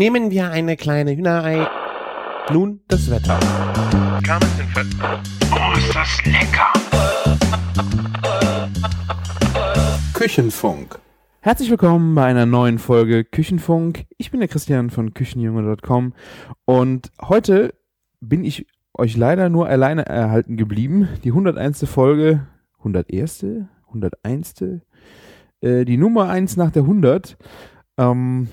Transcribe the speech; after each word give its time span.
Nehmen 0.00 0.30
wir 0.30 0.50
eine 0.50 0.78
kleine 0.78 1.14
Hühnerei. 1.14 1.68
Nun 2.50 2.80
das 2.88 3.10
Wetter. 3.10 3.38
Oh, 5.52 5.76
ist 5.76 5.94
das 5.94 6.24
lecker! 6.24 6.72
Küchenfunk. 10.14 10.98
Herzlich 11.40 11.68
willkommen 11.68 12.14
bei 12.14 12.24
einer 12.24 12.46
neuen 12.46 12.78
Folge 12.78 13.24
Küchenfunk. 13.24 14.06
Ich 14.16 14.30
bin 14.30 14.40
der 14.40 14.48
Christian 14.48 14.88
von 14.88 15.12
Küchenjunge.com 15.12 16.14
und 16.64 17.12
heute 17.20 17.74
bin 18.22 18.42
ich 18.42 18.66
euch 18.94 19.18
leider 19.18 19.50
nur 19.50 19.68
alleine 19.68 20.06
erhalten 20.06 20.56
geblieben. 20.56 21.10
Die 21.24 21.28
101. 21.28 21.84
Folge, 21.84 22.46
101. 22.78 23.44
101. 23.88 24.54
Äh, 25.60 25.84
die 25.84 25.98
Nummer 25.98 26.30
1 26.30 26.56
nach 26.56 26.70
der 26.70 26.84
100. 26.84 27.36
Ähm, 27.98 28.48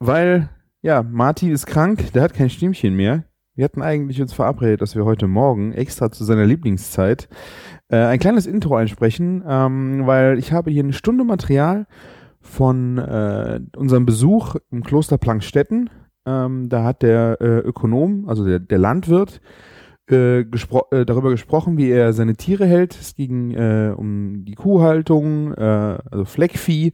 weil, 0.00 0.50
ja, 0.84 1.02
Martin 1.02 1.50
ist 1.50 1.64
krank, 1.64 2.12
der 2.12 2.22
hat 2.22 2.34
kein 2.34 2.50
Stimmchen 2.50 2.94
mehr. 2.94 3.24
Wir 3.54 3.64
hatten 3.64 3.80
eigentlich 3.80 4.20
uns 4.20 4.34
verabredet, 4.34 4.82
dass 4.82 4.94
wir 4.94 5.06
heute 5.06 5.26
Morgen 5.26 5.72
extra 5.72 6.10
zu 6.10 6.24
seiner 6.24 6.44
Lieblingszeit 6.44 7.26
äh, 7.88 7.96
ein 7.96 8.18
kleines 8.18 8.46
Intro 8.46 8.76
einsprechen, 8.76 9.42
ähm, 9.48 10.06
weil 10.06 10.38
ich 10.38 10.52
habe 10.52 10.70
hier 10.70 10.82
eine 10.82 10.92
Stunde 10.92 11.24
Material 11.24 11.86
von 12.42 12.98
äh, 12.98 13.60
unserem 13.74 14.04
Besuch 14.04 14.56
im 14.70 14.84
Kloster 14.84 15.16
Plankstetten. 15.16 15.88
Ähm, 16.26 16.68
da 16.68 16.84
hat 16.84 17.00
der 17.00 17.38
äh, 17.40 17.60
Ökonom, 17.60 18.28
also 18.28 18.44
der, 18.44 18.58
der 18.58 18.78
Landwirt, 18.78 19.40
äh, 20.10 20.44
gespro 20.44 20.84
äh, 20.90 21.06
darüber 21.06 21.30
gesprochen, 21.30 21.78
wie 21.78 21.88
er 21.88 22.12
seine 22.12 22.34
Tiere 22.34 22.66
hält. 22.66 22.94
Es 22.94 23.14
ging 23.14 23.52
äh, 23.52 23.94
um 23.96 24.44
die 24.44 24.54
Kuhhaltung, 24.54 25.54
äh, 25.54 25.98
also 26.10 26.26
Fleckvieh, 26.26 26.92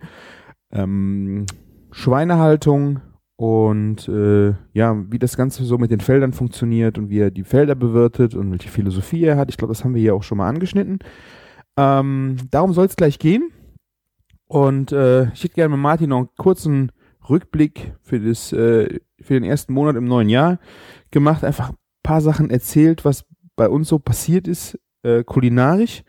ähm, 0.71 1.47
Schweinehaltung 1.91 3.01
und 3.41 4.07
äh, 4.07 4.53
ja, 4.75 5.03
wie 5.11 5.19
das 5.19 5.35
Ganze 5.35 5.65
so 5.65 5.79
mit 5.79 5.91
den 5.91 6.01
Feldern 6.01 6.35
funktioniert 6.35 6.99
und 6.99 7.09
wie 7.09 7.21
er 7.21 7.31
die 7.31 7.45
Felder 7.45 7.75
bewirtet 7.75 8.35
und 8.35 8.51
welche 8.51 8.69
Philosophie 8.69 9.25
er 9.25 9.39
hat. 9.39 9.49
Ich 9.49 9.57
glaube, 9.57 9.73
das 9.73 9.83
haben 9.83 9.95
wir 9.95 10.03
hier 10.03 10.15
auch 10.15 10.23
schon 10.23 10.37
mal 10.37 10.47
angeschnitten. 10.47 10.99
Ähm, 11.79 12.37
darum 12.51 12.75
soll 12.75 12.85
es 12.85 12.97
gleich 12.97 13.19
gehen. 13.19 13.51
Und 14.47 14.93
äh, 14.93 15.33
ich 15.33 15.43
hätte 15.43 15.55
gerne 15.55 15.71
mit 15.71 15.81
Martin 15.81 16.11
noch 16.11 16.19
einen 16.19 16.29
kurzen 16.37 16.93
Rückblick 17.31 17.95
für, 18.03 18.21
das, 18.21 18.53
äh, 18.53 19.01
für 19.23 19.33
den 19.33 19.45
ersten 19.45 19.73
Monat 19.73 19.97
im 19.97 20.05
neuen 20.05 20.29
Jahr 20.29 20.59
gemacht. 21.11 21.43
Einfach 21.43 21.71
ein 21.71 21.77
paar 22.03 22.21
Sachen 22.21 22.51
erzählt, 22.51 23.07
was 23.07 23.25
bei 23.57 23.71
uns 23.71 23.89
so 23.89 23.99
passiert 23.99 24.49
ist, 24.49 24.79
äh, 25.03 25.25
kulinarisch. 25.25 26.03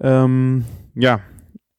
Ähm, 0.00 0.66
ja, 0.94 1.20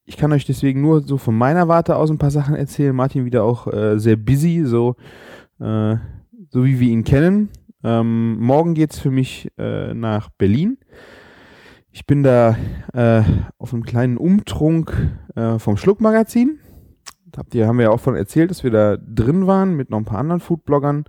ich 0.10 0.18
kann 0.18 0.32
euch 0.32 0.44
deswegen 0.44 0.82
nur 0.82 1.02
so 1.04 1.18
von 1.18 1.38
meiner 1.38 1.68
Warte 1.68 1.96
aus 1.96 2.10
ein 2.10 2.18
paar 2.18 2.32
Sachen 2.32 2.56
erzählen. 2.56 2.96
Martin 2.96 3.26
wieder 3.26 3.44
auch 3.44 3.72
äh, 3.72 4.00
sehr 4.00 4.16
busy, 4.16 4.64
so, 4.66 4.96
äh, 5.60 5.98
so 6.50 6.66
wie 6.66 6.80
wir 6.80 6.90
ihn 6.90 7.04
kennen. 7.04 7.50
Ähm, 7.84 8.40
morgen 8.40 8.74
geht's 8.74 8.98
für 8.98 9.12
mich 9.12 9.52
äh, 9.60 9.94
nach 9.94 10.30
Berlin. 10.32 10.80
Ich 11.92 12.08
bin 12.08 12.24
da 12.24 12.58
äh, 12.92 13.22
auf 13.60 13.72
einem 13.72 13.84
kleinen 13.84 14.18
Umtrunk 14.18 14.98
äh, 15.36 15.60
vom 15.60 15.78
Schluckmagazin. 15.78 16.58
Habt 17.38 17.54
ihr, 17.54 17.68
haben 17.68 17.78
wir 17.78 17.84
ja 17.84 17.92
auch 17.92 18.00
von 18.00 18.16
erzählt, 18.16 18.50
dass 18.50 18.64
wir 18.64 18.72
da 18.72 18.98
drin 18.98 19.46
waren 19.46 19.76
mit 19.76 19.92
noch 19.92 20.00
ein 20.00 20.06
paar 20.06 20.18
anderen 20.18 20.42
Foodbloggern. 20.42 21.06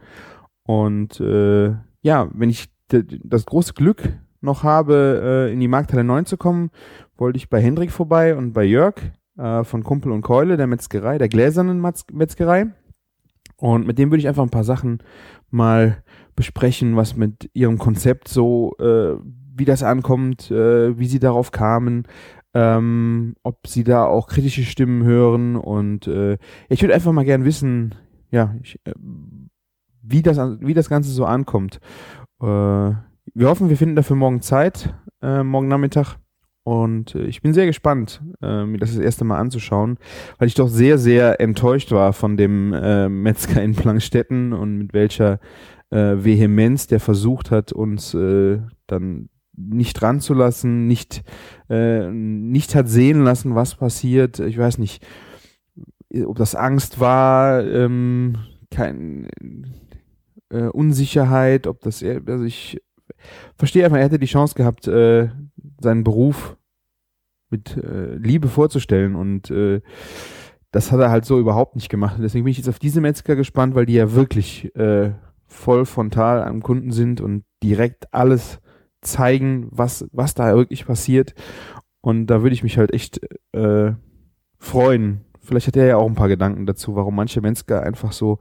Und 0.64 1.18
äh, 1.20 1.70
ja, 2.02 2.28
wenn 2.34 2.50
ich 2.50 2.68
das 2.88 3.46
große 3.46 3.72
Glück 3.72 4.12
noch 4.42 4.62
habe, 4.62 5.50
in 5.52 5.60
die 5.60 5.68
Markthalle 5.68 6.02
9 6.02 6.26
zu 6.26 6.36
kommen, 6.36 6.70
wollte 7.20 7.36
ich 7.36 7.50
bei 7.50 7.60
Hendrik 7.60 7.92
vorbei 7.92 8.34
und 8.34 8.52
bei 8.52 8.64
Jörg 8.64 8.94
äh, 9.36 9.62
von 9.64 9.84
Kumpel 9.84 10.10
und 10.12 10.22
Keule, 10.22 10.56
der 10.56 10.66
Metzgerei, 10.66 11.18
der 11.18 11.28
gläsernen 11.28 11.80
Metzgerei. 12.12 12.66
Und 13.56 13.86
mit 13.86 13.98
dem 13.98 14.10
würde 14.10 14.20
ich 14.20 14.28
einfach 14.28 14.42
ein 14.42 14.50
paar 14.50 14.64
Sachen 14.64 15.02
mal 15.50 16.02
besprechen, 16.34 16.96
was 16.96 17.16
mit 17.16 17.50
ihrem 17.52 17.78
Konzept 17.78 18.28
so, 18.28 18.74
äh, 18.78 19.16
wie 19.54 19.66
das 19.66 19.82
ankommt, 19.82 20.50
äh, 20.50 20.98
wie 20.98 21.06
sie 21.06 21.18
darauf 21.18 21.50
kamen, 21.50 22.04
ähm, 22.54 23.34
ob 23.42 23.66
sie 23.66 23.84
da 23.84 24.06
auch 24.06 24.26
kritische 24.26 24.62
Stimmen 24.62 25.04
hören 25.04 25.56
und 25.56 26.06
äh, 26.06 26.38
ich 26.68 26.82
würde 26.82 26.94
einfach 26.94 27.12
mal 27.12 27.24
gern 27.24 27.44
wissen, 27.44 27.94
ja, 28.30 28.54
ich, 28.62 28.80
äh, 28.84 28.94
wie 30.02 30.22
das 30.22 30.38
wie 30.60 30.74
das 30.74 30.88
Ganze 30.88 31.10
so 31.10 31.26
ankommt. 31.26 31.80
Äh, 32.40 32.46
wir 32.46 33.48
hoffen, 33.48 33.68
wir 33.68 33.76
finden 33.76 33.96
dafür 33.96 34.16
morgen 34.16 34.40
Zeit, 34.40 34.94
äh, 35.22 35.42
morgen 35.42 35.68
Nachmittag. 35.68 36.16
Und 36.70 37.16
äh, 37.16 37.24
ich 37.24 37.42
bin 37.42 37.52
sehr 37.52 37.66
gespannt, 37.66 38.22
äh, 38.40 38.64
mir 38.64 38.78
das 38.78 38.90
das 38.90 39.00
erste 39.00 39.24
Mal 39.24 39.40
anzuschauen, 39.40 39.98
weil 40.38 40.46
ich 40.46 40.54
doch 40.54 40.68
sehr, 40.68 40.98
sehr 40.98 41.40
enttäuscht 41.40 41.90
war 41.90 42.12
von 42.12 42.36
dem 42.36 42.72
äh, 42.72 43.08
Metzger 43.08 43.60
in 43.60 43.74
Plankstetten 43.74 44.52
und 44.52 44.78
mit 44.78 44.94
welcher 44.94 45.40
Vehemenz 45.92 46.86
der 46.86 47.00
versucht 47.00 47.50
hat, 47.50 47.72
uns 47.72 48.12
dann 48.12 49.28
nicht 49.56 50.00
ranzulassen, 50.00 50.86
nicht, 50.86 51.24
nicht 51.68 52.76
hat 52.76 52.88
sehen 52.88 53.24
lassen, 53.24 53.56
was 53.56 53.74
passiert. 53.74 54.38
Ich 54.38 54.56
weiß 54.56 54.78
nicht, 54.78 55.04
ob 56.24 56.38
das 56.38 56.54
Angst 56.54 57.00
war, 57.00 57.66
ähm, 57.66 58.36
kein 58.70 59.26
äh, 60.50 60.66
Unsicherheit, 60.66 61.66
ob 61.66 61.80
das, 61.80 62.04
also 62.04 62.44
ich 62.44 62.80
verstehe 63.56 63.84
einfach, 63.84 63.98
er 63.98 64.04
hätte 64.04 64.20
die 64.20 64.26
Chance 64.26 64.54
gehabt, 64.54 64.86
äh, 64.86 65.30
seinen 65.80 66.04
Beruf 66.04 66.56
mit 67.50 67.76
äh, 67.76 68.14
Liebe 68.14 68.48
vorzustellen 68.48 69.14
und 69.14 69.50
äh, 69.50 69.80
das 70.70 70.92
hat 70.92 71.00
er 71.00 71.10
halt 71.10 71.24
so 71.24 71.38
überhaupt 71.38 71.74
nicht 71.74 71.88
gemacht. 71.88 72.16
Deswegen 72.20 72.44
bin 72.44 72.52
ich 72.52 72.58
jetzt 72.58 72.68
auf 72.68 72.78
diese 72.78 73.00
Metzger 73.00 73.36
gespannt, 73.36 73.74
weil 73.74 73.86
die 73.86 73.94
ja 73.94 74.14
wirklich 74.14 74.74
äh, 74.76 75.12
voll 75.46 75.84
frontal 75.84 76.42
am 76.42 76.62
Kunden 76.62 76.92
sind 76.92 77.20
und 77.20 77.44
direkt 77.62 78.14
alles 78.14 78.60
zeigen, 79.00 79.68
was, 79.70 80.08
was 80.12 80.34
da 80.34 80.54
wirklich 80.54 80.86
passiert. 80.86 81.34
Und 82.00 82.28
da 82.28 82.42
würde 82.42 82.54
ich 82.54 82.62
mich 82.62 82.78
halt 82.78 82.94
echt 82.94 83.20
äh, 83.52 83.92
freuen. 84.58 85.22
Vielleicht 85.40 85.66
hat 85.66 85.76
er 85.76 85.86
ja 85.86 85.96
auch 85.96 86.06
ein 86.06 86.14
paar 86.14 86.28
Gedanken 86.28 86.66
dazu, 86.66 86.94
warum 86.94 87.16
manche 87.16 87.40
Metzger 87.40 87.82
einfach 87.82 88.12
so 88.12 88.38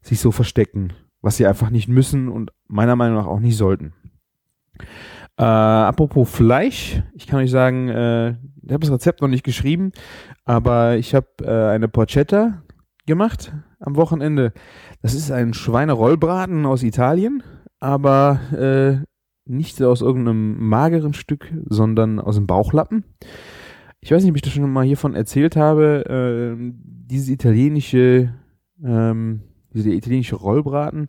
sich 0.00 0.20
so 0.20 0.32
verstecken, 0.32 0.92
was 1.20 1.36
sie 1.36 1.46
einfach 1.46 1.70
nicht 1.70 1.88
müssen 1.88 2.28
und 2.28 2.52
meiner 2.68 2.96
Meinung 2.96 3.16
nach 3.16 3.26
auch 3.26 3.40
nicht 3.40 3.56
sollten. 3.56 3.92
Äh, 5.38 5.42
apropos 5.44 6.30
Fleisch, 6.30 7.02
ich 7.14 7.26
kann 7.26 7.40
euch 7.40 7.50
sagen, 7.50 7.88
äh, 7.88 8.30
ich 8.30 8.72
habe 8.72 8.80
das 8.80 8.90
Rezept 8.90 9.20
noch 9.20 9.28
nicht 9.28 9.44
geschrieben, 9.44 9.92
aber 10.44 10.96
ich 10.96 11.14
habe 11.14 11.26
äh, 11.42 11.74
eine 11.74 11.88
Porchetta 11.88 12.62
gemacht 13.06 13.52
am 13.78 13.96
Wochenende. 13.96 14.52
Das 15.02 15.14
ist 15.14 15.30
ein 15.30 15.52
Schweinerollbraten 15.52 16.64
aus 16.64 16.82
Italien, 16.82 17.42
aber 17.80 18.40
äh, 18.52 19.04
nicht 19.44 19.80
aus 19.82 20.00
irgendeinem 20.00 20.68
mageren 20.68 21.12
Stück, 21.12 21.52
sondern 21.66 22.18
aus 22.18 22.36
dem 22.36 22.46
Bauchlappen. 22.46 23.04
Ich 24.00 24.10
weiß 24.10 24.22
nicht, 24.22 24.30
ob 24.30 24.36
ich 24.36 24.42
das 24.42 24.52
schon 24.52 24.70
mal 24.70 24.84
hiervon 24.84 25.14
erzählt 25.14 25.56
habe. 25.56 26.56
Äh, 26.58 26.72
dieses 26.82 27.28
italienische, 27.28 28.32
ähm, 28.82 29.42
diese 29.72 29.90
italienische 29.90 30.36
Rollbraten, 30.36 31.08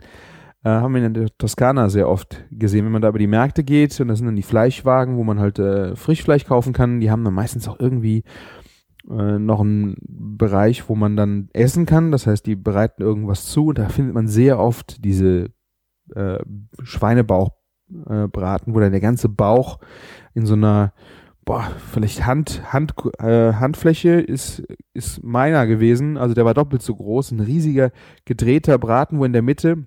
äh, 0.68 0.82
haben 0.82 0.94
wir 0.94 1.06
in 1.06 1.14
der 1.14 1.30
Toskana 1.38 1.88
sehr 1.90 2.10
oft 2.10 2.44
gesehen. 2.52 2.84
Wenn 2.86 2.92
man 2.92 3.02
da 3.02 3.10
über 3.10 3.20
die 3.20 3.28
Märkte 3.28 3.64
geht 3.64 4.00
und 4.02 4.10
da 4.10 4.16
sind 4.16 4.26
dann 4.26 4.36
die 4.36 4.44
Fleischwagen, 4.44 5.16
wo 5.16 5.24
man 5.24 5.40
halt 5.40 5.60
äh, 5.60 5.96
Frischfleisch 5.96 6.46
kaufen 6.46 6.74
kann, 6.74 7.00
die 7.00 7.10
haben 7.10 7.24
dann 7.24 7.34
meistens 7.34 7.70
auch 7.70 7.80
irgendwie 7.80 8.24
äh, 9.10 9.40
noch 9.40 9.62
einen 9.62 9.96
Bereich, 10.02 10.90
wo 10.90 10.96
man 10.96 11.16
dann 11.16 11.50
essen 11.54 11.86
kann. 11.86 12.12
Das 12.12 12.28
heißt, 12.28 12.46
die 12.46 12.58
bereiten 12.58 13.02
irgendwas 13.02 13.46
zu 13.46 13.68
und 13.68 13.78
da 13.78 13.88
findet 13.88 14.14
man 14.14 14.28
sehr 14.28 14.60
oft 14.60 15.06
diese 15.06 15.52
äh, 16.14 16.40
Schweinebauchbraten, 16.84 18.72
äh, 18.72 18.76
wo 18.76 18.80
dann 18.82 18.92
der 18.92 19.02
ganze 19.02 19.30
Bauch 19.30 19.80
in 20.34 20.46
so 20.46 20.56
einer 20.56 20.94
boah, 21.46 21.72
vielleicht 21.94 22.26
Hand, 22.26 22.74
Hand, 22.74 22.94
äh, 23.20 23.54
Handfläche 23.54 24.20
ist, 24.20 24.64
ist 24.94 25.24
meiner 25.24 25.66
gewesen. 25.66 26.18
Also 26.18 26.36
der 26.36 26.44
war 26.44 26.54
doppelt 26.54 26.82
so 26.82 26.94
groß. 26.94 27.32
Ein 27.32 27.40
riesiger 27.40 27.92
gedrehter 28.26 28.78
Braten, 28.78 29.18
wo 29.18 29.24
in 29.24 29.32
der 29.32 29.42
Mitte 29.42 29.86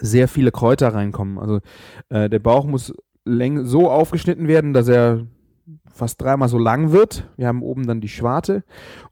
sehr 0.00 0.28
viele 0.28 0.50
Kräuter 0.50 0.94
reinkommen. 0.94 1.38
Also 1.38 1.60
äh, 2.08 2.28
der 2.28 2.38
Bauch 2.38 2.66
muss 2.66 2.94
läng 3.24 3.64
so 3.64 3.90
aufgeschnitten 3.90 4.48
werden, 4.48 4.72
dass 4.72 4.88
er 4.88 5.26
fast 5.92 6.20
dreimal 6.20 6.48
so 6.48 6.58
lang 6.58 6.92
wird. 6.92 7.28
Wir 7.36 7.46
haben 7.46 7.62
oben 7.62 7.86
dann 7.86 8.00
die 8.00 8.08
Schwarte 8.08 8.64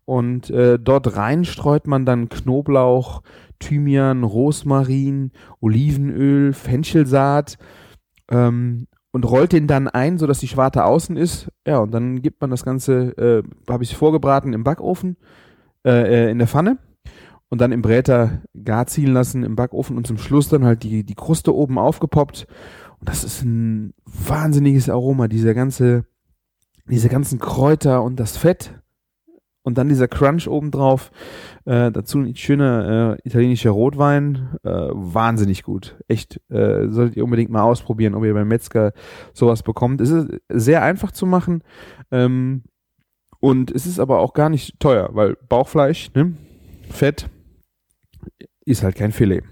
und 0.05 0.51
äh, 0.51 0.79
dort 0.79 1.17
rein 1.17 1.45
streut 1.45 1.87
man 1.87 2.05
dann 2.05 2.29
Knoblauch, 2.29 3.23
Thymian, 3.59 4.25
Rosmarin, 4.25 5.31
Olivenöl, 5.61 6.53
Fenchelsaat 6.53 7.57
ähm, 8.31 8.87
und 9.13 9.25
rollt 9.25 9.53
den 9.53 9.67
dann 9.67 9.89
ein, 9.89 10.19
sodass 10.19 10.41
die 10.41 10.49
Schwarte 10.49 10.85
außen 10.85 11.17
ist. 11.17 11.49
Ja, 11.67 11.79
und 11.79 11.93
dann 11.93 12.23
gibt 12.23 12.41
man 12.41 12.51
das 12.51 12.65
Ganze, 12.65 13.17
äh, 13.17 13.43
habe 13.71 13.85
ich 13.85 13.97
vorgebraten 13.97 14.53
im 14.53 14.65
Backofen, 14.65 15.17
äh, 15.87 16.27
äh 16.27 16.31
in 16.31 16.39
der 16.39 16.49
Pfanne 16.49 16.79
und 17.49 17.61
dann 17.61 17.73
im 17.73 17.83
Bräter 17.83 18.43
gar 18.65 18.87
ziehen 18.87 19.13
lassen 19.13 19.43
im 19.43 19.57
Backofen 19.57 19.97
und 19.97 20.07
zum 20.07 20.19
Schluss 20.19 20.49
dann 20.49 20.65
halt 20.65 20.83
die, 20.83 21.05
die 21.05 21.15
Kruste 21.15 21.55
oben 21.55 21.79
aufgepoppt. 21.79 22.47
Und 23.01 23.09
das 23.09 23.25
ist 23.25 23.43
ein 23.43 23.95
wahnsinniges 24.05 24.89
Aroma, 24.89 25.29
dieser 25.29 25.55
ganze, 25.55 26.05
diese 26.87 27.09
ganzen 27.09 27.39
Kräuter 27.39 28.03
und 28.03 28.21
das 28.21 28.37
Fett 28.37 28.75
und 29.63 29.79
dann 29.79 29.89
dieser 29.89 30.09
Crunch 30.09 30.49
obendrauf. 30.49 31.11
Äh, 31.65 31.93
dazu 31.93 32.19
ein 32.19 32.35
schöner 32.37 33.17
äh, 33.17 33.29
italienischer 33.29 33.71
Rotwein. 33.71 34.59
Äh, 34.65 34.71
wahnsinnig 34.71 35.63
gut. 35.63 35.97
Echt, 36.09 36.41
äh, 36.51 36.89
solltet 36.89 37.17
ihr 37.17 37.25
unbedingt 37.25 37.51
mal 37.51 37.63
ausprobieren, 37.63 38.15
ob 38.15 38.25
ihr 38.25 38.35
beim 38.35 38.49
Metzger 38.49 38.93
sowas 39.33 39.63
bekommt. 39.63 40.01
Es 40.01 40.11
ist 40.11 40.29
sehr 40.49 40.83
einfach 40.83 41.13
zu 41.13 41.27
machen. 41.27 41.63
Ähm, 42.11 42.65
und 43.41 43.71
es 43.71 43.87
ist 43.87 43.99
aber 43.99 44.21
auch 44.21 44.35
gar 44.35 44.49
nicht 44.49 44.79
teuer, 44.79 45.11
weil 45.13 45.37
Bauchfleisch, 45.49 46.13
ne? 46.15 46.35
Fett, 46.91 47.29
ist 48.65 48.83
halt 48.83 48.97
kein 48.97 49.13
Filet. 49.13 49.43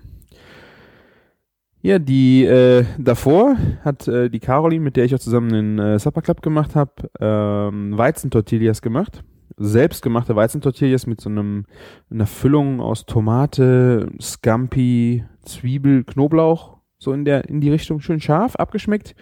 Ja, 1.83 1.99
die 1.99 2.45
äh, 2.45 2.85
davor 2.99 3.57
hat 3.83 4.07
äh, 4.07 4.29
die 4.29 4.41
Caroline, 4.41 4.85
mit 4.85 4.97
der 4.97 5.05
ich 5.07 5.15
auch 5.15 5.21
zusammen 5.21 5.51
den 5.51 5.79
äh, 5.79 5.99
Supper 5.99 6.21
Club 6.21 6.43
gemacht 6.43 6.75
habe, 6.75 6.93
ähm, 7.19 7.97
Weizentortillas 7.97 8.83
gemacht. 8.83 9.25
Selbstgemachte 9.57 10.37
Weizentortillas 10.37 11.07
mit 11.07 11.21
so 11.23 11.31
einem 11.31 11.65
einer 12.11 12.27
Füllung 12.27 12.81
aus 12.81 13.07
Tomate, 13.07 14.11
Scampi, 14.21 15.25
Zwiebel, 15.43 16.05
Knoblauch, 16.05 16.79
so 16.99 17.13
in 17.13 17.25
der 17.25 17.49
in 17.49 17.63
die 17.63 17.71
Richtung 17.71 18.01
schön 18.01 18.21
scharf 18.21 18.57
abgeschmeckt. 18.57 19.15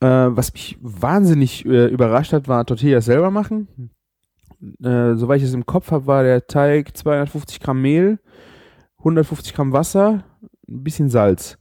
Äh, 0.00 0.06
was 0.06 0.52
mich 0.52 0.78
wahnsinnig 0.80 1.66
äh, 1.66 1.86
überrascht 1.86 2.32
hat, 2.32 2.46
war 2.46 2.64
Tortillas 2.66 3.04
selber 3.04 3.32
machen. 3.32 3.90
Äh, 4.82 5.14
soweit 5.14 5.38
ich 5.38 5.48
es 5.48 5.54
im 5.54 5.66
Kopf 5.66 5.90
habe, 5.90 6.06
war 6.06 6.22
der 6.22 6.46
Teig 6.46 6.96
250 6.96 7.58
Gramm 7.58 7.82
Mehl, 7.82 8.20
150 8.98 9.54
Gramm 9.54 9.72
Wasser, 9.72 10.24
ein 10.68 10.84
bisschen 10.84 11.08
Salz. 11.08 11.58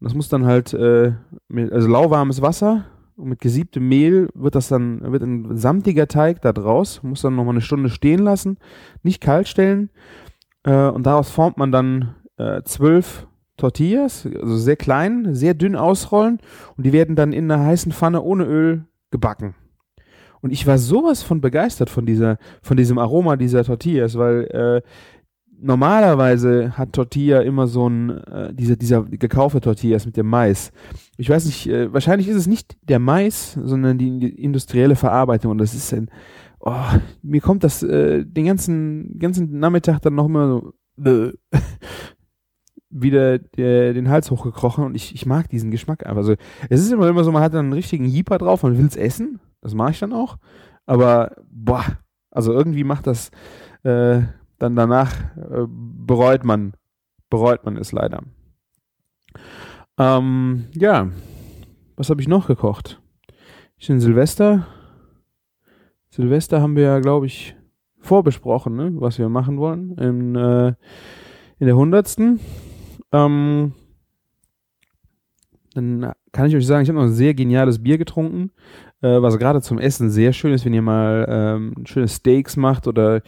Das 0.00 0.14
muss 0.14 0.28
dann 0.28 0.44
halt, 0.44 0.74
äh, 0.74 1.12
mit, 1.48 1.72
also 1.72 1.88
lauwarmes 1.88 2.42
Wasser 2.42 2.84
und 3.16 3.28
mit 3.28 3.40
gesiebtem 3.40 3.88
Mehl 3.88 4.28
wird 4.34 4.54
das 4.54 4.68
dann, 4.68 5.00
wird 5.12 5.22
ein 5.22 5.56
samtiger 5.56 6.08
Teig 6.08 6.42
da 6.42 6.52
draus, 6.52 7.02
muss 7.02 7.22
dann 7.22 7.36
nochmal 7.36 7.54
eine 7.54 7.60
Stunde 7.60 7.88
stehen 7.88 8.20
lassen, 8.20 8.58
nicht 9.02 9.20
kalt 9.20 9.48
stellen 9.48 9.90
äh, 10.64 10.88
und 10.88 11.06
daraus 11.06 11.30
formt 11.30 11.56
man 11.56 11.72
dann 11.72 12.16
äh, 12.36 12.62
zwölf 12.64 13.26
Tortillas, 13.56 14.26
also 14.26 14.56
sehr 14.56 14.76
klein, 14.76 15.34
sehr 15.34 15.54
dünn 15.54 15.76
ausrollen 15.76 16.40
und 16.76 16.84
die 16.84 16.92
werden 16.92 17.14
dann 17.14 17.32
in 17.32 17.50
einer 17.50 17.64
heißen 17.64 17.92
Pfanne 17.92 18.20
ohne 18.20 18.44
Öl 18.44 18.84
gebacken. 19.10 19.54
Und 20.40 20.50
ich 20.50 20.66
war 20.66 20.76
sowas 20.76 21.22
von 21.22 21.40
begeistert 21.40 21.88
von 21.88 22.04
dieser, 22.04 22.36
von 22.60 22.76
diesem 22.76 22.98
Aroma 22.98 23.36
dieser 23.36 23.64
Tortillas, 23.64 24.18
weil 24.18 24.44
äh, 24.50 24.82
normalerweise 25.60 26.76
hat 26.76 26.92
Tortilla 26.92 27.40
immer 27.40 27.66
so 27.66 27.88
ein, 27.88 28.10
äh, 28.10 28.54
dieser, 28.54 28.76
dieser 28.76 29.02
gekaufte 29.02 29.60
Tortillas 29.60 30.06
mit 30.06 30.16
dem 30.16 30.26
Mais. 30.26 30.72
Ich 31.16 31.28
weiß 31.28 31.46
nicht, 31.46 31.68
äh, 31.68 31.92
wahrscheinlich 31.92 32.28
ist 32.28 32.36
es 32.36 32.46
nicht 32.46 32.76
der 32.82 32.98
Mais, 32.98 33.58
sondern 33.62 33.98
die 33.98 34.28
industrielle 34.28 34.96
Verarbeitung 34.96 35.52
und 35.52 35.58
das 35.58 35.74
ist 35.74 35.92
ein, 35.92 36.10
oh, 36.60 36.72
mir 37.22 37.40
kommt 37.40 37.64
das 37.64 37.82
äh, 37.82 38.24
den 38.24 38.46
ganzen, 38.46 39.18
ganzen 39.18 39.58
Nachmittag 39.58 40.00
dann 40.00 40.14
noch 40.14 40.26
immer 40.26 40.48
so, 40.48 40.72
äh, 41.04 41.32
wieder 42.90 43.38
der, 43.38 43.92
den 43.92 44.08
Hals 44.08 44.30
hochgekrochen 44.30 44.84
und 44.84 44.94
ich, 44.94 45.14
ich 45.14 45.26
mag 45.26 45.48
diesen 45.48 45.70
Geschmack 45.70 46.06
einfach. 46.06 46.18
Also 46.18 46.34
es 46.68 46.80
ist 46.80 46.92
immer 46.92 47.08
immer 47.08 47.24
so, 47.24 47.32
man 47.32 47.42
hat 47.42 47.52
dann 47.52 47.66
einen 47.66 47.72
richtigen 47.72 48.04
Jeeper 48.04 48.38
drauf, 48.38 48.62
man 48.62 48.78
will 48.78 48.86
es 48.86 48.96
essen, 48.96 49.40
das 49.60 49.74
mache 49.74 49.90
ich 49.90 49.98
dann 49.98 50.12
auch, 50.12 50.36
aber 50.86 51.36
boah, 51.50 51.84
also 52.30 52.52
irgendwie 52.52 52.84
macht 52.84 53.06
das 53.06 53.30
äh, 53.82 54.22
dann 54.58 54.76
danach 54.76 55.36
äh, 55.36 55.66
bereut 55.68 56.44
man, 56.44 56.74
bereut 57.30 57.64
man 57.64 57.76
es 57.76 57.92
leider. 57.92 58.22
Ähm, 59.98 60.66
ja, 60.74 61.10
was 61.96 62.10
habe 62.10 62.20
ich 62.20 62.28
noch 62.28 62.46
gekocht? 62.46 63.00
Ich 63.78 63.88
bin 63.88 64.00
Silvester. 64.00 64.66
Silvester 66.10 66.60
haben 66.60 66.76
wir 66.76 66.84
ja, 66.84 67.00
glaube 67.00 67.26
ich, 67.26 67.56
vorbesprochen, 67.98 68.76
ne? 68.76 68.92
was 68.94 69.18
wir 69.18 69.28
machen 69.28 69.58
wollen 69.58 69.96
in, 69.98 70.34
äh, 70.36 70.74
in 71.58 71.66
der 71.66 71.76
hundertsten. 71.76 72.40
Ähm, 73.12 73.72
dann 75.74 76.12
kann 76.32 76.46
ich 76.46 76.54
euch 76.54 76.66
sagen, 76.66 76.82
ich 76.82 76.88
habe 76.88 76.98
noch 76.98 77.06
ein 77.06 77.14
sehr 77.14 77.34
geniales 77.34 77.82
Bier 77.82 77.98
getrunken, 77.98 78.52
äh, 79.02 79.20
was 79.22 79.38
gerade 79.38 79.60
zum 79.60 79.78
Essen 79.78 80.10
sehr 80.10 80.32
schön 80.32 80.52
ist, 80.52 80.64
wenn 80.64 80.74
ihr 80.74 80.82
mal 80.82 81.26
ähm, 81.28 81.74
schöne 81.84 82.08
Steaks 82.08 82.56
macht 82.56 82.86
oder 82.86 83.22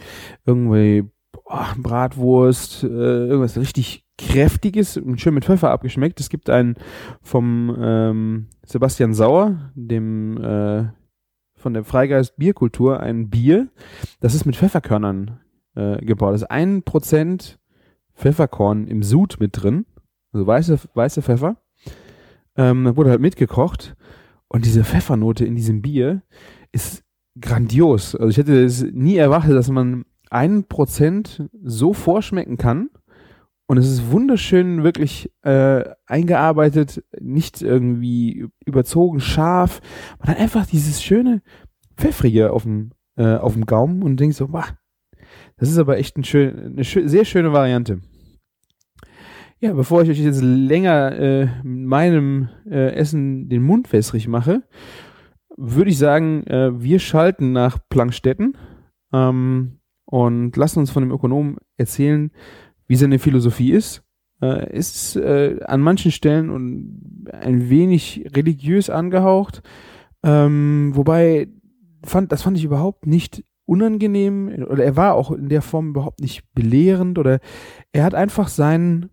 irgendwie 0.45 1.05
boah, 1.47 1.75
Bratwurst, 1.79 2.83
äh, 2.85 2.87
irgendwas 2.87 3.57
richtig 3.57 4.05
kräftiges 4.19 4.97
und 4.97 5.21
schön 5.21 5.35
mit 5.35 5.45
Pfeffer 5.45 5.71
abgeschmeckt. 5.71 6.21
Es 6.21 6.29
gibt 6.29 6.51
einen 6.51 6.77
vom 7.23 7.77
ähm, 7.79 8.47
Sebastian 8.65 9.15
Sauer, 9.15 9.73
dem 9.75 10.43
äh, 10.43 10.85
von 11.55 11.75
der 11.75 11.85
Freigeist 11.85 12.37
Bierkultur, 12.37 13.01
ein 13.01 13.31
Bier, 13.31 13.69
das 14.21 14.35
ist 14.35 14.45
mit 14.45 14.57
Pfefferkörnern 14.57 15.41
äh, 15.75 16.05
gebaut. 16.05 16.35
Das 16.35 16.43
ist 16.43 16.51
ein 16.51 16.83
Prozent 16.83 17.59
Pfefferkorn 18.15 18.87
im 18.87 19.03
Sud 19.03 19.37
mit 19.41 19.63
drin, 19.63 19.87
also 20.33 20.47
weiße, 20.47 20.79
weiße 20.95 21.23
Pfeffer. 21.23 21.57
Ähm, 22.57 22.97
wurde 22.97 23.11
halt 23.11 23.21
mitgekocht 23.21 23.97
und 24.49 24.65
diese 24.65 24.83
Pfeffernote 24.85 25.45
in 25.45 25.55
diesem 25.55 25.83
Bier 25.83 26.23
ist 26.73 27.05
grandios. 27.39 28.15
Also 28.15 28.29
ich 28.29 28.39
hätte 28.39 28.65
es 28.65 28.83
nie 28.83 29.17
erwartet, 29.17 29.53
dass 29.53 29.69
man 29.69 30.07
ein 30.31 30.65
Prozent 30.65 31.49
so 31.63 31.93
vorschmecken 31.93 32.57
kann. 32.57 32.91
Und 33.69 33.79
es 33.79 33.91
ist 33.91 34.13
wunderschön 34.13 34.85
wirklich 34.85 35.33
äh, 35.43 35.83
eingearbeitet, 36.07 37.03
nicht 37.21 37.63
irgendwie 37.63 38.47
überzogen 38.65 39.19
scharf. 39.19 39.81
Man 40.21 40.29
hat 40.29 40.39
einfach 40.39 40.67
dieses 40.67 41.03
schöne 41.03 41.43
Pfeffrige 41.97 42.53
auf 42.53 42.63
dem, 42.63 42.93
äh, 43.17 43.35
auf 43.35 43.55
dem 43.55 43.67
Gaumen 43.67 44.05
und 44.05 44.21
denkt 44.21 44.37
so, 44.37 44.53
wow, 44.53 44.73
das 45.57 45.69
ist 45.69 45.79
aber 45.79 45.99
echt 45.99 46.17
ein 46.17 46.25
schön, 46.25 46.59
eine 46.59 46.85
schön, 46.85 47.09
sehr 47.09 47.25
schöne 47.25 47.53
Variante. 47.53 48.01
Ja, 49.59 49.73
bevor 49.73 50.03
ich 50.03 50.11
euch 50.11 50.21
jetzt 50.21 50.43
länger 50.43 51.19
äh, 51.19 51.49
meinem 51.65 52.51
äh, 52.71 52.93
Essen 52.95 53.49
den 53.49 53.63
Mund 53.63 53.93
wässrig 53.93 54.29
mache, 54.29 54.63
würde 55.57 55.91
ich 55.91 55.99
sagen, 55.99 56.47
äh, 56.47 56.81
wir 56.81 56.99
schalten 56.99 57.53
nach 57.53 57.79
Plankstetten. 57.89 58.57
Ähm, 59.13 59.76
und 60.07 60.57
lassen 60.57 60.79
uns 60.79 60.91
von 60.91 61.03
dem 61.03 61.13
Ökonomen 61.13 61.57
erzählen, 61.77 62.31
wie 62.87 62.97
seine 62.97 63.19
Philosophie 63.19 63.73
ist. 63.73 64.03
Äh, 64.41 64.77
ist 64.77 65.17
äh, 65.17 65.61
an 65.65 65.81
manchen 65.81 66.13
Stellen 66.13 67.25
ein 67.33 67.71
wenig 67.71 68.31
religiös 68.35 68.91
angehaucht, 68.91 69.63
ähm, 70.23 70.93
wobei 70.95 71.49
fand 72.05 72.33
das 72.33 72.43
fand 72.43 72.59
ich 72.59 72.65
überhaupt 72.65 73.07
nicht 73.07 73.45
unangenehm 73.65 74.67
oder 74.69 74.85
er 74.85 74.97
war 74.97 75.15
auch 75.15 75.31
in 75.33 75.49
der 75.49 75.63
Form 75.63 75.89
überhaupt 75.89 76.21
nicht 76.21 76.45
belehrend 76.55 77.19
oder 77.19 77.41
er 77.93 78.05
hat 78.05 78.15
einfach 78.15 78.49
sein 78.49 79.09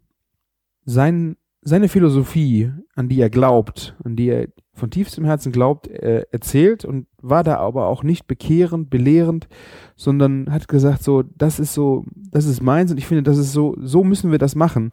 sein 0.86 1.38
seine 1.64 1.88
Philosophie, 1.88 2.72
an 2.96 3.10
die 3.10 3.20
er 3.20 3.30
glaubt, 3.30 3.96
an 4.04 4.16
die 4.16 4.28
er 4.28 4.48
von 4.74 4.90
tiefstem 4.90 5.24
Herzen 5.24 5.52
glaubt, 5.52 5.88
äh, 5.88 6.26
erzählt 6.32 6.84
und 6.84 7.08
war 7.22 7.44
da 7.44 7.58
aber 7.58 7.88
auch 7.88 8.04
nicht 8.04 8.28
bekehrend, 8.28 8.90
belehrend, 8.90 9.48
sondern 9.96 10.52
hat 10.52 10.68
gesagt 10.68 11.04
so, 11.04 11.24
das 11.24 11.60
ist 11.60 11.74
so, 11.74 12.06
das 12.16 12.46
ist 12.46 12.62
meins 12.62 12.92
und 12.92 12.98
ich 12.98 13.06
finde, 13.06 13.24
das 13.24 13.38
ist 13.38 13.54
so, 13.54 13.76
so 13.80 14.04
müssen 14.04 14.32
wir 14.32 14.40
das 14.40 14.56
machen, 14.56 14.92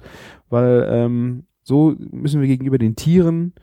weil 0.49 0.87
ähm, 0.89 1.45
so 1.63 1.95
müssen 1.99 2.41
wir 2.41 2.49
gegenüber 2.49 2.79
den 2.79 2.97
Tieren 2.97 3.55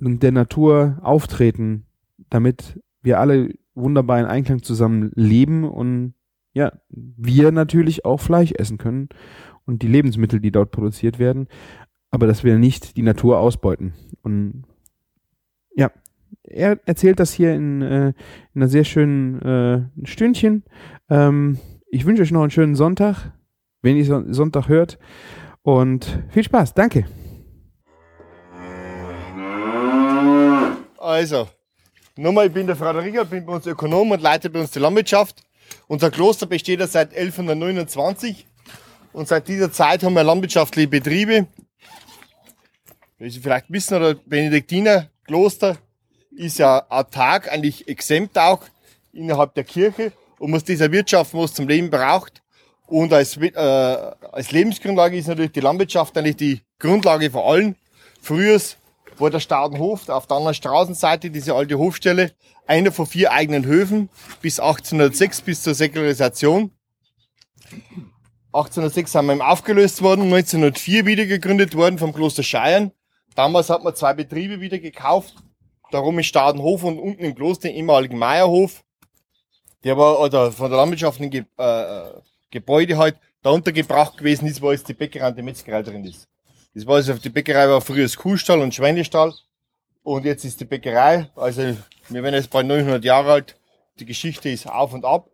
und 0.00 0.22
der 0.22 0.32
Natur 0.32 0.98
auftreten, 1.02 1.84
damit 2.30 2.80
wir 3.02 3.20
alle 3.20 3.54
wunderbar 3.74 4.18
in 4.18 4.26
Einklang 4.26 4.62
zusammen 4.62 5.12
leben 5.14 5.64
und 5.64 6.14
ja, 6.52 6.72
wir 6.88 7.52
natürlich 7.52 8.04
auch 8.04 8.18
Fleisch 8.20 8.52
essen 8.52 8.78
können 8.78 9.08
und 9.66 9.82
die 9.82 9.88
Lebensmittel, 9.88 10.40
die 10.40 10.50
dort 10.50 10.70
produziert 10.70 11.18
werden, 11.18 11.46
aber 12.10 12.26
dass 12.26 12.44
wir 12.44 12.58
nicht 12.58 12.96
die 12.96 13.02
Natur 13.02 13.38
ausbeuten. 13.38 13.94
Und 14.22 14.64
ja, 15.74 15.90
er 16.42 16.78
erzählt 16.86 17.20
das 17.20 17.32
hier 17.32 17.54
in, 17.54 17.82
äh, 17.82 18.08
in 18.54 18.62
einer 18.62 18.68
sehr 18.68 18.84
schönen 18.84 19.42
äh, 19.42 20.06
Stündchen. 20.06 20.64
Ähm, 21.10 21.58
ich 21.90 22.04
wünsche 22.04 22.22
euch 22.22 22.32
noch 22.32 22.42
einen 22.42 22.50
schönen 22.50 22.74
Sonntag, 22.74 23.32
wenn 23.82 23.96
ihr 23.96 24.04
Sonntag 24.04 24.68
hört. 24.68 24.98
Und 25.62 26.22
viel 26.30 26.44
Spaß. 26.44 26.74
Danke. 26.74 27.06
Also, 30.98 31.48
nochmal, 32.16 32.46
ich 32.46 32.52
bin 32.52 32.66
der 32.66 32.76
Frederika, 32.76 33.24
bin 33.24 33.44
bei 33.44 33.54
uns 33.54 33.66
Ökonom 33.66 34.10
und 34.10 34.22
leite 34.22 34.50
bei 34.50 34.60
uns 34.60 34.70
die 34.70 34.78
Landwirtschaft. 34.78 35.42
Unser 35.86 36.10
Kloster 36.10 36.46
besteht 36.46 36.80
seit 36.88 37.14
1129 37.16 38.46
und 39.12 39.28
seit 39.28 39.48
dieser 39.48 39.70
Zeit 39.70 40.02
haben 40.02 40.14
wir 40.14 40.24
landwirtschaftliche 40.24 40.88
Betriebe. 40.88 41.46
Wie 43.18 43.30
Sie 43.30 43.40
vielleicht 43.40 43.70
wissen, 43.70 43.96
oder 43.96 44.14
Benediktiner 44.14 45.08
Kloster 45.24 45.76
ist 46.30 46.58
ja 46.58 46.86
autark, 46.88 47.50
eigentlich 47.52 47.88
exempt 47.88 48.38
auch 48.38 48.62
innerhalb 49.12 49.54
der 49.54 49.64
Kirche 49.64 50.12
und 50.38 50.52
muss 50.52 50.62
dieser 50.62 50.92
wirtschaften, 50.92 51.40
was 51.40 51.52
zum 51.52 51.66
Leben 51.66 51.90
braucht. 51.90 52.42
Und 52.86 53.12
als, 53.12 53.36
äh, 53.36 53.52
als 53.56 54.52
Lebensgrundlage 54.52 55.16
ist 55.18 55.26
natürlich 55.26 55.50
die 55.50 55.60
Landwirtschaft 55.60 56.16
eigentlich 56.16 56.36
die 56.36 56.60
Grundlage 56.78 57.30
von 57.30 57.42
allen. 57.42 57.76
Früher 58.22 58.60
war 59.18 59.30
der 59.30 59.40
Staudenhof 59.40 60.08
auf 60.08 60.28
der 60.28 60.36
anderen 60.36 60.54
Straßenseite, 60.54 61.30
diese 61.30 61.54
alte 61.54 61.76
Hofstelle, 61.76 62.30
einer 62.68 62.92
von 62.92 63.06
vier 63.06 63.32
eigenen 63.32 63.66
Höfen 63.66 64.10
bis 64.40 64.60
1806, 64.60 65.40
bis 65.40 65.62
zur 65.64 65.74
Säkularisation. 65.74 66.70
1806 68.52 69.10
sind 69.10 69.26
wir 69.26 69.48
aufgelöst 69.48 70.02
worden, 70.02 70.22
1904 70.22 71.04
wieder 71.04 71.26
gegründet 71.26 71.74
worden 71.74 71.98
vom 71.98 72.12
Kloster 72.12 72.44
Scheiern. 72.44 72.92
Damals 73.38 73.70
hat 73.70 73.84
man 73.84 73.94
zwei 73.94 74.14
Betriebe 74.14 74.60
wieder 74.60 74.80
gekauft. 74.80 75.36
Darum 75.92 76.18
ist 76.18 76.26
Stadenhof 76.26 76.82
und 76.82 76.98
unten 76.98 77.22
im 77.22 77.36
Kloster 77.36 77.68
den 77.68 77.76
ehemaligen 77.76 78.18
Meierhof. 78.18 78.82
Der 79.84 79.96
war 79.96 80.18
oder 80.18 80.50
von 80.50 80.68
der 80.68 80.78
landwirtschaftlichen 80.80 81.30
Ge 81.30 81.44
äh, 81.56 82.20
Gebäude 82.50 82.98
halt 82.98 83.16
da 83.42 83.50
untergebracht 83.50 84.18
gewesen 84.18 84.48
ist, 84.48 84.60
wo 84.60 84.72
jetzt 84.72 84.88
die 84.88 84.94
Bäckerei 84.94 85.28
und 85.28 85.38
die 85.38 85.42
Metzgerei 85.42 85.84
drin 85.84 86.04
ist. 86.04 86.26
Das 86.74 86.84
war 86.84 86.96
also, 86.96 87.14
die 87.14 87.28
Bäckerei 87.28 87.68
war 87.68 87.80
früher 87.80 88.02
das 88.02 88.16
Kuhstall 88.16 88.58
und 88.58 88.74
Schweinestall. 88.74 89.32
Und 90.02 90.24
jetzt 90.24 90.44
ist 90.44 90.58
die 90.58 90.64
Bäckerei, 90.64 91.30
also 91.36 91.62
wir 92.08 92.22
werden 92.24 92.34
jetzt 92.34 92.50
bald 92.50 92.66
900 92.66 93.04
Jahre 93.04 93.30
alt. 93.30 93.56
Die 94.00 94.04
Geschichte 94.04 94.48
ist 94.48 94.68
auf 94.68 94.92
und 94.92 95.04
ab. 95.04 95.30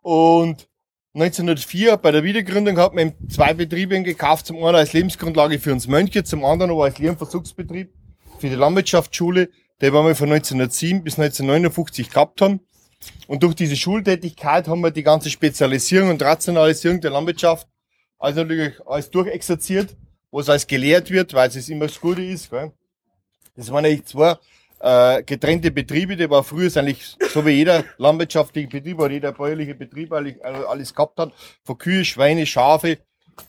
Und 0.00 0.66
1904 1.14 1.96
bei 1.98 2.10
der 2.10 2.24
Wiedergründung 2.24 2.76
hat 2.76 2.92
man 2.92 3.14
zwei 3.28 3.54
Betriebe 3.54 4.02
gekauft. 4.02 4.46
Zum 4.46 4.56
einen 4.64 4.74
als 4.74 4.92
Lebensgrundlage 4.92 5.60
für 5.60 5.72
uns 5.72 5.86
Mönche, 5.86 6.24
zum 6.24 6.44
anderen 6.44 6.72
aber 6.72 6.84
als 6.84 6.98
Lernversuchsbetrieb 6.98 7.92
für 8.40 8.48
die 8.48 8.56
Landwirtschaftsschule, 8.56 9.48
die 9.80 9.92
wir 9.92 10.14
von 10.16 10.32
1907 10.32 11.04
bis 11.04 11.14
1959 11.16 12.10
gehabt 12.10 12.40
haben. 12.40 12.60
Und 13.28 13.44
durch 13.44 13.54
diese 13.54 13.76
Schultätigkeit 13.76 14.66
haben 14.66 14.80
wir 14.80 14.90
die 14.90 15.04
ganze 15.04 15.30
Spezialisierung 15.30 16.10
und 16.10 16.20
Rationalisierung 16.20 17.00
der 17.00 17.12
Landwirtschaft 17.12 17.68
also 18.18 18.42
natürlich 18.42 18.74
alles 18.84 19.08
durchexerziert, 19.08 19.96
was 20.32 20.48
alles 20.48 20.66
gelehrt 20.66 21.10
wird, 21.10 21.32
weil 21.32 21.48
es 21.48 21.68
immer 21.68 21.86
das 21.86 22.00
Gute 22.00 22.24
ist. 22.24 22.50
Gell? 22.50 22.72
Das 23.54 23.70
waren 23.70 23.84
eigentlich 23.84 24.06
zwei 24.06 24.36
äh, 24.84 25.22
getrennte 25.22 25.70
Betriebe, 25.70 26.14
die 26.14 26.28
war 26.28 26.44
früher 26.44 26.70
eigentlich 26.76 27.16
so 27.32 27.46
wie 27.46 27.52
jeder 27.52 27.84
landwirtschaftliche 27.96 28.68
Betrieb 28.68 28.98
oder 28.98 29.12
jeder 29.12 29.32
bäuerliche 29.32 29.74
Betrieb 29.74 30.12
alles 30.12 30.94
gehabt 30.94 31.18
hat. 31.18 31.32
Von 31.62 31.78
Kühe, 31.78 32.04
Schweine, 32.04 32.44
Schafe, 32.44 32.98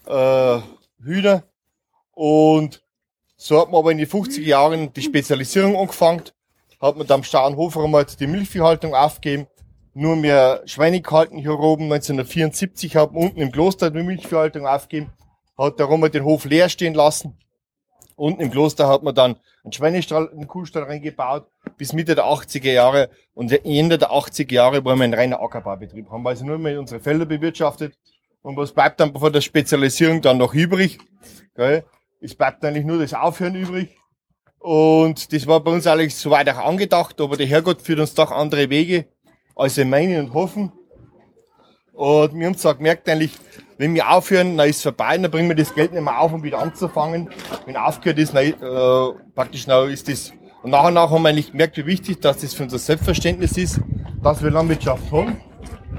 äh, 0.07 0.59
Hühner. 1.03 1.43
Und 2.13 2.81
so 3.35 3.59
hat 3.59 3.69
man 3.69 3.79
aber 3.79 3.91
in 3.91 3.97
den 3.97 4.07
50er 4.07 4.43
Jahren 4.43 4.93
die 4.93 5.01
Spezialisierung 5.01 5.75
angefangen. 5.75 6.23
Hat 6.79 6.95
man 6.95 7.05
dann 7.05 7.19
am 7.19 7.23
Stauenhofer 7.23 7.83
einmal 7.83 8.05
die 8.05 8.27
Milchviehhaltung 8.27 8.95
aufgegeben. 8.95 9.47
Nur 9.93 10.15
mehr 10.15 10.61
Schweine 10.65 11.01
gehalten 11.01 11.37
hier 11.37 11.59
oben. 11.59 11.91
1974 11.91 12.95
hat 12.95 13.11
man 13.11 13.23
unten 13.23 13.41
im 13.41 13.51
Kloster 13.51 13.91
die 13.91 14.03
Milchviehhaltung 14.03 14.65
aufgegeben. 14.65 15.11
Hat 15.57 15.81
darum 15.81 16.09
den 16.09 16.23
Hof 16.23 16.45
leer 16.45 16.69
stehen 16.69 16.93
lassen. 16.93 17.37
Unten 18.15 18.41
im 18.41 18.51
Kloster 18.51 18.87
hat 18.87 19.03
man 19.03 19.13
dann 19.13 19.35
einen 19.63 19.73
Schweinestall, 19.73 20.29
einen 20.29 20.47
Kuhstall 20.47 20.83
reingebaut, 20.83 21.47
bis 21.77 21.91
Mitte 21.91 22.15
der 22.15 22.25
80er 22.25 22.71
Jahre. 22.71 23.09
Und 23.33 23.51
Ende 23.65 23.97
der 23.97 24.11
80er 24.11 24.53
Jahre 24.53 24.85
waren 24.85 24.99
wir 24.99 25.03
ein 25.03 25.13
reiner 25.13 25.41
Ackerbaubetrieb. 25.41 26.09
Haben 26.09 26.23
wir 26.23 26.29
also 26.29 26.45
nur 26.45 26.57
mehr 26.57 26.79
unsere 26.79 27.01
Felder 27.01 27.25
bewirtschaftet. 27.25 27.97
Und 28.41 28.55
was 28.55 28.71
bleibt 28.71 28.99
dann 28.99 29.13
von 29.13 29.33
der 29.33 29.41
Spezialisierung 29.41 30.21
dann 30.21 30.37
noch 30.37 30.53
übrig? 30.53 30.99
Gell? 31.55 31.83
Es 32.21 32.35
bleibt 32.35 32.63
eigentlich 32.63 32.85
nur 32.85 32.99
das 32.99 33.13
Aufhören 33.13 33.55
übrig. 33.55 33.89
Und 34.59 35.31
das 35.33 35.45
war 35.45 35.59
bei 35.59 35.71
uns 35.71 35.85
eigentlich 35.85 36.15
soweit 36.15 36.49
auch 36.49 36.57
angedacht, 36.57 37.19
aber 37.21 37.37
der 37.37 37.45
Herrgott 37.45 37.81
führt 37.81 37.99
uns 37.99 38.13
doch 38.13 38.31
andere 38.31 38.69
Wege, 38.69 39.05
als 39.55 39.77
wir 39.77 39.85
meinen 39.85 40.25
und 40.25 40.33
hoffen. 40.33 40.71
Und 41.93 42.33
wir 42.33 42.47
haben 42.47 42.57
zwar 42.57 42.75
gemerkt, 42.75 43.07
eigentlich, 43.07 43.31
wenn 43.77 43.93
wir 43.93 44.09
aufhören, 44.09 44.57
dann 44.57 44.69
ist 44.69 44.77
es 44.77 44.83
vorbei, 44.83 45.17
dann 45.17 45.29
bringen 45.29 45.49
wir 45.49 45.55
das 45.55 45.73
Geld 45.73 45.91
nicht 45.93 46.03
mehr 46.03 46.19
auf, 46.19 46.31
um 46.33 46.43
wieder 46.43 46.59
anzufangen. 46.59 47.29
Wenn 47.65 47.75
aufgehört 47.75 48.19
ist, 48.19 48.33
dann, 48.33 48.45
äh, 48.45 48.53
praktisch 49.33 49.65
dann 49.65 49.89
ist 49.89 50.07
das. 50.07 50.31
Und 50.63 50.71
nachher 50.71 50.91
nach 50.91 51.11
haben 51.11 51.21
wir 51.21 51.29
eigentlich 51.29 51.51
gemerkt, 51.51 51.77
wie 51.77 51.85
wichtig 51.85 52.21
dass 52.21 52.37
das 52.37 52.53
für 52.53 52.63
unser 52.63 52.79
Selbstverständnis 52.79 53.57
ist, 53.57 53.81
dass 54.23 54.41
wir 54.41 54.49
Landwirtschaft 54.49 55.11
haben, 55.11 55.37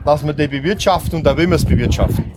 dass 0.05 0.27
wir 0.27 0.33
die 0.33 0.49
bewirtschaften 0.49 1.19
und 1.19 1.25
da 1.25 1.37
will 1.37 1.49
wir 1.49 1.57
es 1.57 1.65
bewirtschaften. 1.65 2.33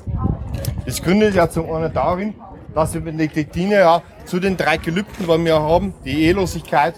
Das 0.86 1.02
gründet 1.02 1.36
ja 1.36 1.50
zum 1.50 1.72
einen 1.74 1.92
darin, 1.94 2.36
dass 2.76 2.94
wir 2.94 3.12
die 3.12 3.46
Dinge 3.46 3.76
ja 3.76 4.02
zu 4.26 4.40
den 4.40 4.58
drei 4.58 4.78
Gelübden, 4.78 5.26
die 5.26 5.46
wir 5.46 5.60
haben, 5.60 5.94
die 6.06 6.26
Ehelosigkeit, 6.26 6.96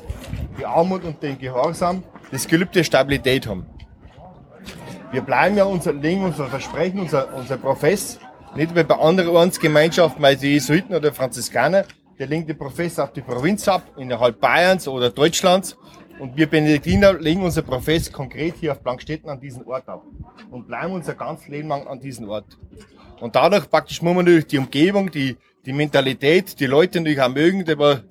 die 0.60 0.66
Armut 0.66 1.04
und 1.04 1.22
den 1.24 1.38
Gehorsam, 1.38 2.04
das 2.32 2.48
Gelübde 2.48 2.84
Stabilität 2.84 3.48
haben. 3.48 3.66
Wir 5.12 5.22
bleiben 5.22 5.58
ja 5.58 5.66
unser, 5.66 5.94
legen 5.94 6.24
unser 6.24 6.48
Versprechen, 6.48 7.02
unser, 7.02 7.34
unser 7.36 7.58
Profess, 7.58 8.20
nicht 8.56 8.76
wie 8.76 8.84
bei 8.84 8.98
anderen 8.98 9.30
Ordensgemeinschaften, 9.30 10.22
weil 10.22 10.36
die 10.36 10.54
Jesuiten 10.54 10.96
oder 10.96 11.14
Franziskaner, 11.14 11.86
der 12.20 12.28
legen 12.28 12.46
den 12.46 12.58
Profess 12.58 13.00
auf 13.00 13.14
die 13.14 13.22
Provinz 13.22 13.68
ab, 13.68 13.84
innerhalb 13.98 14.40
Bayerns 14.40 14.88
oder 14.88 15.10
Deutschlands. 15.10 15.78
Und 16.20 16.38
wir 16.38 16.48
Benediktiner 16.48 17.14
legen 17.14 17.42
unser 17.42 17.64
Profess 17.64 18.12
konkret 18.12 18.56
hier 18.60 18.74
auf 18.74 18.82
Blankstetten 18.82 19.30
an 19.30 19.40
diesen 19.40 19.66
Ort 19.66 19.88
ab. 19.88 20.04
Und 20.52 20.68
bleiben 20.68 20.94
unser 20.94 21.16
ganzes 21.16 21.48
Leben 21.48 21.70
lang 21.70 21.88
an 21.88 22.00
diesem 22.00 22.30
Ort. 22.30 22.58
Und 23.20 23.36
dadurch 23.36 23.70
praktisch 23.70 24.02
muss 24.02 24.14
man 24.14 24.26
natürlich 24.26 24.48
die 24.48 24.58
Umgebung, 24.58 25.10
die, 25.10 25.38
die 25.66 25.74
Mentalität, 25.74 26.60
die 26.60 26.66
Leute 26.66 27.00
natürlich 27.00 27.22
auch 27.22 27.30
mögen, 27.30 27.66
wir, 27.66 28.04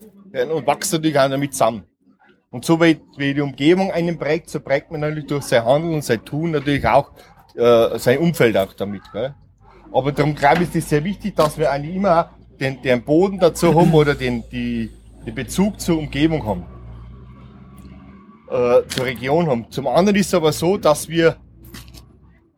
und 0.53 0.67
wachsen 0.67 0.97
natürlich 0.97 1.19
auch 1.19 1.29
damit 1.29 1.53
zusammen. 1.53 1.85
Und 2.51 2.65
so 2.65 2.81
wie, 2.81 3.01
wie 3.17 3.35
die 3.35 3.41
Umgebung 3.41 3.93
einen 3.93 4.19
prägt, 4.19 4.51
so 4.51 4.59
prägt 4.59 4.91
man 4.91 5.03
natürlich 5.03 5.27
durch 5.27 5.45
sein 5.45 5.65
Handeln 5.65 5.95
und 5.95 6.05
sein 6.05 6.25
Tun 6.25 6.51
natürlich 6.51 6.87
auch 6.87 7.13
äh, 7.55 7.99
sein 7.99 8.19
Umfeld 8.19 8.57
auch 8.57 8.73
damit. 8.73 9.03
Gell? 9.13 9.35
Aber 9.93 10.13
darum 10.13 10.35
glaube 10.35 10.63
ich, 10.63 10.69
ist 10.71 10.77
es 10.77 10.89
sehr 10.89 11.05
wichtig, 11.05 11.37
dass 11.37 11.59
wir 11.59 11.71
eigentlich 11.71 11.97
immer 11.97 12.31
den, 12.61 12.81
den 12.83 13.03
Boden 13.03 13.39
dazu 13.39 13.75
haben 13.75 13.93
oder 13.93 14.15
den, 14.15 14.45
die, 14.51 14.91
den 15.27 15.35
Bezug 15.35 15.81
zur 15.81 15.99
Umgebung 15.99 16.45
haben, 16.47 16.67
äh, 18.51 18.87
zur 18.89 19.05
Region 19.05 19.49
haben. 19.49 19.71
Zum 19.71 19.87
anderen 19.87 20.17
ist 20.17 20.29
es 20.29 20.35
aber 20.35 20.53
so, 20.53 20.77
dass 20.77 21.09
wir 21.09 21.37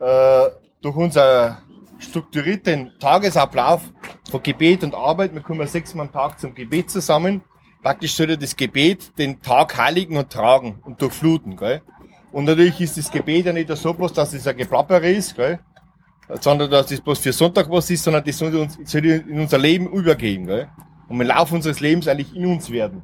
äh, 0.01 0.49
durch 0.81 0.97
unser 0.97 1.59
strukturierten 1.99 2.93
Tagesablauf 2.99 3.83
von 4.31 4.43
Gebet 4.43 4.83
und 4.83 4.95
Arbeit, 4.95 5.33
wir 5.35 5.41
kommen 5.41 5.67
sechsmal 5.67 6.07
am 6.07 6.13
Tag 6.13 6.41
zum 6.41 6.55
Gebet 6.55 6.91
zusammen, 6.91 7.43
praktisch 7.83 8.15
sollte 8.15 8.37
das 8.37 8.57
Gebet 8.57 9.17
den 9.19 9.41
Tag 9.41 9.77
heiligen 9.79 10.17
und 10.17 10.31
tragen 10.31 10.81
und 10.85 11.01
durchfluten. 11.01 11.57
Gell? 11.57 11.83
Und 12.33 12.45
natürlich 12.45 12.81
ist 12.81 12.99
das 12.99 13.11
Gebet 13.11 13.47
ja 13.47 13.53
nicht 13.53 13.75
so 13.77 13.95
bloß, 13.95 14.13
dass 14.13 14.33
es 14.33 14.47
ein 14.47 14.57
Geplappere 14.57 15.09
ist, 15.11 15.37
gell? 15.37 15.61
Sondern 16.41 16.71
dass 16.71 16.87
das 16.87 17.01
bloß 17.01 17.19
für 17.19 17.33
Sonntag 17.33 17.71
was 17.71 17.91
ist, 17.91 18.05
sondern 18.05 18.25
das 18.25 18.39
soll, 18.39 18.55
uns, 18.57 18.79
soll 18.85 19.05
in 19.05 19.41
unser 19.41 19.59
Leben 19.59 19.87
übergehen. 19.89 20.47
Gell? 20.47 20.69
Und 21.09 21.21
im 21.21 21.27
Laufe 21.27 21.55
unseres 21.55 21.81
Lebens 21.81 22.09
eigentlich 22.09 22.35
in 22.35 22.47
uns 22.47 22.71
werden. 22.71 23.03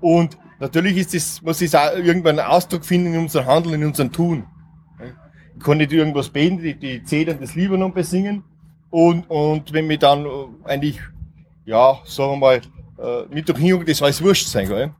Und 0.00 0.38
natürlich 0.58 0.96
ist 0.96 1.14
das, 1.14 1.42
muss 1.42 1.62
es 1.62 1.74
auch 1.74 1.94
irgendwann 1.96 2.38
einen 2.38 2.48
Ausdruck 2.48 2.84
finden 2.84 3.14
in 3.14 3.20
unserem 3.20 3.46
Handeln, 3.46 3.74
in 3.82 3.86
unserem 3.86 4.12
Tun. 4.12 4.44
Ich 5.56 5.64
kann 5.64 5.78
nicht 5.78 5.92
irgendwas 5.92 6.30
beten, 6.30 6.58
die, 6.58 6.74
die 6.74 7.02
Zedern 7.04 7.38
des 7.38 7.54
Libanon 7.54 7.92
besingen. 7.92 8.44
Und, 8.90 9.28
und 9.28 9.72
wenn 9.72 9.88
wir 9.88 9.98
dann 9.98 10.24
äh, 10.24 10.28
eigentlich, 10.64 10.98
ja, 11.64 11.98
sagen 12.04 12.32
wir 12.32 12.36
mal, 12.36 12.60
äh, 12.98 13.34
mit 13.34 13.48
durch 13.48 13.58
hin, 13.58 13.84
das 13.86 14.02
alles 14.02 14.22
wurscht 14.22 14.48
sein, 14.48 14.66
gell? 14.66 14.92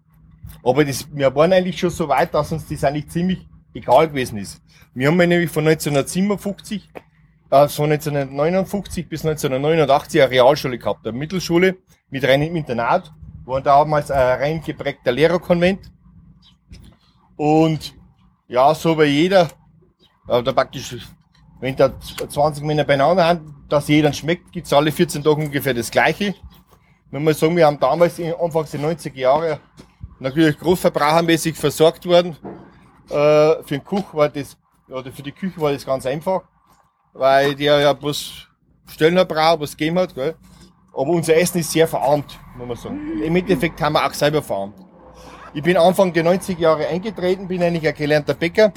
Aber 0.63 0.85
das, 0.85 1.09
wir 1.13 1.35
waren 1.35 1.53
eigentlich 1.53 1.79
schon 1.79 1.91
so 1.91 2.09
weit, 2.09 2.35
dass 2.35 2.53
uns 2.53 2.69
das 2.69 2.85
eigentlich 2.85 3.09
ziemlich 3.09 3.47
egal 3.75 4.09
gewesen 4.09 4.39
ist. 4.39 4.63
Wir 4.95 5.09
haben 5.09 5.17
nämlich 5.17 5.51
von 5.51 5.67
1957, 5.67 6.89
äh, 7.51 7.69
von 7.69 7.91
1959 7.93 9.09
bis 9.09 9.25
1989 9.25 10.23
eine 10.23 10.31
Realschule 10.31 10.79
gehabt, 10.79 11.07
eine 11.07 11.17
Mittelschule 11.17 11.77
mit 12.11 12.25
reinem 12.25 12.55
Internat, 12.57 13.13
war 13.45 13.61
damals 13.61 14.11
ein 14.11 14.39
rein 14.39 14.63
geprägter 14.63 15.13
Lehrerkonvent. 15.13 15.91
Und 17.37 17.95
ja, 18.49 18.75
so 18.75 18.99
wie 18.99 19.05
jeder, 19.05 19.49
da 20.27 20.43
praktisch, 20.43 20.97
wenn 21.61 21.75
da 21.77 21.93
20 22.01 22.65
Männer 22.65 22.85
beieinander 22.85 23.25
haben, 23.25 23.65
dass 23.69 23.89
jeder 23.89 24.13
schmeckt, 24.13 24.53
gibt's 24.53 24.73
alle 24.73 24.93
14 24.93 25.23
Tage 25.23 25.37
ungefähr 25.37 25.75
das 25.75 25.91
Gleiche. 25.91 26.35
Wenn 27.11 27.25
man 27.25 27.35
sagen, 27.35 27.57
wir 27.57 27.67
haben 27.67 27.81
damals 27.81 28.21
anfangs 28.21 28.71
der 28.73 28.81
90er 28.81 29.17
Jahre 29.17 29.61
natürlich 30.19 30.59
großverbrauchermäßig 30.59 31.57
versorgt 31.57 32.07
worden, 32.07 32.37
äh, 33.09 33.63
für 33.63 33.65
den 33.71 33.85
Kuch 33.85 34.15
war 34.15 34.29
das, 34.29 34.57
oder 34.89 35.11
für 35.11 35.23
die 35.23 35.33
Küche 35.33 35.61
war 35.61 35.73
das 35.73 35.85
ganz 35.85 36.07
einfach, 36.07 36.43
weil 37.13 37.55
der 37.55 37.81
ja 37.81 37.93
bloß 37.93 38.49
Stöllner 38.87 39.25
braucht, 39.25 39.61
was 39.61 39.77
gegeben 39.77 39.99
hat, 39.99 40.15
gell. 40.15 40.35
Aber 40.93 41.11
unser 41.11 41.37
Essen 41.37 41.59
ist 41.59 41.71
sehr 41.71 41.87
verarmt, 41.87 42.39
muss 42.57 42.67
man 42.67 42.77
sagen. 42.77 43.23
Im 43.23 43.37
Endeffekt 43.37 43.81
haben 43.81 43.93
wir 43.93 44.05
auch 44.05 44.13
selber 44.13 44.43
verarmt. 44.43 44.75
Ich 45.55 45.63
bin 45.63 45.77
Anfang 45.77 46.13
der 46.13 46.25
90er 46.25 46.59
Jahre 46.59 46.87
eingetreten, 46.87 47.49
bin 47.49 47.63
eigentlich 47.63 47.87
ein 47.87 47.95
gelernter 47.95 48.35
Bäcker. 48.35 48.73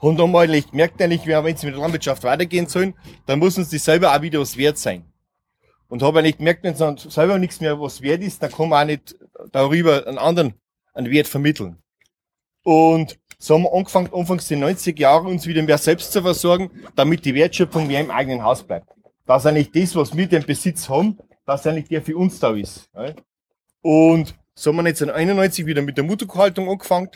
Und 0.00 0.18
dann 0.18 0.30
mal 0.30 0.52
ich 0.54 0.70
gemerkt 0.70 1.00
eigentlich, 1.00 1.26
wenn 1.26 1.54
es 1.54 1.62
mit 1.62 1.74
der 1.74 1.80
Landwirtschaft 1.80 2.22
weitergehen 2.24 2.66
sollen, 2.66 2.94
dann 3.24 3.38
muss 3.38 3.56
uns 3.56 3.70
das 3.70 3.84
selber 3.84 4.14
auch 4.14 4.22
wieder 4.22 4.40
was 4.40 4.56
wert 4.56 4.78
sein. 4.78 5.04
Und 5.88 6.02
habe 6.02 6.18
eigentlich 6.18 6.38
gemerkt, 6.38 6.64
wenn 6.64 6.74
es 6.74 7.02
selber 7.14 7.38
nichts 7.38 7.60
mehr 7.60 7.80
was 7.80 8.02
wert 8.02 8.22
ist, 8.22 8.42
dann 8.42 8.50
kann 8.52 8.68
man 8.68 8.82
auch 8.82 8.86
nicht 8.86 9.16
darüber 9.52 10.06
einen 10.06 10.18
anderen 10.18 10.54
einen 10.96 11.10
Wert 11.10 11.28
vermitteln. 11.28 11.78
Und 12.62 13.18
so 13.38 13.54
haben 13.54 13.64
wir 13.64 13.74
angefangen, 13.74 14.12
anfangs 14.12 14.48
der 14.48 14.56
90 14.58 14.98
Jahre 14.98 15.28
uns 15.28 15.46
wieder 15.46 15.62
mehr 15.62 15.78
selbst 15.78 16.12
zu 16.12 16.22
versorgen, 16.22 16.70
damit 16.94 17.24
die 17.24 17.34
Wertschöpfung 17.34 17.86
mehr 17.86 18.00
im 18.00 18.10
eigenen 18.10 18.42
Haus 18.42 18.62
bleibt. 18.62 18.88
Dass 19.26 19.44
eigentlich 19.44 19.72
das, 19.72 19.94
was 19.94 20.16
wir 20.16 20.26
den 20.26 20.44
Besitz 20.44 20.88
haben, 20.88 21.18
dass 21.44 21.66
eigentlich 21.66 21.88
der 21.88 22.02
für 22.02 22.16
uns 22.16 22.40
da 22.40 22.54
ist. 22.54 22.88
Und 23.82 24.34
so 24.54 24.70
haben 24.70 24.76
wir 24.76 24.86
1991 24.86 25.66
wieder 25.66 25.82
mit 25.82 25.96
der 25.96 26.04
Mutterkuhhaltung 26.04 26.68
angefangen. 26.68 27.10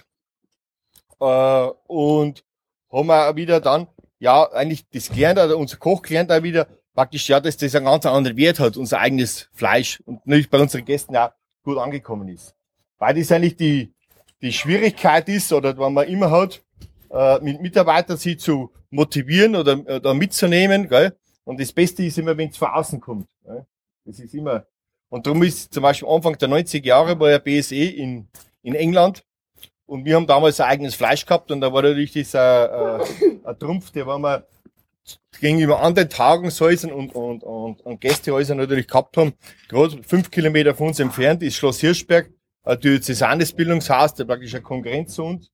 Äh, 1.20 1.68
und 1.86 2.44
haben 2.92 3.06
wir 3.06 3.36
wieder 3.36 3.60
dann, 3.60 3.86
ja, 4.18 4.50
eigentlich 4.52 4.88
das 4.90 5.08
gelernt, 5.08 5.38
oder 5.38 5.56
unser 5.56 5.78
Koch 5.78 6.02
gelernt 6.02 6.30
auch 6.30 6.42
wieder, 6.42 6.66
praktisch, 6.94 7.28
ja, 7.28 7.40
dass 7.40 7.56
das 7.56 7.74
einen 7.74 7.86
ganz 7.86 8.04
anderen 8.04 8.36
Wert 8.36 8.60
hat, 8.60 8.76
unser 8.76 8.98
eigenes 8.98 9.48
Fleisch. 9.52 10.00
Und 10.04 10.26
natürlich 10.26 10.50
bei 10.50 10.60
unseren 10.60 10.84
Gästen 10.84 11.16
auch 11.16 11.30
gut 11.62 11.78
angekommen 11.78 12.28
ist. 12.28 12.54
Weil 12.98 13.14
das 13.14 13.32
eigentlich 13.32 13.56
die, 13.56 13.94
die 14.42 14.52
Schwierigkeit 14.52 15.28
ist, 15.28 15.52
oder 15.52 15.76
wenn 15.78 15.92
man 15.92 16.08
immer 16.08 16.30
hat, 16.30 16.62
äh, 17.10 17.40
mit 17.40 17.60
Mitarbeitern 17.60 18.16
sie 18.16 18.36
zu 18.36 18.70
motivieren 18.90 19.56
oder, 19.56 19.78
oder 19.78 20.14
mitzunehmen, 20.14 20.88
gell? 20.88 21.16
Und 21.44 21.60
das 21.60 21.72
Beste 21.72 22.04
ist 22.04 22.18
immer, 22.18 22.36
wenn 22.36 22.50
es 22.50 22.56
von 22.56 22.68
außen 22.68 23.00
kommt. 23.00 23.28
Gell? 23.44 23.66
Das 24.04 24.18
ist 24.18 24.34
immer, 24.34 24.66
und 25.08 25.26
darum 25.26 25.42
ist 25.42 25.74
zum 25.74 25.82
Beispiel 25.82 26.08
Anfang 26.08 26.38
der 26.38 26.48
90er 26.48 26.84
Jahre 26.84 27.18
war 27.18 27.30
ja 27.30 27.38
BSE 27.38 27.74
in, 27.74 28.28
in 28.62 28.74
England 28.74 29.24
und 29.86 30.04
wir 30.04 30.14
haben 30.14 30.26
damals 30.26 30.60
ein 30.60 30.68
eigenes 30.68 30.94
Fleisch 30.94 31.26
gehabt 31.26 31.50
und 31.50 31.60
da 31.60 31.72
war 31.72 31.82
natürlich 31.82 32.12
das 32.12 32.32
äh, 32.32 32.38
äh, 32.38 33.40
ein 33.44 33.58
Trumpf, 33.58 33.90
der 33.90 34.06
war 34.06 34.18
wir 34.20 34.46
gegenüber 35.40 35.80
anderen 35.80 36.08
Tagungshäusern 36.08 36.92
und, 36.92 37.14
und, 37.14 37.42
und, 37.42 37.80
und 37.80 38.00
Gästehäusern 38.00 38.58
natürlich 38.58 38.86
gehabt 38.86 39.16
haben. 39.16 39.32
Gerade 39.68 40.00
fünf 40.04 40.30
Kilometer 40.30 40.74
von 40.74 40.88
uns 40.88 41.00
entfernt 41.00 41.42
ist 41.42 41.56
Schloss 41.56 41.80
Hirschberg, 41.80 42.30
ein 42.64 42.80
diözesanes 42.80 43.52
Bildungshaus, 43.52 44.14
der 44.14 44.24
praktisch 44.24 44.54
eine 44.54 44.62
Konkurrenz 44.62 45.14
zu 45.14 45.24
uns, 45.24 45.50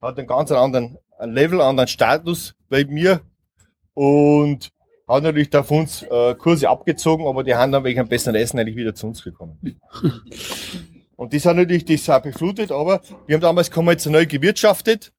hat 0.00 0.18
einen 0.18 0.26
ganz 0.26 0.50
anderen 0.50 0.98
Level, 1.20 1.60
anderen 1.60 1.88
Status 1.88 2.54
bei 2.68 2.84
mir 2.84 3.20
und 3.94 4.70
hat 5.08 5.22
natürlich 5.22 5.50
da 5.50 5.62
von 5.62 5.80
uns 5.80 6.02
äh, 6.02 6.34
Kurse 6.34 6.68
abgezogen, 6.68 7.26
aber 7.26 7.44
die 7.44 7.54
haben 7.54 7.72
dann 7.72 7.84
wegen 7.84 8.00
einem 8.00 8.08
besseren 8.08 8.34
Essen 8.36 8.58
eigentlich 8.58 8.76
wieder 8.76 8.94
zu 8.94 9.06
uns 9.06 9.22
gekommen. 9.22 9.58
und 11.16 11.32
das 11.32 11.46
hat 11.46 11.56
natürlich 11.56 11.84
das 11.84 12.08
auch 12.10 12.22
beflutet, 12.22 12.72
aber 12.72 13.00
wir 13.26 13.34
haben 13.34 13.42
damals 13.42 13.70
konventionell 13.70 14.26
gewirtschaftet 14.26 15.12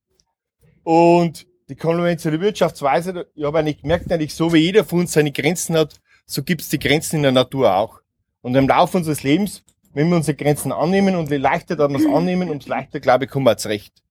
und 0.83 1.47
die 1.69 1.75
konventionelle 1.75 2.41
Wirtschaftsweise, 2.41 3.27
ich 3.35 3.43
habe 3.43 3.59
eigentlich 3.59 3.81
gemerkt, 3.81 4.11
eigentlich 4.11 4.33
so 4.33 4.53
wie 4.53 4.59
jeder 4.59 4.85
von 4.85 4.99
uns 4.99 5.13
seine 5.13 5.31
Grenzen 5.31 5.77
hat, 5.77 5.99
so 6.25 6.43
gibt 6.43 6.61
es 6.61 6.69
die 6.69 6.79
Grenzen 6.79 7.17
in 7.17 7.23
der 7.23 7.31
Natur 7.31 7.75
auch. 7.75 8.01
Und 8.41 8.55
im 8.55 8.67
Laufe 8.67 8.97
unseres 8.97 9.23
Lebens, 9.23 9.63
wenn 9.97 10.09
wir 10.09 10.17
unsere 10.17 10.37
Grenzen 10.37 10.71
annehmen 10.71 11.15
und 11.15 11.31
je 11.31 11.37
leichter 11.37 11.75
dann 11.75 11.95
es 11.95 12.05
annehmen, 12.05 12.51
umso 12.51 12.69
leichter, 12.69 12.99
glaube 12.99 13.25
ich, 13.25 13.31
kommen 13.31 13.47
wir 13.47 13.57
zurecht. 13.57 14.03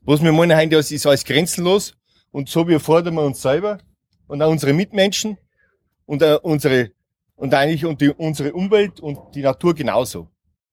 Was 0.00 0.22
wir 0.22 0.32
meinen, 0.32 0.56
heute 0.56 0.76
ist 0.76 1.06
alles 1.06 1.22
grenzenlos 1.22 1.98
und 2.30 2.48
so 2.48 2.66
wie 2.66 2.78
fordern 2.78 3.16
wir 3.16 3.24
uns 3.24 3.42
selber 3.42 3.76
und 4.26 4.40
auch 4.40 4.50
unsere 4.50 4.72
Mitmenschen 4.72 5.36
und 6.06 6.22
uh, 6.22 6.38
unsere 6.40 6.92
und 7.36 7.52
eigentlich 7.52 7.84
und 7.84 8.00
die, 8.00 8.08
unsere 8.08 8.54
Umwelt 8.54 9.00
und 9.00 9.34
die 9.34 9.42
Natur 9.42 9.74
genauso. 9.74 10.30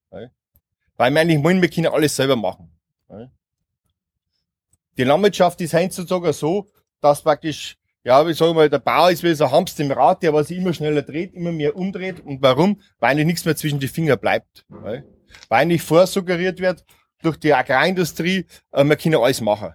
Weil 0.09 1.11
wir 1.11 1.19
eigentlich 1.19 1.43
meinen, 1.43 1.61
wir 1.61 1.69
können 1.69 1.87
alles 1.87 2.15
selber 2.15 2.37
machen. 2.37 2.71
Die 4.97 5.03
Landwirtschaft 5.03 5.59
ist 5.59 5.73
heutzutage 5.73 6.31
so, 6.31 6.65
dass 7.01 7.21
praktisch, 7.21 7.77
ja, 8.05 8.25
wie 8.27 8.33
sagen 8.33 8.55
wir, 8.55 8.69
der 8.69 8.77
Bauer 8.77 9.09
ist 9.09 9.23
wie 9.23 9.33
so 9.33 9.45
ein 9.45 9.51
Hamster 9.51 9.83
im 9.83 9.91
Rad, 9.91 10.21
der 10.21 10.31
was 10.31 10.51
immer 10.51 10.73
schneller 10.73 11.01
dreht, 11.01 11.33
immer 11.33 11.51
mehr 11.51 11.75
umdreht. 11.75 12.19
Und 12.19 12.39
warum? 12.39 12.79
Weil 12.99 13.11
eigentlich 13.11 13.25
nichts 13.25 13.45
mehr 13.45 13.55
zwischen 13.55 13.79
die 13.79 13.87
Finger 13.87 14.15
bleibt. 14.15 14.63
Weil 15.49 15.61
eigentlich 15.61 15.81
vorsuggeriert 15.81 16.59
wird 16.59 16.85
durch 17.23 17.37
die 17.37 17.51
Agrarindustrie, 17.51 18.45
äh, 18.71 18.83
wir 18.83 18.95
können 18.95 19.15
alles 19.15 19.41
machen. 19.41 19.73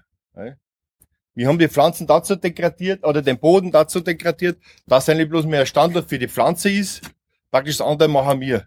Wir 1.35 1.49
haben 1.49 1.59
die 1.59 1.69
Pflanzen 1.69 2.07
dazu 2.07 2.37
degradiert 2.37 3.05
oder 3.05 3.21
den 3.21 3.39
Boden 3.39 3.73
dazu 3.73 3.99
degradiert, 3.99 4.59
dass 4.87 5.09
eigentlich 5.09 5.29
bloß 5.29 5.47
mehr 5.47 5.67
Standort 5.67 6.09
für 6.09 6.19
die 6.19 6.29
Pflanze 6.29 6.71
ist. 6.71 7.03
Praktisch 7.51 7.79
das 7.79 7.87
andere 7.87 8.09
machen 8.09 8.41
wir. 8.41 8.67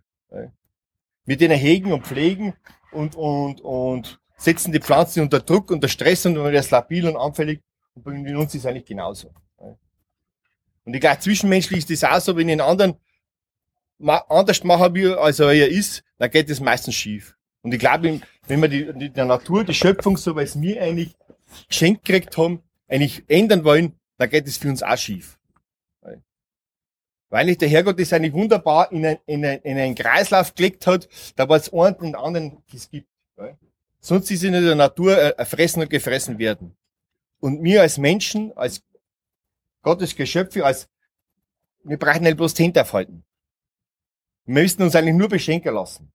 Mit 1.26 1.40
denen 1.40 1.58
hegen 1.58 1.94
und 1.94 2.06
pflegen 2.06 2.54
und, 2.92 3.16
und, 3.16 3.62
und 3.62 4.20
setzen 4.36 4.74
die 4.74 4.80
Pflanzen 4.80 5.22
unter 5.22 5.40
Druck, 5.40 5.72
unter 5.72 5.88
Stress 5.88 6.26
und 6.26 6.36
wenn 6.44 6.54
das 6.54 6.70
labil 6.70 7.08
und 7.08 7.16
anfällig 7.16 7.62
und 7.96 8.04
bei 8.04 8.36
uns 8.36 8.56
ist 8.56 8.62
es 8.62 8.66
eigentlich 8.66 8.86
genauso. 8.86 9.30
Und 10.86 10.94
ich 10.94 11.02
glaube, 11.02 11.20
zwischenmenschlich 11.20 11.80
ist 11.80 12.04
das 12.04 12.12
auch 12.12 12.20
so, 12.20 12.36
wenn 12.36 12.50
ich 12.50 12.54
einen 12.54 12.62
anderen 12.62 12.96
anders 14.00 14.64
machen 14.64 14.94
will, 14.94 15.14
als 15.16 15.40
er 15.40 15.68
ist, 15.68 16.04
dann 16.18 16.30
geht 16.30 16.50
das 16.50 16.60
meistens 16.60 16.96
schief. 16.96 17.38
Und 17.62 17.74
ich 17.74 17.80
glaube, 17.80 18.20
wenn 18.48 18.62
wir 18.62 18.68
die, 18.68 18.92
die, 18.94 19.10
der 19.10 19.26
Natur, 19.26 19.64
die 19.64 19.74
Schöpfung, 19.74 20.18
so 20.18 20.36
wie 20.36 20.42
es 20.42 20.56
mir 20.56 20.82
eigentlich 20.82 21.16
geschenkt 21.70 22.04
gekriegt 22.04 22.38
haben, 22.38 22.62
eigentlich 22.88 23.24
ändern 23.28 23.64
wollen, 23.64 23.94
dann 24.18 24.30
geht 24.30 24.48
es 24.48 24.58
für 24.58 24.70
uns 24.70 24.84
auch 24.84 24.98
schief. 24.98 25.40
Weil 27.30 27.46
nicht 27.46 27.62
der 27.62 27.70
Herrgott 27.70 28.00
das 28.00 28.14
eigentlich 28.14 28.34
wunderbar 28.34 28.92
in, 28.92 29.04
ein, 29.04 29.18
in, 29.26 29.44
ein, 29.44 29.60
in 29.62 29.78
einen 29.78 29.96
Kreislauf 29.96 30.54
gelegt 30.54 30.86
hat, 30.86 31.08
da 31.36 31.50
war 31.50 31.58
es 31.58 31.74
einen 31.74 31.96
und 31.96 32.16
anderen 32.16 32.58
es 32.72 32.92
gibt. 32.92 33.08
Sonst 34.00 34.30
ist 34.30 34.44
in 34.44 34.52
der 34.52 34.76
Natur 34.76 35.18
erfressen 35.18 35.82
und 35.82 35.90
gefressen 35.90 36.38
werden. 36.38 36.76
Und 37.40 37.64
wir 37.64 37.82
als 37.82 37.98
Menschen, 37.98 38.56
als 38.56 38.84
Gottes 39.84 40.16
Geschöpfe, 40.16 40.66
als, 40.66 40.90
wir 41.84 41.98
brauchen 41.98 42.24
nicht 42.24 42.38
bloß 42.38 42.56
aufhalten. 42.78 43.24
Wir 44.46 44.64
müssten 44.64 44.82
uns 44.84 44.96
eigentlich 44.96 45.16
nur 45.16 45.30
beschenken 45.30 45.76
lassen. 45.76 46.12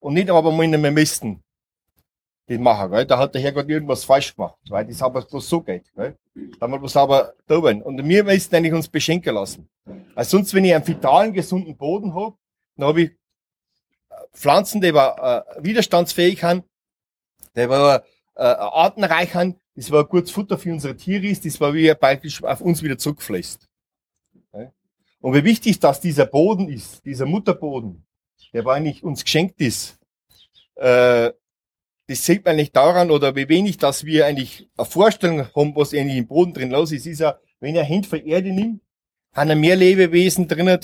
Und 0.00 0.14
nicht 0.14 0.30
aber 0.30 0.52
meinen, 0.52 0.82
wir 0.82 0.90
müssten 0.90 1.42
den 2.48 2.62
machen, 2.62 2.90
gell? 2.90 3.04
Da 3.04 3.18
hat 3.18 3.34
der 3.34 3.42
Herrgott 3.42 3.68
irgendwas 3.68 4.04
falsch 4.04 4.34
gemacht, 4.34 4.56
weil 4.68 4.86
das 4.86 5.02
aber 5.02 5.22
bloß 5.22 5.48
so 5.48 5.60
geht, 5.60 5.92
gell? 5.94 6.16
Da 6.34 6.60
haben 6.60 6.72
wir 6.72 6.78
bloß 6.78 6.96
aber 6.96 7.34
da 7.46 7.56
Und 7.56 8.08
wir 8.08 8.24
müssen 8.24 8.54
eigentlich 8.54 8.72
uns 8.72 8.88
beschenken 8.88 9.34
lassen. 9.34 9.68
Weil 10.14 10.24
sonst, 10.24 10.54
wenn 10.54 10.64
ich 10.64 10.74
einen 10.74 10.86
vitalen, 10.86 11.32
gesunden 11.32 11.76
Boden 11.76 12.14
habe, 12.14 12.36
dann 12.76 12.88
habe 12.88 13.02
ich 13.02 13.10
Pflanzen, 14.32 14.80
die 14.80 14.88
aber, 14.88 15.46
äh, 15.58 15.64
widerstandsfähig 15.64 16.42
haben, 16.44 16.62
die 17.56 17.68
war 17.68 18.04
äh, 18.36 18.42
artenreich 18.42 19.34
haben, 19.34 19.60
das 19.78 19.92
war 19.92 20.04
gutes 20.04 20.32
Futter 20.32 20.58
für 20.58 20.72
unsere 20.72 20.96
Tiere 20.96 21.32
das 21.32 21.60
war 21.60 21.72
wie 21.72 21.94
praktisch 21.94 22.42
auf 22.42 22.60
uns 22.60 22.82
wieder 22.82 22.98
zurückfließt. 22.98 23.68
Okay? 24.50 24.70
Und 25.20 25.34
wie 25.34 25.44
wichtig, 25.44 25.78
dass 25.78 26.00
dieser 26.00 26.26
Boden 26.26 26.68
ist, 26.68 27.04
dieser 27.04 27.26
Mutterboden, 27.26 28.04
der 28.52 28.66
eigentlich 28.66 29.04
uns 29.04 29.22
geschenkt 29.22 29.60
ist, 29.60 29.96
äh, 30.74 31.30
das 32.08 32.24
sieht 32.24 32.44
man 32.44 32.56
nicht 32.56 32.74
daran, 32.74 33.12
oder 33.12 33.36
wie 33.36 33.48
wenig, 33.48 33.76
dass 33.76 34.04
wir 34.04 34.26
eigentlich 34.26 34.68
eine 34.76 34.84
Vorstellung 34.84 35.46
haben, 35.54 35.76
was 35.76 35.94
eigentlich 35.94 36.18
im 36.18 36.26
Boden 36.26 36.54
drin 36.54 36.70
los 36.70 36.90
ist, 36.90 37.06
ist 37.06 37.20
ja, 37.20 37.38
wenn 37.60 37.76
ihr 37.76 37.84
Hände 37.84 38.08
von 38.08 38.18
Erde 38.18 38.50
nimmt, 38.50 38.82
haben 39.32 39.50
er 39.50 39.56
mehr 39.56 39.76
Lebewesen 39.76 40.48
drin, 40.48 40.76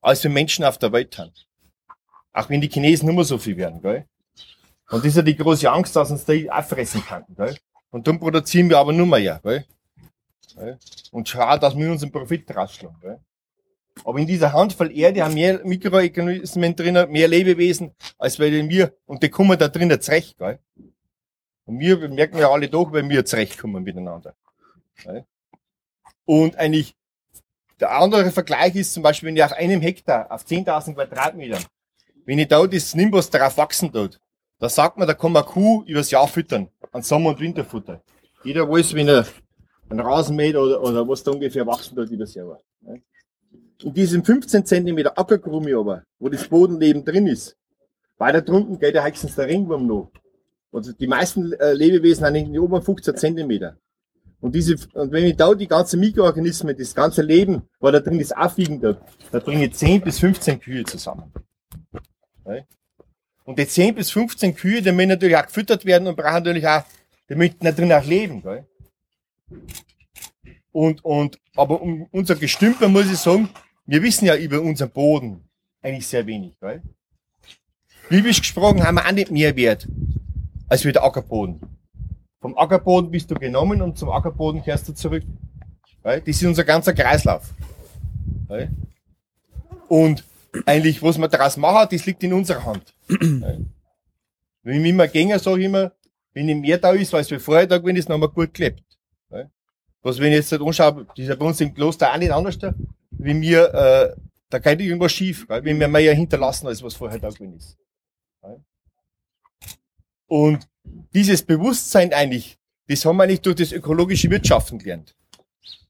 als 0.00 0.22
wir 0.22 0.30
Menschen 0.30 0.64
auf 0.64 0.78
der 0.78 0.92
Welt 0.92 1.18
haben. 1.18 1.32
Auch 2.32 2.48
wenn 2.48 2.60
die 2.60 2.68
Chinesen 2.68 3.08
immer 3.08 3.24
so 3.24 3.38
viel 3.38 3.56
werden, 3.56 3.82
gell? 3.82 4.06
Und 4.88 4.98
das 5.00 5.06
ist 5.06 5.16
ja 5.16 5.22
die 5.22 5.34
große 5.34 5.68
Angst, 5.68 5.96
dass 5.96 6.12
uns 6.12 6.24
die 6.24 6.48
auffressen 6.48 7.04
könnten, 7.04 7.34
gell? 7.34 7.56
Und 7.96 8.06
dann 8.06 8.20
produzieren 8.20 8.68
wir 8.68 8.76
aber 8.76 8.92
nur 8.92 9.06
mehr, 9.06 9.40
gell? 9.42 9.64
Und 11.12 11.26
schauen, 11.30 11.58
dass 11.58 11.74
wir 11.74 11.90
unseren 11.90 12.12
Profit 12.12 12.54
rausschlagen, 12.54 13.00
gell? 13.00 13.20
Aber 14.04 14.18
in 14.18 14.26
dieser 14.26 14.52
Handvoll 14.52 14.94
Erde 14.94 15.24
haben 15.24 15.32
mehr 15.32 15.64
Mikroorganismen 15.64 16.76
drin, 16.76 17.10
mehr 17.10 17.26
Lebewesen, 17.26 17.94
als 18.18 18.38
wir, 18.38 18.92
und 19.06 19.22
die 19.22 19.30
kommen 19.30 19.58
da 19.58 19.68
drinnen 19.68 19.98
zurecht, 19.98 20.36
gell? 20.36 20.58
Und 21.64 21.80
wir 21.80 22.06
merken 22.10 22.36
ja 22.36 22.50
alle 22.50 22.68
doch, 22.68 22.92
wenn 22.92 23.08
wir 23.08 23.24
zurechtkommen 23.24 23.82
miteinander. 23.82 24.34
Gell? 25.02 25.24
Und 26.26 26.54
eigentlich, 26.56 26.94
der 27.80 27.92
andere 27.92 28.30
Vergleich 28.30 28.74
ist 28.74 28.92
zum 28.92 29.02
Beispiel, 29.02 29.28
wenn 29.28 29.36
ich 29.36 29.42
auf 29.42 29.54
einem 29.54 29.80
Hektar, 29.80 30.30
auf 30.30 30.44
10.000 30.44 30.92
Quadratmetern, 30.92 31.64
wenn 32.26 32.38
ich 32.38 32.48
da 32.48 32.66
das 32.66 32.94
Nimbus 32.94 33.30
darauf 33.30 33.56
wachsen 33.56 33.90
tut, 33.90 34.20
da 34.58 34.68
sagt 34.68 34.96
man, 34.96 35.06
da 35.06 35.14
kann 35.14 35.32
man 35.32 35.44
Kuh 35.44 35.84
übers 35.86 36.10
Jahr 36.10 36.28
füttern, 36.28 36.68
an 36.92 37.02
Sommer- 37.02 37.30
und 37.30 37.40
Winterfutter. 37.40 38.02
Jeder 38.44 38.68
weiß, 38.68 38.94
wenn 38.94 39.08
er 39.08 39.26
einen 39.88 40.00
Rasen 40.00 40.38
oder, 40.38 40.82
oder 40.82 41.08
was 41.08 41.22
da 41.22 41.30
ungefähr 41.30 41.66
wachsen 41.66 41.96
tut 41.96 42.10
übers 42.10 42.34
Jahr. 42.34 42.60
In 43.82 43.92
diesem 43.92 44.24
15 44.24 44.64
cm 44.64 45.06
Ackerkrumme 45.14 45.76
aber, 45.76 46.02
wo 46.18 46.28
das 46.28 46.48
Bodenleben 46.48 47.04
drin 47.04 47.26
ist, 47.26 47.56
weiter 48.18 48.40
drunten 48.40 48.78
geht 48.78 48.94
ja 48.94 49.04
höchstens 49.04 49.34
der 49.34 49.46
Ringwurm 49.46 49.86
noch. 49.86 50.10
Also 50.72 50.92
die 50.92 51.06
meisten 51.06 51.52
äh, 51.54 51.74
Lebewesen 51.74 52.24
haben 52.24 52.34
in 52.34 52.52
den 52.52 52.58
oberen 52.58 52.82
15 52.82 53.16
cm. 53.16 53.76
Und 54.40 54.54
diese, 54.54 54.76
und 54.94 55.12
wenn 55.12 55.24
ich 55.24 55.36
da 55.36 55.54
die 55.54 55.66
ganzen 55.66 56.00
Mikroorganismen, 56.00 56.76
das 56.76 56.94
ganze 56.94 57.22
Leben, 57.22 57.62
was 57.80 57.92
da 57.92 58.00
drin 58.00 58.20
ist, 58.20 58.36
aufwiegen 58.36 58.80
dort, 58.80 59.00
da 59.32 59.38
bringe 59.38 59.66
ich 59.66 59.74
10 59.74 60.02
bis 60.02 60.18
15 60.20 60.60
Kühe 60.60 60.84
zusammen. 60.84 61.32
Und 63.46 63.60
die 63.60 63.66
10 63.66 63.94
bis 63.94 64.10
15 64.10 64.56
Kühe, 64.56 64.82
die 64.82 64.90
müssen 64.90 65.10
natürlich 65.10 65.36
auch 65.36 65.46
gefüttert 65.46 65.84
werden 65.84 66.08
und 66.08 66.16
brauchen 66.16 66.34
natürlich 66.34 66.66
auch, 66.66 66.82
die 67.30 67.54
da 67.60 67.70
drin 67.70 67.92
auch 67.92 68.04
leben. 68.04 68.42
Gell? 68.42 68.66
Und, 70.72 71.04
und, 71.04 71.38
aber 71.54 71.80
um 71.80 72.08
unser 72.10 72.34
Gestümper 72.34 72.88
muss 72.88 73.10
ich 73.10 73.18
sagen, 73.18 73.48
wir 73.86 74.02
wissen 74.02 74.26
ja 74.26 74.34
über 74.34 74.60
unseren 74.60 74.90
Boden 74.90 75.48
eigentlich 75.80 76.08
sehr 76.08 76.26
wenig. 76.26 76.58
Gell? 76.60 76.82
Biblisch 78.08 78.40
gesprochen 78.40 78.82
haben 78.82 78.96
wir 78.96 79.06
auch 79.06 79.12
nicht 79.12 79.30
mehr 79.30 79.54
Wert 79.54 79.86
als 80.68 80.84
wie 80.84 80.92
der 80.92 81.04
Ackerboden. 81.04 81.60
Vom 82.40 82.58
Ackerboden 82.58 83.12
bist 83.12 83.30
du 83.30 83.36
genommen 83.36 83.80
und 83.80 83.96
zum 83.96 84.10
Ackerboden 84.10 84.64
kehrst 84.64 84.88
du 84.88 84.92
zurück. 84.92 85.22
Gell? 86.02 86.20
Das 86.20 86.36
ist 86.36 86.44
unser 86.44 86.64
ganzer 86.64 86.94
Kreislauf. 86.94 87.54
Gell? 88.48 88.70
Und 89.86 90.24
eigentlich, 90.64 91.02
was 91.02 91.18
man 91.18 91.30
daraus 91.30 91.56
machen, 91.56 91.88
das 91.90 92.06
liegt 92.06 92.22
in 92.22 92.32
unserer 92.32 92.64
Hand. 92.64 92.94
Wenn 93.08 94.84
ich 94.84 94.90
immer 94.90 95.08
gänger, 95.08 95.38
sage 95.38 95.60
ich 95.60 95.66
immer, 95.66 95.92
wenn 96.32 96.48
ich 96.48 96.56
mehr 96.56 96.78
da 96.78 96.90
ist, 96.92 97.14
als 97.14 97.30
wir 97.30 97.40
vorher 97.40 97.66
da 97.66 97.78
gewesen 97.78 97.96
ist, 97.96 98.08
dann 98.08 98.14
haben 98.14 98.22
wir 98.22 98.28
gut 98.28 98.52
gelebt. 98.52 98.82
Was, 100.02 100.20
wenn 100.20 100.30
ich 100.30 100.38
jetzt 100.38 100.52
halt 100.52 100.62
anschaue, 100.62 101.04
das 101.04 101.18
ist 101.18 101.28
ja 101.28 101.34
bei 101.34 101.46
uns 101.46 101.60
im 101.60 101.74
Kloster 101.74 102.12
auch 102.12 102.16
nicht 102.16 102.30
anders, 102.30 102.58
da, 102.58 102.72
wie 103.10 103.34
mir, 103.34 103.74
äh, 103.74 104.20
da 104.50 104.58
geht 104.60 104.80
irgendwas 104.80 105.12
schief, 105.12 105.48
gell? 105.48 105.64
wenn 105.64 105.80
wir 105.80 105.88
mehr 105.88 106.14
hinterlassen, 106.14 106.68
als 106.68 106.82
was 106.82 106.94
vorher 106.94 107.18
da 107.18 107.28
gewesen 107.28 107.56
ist. 107.56 107.76
Und 110.28 110.68
dieses 111.12 111.42
Bewusstsein 111.42 112.12
eigentlich, 112.12 112.58
das 112.88 113.04
haben 113.04 113.16
wir 113.16 113.24
eigentlich 113.24 113.40
durch 113.40 113.56
das 113.56 113.72
ökologische 113.72 114.30
Wirtschaften 114.30 114.78
gelernt. 114.78 115.16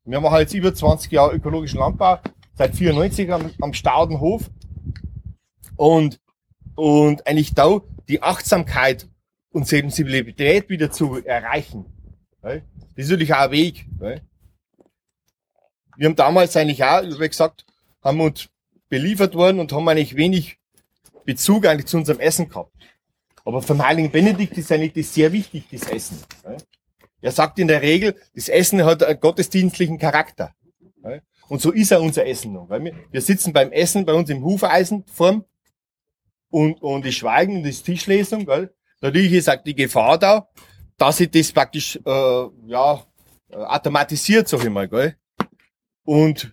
Wir 0.04 0.20
machen 0.20 0.38
jetzt 0.38 0.54
über 0.54 0.74
20 0.74 1.10
Jahre 1.10 1.34
ökologischen 1.34 1.80
Landbau, 1.80 2.18
seit 2.54 2.74
94 2.74 3.32
am, 3.32 3.50
am 3.60 3.72
Staudenhof. 3.72 4.50
Und, 5.76 6.20
und 6.74 7.26
eigentlich 7.26 7.54
da 7.54 7.80
die 8.08 8.22
Achtsamkeit 8.22 9.08
und 9.50 9.66
Sensibilität 9.66 10.68
wieder 10.68 10.90
zu 10.90 11.24
erreichen. 11.24 11.86
Das 12.42 12.60
ist 12.96 13.10
natürlich 13.10 13.34
auch 13.34 13.40
ein 13.40 13.50
Weg. 13.50 13.86
Wir 15.96 16.08
haben 16.08 16.16
damals 16.16 16.56
eigentlich 16.56 16.84
auch, 16.84 17.02
wie 17.02 17.28
gesagt, 17.28 17.64
haben 18.02 18.20
uns 18.20 18.48
beliefert 18.88 19.34
worden 19.34 19.60
und 19.60 19.72
haben 19.72 19.88
eigentlich 19.88 20.16
wenig 20.16 20.58
Bezug 21.24 21.66
eigentlich 21.66 21.86
zu 21.86 21.96
unserem 21.96 22.20
Essen 22.20 22.48
gehabt. 22.48 22.72
Aber 23.44 23.62
vom 23.62 23.84
Heiligen 23.84 24.10
Benedikt 24.10 24.58
ist 24.58 24.70
eigentlich 24.72 24.92
das 24.92 25.14
sehr 25.14 25.32
wichtig, 25.32 25.64
das 25.70 25.88
Essen. 25.88 26.18
Er 27.20 27.32
sagt 27.32 27.58
in 27.58 27.68
der 27.68 27.82
Regel, 27.82 28.14
das 28.34 28.48
Essen 28.48 28.84
hat 28.84 29.02
einen 29.02 29.18
gottesdienstlichen 29.18 29.98
Charakter. 29.98 30.54
Und 31.48 31.60
so 31.60 31.70
ist 31.72 31.92
er 31.92 32.00
unser 32.00 32.26
Essen 32.26 32.52
noch. 32.52 32.68
Wir 32.68 33.20
sitzen 33.20 33.52
beim 33.52 33.72
Essen 33.72 34.04
bei 34.04 34.12
uns 34.12 34.30
im 34.30 34.44
Hufeisenform 34.44 35.44
und, 36.50 36.80
und 36.82 37.04
die 37.04 37.12
Schweigen 37.12 37.58
und 37.58 37.66
das 37.66 37.82
Tischlesung. 37.82 38.46
Natürlich 39.00 39.32
ist 39.32 39.50
auch 39.50 39.62
die 39.62 39.74
Gefahr 39.74 40.18
da, 40.18 40.48
dass 40.96 41.20
ich 41.20 41.30
das 41.30 41.52
praktisch 41.52 41.96
äh, 42.04 42.46
ja, 42.66 43.02
automatisiert, 43.50 44.48
sag 44.48 44.64
ich 44.64 44.70
mal. 44.70 44.88
Gell? 44.88 45.16
Und 46.04 46.52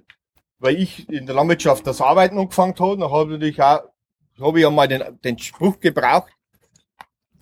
weil 0.59 0.77
ich 0.77 1.09
in 1.09 1.25
der 1.25 1.35
Landwirtschaft 1.35 1.85
das 1.85 2.01
Arbeiten 2.01 2.37
angefangen 2.37 2.75
habe, 2.79 2.97
dann 2.97 3.11
habe 3.11 3.23
ich 3.23 3.39
natürlich 3.39 3.61
auch, 3.61 3.81
habe 4.39 4.59
ich 4.59 4.67
einmal 4.67 4.87
den, 4.87 5.03
den 5.23 5.37
Spruch 5.37 5.79
gebraucht, 5.79 6.31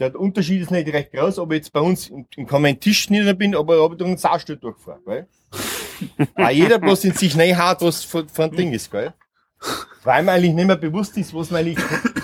der 0.01 0.19
Unterschied 0.19 0.63
ist 0.63 0.71
nicht 0.71 0.91
recht 0.91 1.11
groß, 1.11 1.37
ob 1.37 1.51
ich 1.51 1.57
jetzt 1.57 1.73
bei 1.73 1.79
uns 1.79 2.09
im, 2.09 2.25
im 2.35 2.47
keinen 2.47 2.79
Tisch 2.79 3.09
nieder 3.11 3.35
bin, 3.35 3.55
aber 3.55 3.83
ob 3.83 3.91
ich 3.91 3.97
durch 3.99 4.07
einen 4.07 4.17
Saustall 4.17 4.57
durchfahre. 4.57 4.99
Gell? 5.05 5.27
Weil 6.35 6.55
jeder 6.55 6.79
bloß 6.79 7.03
in 7.03 7.13
sich 7.13 7.37
reinhaut, 7.37 7.81
was 7.81 8.03
von, 8.03 8.27
von 8.27 8.51
Ding 8.51 8.73
ist. 8.73 8.89
Gell? 8.89 9.13
Weil 10.03 10.23
mir 10.23 10.31
eigentlich 10.31 10.53
nicht 10.53 10.65
mehr 10.65 10.75
bewusst 10.75 11.15
ist, 11.17 11.33
was 11.35 11.51
wir 11.51 11.59
eigentlich 11.59 11.77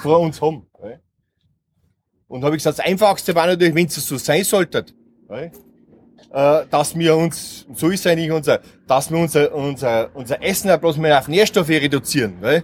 vor 0.08 0.20
uns 0.20 0.41
haben. 0.41 0.67
Gell? 0.82 1.00
Und 2.28 2.43
habe 2.43 2.56
ich 2.56 2.63
gesagt, 2.63 2.80
das 2.80 2.86
Einfachste 2.86 3.36
war 3.36 3.48
natürlich, 3.48 3.76
wenn 3.76 3.86
es 3.88 3.96
so 3.96 4.17
sein 4.17 4.43
sollte, 4.43 4.86
gell? 5.28 5.52
Äh, 6.32 6.65
dass 6.70 6.98
wir 6.98 7.15
uns, 7.15 7.65
so 7.74 7.89
ist 7.89 8.06
eigentlich 8.06 8.32
unser, 8.32 8.60
dass 8.86 9.10
wir 9.10 9.17
unser, 9.17 9.54
unser, 9.54 10.10
unser 10.13 10.43
Essen 10.43 10.67
ja 10.67 10.78
bloß 10.78 10.98
mal 10.98 11.13
auf 11.13 11.28
Nährstoffe 11.28 11.70
reduzieren. 11.70 12.41
Gell? 12.41 12.63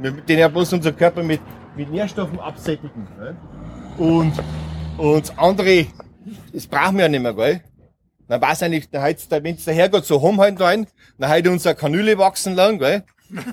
Wir 0.00 0.10
den 0.10 0.38
ja 0.38 0.48
bloß 0.48 0.74
unser 0.74 0.92
Körper 0.92 1.22
mit, 1.22 1.40
mit 1.76 1.90
Nährstoffen 1.90 2.38
absättigen. 2.38 3.08
Und, 3.96 4.32
und 4.98 5.38
andere, 5.38 5.86
das 6.52 6.66
brauchen 6.66 6.96
wir 6.96 7.04
ja 7.04 7.08
nicht 7.08 7.22
mehr, 7.22 7.34
gell? 7.34 7.62
Dann 8.28 8.40
weiß 8.40 8.62
eigentlich, 8.62 8.90
dann 8.90 9.14
der, 9.30 9.44
wenn 9.44 9.54
es 9.54 9.64
der 9.64 9.74
Herrgott 9.74 10.04
so 10.04 10.16
rumhalten 10.16 10.58
rein, 10.58 10.86
dann 11.18 11.30
hat 11.30 11.44
er 11.44 11.52
unsere 11.52 11.74
Kanüle 11.74 12.18
wachsen 12.18 12.54
lang, 12.54 12.78
gell? 12.78 13.04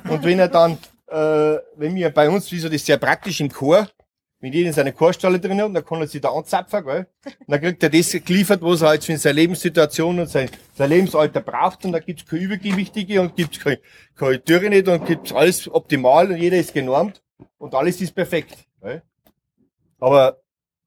Und 0.10 0.24
wenn 0.24 0.40
er 0.40 0.50
dann, 0.50 0.78
äh, 1.12 1.60
wenn 1.76 1.96
wir 1.96 2.10
bei 2.12 2.30
uns, 2.30 2.52
wie 2.52 2.60
so 2.60 2.70
das 2.70 2.86
sehr 2.86 2.98
praktisch 2.98 3.40
im 3.42 3.50
Chor, 3.50 3.88
wenn 4.42 4.54
jeder 4.54 4.68
in 4.68 4.74
seine 4.74 4.94
Chorstalle 4.94 5.40
drin 5.40 5.62
hat, 5.62 5.76
dann 5.76 5.86
kann 5.86 6.00
er 6.00 6.08
sich 6.08 6.22
da 6.22 6.30
anzapfen, 6.30 6.86
gell? 6.86 7.08
Und 7.26 7.50
dann 7.50 7.60
kriegt 7.60 7.84
er 7.84 7.90
das 7.90 8.12
geliefert, 8.12 8.62
was 8.62 8.82
er 8.82 8.90
halt 8.90 9.04
für 9.04 9.18
seine 9.18 9.34
Lebenssituation 9.34 10.20
und 10.20 10.30
sein, 10.30 10.50
sein 10.76 10.90
Lebensalter 10.90 11.42
braucht. 11.42 11.84
Und 11.84 11.92
da 11.92 12.00
gibt's 12.00 12.26
keine 12.26 12.44
Übergewichtige 12.44 13.20
und 13.20 13.36
gibt's 13.36 13.60
keine, 13.60 13.80
keine 14.16 14.40
Dürre 14.40 14.70
nicht 14.70 14.88
und 14.88 15.06
gibt's 15.06 15.34
alles 15.34 15.70
optimal 15.70 16.32
und 16.32 16.38
jeder 16.38 16.58
ist 16.58 16.74
genormt 16.74 17.22
und 17.58 17.76
alles 17.76 18.00
ist 18.00 18.16
perfekt, 18.16 18.56
gell? 18.82 19.02
Aber 20.00 20.42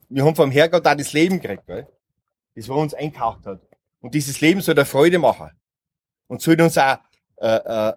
wir 0.09 0.25
haben 0.25 0.35
vom 0.35 0.51
Herrgott 0.51 0.87
auch 0.87 0.97
das 0.97 1.13
Leben 1.13 1.39
gekriegt, 1.39 1.67
gell? 1.67 1.87
das 2.55 2.69
was 2.69 2.77
uns 2.77 2.95
einkauft 2.95 3.47
hat. 3.47 3.61
Und 4.01 4.15
dieses 4.15 4.41
Leben 4.41 4.61
soll 4.61 4.75
der 4.75 4.87
Freude 4.87 5.19
machen. 5.19 5.51
Und 6.27 6.41
soll 6.41 6.61
uns 6.61 6.79
auch 6.79 6.99
äh, 7.37 7.57
äh, 7.57 7.93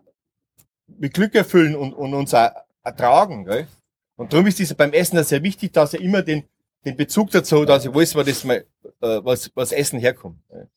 mit 0.88 1.13
Glück 1.13 1.36
erfüllen 1.36 1.76
und, 1.76 1.93
und 1.93 2.13
uns 2.13 2.34
auch 2.34 2.52
ertragen. 2.84 3.45
Gell? 3.45 3.67
Und 4.15 4.34
darum 4.34 4.48
ist 4.48 4.60
es 4.60 4.74
beim 4.74 4.93
Essen 4.93 5.21
sehr 5.24 5.43
wichtig, 5.43 5.74
dass 5.74 5.93
er 5.93 6.02
immer 6.02 6.21
den, 6.21 6.43
den 6.86 6.95
Bezug 6.95 7.32
dazu 7.32 7.62
hat, 7.62 7.69
dass 7.69 7.86
ich 7.86 7.93
weiß, 7.93 8.15
wo 8.15 8.24
das 8.24 8.43
mal, 8.43 8.65
äh, 9.02 9.19
was, 9.24 9.52
was 9.56 9.71
Essen 9.71 10.00
herkommt. 10.00 10.39
Gell? 10.50 10.69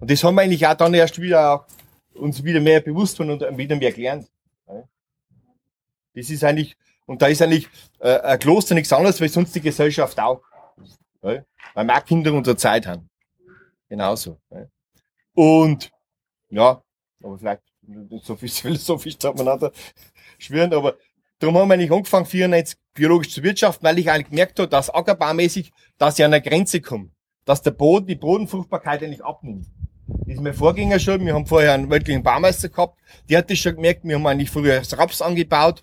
Und 0.00 0.10
das 0.10 0.22
haben 0.24 0.34
wir 0.34 0.42
eigentlich 0.42 0.66
auch 0.66 0.74
dann 0.74 0.94
erst 0.94 1.20
wieder 1.20 1.54
auch 1.54 1.66
uns 2.14 2.42
wieder 2.44 2.60
mehr 2.60 2.80
bewusst 2.80 3.18
und 3.20 3.40
wieder 3.56 3.76
mehr 3.76 3.92
gelernt. 3.92 4.30
Gell? 4.66 4.88
Das 6.14 6.30
ist 6.30 6.44
eigentlich, 6.44 6.76
und 7.06 7.22
da 7.22 7.26
ist 7.28 7.42
eigentlich 7.42 7.68
äh, 8.00 8.20
ein 8.20 8.38
Kloster 8.38 8.74
nichts 8.74 8.92
anderes, 8.92 9.20
weil 9.20 9.28
sonst 9.28 9.54
die 9.54 9.60
Gesellschaft 9.60 10.18
auch. 10.20 10.42
Weil 11.20 11.44
wir 11.74 11.96
auch 11.96 12.04
Kinder 12.04 12.32
unserer 12.32 12.56
Zeit 12.56 12.86
haben. 12.86 13.08
Genauso. 13.88 14.38
Und 15.34 15.90
ja, 16.50 16.82
aber 17.22 17.38
vielleicht 17.38 17.62
so 18.22 18.36
viel 18.36 18.48
philosophisch 18.48 19.18
darf 19.18 19.36
man 19.36 19.58
nicht 19.58 19.72
schwören, 20.38 20.72
aber 20.72 20.94
darum 21.38 21.56
haben 21.58 21.68
wir 21.68 21.74
eigentlich 21.74 21.92
angefangen, 21.92 22.26
94 22.26 22.78
biologisch 22.94 23.30
zu 23.32 23.42
wirtschaften, 23.42 23.84
weil 23.84 23.98
ich 23.98 24.10
eigentlich 24.10 24.30
gemerkt 24.30 24.58
habe, 24.58 24.68
dass 24.68 24.90
ackerbaumäßig, 24.90 25.72
dass 25.98 26.18
ich 26.18 26.24
an 26.24 26.32
eine 26.32 26.42
Grenze 26.42 26.80
komme. 26.80 27.10
Dass 27.44 27.62
der 27.62 27.72
Boden, 27.72 28.06
die 28.06 28.14
Bodenfruchtbarkeit 28.14 29.02
eigentlich 29.02 29.24
abnimmt. 29.24 29.66
Das 30.06 30.34
ist 30.34 30.40
mein 30.40 30.54
Vorgänger 30.54 30.98
schon, 30.98 31.24
wir 31.24 31.34
haben 31.34 31.46
vorher 31.46 31.72
einen 31.72 31.90
weltlichen 31.90 32.22
Baumeister 32.22 32.68
gehabt, 32.68 32.98
der 33.28 33.38
hat 33.38 33.50
das 33.50 33.58
schon 33.58 33.74
gemerkt, 33.74 34.04
wir 34.04 34.16
haben 34.16 34.26
eigentlich 34.26 34.50
früher 34.50 34.82
Raps 34.92 35.22
angebaut 35.22 35.82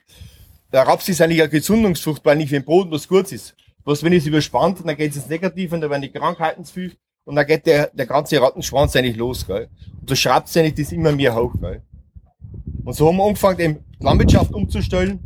der 0.71 0.87
Raps 0.87 1.09
ist 1.09 1.21
eigentlich 1.21 1.41
eine 1.41 1.49
Gesundungsfrucht, 1.49 2.23
weil 2.23 2.37
nicht 2.37 2.49
für 2.49 2.55
den 2.55 2.65
Boden 2.65 2.91
was 2.91 3.07
gut 3.07 3.31
ist. 3.31 3.55
Was, 3.83 4.03
wenn 4.03 4.13
es 4.13 4.25
überspannt, 4.25 4.79
dann 4.85 4.95
geht 4.95 5.11
es 5.11 5.17
ins 5.17 5.27
Negative 5.27 5.75
und 5.75 5.81
dann 5.81 5.89
werden 5.89 6.03
die 6.03 6.11
Krankheiten 6.11 6.63
zu 6.63 6.73
viel 6.73 6.95
und 7.25 7.35
dann 7.35 7.45
geht 7.45 7.65
der, 7.65 7.87
der 7.87 8.05
ganze 8.05 8.39
Rattenschwanz 8.41 8.95
eigentlich 8.95 9.17
los, 9.17 9.45
gell. 9.45 9.69
Und 9.99 10.09
da 10.09 10.15
schraubt 10.15 10.55
eigentlich 10.55 10.75
das 10.75 10.91
immer 10.91 11.11
mehr 11.11 11.35
hoch, 11.35 11.53
gell. 11.59 11.81
Und 12.83 12.93
so 12.93 13.07
haben 13.07 13.17
wir 13.17 13.25
angefangen, 13.25 13.59
eben 13.59 13.79
Landwirtschaft 13.99 14.53
umzustellen. 14.53 15.19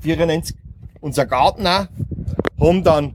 94. 0.00 0.56
Unser 1.00 1.26
Garten 1.26 1.66
auch. 1.66 1.86
Haben 2.60 2.84
dann, 2.84 3.14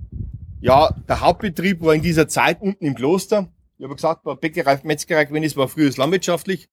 ja, 0.62 0.90
der 1.08 1.22
Hauptbetrieb 1.22 1.82
war 1.82 1.94
in 1.94 2.02
dieser 2.02 2.28
Zeit 2.28 2.62
unten 2.62 2.86
im 2.86 2.96
Kloster. 2.96 3.50
Ich 3.78 3.84
habe 3.84 3.96
gesagt, 3.96 4.26
war 4.26 4.36
Bäckerei, 4.38 4.80
Metzgerei 4.84 5.26
gewesen, 5.26 5.44
das 5.44 5.58
war 5.58 5.68
früher 5.68 5.92
landwirtschaftlich. 5.96 6.70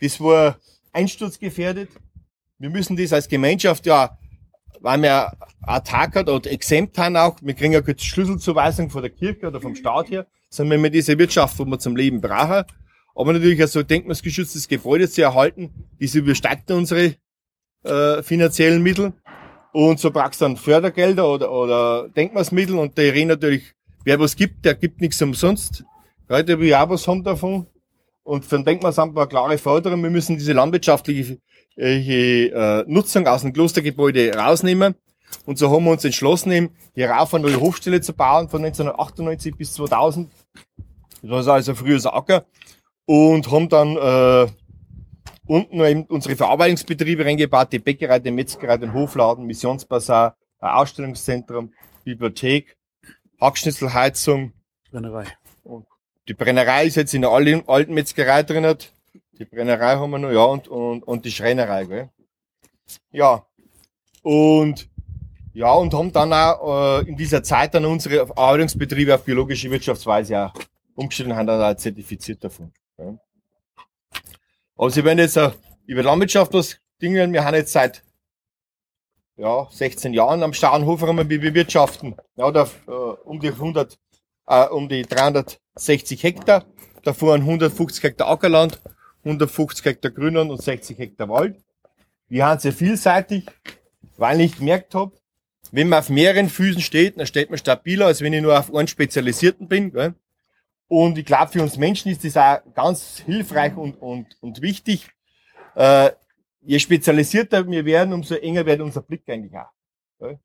Das 0.00 0.20
war 0.20 0.58
einsturzgefährdet 0.92 1.88
wir 2.62 2.70
müssen 2.70 2.96
das 2.96 3.12
als 3.12 3.28
Gemeinschaft 3.28 3.86
ja, 3.86 4.16
weil 4.80 5.02
wir 5.02 5.32
Tag 5.84 6.14
hat 6.14 6.28
oder 6.28 6.50
exempt 6.50 6.96
haben 6.96 7.16
auch, 7.16 7.36
wir 7.42 7.54
kriegen 7.54 7.72
ja 7.72 7.82
keine 7.82 7.98
Schlüsselzuweisung 7.98 8.88
von 8.88 9.02
der 9.02 9.10
Kirche 9.10 9.48
oder 9.48 9.60
vom 9.60 9.74
Staat 9.74 10.10
her, 10.10 10.26
sondern 10.48 10.76
wenn 10.76 10.84
wir 10.84 10.90
diese 10.90 11.18
Wirtschaft, 11.18 11.58
wo 11.58 11.64
wir 11.64 11.80
zum 11.80 11.96
Leben 11.96 12.20
brauchen, 12.20 12.64
aber 13.14 13.32
natürlich 13.32 13.60
also 13.60 13.82
denkmalsgeschütztes 13.82 14.68
Gebäude 14.68 15.08
zu 15.08 15.22
erhalten, 15.22 15.70
das 16.00 16.14
übersteigt 16.14 16.70
unsere 16.70 17.14
äh, 17.84 18.22
finanziellen 18.22 18.82
Mittel. 18.82 19.12
Und 19.72 19.98
so 20.00 20.10
brauchst 20.10 20.40
du 20.40 20.44
dann 20.44 20.56
Fördergelder 20.56 21.28
oder, 21.28 21.50
oder 21.50 22.08
Denkmalsmittel 22.10 22.78
und 22.78 22.96
der 22.98 23.14
reden 23.14 23.28
natürlich, 23.28 23.72
wer 24.04 24.20
was 24.20 24.36
gibt, 24.36 24.64
der 24.64 24.74
gibt 24.74 25.00
nichts 25.00 25.20
umsonst. 25.22 25.84
Gerade 26.28 26.60
wir 26.60 26.82
auch 26.82 26.90
was 26.90 27.08
haben 27.08 27.24
davon. 27.24 27.66
Und 28.22 28.44
für 28.44 28.56
ein 28.56 28.64
Denkmalsamt 28.64 29.14
war 29.14 29.22
eine 29.22 29.28
klare 29.28 29.58
Forderung, 29.58 30.02
wir 30.02 30.10
müssen 30.10 30.36
diese 30.36 30.52
landwirtschaftliche 30.52 31.38
äh, 31.76 32.84
Nutzung 32.86 33.26
aus 33.26 33.42
dem 33.42 33.52
Klostergebäude 33.52 34.32
rausnehmen. 34.34 34.94
Und 35.46 35.58
so 35.58 35.70
haben 35.70 35.84
wir 35.84 35.92
uns 35.92 36.04
entschlossen, 36.04 36.52
eben 36.52 36.70
hier 36.94 37.10
rauf 37.10 37.34
eine 37.34 37.44
neue 37.44 37.60
Hofstelle 37.60 38.00
zu 38.00 38.12
bauen 38.12 38.48
von 38.48 38.64
1998 38.64 39.56
bis 39.56 39.72
2000. 39.74 40.30
Das 41.22 41.46
war 41.46 41.54
also 41.54 41.74
früher 41.74 41.98
so 41.98 42.10
Acker. 42.10 42.44
Und 43.06 43.50
haben 43.50 43.68
dann 43.68 43.96
äh, 43.96 44.50
unten 45.46 45.80
eben 45.80 46.04
unsere 46.04 46.36
Verarbeitungsbetriebe 46.36 47.24
reingebaut, 47.24 47.72
die 47.72 47.78
Bäckerei, 47.78 48.18
die 48.20 48.30
Metzgerei, 48.30 48.76
den 48.78 48.94
Hofladen, 48.94 49.44
Missionsbasar, 49.44 50.36
ein 50.60 50.70
Ausstellungszentrum, 50.70 51.72
Bibliothek, 52.04 52.76
Hackschnitzelheizung. 53.40 54.52
Brennerei. 54.90 55.26
Und 55.64 55.86
die 56.28 56.34
Brennerei 56.34 56.86
ist 56.86 56.96
jetzt 56.96 57.14
in 57.14 57.22
der 57.22 57.30
alten 57.30 57.94
Metzgerei 57.94 58.44
drin. 58.44 58.76
Die 59.38 59.44
Brennerei 59.44 59.96
haben 59.96 60.10
wir 60.10 60.18
noch, 60.18 60.30
ja, 60.30 60.44
und, 60.44 60.68
und, 60.68 61.02
und 61.02 61.24
die 61.24 61.32
Schreinerei, 61.32 61.84
gell. 61.84 62.10
Ja. 63.10 63.44
Und, 64.22 64.88
ja, 65.52 65.72
und 65.72 65.92
haben 65.92 66.12
dann 66.12 66.32
auch 66.32 67.00
äh, 67.00 67.08
in 67.08 67.16
dieser 67.16 67.42
Zeit 67.42 67.74
dann 67.74 67.84
unsere 67.84 68.26
Verarbeitungsbetriebe 68.26 69.14
auf 69.14 69.24
biologische 69.24 69.70
Wirtschaftsweise 69.70 70.46
auch 70.46 70.54
umgestellt 70.94 71.30
und 71.30 71.36
haben 71.36 71.46
dann 71.46 71.60
auch 71.60 71.76
zertifiziert 71.76 72.44
davon. 72.44 72.72
Gell. 73.02 73.18
Also, 74.76 75.04
wenn 75.04 75.18
jetzt 75.18 75.36
uh, 75.36 75.50
über 75.86 76.02
Landwirtschaft 76.02 76.52
was 76.54 76.78
dingen, 77.00 77.32
wir 77.32 77.44
haben 77.44 77.54
jetzt 77.54 77.72
seit 77.72 78.02
ja, 79.36 79.68
16 79.70 80.14
Jahren 80.14 80.42
am 80.42 80.52
Stauenhofer 80.52 81.06
haben 81.08 81.28
wir 81.28 81.40
bewirtschaften. 81.40 82.16
Ja, 82.36 82.50
da, 82.50 82.68
uh, 82.86 83.16
um 83.24 83.40
die 83.40 83.48
100 83.48 83.98
äh, 84.46 84.66
um 84.66 84.88
die 84.88 85.02
360 85.02 86.22
Hektar. 86.22 86.64
Davor 87.04 87.34
150 87.34 88.02
Hektar 88.02 88.28
Ackerland, 88.28 88.80
150 89.24 89.84
Hektar 89.84 90.10
Grünland 90.10 90.50
und 90.50 90.62
60 90.62 90.98
Hektar 90.98 91.28
Wald. 91.28 91.56
Wir 92.28 92.46
haben 92.46 92.60
sehr 92.60 92.72
vielseitig, 92.72 93.46
weil 94.16 94.40
ich 94.40 94.58
gemerkt 94.58 94.94
habe, 94.94 95.12
wenn 95.72 95.88
man 95.88 96.00
auf 96.00 96.10
mehreren 96.10 96.48
Füßen 96.48 96.82
steht, 96.82 97.18
dann 97.18 97.26
steht 97.26 97.50
man 97.50 97.58
stabiler, 97.58 98.06
als 98.06 98.20
wenn 98.20 98.32
ich 98.32 98.42
nur 98.42 98.58
auf 98.58 98.74
einen 98.74 98.88
spezialisierten 98.88 99.68
bin. 99.68 99.92
Gell? 99.92 100.14
Und 100.92 101.16
ich 101.16 101.24
glaube, 101.24 101.50
für 101.50 101.62
uns 101.62 101.78
Menschen 101.78 102.12
ist 102.12 102.22
das 102.22 102.36
auch 102.36 102.60
ganz 102.74 103.22
hilfreich 103.24 103.74
und, 103.78 103.94
und, 103.94 104.36
und 104.42 104.60
wichtig. 104.60 105.08
Äh, 105.74 106.10
je 106.60 106.78
spezialisierter 106.78 107.66
wir 107.66 107.86
werden, 107.86 108.12
umso 108.12 108.34
enger 108.34 108.66
wird 108.66 108.82
unser 108.82 109.00
Blick 109.00 109.22
eigentlich 109.26 109.54
auch. 109.56 109.70
Gell? 110.18 110.38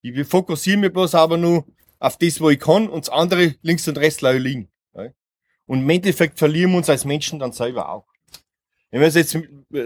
Ich 0.00 0.24
fokussiere 0.28 0.76
mich 0.76 0.92
bloß 0.92 1.16
aber 1.16 1.36
nur 1.36 1.64
auf 1.98 2.16
das, 2.16 2.40
wo 2.40 2.50
ich 2.50 2.60
kann, 2.60 2.88
und 2.88 3.08
das 3.08 3.12
andere 3.12 3.56
links 3.62 3.88
und 3.88 3.98
rechts 3.98 4.22
liegen. 4.22 4.68
Gell? 4.94 5.14
Und 5.66 5.80
im 5.80 5.90
Endeffekt 5.90 6.38
verlieren 6.38 6.70
wir 6.70 6.76
uns 6.76 6.88
als 6.88 7.04
Menschen 7.04 7.40
dann 7.40 7.50
selber 7.50 7.88
auch. 7.88 8.06
Wenn 8.92 9.00
man 9.00 9.08
es 9.08 9.16
jetzt 9.16 9.36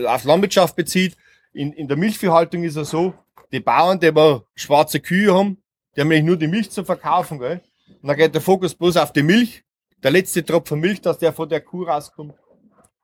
auf 0.05 0.25
Landwirtschaft 0.25 0.77
bezieht, 0.77 1.17
in, 1.55 1.73
in 1.73 1.89
der 1.89 1.97
Milchviehhaltung 1.97 2.65
ist 2.65 2.77
es 2.77 2.91
so, 2.91 3.15
die 3.51 3.61
Bauern, 3.61 3.99
die 3.99 4.09
aber 4.09 4.45
schwarze 4.57 5.01
Kühe 5.01 5.35
haben, 5.35 5.57
die 5.97 6.03
haben 6.03 6.09
nämlich 6.09 6.27
nur 6.27 6.37
die 6.37 6.49
Milch 6.49 6.71
zu 6.71 6.85
verkaufen, 6.85 7.39
gell? 7.39 7.63
Und 8.03 8.09
dann 8.09 8.17
geht 8.19 8.35
der 8.35 8.43
Fokus 8.43 8.75
bloß 8.75 8.99
auf 8.99 9.15
die 9.15 9.23
Milch 9.23 9.63
der 10.03 10.11
letzte 10.11 10.45
Tropfen 10.45 10.81
Milch, 10.81 11.01
dass 11.01 11.19
der 11.19 11.33
von 11.33 11.49
der 11.49 11.61
Kuh 11.61 11.85
rauskommt. 11.85 12.35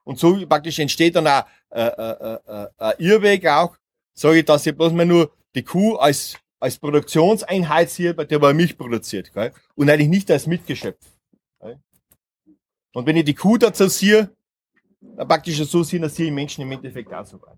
Und 0.03 0.19
so 0.19 0.45
praktisch 0.45 0.79
entsteht 0.79 1.15
dann 1.15 1.27
auch 1.27 1.45
äh, 1.69 1.81
äh, 1.81 2.39
äh, 2.45 2.67
ein 2.77 2.93
Irrweg 2.99 3.47
auch, 3.47 3.77
sage 4.13 4.39
ich, 4.39 4.45
dass 4.45 4.65
ich 4.65 4.75
bloß 4.75 4.93
mal 4.93 5.05
nur 5.05 5.31
die 5.55 5.63
Kuh 5.63 5.95
als, 5.95 6.37
als 6.59 6.77
Produktionseinheit 6.77 7.89
sehe, 7.89 8.13
bei 8.13 8.25
der 8.25 8.39
man 8.39 8.55
Milch 8.55 8.77
produziert. 8.77 9.33
Gell? 9.33 9.53
Und 9.75 9.89
eigentlich 9.89 10.09
nicht 10.09 10.31
als 10.31 10.45
Mitgeschöpf. 10.45 11.05
Gell? 11.61 11.79
Und 12.93 13.05
wenn 13.05 13.17
ich 13.17 13.25
die 13.25 13.33
Kuh 13.33 13.57
dazu 13.57 13.87
sehe, 13.87 14.29
dann 14.99 15.27
praktisch 15.27 15.57
so 15.63 15.83
sehen, 15.83 16.01
dass 16.01 16.15
die 16.15 16.31
Menschen 16.31 16.61
im 16.61 16.71
Endeffekt 16.71 17.13
auch 17.13 17.25
so 17.25 17.41
weit. 17.41 17.57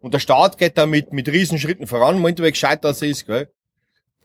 Und 0.00 0.12
der 0.12 0.18
Staat 0.18 0.58
geht 0.58 0.76
da 0.76 0.84
mit, 0.84 1.12
mit 1.12 1.28
Riesenschritten 1.28 1.86
voran, 1.86 2.20
meint, 2.20 2.42
wie 2.42 2.50
gescheit 2.50 2.84
das 2.84 3.02
ist. 3.02 3.24
Gell? 3.26 3.52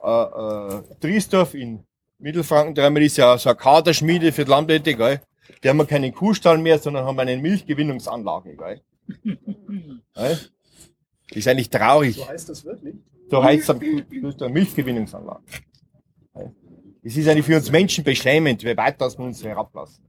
Äh, 0.04 0.10
äh, 0.10 0.82
Driesdorf 1.00 1.54
in 1.54 1.86
Mittelfranken 2.20 2.74
dreimal 2.74 3.04
ist 3.04 3.18
ja 3.18 3.38
so 3.38 3.50
eine 3.50 3.58
Kaderschmiede 3.58 4.32
für 4.32 4.46
die 4.46 4.52
Landwirte, 4.52 4.96
gell? 4.96 5.22
Die 5.64 5.70
haben 5.70 5.78
wir 5.78 5.86
keinen 5.86 6.14
Kuhstall 6.14 6.58
mehr, 6.58 6.80
sondern 6.80 7.06
haben 7.06 7.20
eine 7.20 7.38
Milchgewinnungsanlage, 7.38 8.56
gell? 8.56 8.82
gell? 9.24 10.40
Das 11.30 11.38
ist 11.38 11.48
eigentlich 11.48 11.70
traurig. 11.70 12.16
So 12.16 12.28
heißt 12.28 12.50
das 12.50 12.66
wirklich? 12.66 12.96
So 13.30 13.44
heißt 13.44 13.70
es 13.70 13.70
eine 13.70 14.50
Milchgewinnungsanlage. 14.50 15.44
Es 17.04 17.16
ist 17.16 17.28
eigentlich 17.28 17.46
für 17.46 17.56
uns 17.56 17.72
Menschen 17.72 18.04
beschämend, 18.04 18.64
wie 18.64 18.76
weit 18.76 19.00
das 19.00 19.18
wir 19.18 19.26
uns 19.26 19.44
herablassen. 19.44 20.04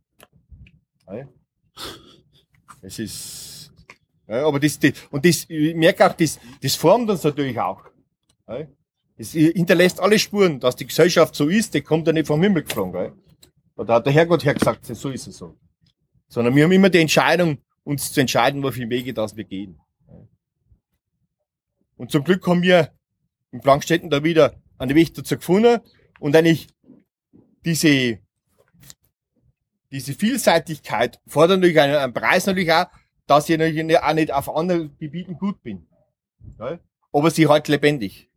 Es 2.83 2.99
ist, 2.99 3.73
ja, 4.27 4.47
aber 4.47 4.59
das, 4.59 4.79
das, 4.79 4.93
und 5.11 5.25
das, 5.25 5.47
ich 5.49 5.75
merke 5.75 6.07
auch, 6.07 6.13
das, 6.13 6.39
das 6.61 6.75
formt 6.75 7.11
uns 7.11 7.23
natürlich 7.23 7.59
auch. 7.59 7.85
Es 9.19 9.33
hinterlässt 9.33 10.01
alle 10.01 10.19
Spuren, 10.19 10.61
dass 10.61 10.77
die 10.77 10.87
Gesellschaft 10.87 11.35
so 11.35 11.49
ist, 11.49 11.75
die 11.75 11.81
kommt 11.81 12.07
ja 12.07 12.13
nicht 12.13 12.29
vom 12.29 12.41
Himmel 12.41 12.63
geflogen. 12.63 12.93
Gell? 12.93 13.13
Da 13.85 13.95
hat 13.95 14.07
der 14.07 14.13
Herrgott 14.13 14.45
hergesagt, 14.45 14.87
so 14.87 15.11
ist 15.11 15.27
es 15.27 15.37
so. 15.37 15.57
Sondern 16.29 16.55
wir 16.55 16.65
haben 16.65 16.73
immer 16.73 16.89
die 16.89 17.01
Entscheidung, 17.01 17.59
uns 17.83 18.13
zu 18.13 18.21
entscheiden, 18.21 18.65
auf 18.65 18.77
welche 18.77 18.91
Wege 18.91 19.13
das 19.13 19.37
wir 19.37 19.45
gehen. 19.45 19.81
Und 21.97 22.13
zum 22.13 22.23
Glück 22.23 22.47
haben 22.47 22.63
wir 22.63 22.93
in 23.51 23.61
Plankstetten 23.61 24.09
da 24.09 24.23
wieder 24.23 24.55
einen 24.79 24.95
Weg 24.95 25.15
dazu 25.15 25.37
gefunden 25.37 25.81
und 26.21 26.37
eigentlich 26.37 26.69
diese, 27.65 28.19
diese 29.91 30.15
Vielseitigkeit 30.15 31.21
fordert 31.27 31.59
natürlich 31.59 31.81
einen, 31.81 31.97
einen 31.97 32.13
Preis 32.13 32.47
natürlich 32.47 32.73
auch, 32.73 32.87
dass 33.27 33.49
ich 33.49 33.59
natürlich 33.59 33.99
auch 33.99 34.13
nicht 34.13 34.33
auf 34.33 34.55
anderen 34.55 34.97
Gebieten 34.99 35.39
gut 35.39 35.61
bin. 35.63 35.89
Aber 37.13 37.31
sie 37.31 37.49
halt 37.49 37.67
lebendig. 37.69 38.28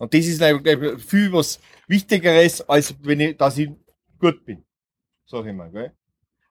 Und 0.00 0.14
das 0.14 0.24
ist 0.24 0.42
viel 1.02 1.30
was 1.30 1.60
Wichtigeres, 1.86 2.66
als 2.66 2.94
wenn 3.02 3.20
ich, 3.20 3.36
dass 3.36 3.58
ich 3.58 3.68
gut 4.18 4.46
bin. 4.46 4.64
Sag 5.26 5.44
ich 5.44 5.52
mal, 5.52 5.70
gell? 5.70 5.92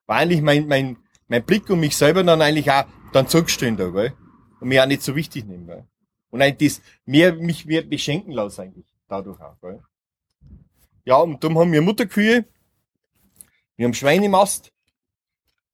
Weil 0.06 0.22
eigentlich 0.22 0.44
mein, 0.44 0.68
mein, 0.68 0.98
mein 1.28 1.44
Blick 1.44 1.68
und 1.72 1.80
mich 1.80 1.98
selber 1.98 2.24
dann 2.24 2.44
eigentlich 2.44 2.70
auch 2.70 2.86
dann 3.12 3.28
zurückstehen 3.28 3.76
da, 3.76 3.90
gell? 3.90 4.14
Und 4.60 4.68
mich 4.68 4.80
auch 4.80 4.86
nicht 4.86 5.02
so 5.02 5.16
wichtig 5.16 5.48
nehmen, 5.48 5.66
gell? 5.66 5.84
Und 6.30 6.44
eigentlich 6.44 6.76
das 6.76 6.82
mehr, 7.06 7.34
mich 7.34 7.66
mehr 7.66 7.82
beschenken 7.82 8.34
lassen 8.34 8.62
eigentlich. 8.62 8.86
Dadurch 9.08 9.42
auch, 9.42 9.60
gell? 9.62 9.82
Ja, 11.06 11.16
und 11.16 11.44
darum 11.44 11.58
haben 11.58 11.72
wir 11.72 11.82
Mutterkühe. 11.82 12.46
Wir 13.78 13.86
haben 13.88 13.96
Schweinemast. 13.96 14.72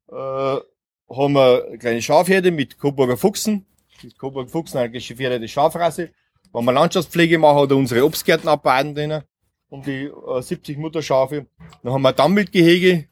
Äh, 0.07 0.13
haben 0.15 1.33
wir 1.33 1.77
kleine 1.77 2.01
Schafherde 2.01 2.51
mit 2.51 2.77
Coburger 2.77 3.17
Fuchsen. 3.17 3.65
Die 4.01 4.13
Coburger 4.13 4.47
Fuchsen, 4.49 4.77
eine 4.77 4.91
gefährdete 4.91 5.49
Schafrasse. 5.49 6.13
Wenn 6.55 6.63
wir 6.63 6.71
Landschaftspflege 6.71 7.37
machen 7.37 7.57
oder 7.57 7.75
unsere 7.75 8.05
Obstgärten 8.05 8.47
abbauen 8.47 8.95
drinnen, 8.95 9.23
um 9.67 9.83
die 9.83 10.05
äh, 10.05 10.41
70 10.41 10.77
Mutterschafe. 10.77 11.47
Dann 11.83 11.91
haben 11.91 12.01
wir 12.01 12.13
Dammwildgehege 12.13 13.09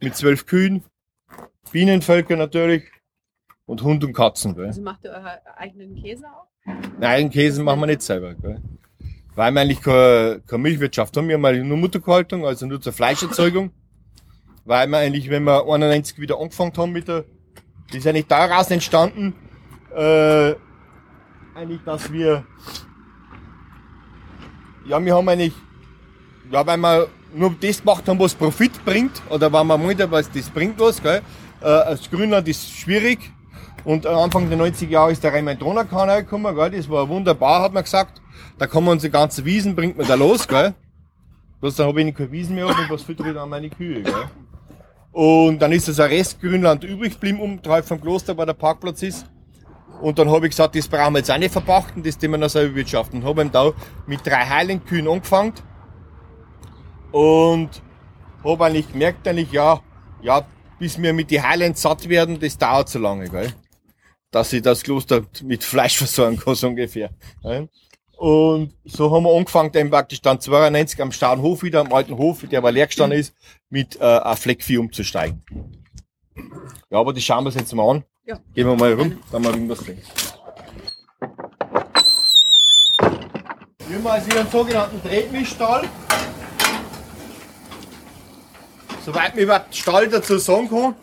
mit 0.00 0.16
zwölf 0.16 0.46
Kühen, 0.46 0.82
Bienenvölker 1.70 2.36
natürlich 2.36 2.84
und 3.66 3.82
Hund 3.82 4.02
und 4.02 4.14
Katzen. 4.14 4.54
Gell. 4.54 4.68
Also 4.68 4.80
macht 4.80 5.04
ihr 5.04 5.10
euren 5.10 5.26
eigenen 5.58 5.94
Käse 5.94 6.24
auch? 6.24 6.46
Nein, 6.98 7.28
Käse 7.28 7.62
machen 7.62 7.80
wir 7.80 7.86
nicht 7.86 8.00
selber. 8.00 8.34
Gell. 8.34 8.62
Weil 9.34 9.52
wir 9.52 9.60
eigentlich 9.60 9.82
keine, 9.82 10.40
keine 10.46 10.62
Milchwirtschaft 10.62 11.14
haben. 11.18 11.28
Wir 11.28 11.34
haben 11.34 11.44
eigentlich 11.44 11.66
nur 11.66 11.76
Muttergehaltung, 11.76 12.46
also 12.46 12.64
nur 12.64 12.80
zur 12.80 12.94
Fleischerzeugung. 12.94 13.72
Weil 14.64 14.88
wir 14.88 14.96
eigentlich, 14.96 15.28
wenn 15.28 15.44
wir 15.44 15.66
91 15.68 16.18
wieder 16.18 16.40
angefangen 16.40 16.72
haben 16.74 16.92
mit 16.92 17.08
der, 17.08 17.26
das 17.88 17.98
ist 17.98 18.06
eigentlich 18.06 18.26
daraus 18.26 18.70
entstanden, 18.70 19.34
äh, 19.94 20.54
eigentlich, 21.56 21.80
dass 21.84 22.12
wir 22.12 22.44
ja, 24.88 25.04
wir 25.04 25.14
haben 25.14 25.28
eigentlich, 25.28 25.54
ja, 26.50 26.64
weil 26.66 26.76
wir 26.76 27.08
nur 27.34 27.54
das 27.60 27.80
gemacht 27.80 28.08
haben, 28.08 28.18
was 28.18 28.34
Profit 28.34 28.84
bringt, 28.84 29.20
oder 29.28 29.52
wenn 29.52 29.66
man 29.66 29.84
meint, 29.84 30.10
was 30.10 30.30
das 30.30 30.48
bringt 30.48 30.78
was, 30.78 31.02
gell. 31.02 31.16
Äh, 31.16 31.22
das 31.60 32.08
Grünland 32.10 32.46
ist 32.48 32.70
schwierig. 32.70 33.32
Und 33.84 34.06
Anfang 34.06 34.48
der 34.48 34.58
90er 34.58 34.88
Jahre 34.88 35.12
ist 35.12 35.22
der 35.22 35.32
Rhein-Main-Donau-Kanal 35.32 36.22
gekommen, 36.24 36.54
gell. 36.54 36.70
Das 36.70 36.88
war 36.88 37.08
wunderbar, 37.08 37.62
hat 37.62 37.72
man 37.72 37.82
gesagt. 37.82 38.20
Da 38.58 38.68
man 38.72 38.88
unsere 38.88 39.10
ganzen 39.10 39.44
Wiesen, 39.44 39.74
bringt 39.74 39.96
man 39.96 40.06
da 40.06 40.14
los, 40.14 40.46
gell. 40.46 40.74
Bloß 41.60 41.76
dann 41.76 41.88
habe 41.88 42.02
ich 42.02 42.14
keine 42.14 42.30
Wiesen 42.30 42.54
mehr 42.54 42.66
und 42.66 42.76
was 42.88 43.02
füttere 43.02 43.28
ich 43.28 43.34
dann 43.34 43.48
meine 43.48 43.70
Kühe, 43.70 44.02
gell. 44.02 44.14
Und 45.12 45.58
dann 45.60 45.72
ist 45.72 45.88
das 45.88 45.98
Rest 45.98 46.40
Grünland 46.40 46.84
übrig 46.84 47.14
geblieben, 47.14 47.40
unterhalb 47.40 47.86
vom 47.86 48.00
Kloster, 48.00 48.36
wo 48.36 48.44
der 48.44 48.52
Parkplatz 48.52 49.02
ist. 49.02 49.26
Und 50.00 50.18
dann 50.18 50.30
habe 50.30 50.46
ich 50.46 50.50
gesagt, 50.50 50.74
das 50.74 50.88
brauchen 50.88 51.14
wir 51.14 51.18
jetzt 51.18 51.30
auch 51.30 51.38
nicht 51.38 51.52
verpachten, 51.52 52.02
das 52.02 52.18
tun 52.18 52.32
wir 52.32 52.38
noch 52.38 52.50
selber 52.50 52.74
wirtschaften. 52.74 53.22
Und 53.22 53.24
habe 53.24 53.46
da 53.46 53.72
mit 54.06 54.26
drei 54.26 54.44
Heilenkühen 54.46 55.08
angefangen. 55.08 55.54
Und 57.12 57.70
habe 58.44 58.64
eigentlich 58.64 58.92
gemerkt, 58.92 59.26
eigentlich, 59.26 59.52
ja, 59.52 59.80
ja, 60.22 60.46
bis 60.78 61.00
wir 61.00 61.12
mit 61.12 61.30
den 61.30 61.42
Highlands 61.42 61.82
satt 61.82 62.08
werden, 62.08 62.38
das 62.38 62.58
dauert 62.58 62.88
so 62.88 62.98
lange, 62.98 63.28
gell? 63.28 63.52
Dass 64.30 64.52
ich 64.52 64.62
das 64.62 64.82
Kloster 64.82 65.22
mit 65.42 65.64
Fleisch 65.64 65.96
versorgen 65.96 66.36
kann, 66.36 66.54
so 66.56 66.68
ungefähr. 66.68 67.10
Und 68.16 68.74
so 68.84 69.14
haben 69.14 69.24
wir 69.24 69.36
angefangen, 69.36 69.72
dann 69.72 69.90
praktisch 69.90 70.22
dann 70.22 70.40
92 70.40 71.00
am 71.02 71.12
Staudenhof 71.12 71.62
wieder, 71.62 71.80
am 71.80 71.92
alten 71.92 72.16
Hof, 72.16 72.44
der 72.50 72.58
aber 72.58 72.72
leer 72.72 72.86
gestanden 72.86 73.18
ist, 73.18 73.34
mit 73.68 74.00
äh, 74.00 74.04
ein 74.04 74.36
Fleckvieh 74.36 74.78
umzusteigen. 74.78 75.42
Ja, 76.90 76.98
aber 76.98 77.12
das 77.12 77.22
schauen 77.22 77.44
wir 77.44 77.48
uns 77.48 77.56
jetzt 77.56 77.74
mal 77.74 77.90
an. 77.90 78.04
Ja. 78.26 78.40
Gehen 78.54 78.66
wir 78.66 78.74
mal 78.74 78.92
rum, 78.92 79.22
dann 79.30 79.40
mal 79.40 79.52
irgendwas 79.52 79.78
sehen. 79.78 80.02
Wir 83.86 83.98
haben 83.98 84.06
also 84.08 84.26
hier 84.28 84.40
einen 84.40 84.50
sogenannten 84.50 85.00
Tretmischstall. 85.00 85.88
Soweit 89.04 89.36
mir 89.36 89.42
über 89.42 89.60
den 89.60 89.72
Stall 89.72 90.08
dazu 90.08 90.38
sagen 90.38 90.68
kann. 90.68 90.96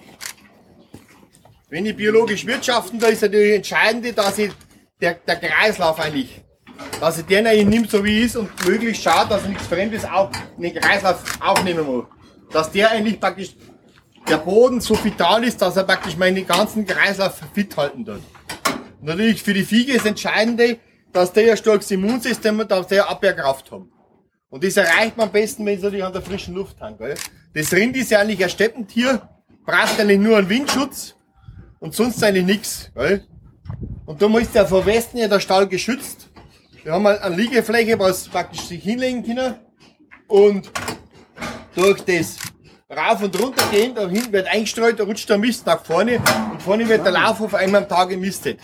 Wenn 1.70 1.86
ich 1.86 1.96
biologisch 1.96 2.46
wirtschaften, 2.46 3.00
da 3.00 3.08
ist 3.08 3.22
natürlich 3.22 3.56
entscheidend, 3.56 4.18
dass 4.18 4.38
ich 4.38 4.52
der, 5.00 5.14
der 5.14 5.38
Kreislauf 5.38 5.98
eigentlich, 6.02 6.42
dass 7.00 7.20
ich 7.20 7.26
den 7.26 7.48
eigentlich 7.48 7.68
nimmt, 7.68 7.90
so 7.90 8.04
wie 8.04 8.20
er 8.20 8.26
ist 8.26 8.36
und 8.36 8.50
möglichst 8.68 9.02
schaut, 9.02 9.32
dass 9.32 9.44
er 9.44 9.50
nichts 9.50 9.68
Fremdes 9.68 10.04
auch 10.04 10.30
in 10.58 10.64
den 10.64 10.76
Kreislauf 10.76 11.24
aufnehmen 11.40 11.86
muss. 11.86 12.04
Dass 12.52 12.70
der 12.70 12.92
eigentlich 12.92 13.18
praktisch 13.18 13.56
der 14.28 14.38
Boden 14.38 14.82
so 14.82 15.02
vital 15.04 15.44
ist, 15.44 15.62
dass 15.62 15.78
er 15.78 15.84
praktisch 15.84 16.18
meinen 16.18 16.46
ganzen 16.48 16.86
Kreislauf 16.86 17.42
fit 17.54 17.76
halten 17.76 18.06
tut. 18.06 18.22
Natürlich 19.02 19.44
für 19.44 19.54
die 19.54 19.64
Fiege 19.64 19.94
ist 19.94 20.06
entscheidend, 20.06 20.80
dass 21.12 21.34
der 21.34 21.52
ein 21.52 21.58
starkes 21.58 21.92
Immunsystem 21.92 22.60
hat, 22.60 22.72
dass 22.72 22.88
der 22.88 23.10
Abwehrkraft 23.10 23.72
haben. 23.72 23.92
Und 24.50 24.64
das 24.64 24.78
erreicht 24.78 25.18
man 25.18 25.28
am 25.28 25.34
besten, 25.34 25.66
wenn 25.66 25.78
sie 25.78 25.84
natürlich 25.84 26.06
an 26.06 26.14
der 26.14 26.22
frischen 26.22 26.56
Luft 26.56 26.80
haben. 26.80 26.98
Gell? 26.98 27.16
Das 27.54 27.74
Rind 27.74 27.98
ist 27.98 28.12
ja 28.12 28.20
eigentlich 28.20 28.44
ein 28.44 28.50
Steppentier, 28.50 29.28
braucht 29.66 30.00
eigentlich 30.00 30.20
nur 30.20 30.38
einen 30.38 30.50
Windschutz 30.50 31.16
und 31.80 31.94
sonst 31.94 32.24
eigentlich 32.24 32.46
nichts. 32.46 32.92
Und 34.06 34.22
da 34.22 34.38
ist 34.40 34.56
der 34.56 34.66
von 34.66 34.86
Westen 34.86 35.18
ja 35.18 35.28
der 35.28 35.40
Stall 35.40 35.68
geschützt. 35.68 36.30
Wir 36.84 36.94
haben 36.94 37.08
eine 37.08 37.36
Liegefläche, 37.36 37.98
was 37.98 38.28
praktisch 38.28 38.62
sich 38.62 38.84
hinlegen 38.84 39.24
können. 39.24 39.56
Und 40.28 40.72
durch 41.76 42.02
das 42.02 42.38
rauf 42.94 43.22
und 43.22 43.40
runter 43.40 43.64
gehen, 43.72 43.94
da 43.96 44.08
hinten 44.08 44.32
wird 44.32 44.48
eingestreut, 44.48 45.00
da 45.00 45.04
rutscht 45.04 45.30
der 45.30 45.38
Mist 45.38 45.66
nach 45.66 45.84
vorne 45.84 46.22
und 46.52 46.62
vorne 46.62 46.88
wird 46.88 47.06
der 47.06 47.12
Laufhof 47.12 47.54
einmal 47.54 47.84
am 47.84 47.90
Tag 47.90 48.10
gemistet. 48.10 48.60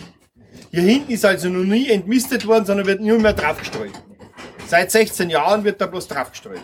Hier 0.72 0.82
hinten 0.82 1.12
ist 1.12 1.26
also 1.26 1.50
noch 1.50 1.64
nie 1.64 1.90
entmistet 1.90 2.46
worden, 2.46 2.66
sondern 2.66 2.86
wird 2.86 3.02
nur 3.02 3.20
mehr 3.20 3.34
draufgestreut. 3.34 3.92
Seit 4.68 4.92
16 4.92 5.30
Jahren 5.30 5.64
wird 5.64 5.82
da 5.82 5.88
bloß 5.88 6.08
draufgestreut. 6.08 6.62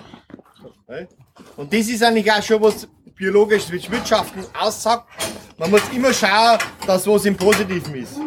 Und 1.58 1.74
das 1.74 1.88
ist 1.88 2.04
eigentlich 2.04 2.32
auch 2.32 2.44
schon 2.44 2.62
was 2.62 2.88
biologisches 3.16 3.90
Wirtschaften 3.90 4.46
aussagt. 4.60 5.08
Man 5.58 5.72
muss 5.72 5.82
immer 5.94 6.14
schauen, 6.14 6.60
dass 6.86 7.08
was 7.08 7.26
im 7.26 7.36
Positiven 7.36 7.96
ist. 7.96 8.20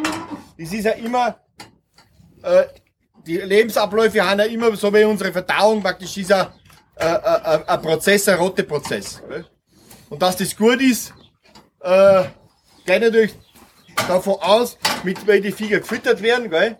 Das 0.59 0.72
ist 0.72 0.85
ja 0.85 0.92
immer, 0.92 1.37
äh, 2.42 2.64
die 3.27 3.37
Lebensabläufe 3.37 4.24
haben 4.24 4.40
ja 4.40 4.46
immer, 4.46 4.74
so 4.74 4.92
wie 4.92 5.05
unsere 5.05 5.31
Verdauung 5.31 5.83
praktisch 5.83 6.16
ist 6.16 6.31
ja 6.31 6.53
ein 6.99 7.83
Prozess, 7.83 8.29
ein 8.29 8.39
roter 8.39 8.63
Prozess. 8.63 9.23
Gell? 9.29 9.45
Und 10.11 10.23
dass 10.23 10.37
das 10.37 10.57
gut 10.57 10.81
ist, 10.81 11.13
äh, 11.81 12.25
geht 12.87 13.03
natürlich 13.03 13.35
davon 14.09 14.37
aus, 14.41 14.79
mit 15.05 15.27
weil 15.27 15.41
die 15.41 15.53
Viecher 15.53 15.81
gefüttert 15.81 16.23
werden, 16.23 16.51
gell? 16.51 16.77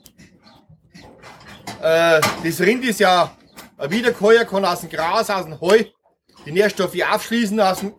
Äh, 1.83 2.21
das 2.43 2.61
Rind 2.61 2.85
ist 2.85 3.01
ja 3.01 3.31
ein 3.77 3.91
Wiederkäuer, 3.91 4.45
kann 4.45 4.65
aus 4.65 4.81
dem 4.81 4.91
Gras, 4.91 5.31
aus 5.31 5.45
dem 5.45 5.61
Heu 5.61 5.85
die 6.45 6.53
Nährstoffe 6.53 6.97
aufschließen 7.13 7.61
aus, 7.61 7.81
dem, 7.81 7.95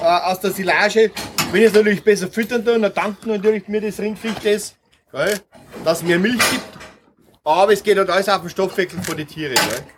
äh, 0.00 0.04
aus 0.04 0.40
der 0.40 0.52
Silage. 0.52 1.10
Wenn 1.50 1.62
ich 1.62 1.68
es 1.68 1.74
natürlich 1.74 2.02
besser 2.02 2.28
füttern 2.28 2.64
tue, 2.64 2.78
dann 2.78 2.94
dankt 2.94 3.26
natürlich 3.26 3.68
mir 3.68 3.80
das 3.80 3.98
Rindviech 3.98 4.38
das, 4.42 4.74
gell? 5.12 5.40
dass 5.84 5.98
es 5.98 6.04
mir 6.04 6.18
Milch 6.18 6.42
gibt. 6.50 6.64
Aber 7.44 7.72
es 7.72 7.82
geht 7.82 7.98
halt 7.98 8.10
alles 8.10 8.28
auf 8.28 8.42
den 8.42 8.50
Stoffwechsel 8.50 9.02
von 9.02 9.16
den 9.16 9.26
Tieren. 9.26 9.54
Gell? 9.54 9.97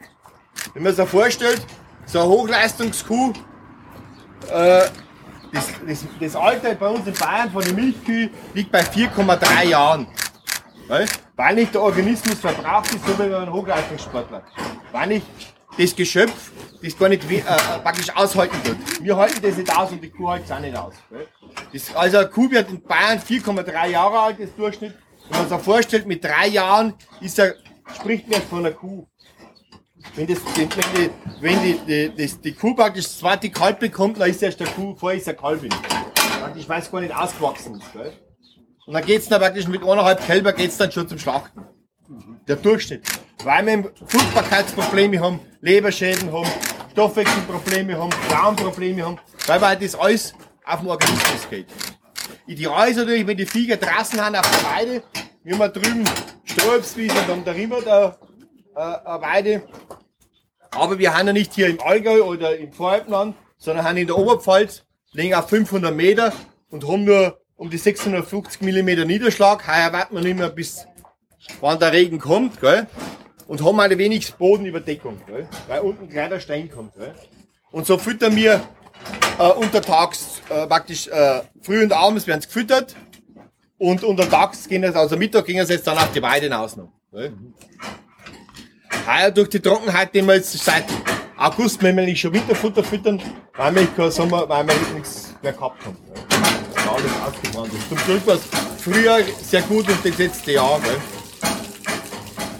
Wenn 0.75 0.83
man 0.83 0.95
sich 0.95 1.09
vorstellt, 1.09 1.65
so 2.07 2.21
eine 2.21 2.29
Hochleistungskuh, 2.29 3.33
äh, 4.49 4.89
das, 5.53 5.67
das, 5.87 6.05
das 6.21 6.37
Alter 6.37 6.75
bei 6.75 6.89
uns 6.89 7.07
in 7.07 7.15
Bayern 7.15 7.51
von 7.51 7.65
den 7.65 7.75
Milchkühen 7.75 8.31
liegt 8.55 8.71
bei 8.71 8.83
4,3 8.83 9.65
Jahren. 9.65 10.07
Weil, 11.37 11.55
nicht 11.55 11.75
der 11.75 11.83
Organismus 11.83 12.39
verbraucht 12.39 12.93
ist, 12.95 13.07
so 13.07 13.19
wie 13.19 13.29
bei 13.29 13.47
Hochleistungssportler. 13.47 14.43
Weil 14.93 15.07
nicht 15.09 15.27
das 15.79 15.95
Geschöpf 15.95 16.51
das 16.83 16.99
gar 16.99 17.09
nicht 17.09 17.31
äh, 17.31 17.43
praktisch 17.83 18.15
aushalten 18.15 18.57
tut. 18.65 19.05
Wir 19.05 19.17
halten 19.17 19.41
das 19.43 19.57
nicht 19.57 19.77
aus 19.77 19.93
und 19.93 20.03
die 20.03 20.11
Kuh 20.11 20.33
hält 20.33 20.45
es 20.45 20.53
auch 20.53 20.61
nicht 20.61 20.77
aus. 20.77 20.95
Das, 21.73 21.95
also 21.95 22.19
eine 22.19 22.29
Kuh 22.29 22.51
wird 22.51 22.71
in 22.71 22.83
Bayern 22.83 23.19
4,3 23.19 23.89
Jahre 23.89 24.19
alt, 24.19 24.41
das 24.41 24.55
Durchschnitt. 24.57 24.95
Wenn 25.29 25.41
man 25.41 25.49
sich 25.49 25.59
vorstellt, 25.61 26.07
mit 26.07 26.25
drei 26.25 26.49
Jahren 26.49 26.95
ist 27.21 27.39
er, 27.39 27.55
spricht 27.95 28.29
man 28.29 28.41
von 28.43 28.61
einer 28.61 28.73
Kuh. 28.73 29.07
Wenn, 30.17 30.27
das, 30.27 30.39
wenn, 30.57 30.69
die, 30.69 31.11
wenn 31.41 31.63
die, 31.63 31.79
die, 31.87 32.13
das, 32.17 32.41
die 32.41 32.53
Kuh 32.53 32.75
praktisch 32.75 33.05
das 33.05 33.19
zweite 33.19 33.51
Kalb 33.51 33.79
bekommt, 33.81 34.21
dann 34.21 34.29
ist 34.29 34.43
erst 34.43 34.61
der 34.61 34.67
Kuh, 34.67 34.95
vorher 34.97 35.19
ist 35.19 35.29
er. 35.29 35.35
Praktisch, 35.35 36.69
weil 36.69 36.81
es 36.81 36.91
gar 36.91 37.01
nicht 37.01 37.15
ausgewachsen 37.15 37.77
ist. 37.77 37.93
Gell? 37.93 38.13
Und 38.87 38.95
dann 38.95 39.05
geht's 39.05 39.29
dann 39.29 39.41
praktisch 39.41 39.69
mit 39.69 39.83
eineinhalb 39.83 40.25
Kälber 40.27 40.53
geht's 40.53 40.77
dann 40.77 40.91
schon 40.91 41.07
zum 41.07 41.19
Schlachten. 41.19 41.65
Der 42.49 42.57
Durchschnitt. 42.57 43.07
Weil 43.45 43.65
wir 43.67 43.93
Fruchtbarkeitsprobleme 44.07 45.21
haben, 45.21 45.41
Leberschäden 45.61 46.33
haben, 46.33 46.49
Stoffwechselprobleme 46.91 47.97
haben, 47.97 48.11
Darmprobleme 48.29 49.05
haben, 49.05 49.19
weil 49.47 49.77
das 49.77 49.95
alles 49.95 50.35
auf 50.65 50.81
den 50.81 50.89
Organismus 50.89 51.49
geht. 51.49 51.67
Ideal 52.47 52.91
ist 52.91 52.97
natürlich, 52.97 53.27
wenn 53.27 53.37
die 53.37 53.47
Viecher 53.47 53.77
draußen 53.77 54.19
sind 54.19 54.37
auf 54.37 54.51
der 54.51 54.71
Weide, 54.71 55.03
wir 55.45 55.59
haben 55.59 55.73
drüben 55.73 56.05
Strohobstwiese 56.45 57.15
und 57.17 57.29
haben 57.29 57.45
darüber 57.45 57.81
da, 57.81 58.19
äh, 58.75 59.09
eine 59.09 59.23
Weide. 59.23 59.63
Aber 60.71 60.99
wir 60.99 61.17
haben 61.17 61.27
ja 61.27 61.33
nicht 61.33 61.55
hier 61.55 61.69
im 61.69 61.81
Allgäu 61.81 62.23
oder 62.23 62.57
im 62.57 62.73
Voralpenland, 62.73 63.37
sondern 63.59 63.85
haben 63.85 63.97
in 63.97 64.07
der 64.07 64.17
Oberpfalz, 64.17 64.85
liegen 65.13 65.35
auf 65.35 65.49
500 65.49 65.95
Meter 65.95 66.33
und 66.71 66.87
haben 66.87 67.05
nur 67.05 67.41
um 67.57 67.71
die 67.71 67.79
650 67.79 68.63
mm 68.63 69.07
Niederschlag. 69.07 69.67
Heuer 69.67 69.93
warten 69.93 70.15
wir 70.15 70.23
nicht 70.23 70.39
mehr 70.39 70.49
bis 70.49 70.87
wann 71.61 71.79
der 71.79 71.93
Regen 71.93 72.19
kommt, 72.19 72.61
gell? 72.61 72.87
Und 73.47 73.65
haben 73.65 73.81
eine 73.81 73.99
wenig 73.99 74.35
Bodenüberdeckung, 74.35 75.21
gell? 75.27 75.49
Weil 75.67 75.81
unten 75.81 76.09
gleich 76.09 76.29
der 76.29 76.41
Stein 76.41 76.71
kommt, 76.71 76.95
gell? 76.95 77.15
Und 77.73 77.87
so 77.87 77.99
füttern 77.99 78.37
wir 78.37 78.61
äh, 79.39 79.49
untertags 79.49 80.41
äh, 80.49 80.67
praktisch 80.67 81.09
äh, 81.09 81.43
früh 81.61 81.83
und 81.83 81.93
abends 81.93 82.27
werden 82.27 82.41
sie 82.41 82.49
gefüttert 82.49 82.95
und 83.79 84.05
untertags 84.05 84.69
gehen 84.69 84.85
es, 84.85 84.95
also 84.95 85.17
Mittag 85.17 85.47
gehen 85.47 85.65
sie 85.67 85.75
jetzt 85.75 85.87
dann 85.87 85.99
auf 85.99 86.13
die 86.13 86.23
Weide 86.23 86.47
hinaus 86.47 86.77
noch. 86.77 86.93
Gell? 87.13 87.33
Heuer 89.07 89.31
durch 89.31 89.49
die 89.49 89.61
Trockenheit, 89.61 90.15
die 90.15 90.23
wir 90.23 90.35
jetzt 90.35 90.53
seit 90.53 90.85
August 91.37 91.83
nämlich 91.83 92.21
schon 92.21 92.33
Winterfutter 92.35 92.85
füttern, 92.85 93.21
weil 93.57 93.75
wir 93.75 93.87
kein 93.87 94.11
Sommer, 94.11 94.49
weil 94.49 94.67
wir 94.67 94.75
nichts 94.95 95.35
mehr 95.43 95.53
gehabt 95.53 95.85
haben. 95.87 95.97
Gell? 96.07 96.39
Alles 96.77 97.13
ausgebrannt. 97.27 97.73
Zum 97.89 97.99
Glück 97.99 98.27
war 98.27 98.35
es 98.35 98.43
früher 98.83 99.21
sehr 99.43 99.63
gut 99.63 99.89
und 99.89 100.05
das 100.05 100.19
letzte 100.19 100.53
Jahr. 100.53 100.81
Gell? 100.81 100.97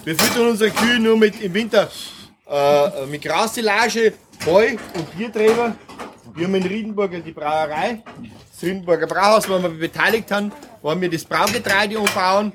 Wir 0.05 0.19
füttern 0.19 0.49
unsere 0.49 0.71
Kühe 0.71 0.99
nur 0.99 1.17
mit 1.17 1.41
im 1.43 1.53
Winter 1.53 1.91
äh, 2.51 3.07
mit 3.07 3.23
Grassilage, 3.23 4.15
Heu 4.47 4.77
und 4.95 5.17
Bierträger. 5.17 5.77
Wir 6.35 6.47
haben 6.47 6.55
in 6.55 6.63
Riedenburger 6.63 7.21
die 7.21 7.33
Brauerei, 7.33 8.03
das 8.53 8.63
Riedenburger 8.63 9.07
Brauhaus, 9.07 9.49
wo 9.49 9.61
wir 9.61 9.69
beteiligt 9.69 10.31
haben, 10.31 10.51
wollen 10.81 11.01
wir 11.01 11.11
das 11.11 11.25
Braugetreide 11.25 11.99
umbauen. 11.99 12.53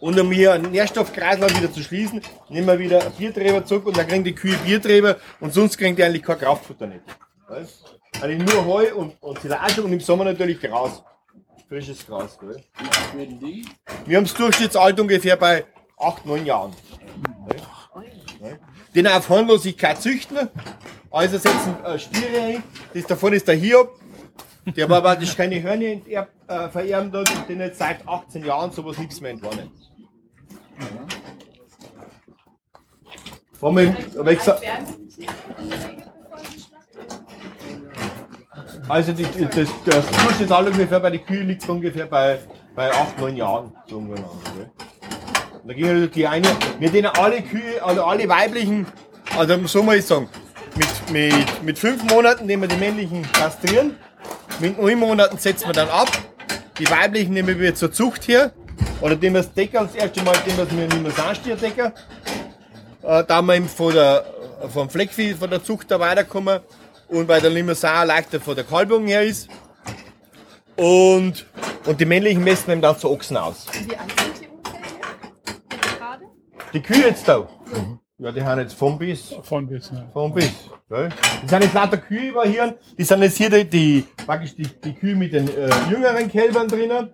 Und 0.00 0.18
um 0.18 0.30
hier 0.30 0.52
einen 0.52 0.70
Nährstoffkreislauf 0.70 1.56
wieder 1.56 1.72
zu 1.72 1.82
schließen, 1.82 2.22
nehmen 2.48 2.66
wir 2.66 2.78
wieder 2.78 3.10
Bierträger 3.10 3.64
zurück 3.64 3.86
und 3.86 3.96
dann 3.96 4.06
kriegen 4.06 4.24
die 4.24 4.34
Kühe 4.34 4.56
Bierträger 4.64 5.16
und 5.40 5.52
sonst 5.52 5.76
kriegen 5.76 5.96
die 5.96 6.04
eigentlich 6.04 6.22
kein 6.22 6.38
Kraftfutter 6.38 6.86
nicht. 6.86 7.02
Weißt? 7.48 7.96
Eigentlich 8.22 8.52
nur 8.52 8.64
Heu 8.64 8.94
und, 8.94 9.20
und 9.20 9.40
Silage 9.40 9.82
und 9.82 9.92
im 9.92 10.00
Sommer 10.00 10.24
natürlich 10.24 10.60
Gras. 10.60 11.02
Frisches 11.68 12.06
Gras. 12.06 12.38
Gell? 12.38 12.62
Wir 14.06 14.16
haben 14.16 14.24
das 14.24 14.34
Durchschnittsalter 14.34 15.02
ungefähr 15.02 15.36
bei 15.36 15.64
8, 15.98 16.26
9 16.26 16.46
Jahren. 16.46 16.72
Den 18.94 19.06
auf 19.06 19.28
Harmlosigkeit 19.28 20.00
züchten. 20.00 20.48
Also 21.10 21.38
setzen 21.38 21.76
äh, 21.84 21.98
Stiere 21.98 22.40
ein. 22.40 22.62
Das 22.94 23.04
davon 23.06 23.32
ist 23.32 23.48
der 23.48 23.56
Hiob. 23.56 23.98
Der 24.76 24.88
war 24.88 25.00
praktisch 25.00 25.36
keine 25.36 25.62
Hörner 25.62 25.86
enterb, 25.86 26.28
äh, 26.46 26.68
vererben 26.68 27.14
und 27.14 27.48
den 27.48 27.60
jetzt 27.60 27.78
seit 27.78 28.06
18 28.06 28.44
Jahren 28.44 28.70
sowas 28.72 28.98
nichts 28.98 29.20
mehr 29.20 29.32
entwarnen. 29.32 29.70
Vor 33.52 33.72
mir, 33.72 33.96
aber 34.18 34.32
ich 34.32 34.38
gesagt, 34.38 34.62
also 38.88 39.12
die, 39.12 39.24
das, 39.24 39.68
das 39.84 40.06
Durchschnittsalter 40.06 40.70
ungefähr 40.70 41.00
bei 41.00 41.10
den 41.10 41.24
Kühen 41.26 41.48
liegt 41.48 41.68
ungefähr 41.68 42.06
bei, 42.06 42.38
bei 42.74 42.90
8, 42.90 43.18
9 43.18 43.36
Jahren. 43.36 43.72
So 43.88 43.98
ungefähr. 43.98 44.24
Okay? 44.24 44.66
Da 45.64 45.74
ging 45.74 45.86
natürlich 45.86 46.10
die 46.12 46.26
eine, 46.26 46.48
wir 46.78 46.90
denen 46.90 47.08
alle 47.08 47.42
Kühe, 47.42 47.82
also 47.82 48.04
alle 48.04 48.28
weiblichen, 48.28 48.86
also 49.36 49.66
so 49.66 49.82
mal 49.82 49.96
ich 49.96 50.06
sagen, 50.06 50.28
mit, 50.76 51.10
mit, 51.10 51.62
mit 51.62 51.78
fünf 51.78 52.04
Monaten 52.04 52.46
nehmen 52.46 52.62
wir 52.62 52.68
die 52.68 52.76
männlichen 52.76 53.22
kastrieren, 53.32 53.96
mit 54.60 54.78
neun 54.78 54.98
Monaten 54.98 55.38
setzen 55.38 55.68
wir 55.68 55.72
dann 55.72 55.88
ab, 55.88 56.10
die 56.78 56.90
weiblichen 56.90 57.34
nehmen 57.34 57.58
wir 57.58 57.74
zur 57.74 57.92
Zucht 57.92 58.28
her, 58.28 58.52
oder 59.00 59.16
dem 59.16 59.34
wir 59.34 59.42
das 59.42 59.52
Decker, 59.52 59.82
das 59.84 59.94
erste 59.94 60.22
Mal, 60.22 60.36
dem 60.46 60.56
wir 60.56 60.64
es 60.64 60.72
mit 60.72 60.92
einem 60.92 61.10
Sanstierdecker, 61.10 61.92
äh, 63.02 63.24
da 63.24 63.42
wir 63.42 63.54
eben 63.54 63.68
von 63.68 63.92
der, 63.92 64.24
vom 64.72 64.90
Fleckvieh, 64.90 65.34
von 65.34 65.50
der 65.50 65.62
Zucht 65.62 65.90
da 65.90 66.00
weiterkommen 66.00 66.60
und 67.08 67.26
bei 67.26 67.40
der 67.40 67.50
Limousin 67.50 68.06
leichter 68.06 68.40
von 68.40 68.54
der 68.54 68.64
Kalbung 68.64 69.06
her 69.06 69.22
ist. 69.22 69.48
Und, 70.76 71.46
und 71.86 72.00
die 72.00 72.04
männlichen 72.04 72.44
messen 72.44 72.68
wir 72.68 72.74
eben 72.74 72.82
dann 72.82 72.98
zu 72.98 73.10
Ochsen 73.10 73.36
aus. 73.36 73.66
Wie 73.72 73.96
alt 73.96 74.08
sind 74.20 74.40
die 74.40 74.48
ungefähr? 74.48 76.18
Die 76.72 76.82
Kühe 76.82 77.08
jetzt 77.08 77.26
da. 77.26 77.48
Ja, 78.20 78.32
die 78.32 78.42
haben 78.42 78.58
jetzt 78.58 78.74
vom 78.74 78.98
bis. 78.98 79.32
Von 79.44 79.68
bis, 79.68 79.90
ja. 79.92 80.04
Vom 80.12 80.34
bis. 80.34 80.50
Gell? 80.88 81.08
Das 81.42 81.50
sind 81.50 81.62
jetzt 81.62 81.74
lauter 81.74 81.98
Kühe 81.98 82.30
über 82.30 82.44
hier. 82.44 82.76
Die 82.98 83.04
sind 83.04 83.22
jetzt 83.22 83.36
hier 83.36 83.48
die, 83.48 83.64
die 83.64 84.04
praktisch 84.26 84.56
die, 84.56 84.66
die 84.66 84.92
Kühe 84.92 85.14
mit 85.14 85.32
den 85.32 85.46
äh, 85.48 85.70
jüngeren 85.88 86.28
Kälbern 86.28 86.66
drinnen. 86.66 87.10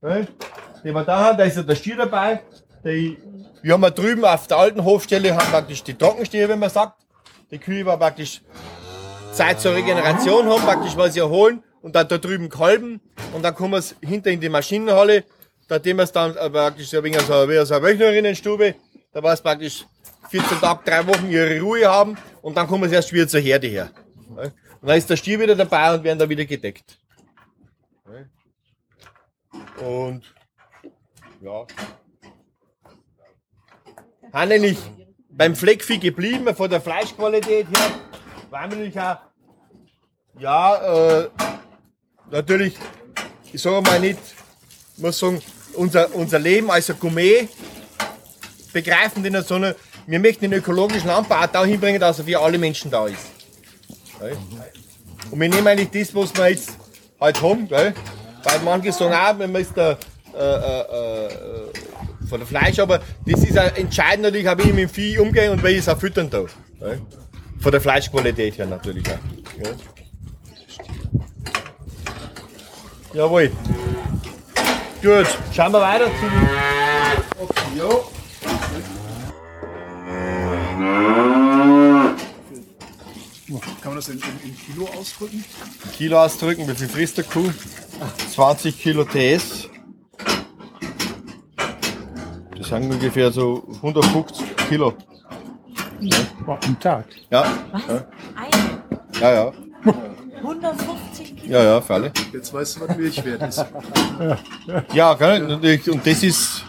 Gell? 0.00 0.28
Die 0.84 0.92
wir 0.92 1.02
da 1.02 1.24
haben, 1.24 1.38
da 1.38 1.42
ist 1.42 1.56
ja 1.56 1.64
der 1.64 1.74
Stier 1.74 1.96
dabei. 1.96 2.40
Die, 2.84 3.18
wir 3.62 3.72
haben 3.72 3.82
ja 3.82 3.90
drüben 3.90 4.24
auf 4.24 4.46
der 4.46 4.58
alten 4.58 4.84
Hofstelle 4.84 5.34
haben 5.34 5.50
praktisch 5.50 5.82
die 5.82 5.94
Trockenstiere, 5.94 6.48
wenn 6.48 6.60
man 6.60 6.70
sagt. 6.70 7.02
Die 7.50 7.58
Kühe 7.58 7.84
war 7.84 7.98
praktisch 7.98 8.40
Zeit 9.32 9.60
zur 9.60 9.74
Regeneration 9.74 10.46
haben, 10.46 10.62
praktisch 10.62 10.96
was 10.96 11.14
sie 11.14 11.20
erholen 11.20 11.64
und 11.82 11.96
dann 11.96 12.06
da 12.06 12.16
drüben 12.16 12.48
kalben 12.48 13.00
und 13.34 13.42
dann 13.42 13.56
kommen 13.56 13.72
wir 13.72 14.08
hinter 14.08 14.30
in 14.30 14.40
die 14.40 14.48
Maschinenhalle, 14.48 15.24
da 15.66 15.80
dem 15.80 15.96
wir 15.96 16.04
es 16.04 16.12
dann 16.12 16.36
äh, 16.36 16.48
praktisch 16.48 16.90
so 16.90 16.98
ein 16.98 17.04
wenig 17.04 17.20
so, 17.22 17.48
wie 17.48 17.64
so 17.66 17.74
eine 17.74 17.84
Wöchnerinnenstube, 17.84 18.76
da 19.14 19.22
war 19.22 19.32
es 19.32 19.40
praktisch 19.40 19.86
14 20.28 20.58
Tage, 20.58 20.80
drei 20.84 21.06
Wochen 21.06 21.30
ihre 21.30 21.60
Ruhe 21.60 21.86
haben 21.86 22.18
und 22.42 22.56
dann 22.56 22.66
kommen 22.66 22.88
sie 22.88 22.96
erst 22.96 23.12
wieder 23.12 23.28
zur 23.28 23.40
Herde 23.40 23.68
her. 23.68 23.90
Und 24.28 24.88
dann 24.88 24.98
ist 24.98 25.08
der 25.08 25.16
Stier 25.16 25.38
wieder 25.38 25.54
dabei 25.54 25.94
und 25.94 26.02
werden 26.02 26.18
da 26.18 26.28
wieder 26.28 26.44
gedeckt. 26.44 26.98
Und 29.78 30.34
ja. 31.40 31.66
Haben 34.32 34.50
eigentlich 34.50 34.78
beim 35.28 35.54
Fleckvieh 35.54 35.98
geblieben, 35.98 36.54
von 36.54 36.68
der 36.68 36.80
Fleischqualität 36.80 37.66
her, 37.68 37.90
weil 38.50 38.70
wir 38.70 38.76
natürlich 38.76 39.00
auch, 39.00 39.16
ja, 40.40 41.20
äh, 41.20 41.30
natürlich, 42.30 42.76
ich 43.52 43.62
sage 43.62 43.80
mal 43.82 44.00
nicht, 44.00 44.18
ich 44.96 45.02
muss 45.02 45.18
sagen, 45.18 45.40
unser, 45.74 46.12
unser 46.14 46.38
Leben 46.40 46.70
als 46.70 46.92
Gourmet 46.98 47.48
begreifen 48.74 49.24
in 49.24 49.32
der 49.32 49.42
Sonne. 49.42 49.74
Wir 50.06 50.20
möchten 50.20 50.42
den 50.42 50.52
ökologischen 50.52 51.08
Anbau 51.08 51.36
auch 51.36 51.46
da 51.46 51.64
hinbringen, 51.64 52.00
dass 52.00 52.18
er 52.18 52.26
für 52.26 52.38
alle 52.38 52.58
Menschen 52.58 52.90
da 52.90 53.06
ist. 53.06 53.30
Und 55.30 55.40
wir 55.40 55.48
nehmen 55.48 55.66
eigentlich 55.66 55.90
das, 55.90 56.14
was 56.14 56.36
wir 56.36 56.50
jetzt 56.50 56.76
halt 57.18 57.40
haben, 57.40 57.70
weil 57.70 57.94
manche 58.64 58.92
sagen 58.92 59.14
auch, 59.14 59.38
man 59.38 59.54
ist 59.54 59.74
der, 59.76 59.96
äh, 60.34 60.38
äh, 60.38 61.26
äh, 61.26 62.28
von 62.28 62.40
der 62.40 62.46
Fleisch, 62.46 62.78
aber 62.78 63.00
das 63.26 63.44
ist 63.44 63.58
auch 63.58 63.74
entscheidend 63.76 64.22
natürlich, 64.22 64.46
wie 64.46 64.68
ich 64.68 64.74
mit 64.74 64.78
dem 64.78 64.88
Vieh 64.88 65.18
umgehe 65.18 65.50
und 65.50 65.62
wie 65.62 65.68
ich 65.68 65.78
es 65.78 65.88
auch 65.88 65.98
füttern 65.98 66.28
darf. 66.28 66.54
Von 67.60 67.72
der 67.72 67.80
Fleischqualität 67.80 68.58
her 68.58 68.66
natürlich 68.66 69.04
auch. 69.08 69.18
Jawohl. 73.14 73.50
Gut, 75.02 75.26
schauen 75.54 75.72
wir 75.72 75.80
weiter 75.80 76.06
zu 76.06 76.10
den. 76.22 76.48
Okay, 77.38 77.78
jo. 77.78 78.04
Kann 83.46 83.92
man 83.92 83.96
das 83.96 84.08
in, 84.08 84.16
in, 84.16 84.50
in 84.50 84.56
Kilo 84.58 84.88
ausdrücken? 84.98 85.44
Kilo 85.96 86.22
ausdrücken, 86.22 86.66
wie 86.66 86.74
viel 86.74 86.88
frisst 86.88 87.18
der 87.18 87.24
Kuh? 87.24 87.50
20 88.32 88.80
Kilo 88.80 89.04
TS. 89.04 89.68
Das 92.56 92.68
sind 92.68 92.90
ungefähr 92.90 93.30
so 93.30 93.62
150 93.76 94.56
Kilo. 94.68 94.94
Am 96.46 96.80
Tag. 96.80 97.04
Ja, 97.30 97.42
Eine. 97.72 98.82
ja, 99.20 99.32
ja. 99.32 99.52
150 100.42 101.36
Kilo. 101.36 101.52
Ja, 101.52 101.62
ja, 101.62 101.80
für 101.80 101.94
alle. 101.94 102.12
Jetzt 102.32 102.52
weißt 102.52 102.76
du, 102.76 102.80
was 102.88 102.96
Milch 102.96 103.24
wert 103.24 103.42
ist. 103.42 103.64
Ja, 104.94 105.14
gell, 105.14 105.40
natürlich. 105.40 105.90
Und 105.90 106.06
das 106.06 106.22
ist, 106.22 106.64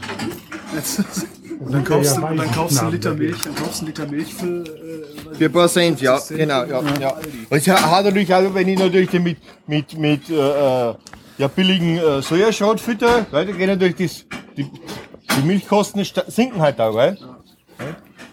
Und 1.59 1.73
dann 1.73 1.83
kaufst, 1.83 2.17
du, 2.17 2.25
und 2.25 2.37
dann 2.37 2.51
kaufst 2.51 2.77
du 2.77 2.81
einen 2.81 2.91
Liter 2.91 3.13
Milch, 3.13 3.41
dann 3.43 3.55
kaufst 3.55 3.81
du 3.81 3.85
einen 3.85 3.87
Liter 3.87 4.07
Milch 4.07 4.33
für. 4.33 4.63
Äh, 4.63 5.35
für 5.35 5.49
Prozent, 5.49 6.01
ja, 6.01 6.17
Cent. 6.17 6.39
genau, 6.39 6.63
ja, 6.65 6.81
ja. 6.99 7.09
Und 7.49 7.57
es 7.57 7.67
hat 7.67 8.03
natürlich 8.03 8.33
auch, 8.33 8.53
wenn 8.53 8.67
ich 8.67 8.79
natürlich 8.79 9.09
den 9.09 9.23
mit, 9.23 9.37
mit, 9.67 9.97
mit, 9.97 10.29
äh, 10.29 10.33
äh, 10.33 10.95
ja, 11.37 11.47
billigen 11.47 11.97
äh, 11.97 12.21
Sojaschrot 12.21 12.79
fütter, 12.79 13.25
gell, 13.31 13.45
dann 13.45 13.57
gehen 13.57 13.67
natürlich 13.67 13.95
das, 13.95 14.25
die, 14.55 14.63
die 14.63 15.41
Milchkosten 15.45 16.05
sinken 16.27 16.61
halt 16.61 16.79
auch, 16.79 16.93
gell? 16.93 17.17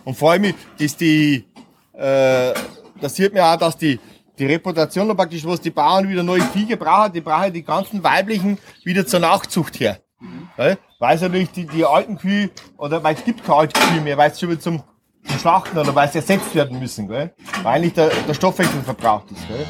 Und 0.05 0.17
vor 0.17 0.33
allem 0.33 0.53
ist 0.79 1.01
die, 1.01 1.45
äh, 1.93 2.53
das 3.01 3.15
sieht 3.15 3.35
man 3.35 3.43
auch, 3.43 3.57
dass 3.57 3.77
die, 3.77 3.99
die 4.39 4.47
Reputation 4.47 5.11
und 5.11 5.17
praktisch, 5.17 5.45
was 5.45 5.61
die 5.61 5.71
Bauern 5.71 6.09
wieder 6.09 6.23
neue 6.23 6.43
Vieh 6.43 6.75
brauchen, 6.77 7.13
die 7.13 7.21
brauchen 7.21 7.53
die 7.53 7.63
ganzen 7.63 8.03
weiblichen 8.03 8.59
wieder 8.85 9.07
zur 9.07 9.21
Nachzucht 9.21 9.79
her. 9.79 9.99
Gell? 10.57 10.79
Weil 11.03 11.17
es 11.17 11.23
natürlich 11.23 11.51
die, 11.51 11.67
die 11.67 11.85
alten 11.85 12.17
Kühe, 12.17 12.49
oder 12.77 13.03
weil 13.03 13.17
es 13.17 13.25
gibt 13.25 13.43
keine 13.43 13.59
alten 13.59 13.73
Kühe 13.73 14.01
mehr, 14.03 14.17
weil 14.17 14.31
es 14.31 14.39
schon 14.39 14.51
wieder 14.51 14.61
zum, 14.61 14.85
zum 15.25 15.39
Schlachten 15.41 15.77
oder 15.77 15.93
weil 15.97 16.09
sie 16.09 16.19
ersetzt 16.19 16.55
werden 16.55 16.79
müssen, 16.79 17.09
gell? 17.09 17.33
Weil 17.65 17.79
eigentlich 17.79 17.95
der, 17.95 18.11
der 18.11 18.35
Stoffwechsel 18.35 18.83
verbraucht 18.83 19.33
ist. 19.33 19.49
Gell? 19.49 19.67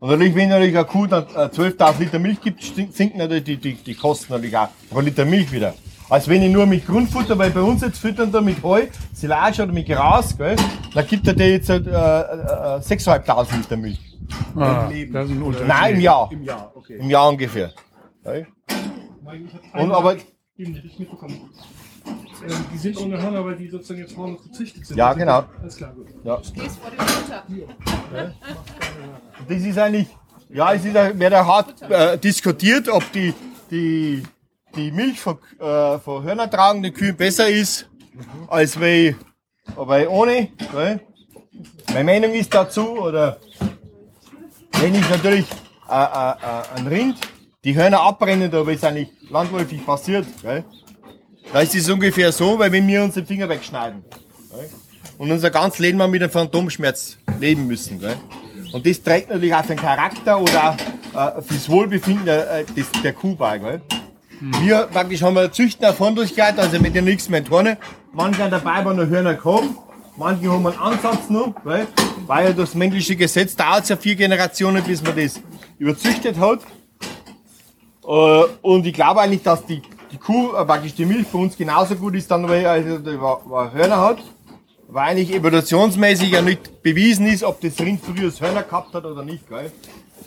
Und 0.00 0.10
natürlich, 0.10 0.34
wenn 0.34 0.48
natürlich 0.48 0.76
eine 0.76 0.84
Kuh 0.84 1.06
dann 1.06 1.26
äh, 1.28 1.46
12.000 1.46 2.00
Liter 2.00 2.18
Milch 2.18 2.40
gibt, 2.40 2.60
sinken 2.64 3.18
natürlich 3.18 3.44
die, 3.44 3.56
die, 3.56 3.74
die 3.74 3.94
Kosten 3.94 4.32
natürlich 4.32 4.56
auch 4.56 4.66
pro 4.90 4.98
Liter 4.98 5.24
Milch 5.24 5.52
wieder. 5.52 5.74
Als 6.10 6.26
wenn 6.26 6.42
ich 6.42 6.50
nur 6.50 6.66
mit 6.66 6.84
Grundfutter, 6.84 7.38
weil 7.38 7.50
bei 7.50 7.60
uns 7.60 7.82
jetzt 7.82 8.00
füttern 8.00 8.32
da 8.32 8.40
mit 8.40 8.60
Heu, 8.60 8.82
Silage 9.12 9.62
oder 9.62 9.72
mit 9.72 9.86
Gras, 9.86 10.36
gell, 10.36 10.56
dann 10.92 11.06
gibt 11.06 11.24
er 11.28 11.34
dir 11.34 11.52
jetzt 11.52 11.68
halt, 11.68 11.86
äh, 11.86 11.90
äh, 11.90 12.80
6.500 12.80 13.56
Liter 13.56 13.76
Milch. 13.76 14.00
ah, 14.56 14.90
das 15.12 15.30
ist 15.30 15.36
ein. 15.36 15.66
Nein, 15.68 15.94
im 15.94 16.00
Jahr. 16.00 16.28
Im 16.32 16.42
Jahr, 16.42 16.72
okay. 16.74 16.96
Im 16.96 17.10
Jahr 17.10 17.28
ungefähr. 17.28 17.70
Gell? 18.24 18.48
Und 19.74 19.92
aber, 19.92 20.16
Eben 20.58 20.72
nicht 20.72 20.84
ich 20.86 20.98
mitbekommen. 20.98 21.50
Ähm, 22.04 22.64
die 22.72 22.78
sind 22.78 22.96
ohne 22.98 23.22
Hörner, 23.22 23.44
weil 23.44 23.54
die 23.54 23.68
sozusagen 23.68 24.00
jetzt 24.00 24.12
vorne 24.12 24.36
gezüchtet 24.38 24.86
sind. 24.86 24.96
Ja, 24.96 25.08
Also, 25.08 25.18
genau. 25.20 25.44
Alles 25.60 25.76
klar, 25.76 25.92
gut. 25.94 26.08
ja. 26.24 26.42
Stehst 26.42 26.78
vor 26.78 26.90
dem 26.90 26.98
Futter. 26.98 28.34
Das 29.48 29.62
ist 29.62 29.78
eigentlich, 29.78 30.08
ja, 30.48 30.72
es 30.72 30.84
ist, 30.84 30.94
wird 30.94 31.32
ja 31.32 31.46
hart 31.46 31.80
äh, 31.82 32.18
diskutiert, 32.18 32.88
ob 32.88 33.04
die, 33.12 33.32
die, 33.70 34.24
die 34.74 34.90
Milch 34.90 35.20
von, 35.20 35.38
äh, 35.60 35.98
von 35.98 36.24
hörnertragenden 36.24 36.92
Kühen 36.92 37.16
besser 37.16 37.48
ist, 37.48 37.88
als 38.48 38.80
weil, 38.80 39.14
weil 39.76 40.08
ohne. 40.08 40.48
Gell? 40.72 41.00
Meine 41.92 42.04
Meinung 42.04 42.32
ist 42.32 42.52
dazu, 42.52 42.98
oder 42.98 43.38
wenn 44.80 44.92
ich 44.92 45.08
natürlich 45.08 45.46
äh, 45.88 45.94
äh, 45.94 46.30
äh, 46.30 46.78
ein 46.78 46.86
Rind 46.88 47.16
die 47.64 47.76
Hörner 47.76 48.00
abbrennen, 48.00 48.50
da 48.50 48.62
ist 48.68 48.84
eigentlich 48.84 49.10
landläufig 49.30 49.84
passiert, 49.84 50.26
gell? 50.42 50.64
da 51.52 51.60
ist 51.60 51.74
es 51.74 51.88
ungefähr 51.88 52.32
so, 52.32 52.58
weil 52.58 52.72
wenn 52.72 52.86
wir 52.86 53.02
uns 53.02 53.14
den 53.14 53.26
Finger 53.26 53.48
wegschneiden 53.48 54.04
gell? 54.50 54.68
und 55.18 55.30
unser 55.30 55.50
ganzes 55.50 55.78
Leben 55.80 55.98
mal 55.98 56.08
mit 56.08 56.22
einem 56.22 56.30
Phantomschmerz 56.30 57.18
leben 57.40 57.66
müssen. 57.66 58.00
Gell? 58.00 58.16
Und 58.72 58.86
das 58.86 59.02
trägt 59.02 59.30
natürlich 59.30 59.54
auch 59.54 59.66
den 59.66 59.76
Charakter 59.76 60.40
oder 60.40 60.76
äh, 61.14 61.42
fürs 61.42 61.68
Wohlbefinden 61.68 62.26
der, 62.26 62.60
äh, 62.60 62.64
des, 62.64 62.86
der 63.02 63.12
Kuh 63.12 63.34
bei. 63.34 63.58
Gell? 63.58 63.80
Wir 64.60 64.88
praktisch 64.92 65.22
haben 65.22 65.34
wir 65.34 65.50
Züchten 65.50 65.84
auf 65.86 65.98
Handlungskeit, 66.00 66.58
also 66.58 66.78
mit 66.78 66.94
dem 66.94 67.04
nichts 67.04 67.28
mehr 67.28 67.44
tun. 67.44 67.76
Manche 68.12 68.42
haben 68.42 68.50
dabei, 68.50 68.84
wo 68.84 68.90
noch 68.90 69.08
Hörner 69.08 69.34
kommen. 69.34 69.76
Manche 70.16 70.50
haben 70.50 70.66
einen 70.66 70.78
Ansatz 70.78 71.28
noch, 71.28 71.54
gell? 71.64 71.86
weil 72.26 72.46
ja 72.46 72.52
das 72.52 72.74
männliche 72.74 73.16
Gesetz 73.16 73.56
dauert 73.56 73.88
ja 73.88 73.96
vier 73.96 74.16
Generationen, 74.16 74.82
bis 74.82 75.02
man 75.02 75.16
das 75.16 75.40
überzüchtet 75.78 76.38
hat. 76.38 76.60
Äh, 78.08 78.44
und 78.62 78.86
ich 78.86 78.94
glaube 78.94 79.20
eigentlich, 79.20 79.42
dass 79.42 79.64
die, 79.66 79.82
die 80.10 80.16
Kuh, 80.16 80.52
äh, 80.54 80.64
praktisch 80.64 80.94
die 80.94 81.04
Milch 81.04 81.26
für 81.28 81.36
uns 81.38 81.56
genauso 81.56 81.94
gut 81.94 82.14
ist, 82.14 82.30
dann, 82.30 82.48
weil 82.48 82.62
er 82.64 82.70
also, 82.72 83.04
wa- 83.20 83.70
Hörner 83.72 84.00
hat. 84.00 84.18
Weil 84.90 85.10
eigentlich 85.10 85.34
evolutionsmäßig 85.34 86.30
ja 86.30 86.40
nicht 86.40 86.82
bewiesen 86.82 87.26
ist, 87.26 87.44
ob 87.44 87.60
das 87.60 87.78
Rind 87.78 88.00
früher 88.02 88.32
Hörner 88.40 88.62
gehabt 88.62 88.94
hat 88.94 89.04
oder 89.04 89.22
nicht. 89.22 89.46
Gell? 89.46 89.70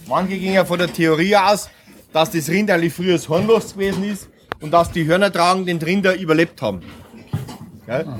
Manche 0.07 0.37
gehen 0.37 0.53
ja 0.53 0.63
von 0.65 0.77
der 0.77 0.93
Theorie 0.93 1.35
aus, 1.35 1.69
dass 2.13 2.29
das 2.29 2.47
Rind 2.47 2.69
eigentlich 2.69 2.93
früher 2.93 3.17
hornlos 3.27 3.73
gewesen 3.73 4.03
ist 4.03 4.29
und 4.61 4.69
dass 4.71 4.91
die 4.91 5.05
hörnertragenden 5.05 5.79
Rinder 5.79 6.15
überlebt 6.15 6.61
haben. 6.61 6.81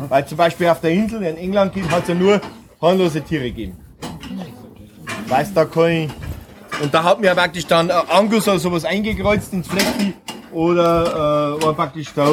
Weil 0.10 0.26
zum 0.28 0.38
Beispiel 0.38 0.68
auf 0.70 0.82
der 0.82 0.90
Insel 0.92 1.22
in 1.22 1.38
England 1.38 1.76
hat 1.92 2.02
es 2.04 2.08
ja 2.10 2.16
nur 2.16 2.42
hornlose 2.82 3.22
Tiere 3.22 3.44
gegeben. 3.44 3.78
Weiß 5.28 5.54
da 5.54 5.66
kein. 5.66 6.12
Und 6.82 6.92
da 6.92 7.04
hat 7.04 7.22
mir 7.22 7.36
praktisch 7.36 7.68
dann 7.68 7.90
äh, 7.90 7.94
Angus 8.10 8.48
oder 8.48 8.58
sowas 8.58 8.86
eingekreuzt 8.86 9.54
ins 9.54 9.68
Fleckvieh 9.68 10.14
oder 10.52 11.58
äh, 11.60 11.64
war 11.64 11.74
praktisch 11.74 12.12
da, 12.16 12.28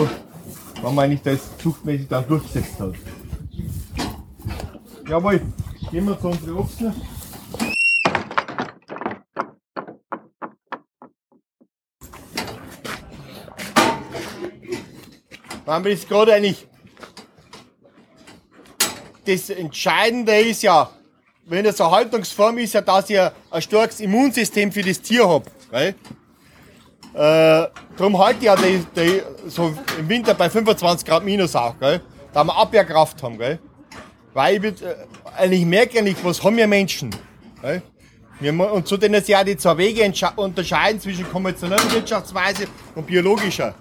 wenn 0.83 0.95
man 0.95 1.11
nicht 1.11 1.27
das 1.27 1.57
zuchtmäßig 1.59 2.09
dann 2.09 2.27
durchgesetzt 2.27 2.81
hat. 2.81 2.95
Jawohl, 5.07 5.43
gehen 5.91 6.07
wir 6.07 6.19
zu 6.19 6.29
unseren 6.29 6.57
Ochsen. 6.57 6.95
Wir 15.67 15.91
jetzt 15.91 16.09
gerade 16.09 16.33
eigentlich 16.33 16.67
das 19.27 19.51
Entscheidende 19.51 20.41
ist 20.41 20.63
ja, 20.63 20.91
wenn 21.49 21.65
das 21.65 21.81
eine 21.81 21.91
Haltungsform 21.91 22.59
ist, 22.59 22.75
ja, 22.75 22.81
dass 22.81 23.09
ich 23.11 23.19
ein 23.19 23.63
starkes 23.63 24.01
Immunsystem 24.01 24.71
für 24.71 24.83
das 24.83 25.01
Tier 25.01 25.29
habe. 25.29 25.47
Gell? 25.71 25.95
Äh, 27.15 27.69
darum 27.97 28.19
halte 28.19 28.41
ich 28.41 28.45
ja 28.45 28.57
die, 28.57 28.85
die, 28.95 29.23
so 29.49 29.75
im 29.99 30.09
Winter 30.09 30.35
bei 30.35 30.51
25 30.51 31.07
Grad 31.07 31.25
minus 31.25 31.57
auch, 31.57 31.79
gell? 31.81 32.01
da 32.33 32.45
wir 32.45 32.57
Abwehrkraft 32.57 33.23
haben. 33.23 33.39
Gell? 33.39 33.59
Weil 34.35 34.57
ich 34.57 34.63
würd, 34.63 34.83
äh, 34.83 34.95
eigentlich 35.37 35.65
merke 35.65 35.99
eigentlich, 35.99 36.17
was 36.23 36.43
haben 36.43 36.57
wir 36.57 36.67
Menschen. 36.67 37.11
Gell? 37.63 37.83
Wir, 38.41 38.73
und 38.73 38.87
zu 38.87 38.97
denen 38.97 39.23
sich 39.25 39.35
auch 39.35 39.43
die 39.43 39.57
zwei 39.57 39.77
Wege 39.79 40.13
unterscheiden 40.37 41.01
zwischen 41.01 41.29
konventioneller 41.29 41.91
Wirtschaftsweise 41.91 42.67
und 42.95 43.07
biologischer. 43.07 43.75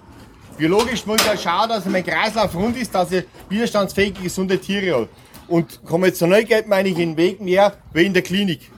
Biologisch 0.56 1.06
muss 1.06 1.20
ich 1.20 1.26
ja 1.26 1.36
schauen, 1.36 1.68
dass 1.68 1.84
mein 1.84 2.04
Kreislauf 2.04 2.52
rund 2.56 2.76
ist, 2.76 2.92
dass 2.92 3.12
ich 3.12 3.24
widerstandsfähige, 3.48 4.22
gesunde 4.22 4.58
Tiere 4.58 4.92
habe. 4.92 5.08
Und 5.48 5.84
konventionell 5.84 6.44
geht 6.44 6.68
meine 6.68 6.90
ich 6.90 6.96
den 6.96 7.16
Weg 7.16 7.40
mehr 7.40 7.72
wie 7.92 8.04
in 8.04 8.12
der 8.12 8.22
Klinik. 8.22 8.70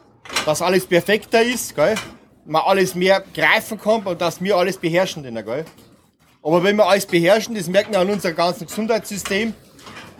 Dass 0.46 0.62
alles 0.62 0.86
perfekter 0.86 1.42
ist, 1.42 1.74
gell? 1.74 1.96
man 2.44 2.62
alles 2.62 2.94
mehr 2.94 3.22
greifen 3.34 3.78
kann 3.78 4.02
und 4.02 4.20
dass 4.20 4.40
wir 4.40 4.56
alles 4.56 4.76
beherrschen. 4.76 5.22
Denn, 5.22 5.34
gell? 5.34 5.64
Aber 6.42 6.62
wenn 6.62 6.76
wir 6.76 6.86
alles 6.86 7.06
beherrschen, 7.06 7.54
das 7.54 7.68
merken 7.68 7.92
wir 7.92 8.00
an 8.00 8.08
unserem 8.08 8.34
ganzen 8.34 8.66
Gesundheitssystem, 8.66 9.52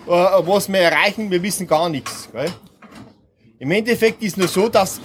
äh, 0.07 0.11
was 0.11 0.68
wir 0.68 0.80
erreichen, 0.80 1.30
wir 1.30 1.42
wissen 1.42 1.66
gar 1.66 1.88
nichts. 1.88 2.28
Gell? 2.32 2.51
Im 3.59 3.70
Endeffekt 3.70 4.22
ist 4.22 4.36
nur 4.36 4.48
so, 4.48 4.68
dass 4.68 5.01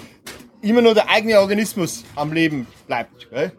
immer 0.62 0.82
nur 0.82 0.94
der 0.94 1.10
eigene 1.10 1.40
Organismus 1.40 2.04
am 2.16 2.34
Leben 2.34 2.68
bleibt. 2.88 3.30
Gell? 3.30 3.52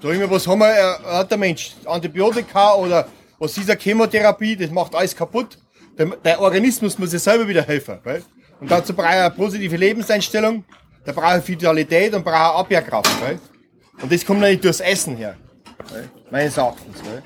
Da 0.00 0.10
immer, 0.12 0.30
was 0.30 0.46
haben 0.46 0.60
wir, 0.60 0.70
äh, 0.70 1.04
hat 1.04 1.30
der 1.30 1.38
Mensch? 1.38 1.72
Antibiotika 1.84 2.74
oder, 2.74 3.08
was 3.38 3.54
dieser 3.54 3.76
Chemotherapie, 3.76 4.56
das 4.56 4.70
macht 4.70 4.94
alles 4.94 5.14
kaputt. 5.14 5.58
Der, 6.00 6.06
der 6.06 6.40
Organismus 6.40 6.98
muss 6.98 7.10
sich 7.10 7.22
selber 7.22 7.46
wieder 7.46 7.60
helfen. 7.60 7.98
Gell? 8.02 8.22
Und 8.58 8.70
dazu 8.70 8.94
braucht 8.94 9.12
er 9.12 9.26
eine 9.26 9.34
positive 9.34 9.76
Lebenseinstellung, 9.76 10.64
da 11.04 11.12
braucht 11.12 11.34
er 11.34 11.46
Vitalität 11.46 12.14
und 12.14 12.24
braucht 12.24 12.36
er 12.36 12.54
Abwehrkraft. 12.54 13.10
Gell? 13.20 13.38
Und 14.00 14.10
das 14.10 14.24
kommt 14.24 14.40
nicht 14.40 14.64
durchs 14.64 14.80
Essen 14.80 15.14
her. 15.18 15.36
Gell? 15.92 16.08
Meines 16.30 16.56
Erachtens. 16.56 17.02
Gell? 17.02 17.22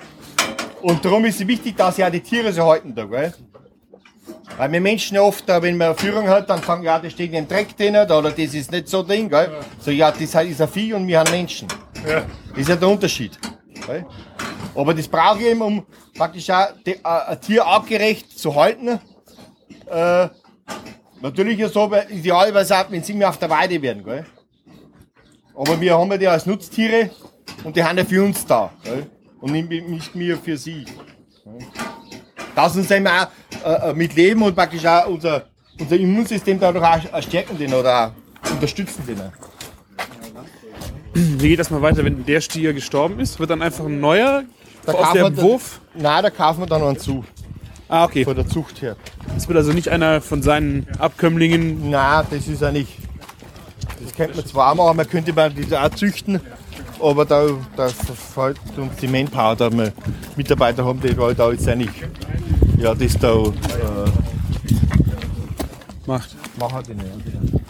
Und 0.83 1.05
darum 1.05 1.25
ist 1.25 1.41
es 1.41 1.47
wichtig, 1.47 1.77
dass 1.77 1.99
ja 1.99 2.11
die 2.11 2.19
Tiere 2.19 2.53
so 2.53 2.65
halten 2.65 2.93
da. 2.93 3.05
Gell? 3.05 3.33
Weil 4.57 4.73
wir 4.73 4.81
Menschen 4.81 5.15
ja 5.15 5.23
oft, 5.23 5.49
da, 5.49 5.63
wenn 5.63 5.77
man 5.77 5.91
eine 5.91 5.97
Führung 5.97 6.27
hat, 6.27 6.51
dann 6.51 6.61
sagen, 6.61 6.83
ja, 6.83 6.99
das 6.99 7.13
steht 7.13 7.33
im 7.33 7.47
Dreck 7.47 7.77
drin, 7.77 7.95
oder 7.95 8.23
das 8.23 8.39
ist 8.55 8.73
nicht 8.73 8.89
so 8.89 9.05
Ding, 9.05 9.29
gell? 9.29 9.53
So, 9.79 9.93
ja, 9.93 10.11
das 10.11 10.21
ist 10.21 10.35
ein 10.35 10.69
Vieh 10.69 10.95
und 10.95 11.07
wir 11.07 11.21
haben 11.21 11.31
Menschen. 11.31 11.69
Das 12.03 12.25
ist 12.57 12.69
ja 12.69 12.75
der 12.75 12.89
Unterschied. 12.89 13.39
Gell? 13.87 14.05
Aber 14.75 14.95
das 14.95 15.09
brauche 15.09 15.41
ich 15.41 15.47
eben, 15.47 15.63
um 15.63 15.87
praktisch 16.15 16.51
auch 16.51 16.69
die, 16.85 16.93
äh, 16.93 16.99
ein 17.03 17.41
Tier 17.41 17.67
artgerecht 17.67 18.39
zu 18.39 18.55
halten. 18.55 19.01
Äh, 19.91 20.29
natürlich 21.21 21.61
ist 21.61 21.75
so, 21.75 21.91
weil 21.91 22.07
idealerweise 22.11 22.77
auch, 22.77 22.91
wenn 22.91 23.03
sie 23.03 23.15
mehr 23.15 23.29
auf 23.29 23.39
der 23.39 23.51
Weide 23.51 23.81
werden, 23.81 24.05
gell? 24.05 24.25
Aber 25.55 25.81
wir 25.81 25.97
haben 25.97 26.11
ja 26.11 26.19
die 26.19 26.27
als 26.27 26.47
Nutztiere 26.47 27.11
und 27.63 27.77
die 27.77 27.85
haben 27.85 27.97
ja 27.97 28.05
für 28.05 28.25
uns 28.25 28.45
da, 28.45 28.73
gell? 28.83 29.07
Und 29.41 29.53
nicht, 29.53 30.15
wir 30.15 30.37
für 30.39 30.57
sie. 30.57 30.87
Das 32.55 32.77
uns 32.77 32.91
eben 32.91 33.07
auch 33.07 33.27
äh, 33.65 33.91
äh, 33.91 33.95
mit 33.95 34.15
Leben 34.15 34.43
und 34.43 34.55
praktisch 34.55 34.87
auch 34.87 35.07
unser, 35.07 35.47
unser 35.79 35.97
Immunsystem 35.97 36.59
dadurch 36.59 36.85
auch, 36.85 37.13
auch 37.13 37.23
stärken 37.23 37.57
oder 37.75 38.13
auch 38.47 38.51
unterstützen 38.51 39.05
den. 39.07 39.33
Wie 41.39 41.49
geht 41.49 41.59
das 41.59 41.71
mal 41.71 41.83
weiter, 41.83 42.05
wenn 42.05 42.25
der 42.27 42.41
Stier 42.41 42.73
gestorben 42.73 43.21
ist? 43.21 43.39
Wird 43.39 43.51
dann 43.51 43.63
einfach 43.63 43.85
ein 43.87 44.01
neuer 44.01 44.45
Da 44.85 44.93
aus 44.93 45.13
dann- 45.15 45.37
Wurf? 45.37 45.81
Nein, 45.95 46.23
da 46.23 46.31
kaufen 46.31 46.61
wir 46.63 46.67
dann 46.67 46.83
einen 46.83 46.99
zu, 46.99 47.25
Ah, 47.89 48.05
okay. 48.05 48.25
von 48.25 48.35
der 48.35 48.47
Zucht 48.49 48.83
her. 48.83 48.97
Das 49.35 49.47
wird 49.49 49.57
also 49.57 49.73
nicht 49.73 49.89
einer 49.89 50.21
von 50.21 50.43
seinen 50.43 50.87
Abkömmlingen. 50.99 51.91
Nein, 51.91 52.25
das 52.31 52.49
ist 52.49 52.63
ja 52.63 52.73
nicht. 52.73 52.99
Das 54.03 54.13
könnte 54.15 54.37
man 54.37 54.47
zwar 54.47 54.73
auch 54.73 54.75
machen, 54.75 54.97
man 54.97 55.09
könnte 55.09 55.33
man 55.33 55.55
diese 55.55 55.81
auch 55.81 55.91
züchten, 55.91 56.41
aber 57.01 57.25
da, 57.25 57.47
da 57.77 57.89
fällt 57.89 58.59
uns 58.77 58.97
die 59.01 59.07
Manpower, 59.07 59.55
da 59.57 59.71
wir 59.73 59.93
Mitarbeiter 60.37 60.85
haben, 60.85 61.01
die 61.01 61.15
da 61.15 61.51
jetzt 61.53 61.67
ja 61.67 61.75
nicht. 61.77 61.93
Ja, 62.79 62.95
das 62.95 63.17
da 63.19 63.33
äh, 63.35 63.51
Macht. 66.07 66.37
machen 66.59 66.83
die 66.89 66.95
nicht. 66.95 67.64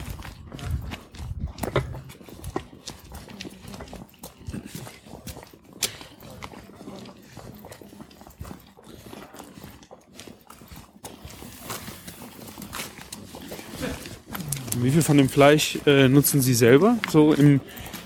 Wie 14.82 14.90
viel 14.90 15.02
von 15.02 15.16
dem 15.16 15.28
Fleisch 15.28 15.78
äh, 15.86 16.08
nutzen 16.08 16.40
Sie 16.40 16.54
selber? 16.54 16.96
So 17.10 17.32
im, 17.32 17.60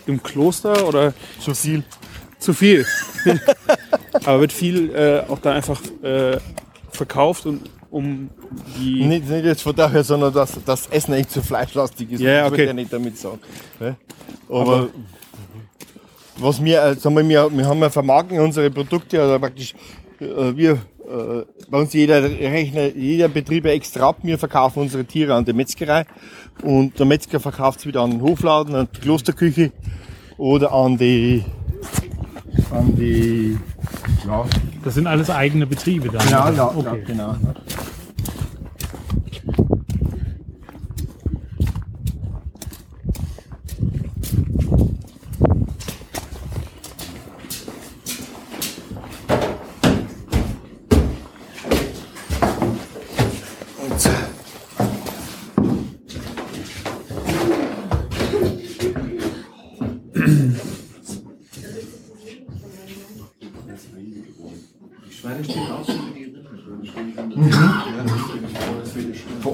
im 0.06 0.22
Kloster 0.22 0.86
oder 0.86 1.14
Zu 1.40 1.54
viel. 1.54 1.84
zu 2.38 2.52
viel? 2.52 2.86
Aber 4.24 4.40
wird 4.40 4.52
viel 4.52 4.94
äh, 4.94 5.22
auch 5.30 5.38
da 5.38 5.52
einfach 5.52 5.80
äh, 6.02 6.38
verkauft 6.90 7.46
und 7.46 7.62
um 7.90 8.28
die. 8.78 9.04
Nicht, 9.04 9.28
nicht 9.28 9.44
jetzt 9.44 9.62
von 9.62 9.74
daher, 9.74 10.04
sondern 10.04 10.32
dass 10.32 10.52
das 10.64 10.88
Essen 10.88 11.14
echt 11.14 11.30
zu 11.30 11.42
fleischlastig 11.42 12.12
ist. 12.12 12.20
Ja, 12.20 12.30
ja, 12.30 12.42
Das 12.42 12.52
okay. 12.52 12.58
würde 12.58 12.70
ich 12.70 12.76
nicht 12.76 12.92
damit 12.92 13.16
sagen. 13.18 13.38
ne? 13.80 13.96
Aber, 14.48 14.88
was 16.36 16.62
wir, 16.62 16.82
äh, 16.82 16.94
sagen 16.94 17.16
wir, 17.16 17.28
wir, 17.28 17.56
wir 17.56 17.66
haben 17.66 17.80
ja 17.80 17.90
vermarkten 17.90 18.38
unsere 18.40 18.70
Produkte, 18.70 19.20
also 19.20 19.38
praktisch, 19.38 19.74
äh, 20.20 20.54
wir, 20.56 20.78
bei 21.70 21.78
uns 21.78 21.92
jeder 21.92 22.22
rechnet, 22.22 22.96
jeder 22.96 23.28
Betrieb 23.28 23.64
extra 23.66 24.08
ab. 24.08 24.18
Wir 24.22 24.38
verkaufen 24.38 24.80
unsere 24.80 25.04
Tiere 25.04 25.34
an 25.34 25.44
die 25.44 25.52
Metzgerei 25.52 26.04
und 26.62 26.98
der 26.98 27.06
Metzger 27.06 27.40
verkauft 27.40 27.80
es 27.80 27.86
wieder 27.86 28.02
an 28.02 28.10
den 28.10 28.22
Hofladen, 28.22 28.74
an 28.74 28.88
die 28.94 29.00
Klosterküche 29.00 29.72
oder 30.36 30.72
an 30.72 30.98
die, 30.98 31.44
an 32.70 32.94
die, 32.96 33.58
ja, 34.26 34.44
Das 34.84 34.94
sind 34.94 35.06
alles 35.06 35.30
eigene 35.30 35.66
Betriebe 35.66 36.08
dann. 36.08 36.28
ja, 36.28 36.50
ja, 36.50 36.72
okay. 36.76 37.02
genau. 37.06 37.34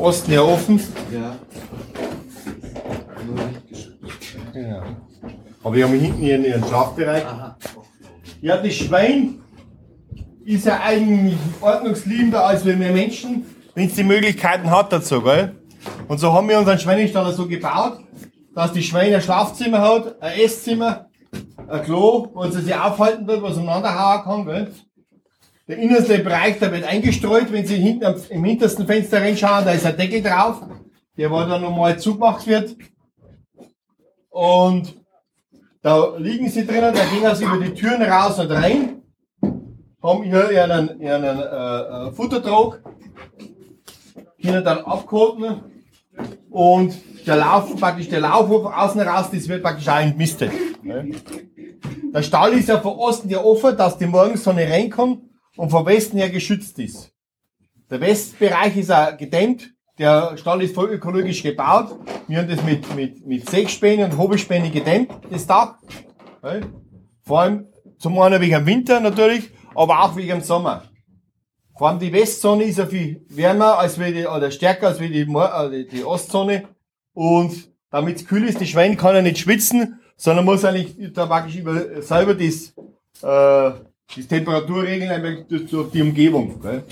Osten 0.05 0.33
her 0.33 0.45
offen. 0.45 0.79
Ja. 1.11 1.37
Genau. 4.53 4.83
Aber 5.63 5.75
wir 5.75 5.85
haben 5.87 5.99
hinten 5.99 6.23
ihren, 6.23 6.45
ihren 6.45 6.63
Schlafbereich. 6.63 7.25
Ja, 8.43 8.59
das 8.59 8.75
Schwein 8.75 9.41
ist 10.45 10.67
ja 10.67 10.81
eigentlich 10.83 11.39
ordnungsliebender 11.63 12.45
als 12.45 12.67
wir 12.67 12.77
Menschen, 12.77 13.47
wenn 13.75 13.87
es 13.87 13.95
die 13.95 14.05
Möglichkeiten 14.05 14.71
hat 14.71 14.93
dazu, 14.93 15.23
gell? 15.23 15.57
Und 16.07 16.19
so 16.19 16.35
haben 16.35 16.51
wir 16.51 16.59
unseren 16.59 16.79
Schweinestall 16.79 17.33
so 17.33 17.49
gebaut, 17.49 18.01
dass 18.55 18.73
die 18.75 18.83
Schweine 18.83 19.17
ein 19.17 19.23
Schlafzimmer 19.23 19.81
hat, 19.81 20.23
ein 20.23 20.39
Esszimmer, 20.39 21.07
ein 21.67 21.83
Klo, 21.83 22.29
wo 22.35 22.45
sie 22.51 22.61
sich 22.61 22.75
aufhalten 22.75 23.27
wird, 23.27 23.43
was 23.43 23.57
umeinander 23.57 23.99
hauen 23.99 24.23
kann, 24.23 24.45
gell? 24.45 24.73
Der 25.67 25.79
innerste 25.79 26.19
Bereich, 26.19 26.59
der 26.59 26.73
wird 26.73 26.85
eingestreut, 26.85 27.51
wenn 27.51 27.65
Sie 27.65 27.77
hinten 27.77 28.15
im 28.29 28.45
hintersten 28.45 28.87
Fenster 28.87 29.23
reinschauen, 29.23 29.65
da 29.65 29.73
ist 29.73 29.87
ein 29.87 29.97
Deckel 29.97 30.23
drauf, 30.23 30.61
der 31.17 31.31
wo 31.31 31.41
dann 31.41 31.63
normal 31.63 31.99
zugemacht 31.99 32.47
wird. 32.47 32.77
Und 34.29 34.95
da 35.81 36.17
liegen 36.19 36.51
sie 36.51 36.67
drinnen, 36.67 36.95
da 36.95 37.05
gehen 37.05 37.35
sie 37.35 37.45
über 37.45 37.65
die 37.65 37.73
Türen 37.73 38.03
raus 38.03 38.39
und 38.39 38.51
rein, 38.51 39.03
haben 40.03 40.23
hier 40.25 40.51
ihren, 40.51 41.01
ihren 41.01 41.25
äh, 41.25 42.09
äh, 42.09 42.13
Futtertrog, 42.13 42.81
können 44.43 44.65
dann 44.65 44.79
abkoten 44.79 45.61
und 46.51 46.95
der 47.27 47.37
Lauf, 47.37 47.75
praktisch 47.77 48.09
der 48.09 48.21
Laufhof 48.21 48.67
außen 48.67 49.01
raus, 49.01 49.27
das 49.33 49.49
wird 49.49 49.63
praktisch 49.63 49.89
auch 49.89 50.01
entmistet. 50.01 50.53
Ne? 50.83 51.11
Der 52.13 52.23
Stall 52.23 52.53
ist 52.55 52.69
ja 52.69 52.81
von 52.81 52.99
Osten 52.99 53.29
her 53.29 53.45
offen, 53.45 53.77
dass 53.77 53.97
die 53.97 54.07
Morgensonne 54.07 54.69
reinkommt 54.69 55.21
und 55.57 55.71
von 55.71 55.87
Westen 55.87 56.19
her 56.19 56.31
geschützt 56.31 56.79
ist. 56.79 57.13
Der 57.91 58.01
Westbereich 58.01 58.77
ist 58.77 58.91
auch 58.91 59.17
gedämmt. 59.17 59.71
Der 59.99 60.37
Stall 60.37 60.63
ist 60.63 60.75
voll 60.75 60.91
ökologisch 60.91 61.43
gebaut. 61.43 61.97
Wir 62.27 62.39
haben 62.39 62.49
das 62.49 62.63
mit, 62.65 62.95
mit, 62.97 63.27
mit 63.27 63.49
Sägespäne 63.49 64.07
und 64.07 64.19
Hobelspäne 64.19 64.71
gedämmt, 64.71 65.13
das 65.31 65.47
Dach. 65.47 65.77
Vor 67.23 67.41
allem 67.41 67.67
zum 67.99 68.19
einen 68.19 68.41
wegen 68.41 68.55
dem 68.55 68.67
Winter 68.67 69.01
natürlich, 69.01 69.51
aber 69.75 70.03
auch 70.03 70.17
wegen 70.17 70.29
dem 70.29 70.41
Sommer. 70.41 70.83
Vor 71.77 71.89
allem 71.89 71.99
die 71.99 72.13
Westzone 72.13 72.65
ist 72.65 72.79
ja 72.79 72.87
viel 72.87 73.25
wärmer 73.29 73.79
als 73.79 73.99
wie 73.99 74.13
die, 74.13 74.27
oder 74.27 74.51
stärker 74.51 74.89
als 74.89 75.01
wie 75.01 75.09
die, 75.09 75.23
äh, 75.23 75.85
die 75.87 76.05
Ostzone. 76.05 76.69
Und 77.13 77.71
damit 77.91 78.17
es 78.17 78.27
kühl 78.27 78.49
ist, 78.49 78.61
die 78.61 78.67
Schweine 78.67 78.97
kann 78.97 79.15
ja 79.15 79.23
nicht 79.23 79.39
schwitzen, 79.39 80.01
sondern 80.17 80.45
muss 80.45 80.65
eigentlich 80.65 81.13
da 81.13 81.27
praktisch 81.27 81.57
über, 81.57 82.03
selber 82.03 82.35
das, 82.35 82.75
äh, 83.23 83.79
das 84.17 84.29
Temperatur 84.29 84.83
regeln, 84.83 85.11
einfach 85.11 85.45
die 85.93 86.03
Umgebung. 86.03 86.61
Gell? 86.61 86.85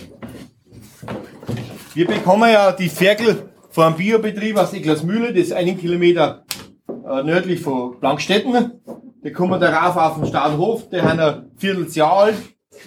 Wir 1.95 2.07
bekommen 2.07 2.51
ja 2.51 2.73
die 2.73 2.89
Ferkel 2.89 3.51
einem 3.77 3.97
Biobetrieb 3.97 4.57
aus 4.57 4.73
Eglersmühle, 4.73 5.33
das 5.33 5.47
ist 5.47 5.53
einen 5.53 5.79
Kilometer 5.79 6.45
äh, 6.89 7.23
nördlich 7.23 7.61
von 7.61 7.99
Blankstetten. 8.01 8.81
Die 9.25 9.33
kommen 9.33 9.61
darauf 9.61 9.97
auf 9.97 10.17
den 10.17 10.27
Stadthof, 10.27 10.89
der 10.89 11.03
haben 11.03 11.21
ein 11.21 11.51
Vierteljahr 11.57 12.13
alt, 12.13 12.37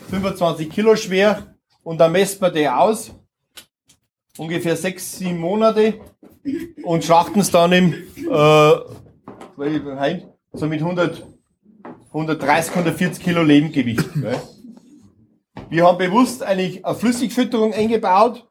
25 0.09 0.69
Kilo 0.69 0.95
schwer 0.95 1.55
und 1.83 1.99
dann 1.99 2.11
messen 2.11 2.41
wir 2.41 2.51
die 2.51 2.67
aus, 2.67 3.11
ungefähr 4.37 4.75
sechs, 4.75 5.17
sieben 5.17 5.39
Monate 5.39 5.95
und 6.83 7.03
schlachten 7.03 7.39
es 7.39 7.51
dann 7.51 7.71
im, 7.71 7.93
äh, 7.93 8.71
so 10.53 10.67
mit 10.67 10.81
100, 10.81 11.25
130, 12.15 12.71
140 12.71 13.21
Kilo 13.21 13.43
Lebendgewicht. 13.43 14.13
Gell? 14.13 14.41
Wir 15.69 15.85
haben 15.85 15.97
bewusst 15.97 16.43
eigentlich 16.43 16.85
eine 16.85 16.95
Flüssigfütterung 16.95 17.73
eingebaut. 17.73 18.47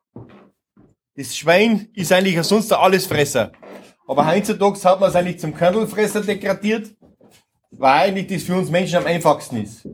Das 1.16 1.34
Schwein 1.34 1.88
ist 1.94 2.12
eigentlich 2.12 2.42
sonst 2.42 2.70
ein 2.72 2.78
Allesfresser. 2.78 3.52
Aber 4.06 4.26
heutzutage 4.26 4.82
hat 4.84 5.00
man 5.00 5.08
es 5.08 5.16
eigentlich 5.16 5.40
zum 5.40 5.54
Körnelfresser 5.54 6.20
degradiert, 6.20 6.90
weil 7.70 8.08
eigentlich 8.08 8.26
das 8.26 8.42
für 8.42 8.56
uns 8.56 8.70
Menschen 8.70 8.98
am 8.98 9.06
einfachsten 9.06 9.62
ist. 9.62 9.88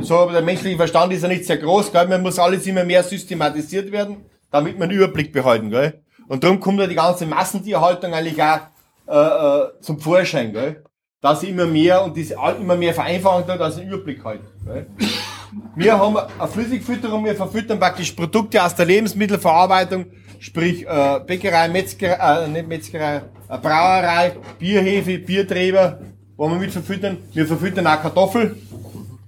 So, 0.00 0.18
aber 0.18 0.32
der 0.32 0.42
menschliche 0.42 0.76
Verstand 0.76 1.12
ist 1.12 1.22
ja 1.22 1.28
nicht 1.28 1.44
sehr 1.44 1.58
groß, 1.58 1.92
gell? 1.92 2.08
Man 2.08 2.22
muss 2.22 2.40
alles 2.40 2.66
immer 2.66 2.84
mehr 2.84 3.04
systematisiert 3.04 3.92
werden, 3.92 4.24
damit 4.50 4.76
man 4.76 4.88
einen 4.88 4.98
Überblick 4.98 5.32
behalten, 5.32 5.70
gell? 5.70 6.02
Und 6.26 6.42
darum 6.42 6.58
kommt 6.58 6.80
ja 6.80 6.88
die 6.88 6.96
ganze 6.96 7.26
Massentierhaltung 7.26 8.12
eigentlich 8.12 8.42
auch 8.42 8.60
äh, 9.06 9.16
äh, 9.16 9.80
zum 9.80 10.00
Vorschein, 10.00 10.52
gell? 10.52 10.84
Dass 11.24 11.40
sie 11.40 11.48
immer 11.48 11.64
mehr 11.64 12.04
und 12.04 12.14
diese 12.14 12.36
immer 12.60 12.76
mehr 12.76 12.92
Vereinfachung 12.92 13.44
da, 13.46 13.56
dass 13.56 13.76
sie 13.76 13.80
einen 13.80 13.92
Überblick 13.92 14.22
halten. 14.22 14.44
Gell? 14.62 14.86
Wir 15.74 15.98
haben 15.98 16.18
eine 16.18 16.48
Flüssigfütterung, 16.48 17.24
wir 17.24 17.34
verfüttern 17.34 17.78
praktisch 17.78 18.12
Produkte 18.12 18.62
aus 18.62 18.74
der 18.74 18.84
Lebensmittelverarbeitung, 18.84 20.06
sprich 20.38 20.84
äh, 20.84 21.20
Bäckerei, 21.26 21.68
Metzgerei, 21.68 22.44
äh, 22.44 22.48
nicht 22.48 22.68
Metzgerei, 22.68 23.22
äh, 23.48 23.58
Brauerei, 23.58 24.32
Bierhefe, 24.58 25.18
Bierträger, 25.18 26.00
wo 26.36 26.50
wir 26.50 26.56
mit 26.56 26.72
verfüttern. 26.72 27.18
Wir 27.32 27.46
verfüttern 27.46 27.86
auch 27.86 28.02
Kartoffel, 28.02 28.56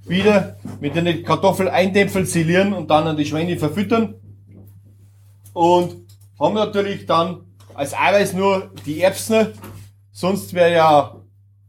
wieder 0.05 0.57
mit 0.81 0.97
den 0.97 1.25
Kartoffel 1.25 1.71
eindämpfeln, 1.71 2.27
silieren 2.27 2.75
und 2.75 2.91
dann 2.91 3.07
an 3.07 3.17
die 3.17 3.25
Schweine 3.25 3.57
verfüttern. 3.57 4.17
Und 5.55 5.97
haben 6.39 6.55
natürlich 6.55 7.07
dann 7.07 7.47
als 7.73 7.95
Eiweiß 7.95 8.35
nur 8.35 8.73
die 8.85 9.01
Erbsen, 9.01 9.55
sonst 10.11 10.53
wäre 10.53 10.73
ja 10.75 11.17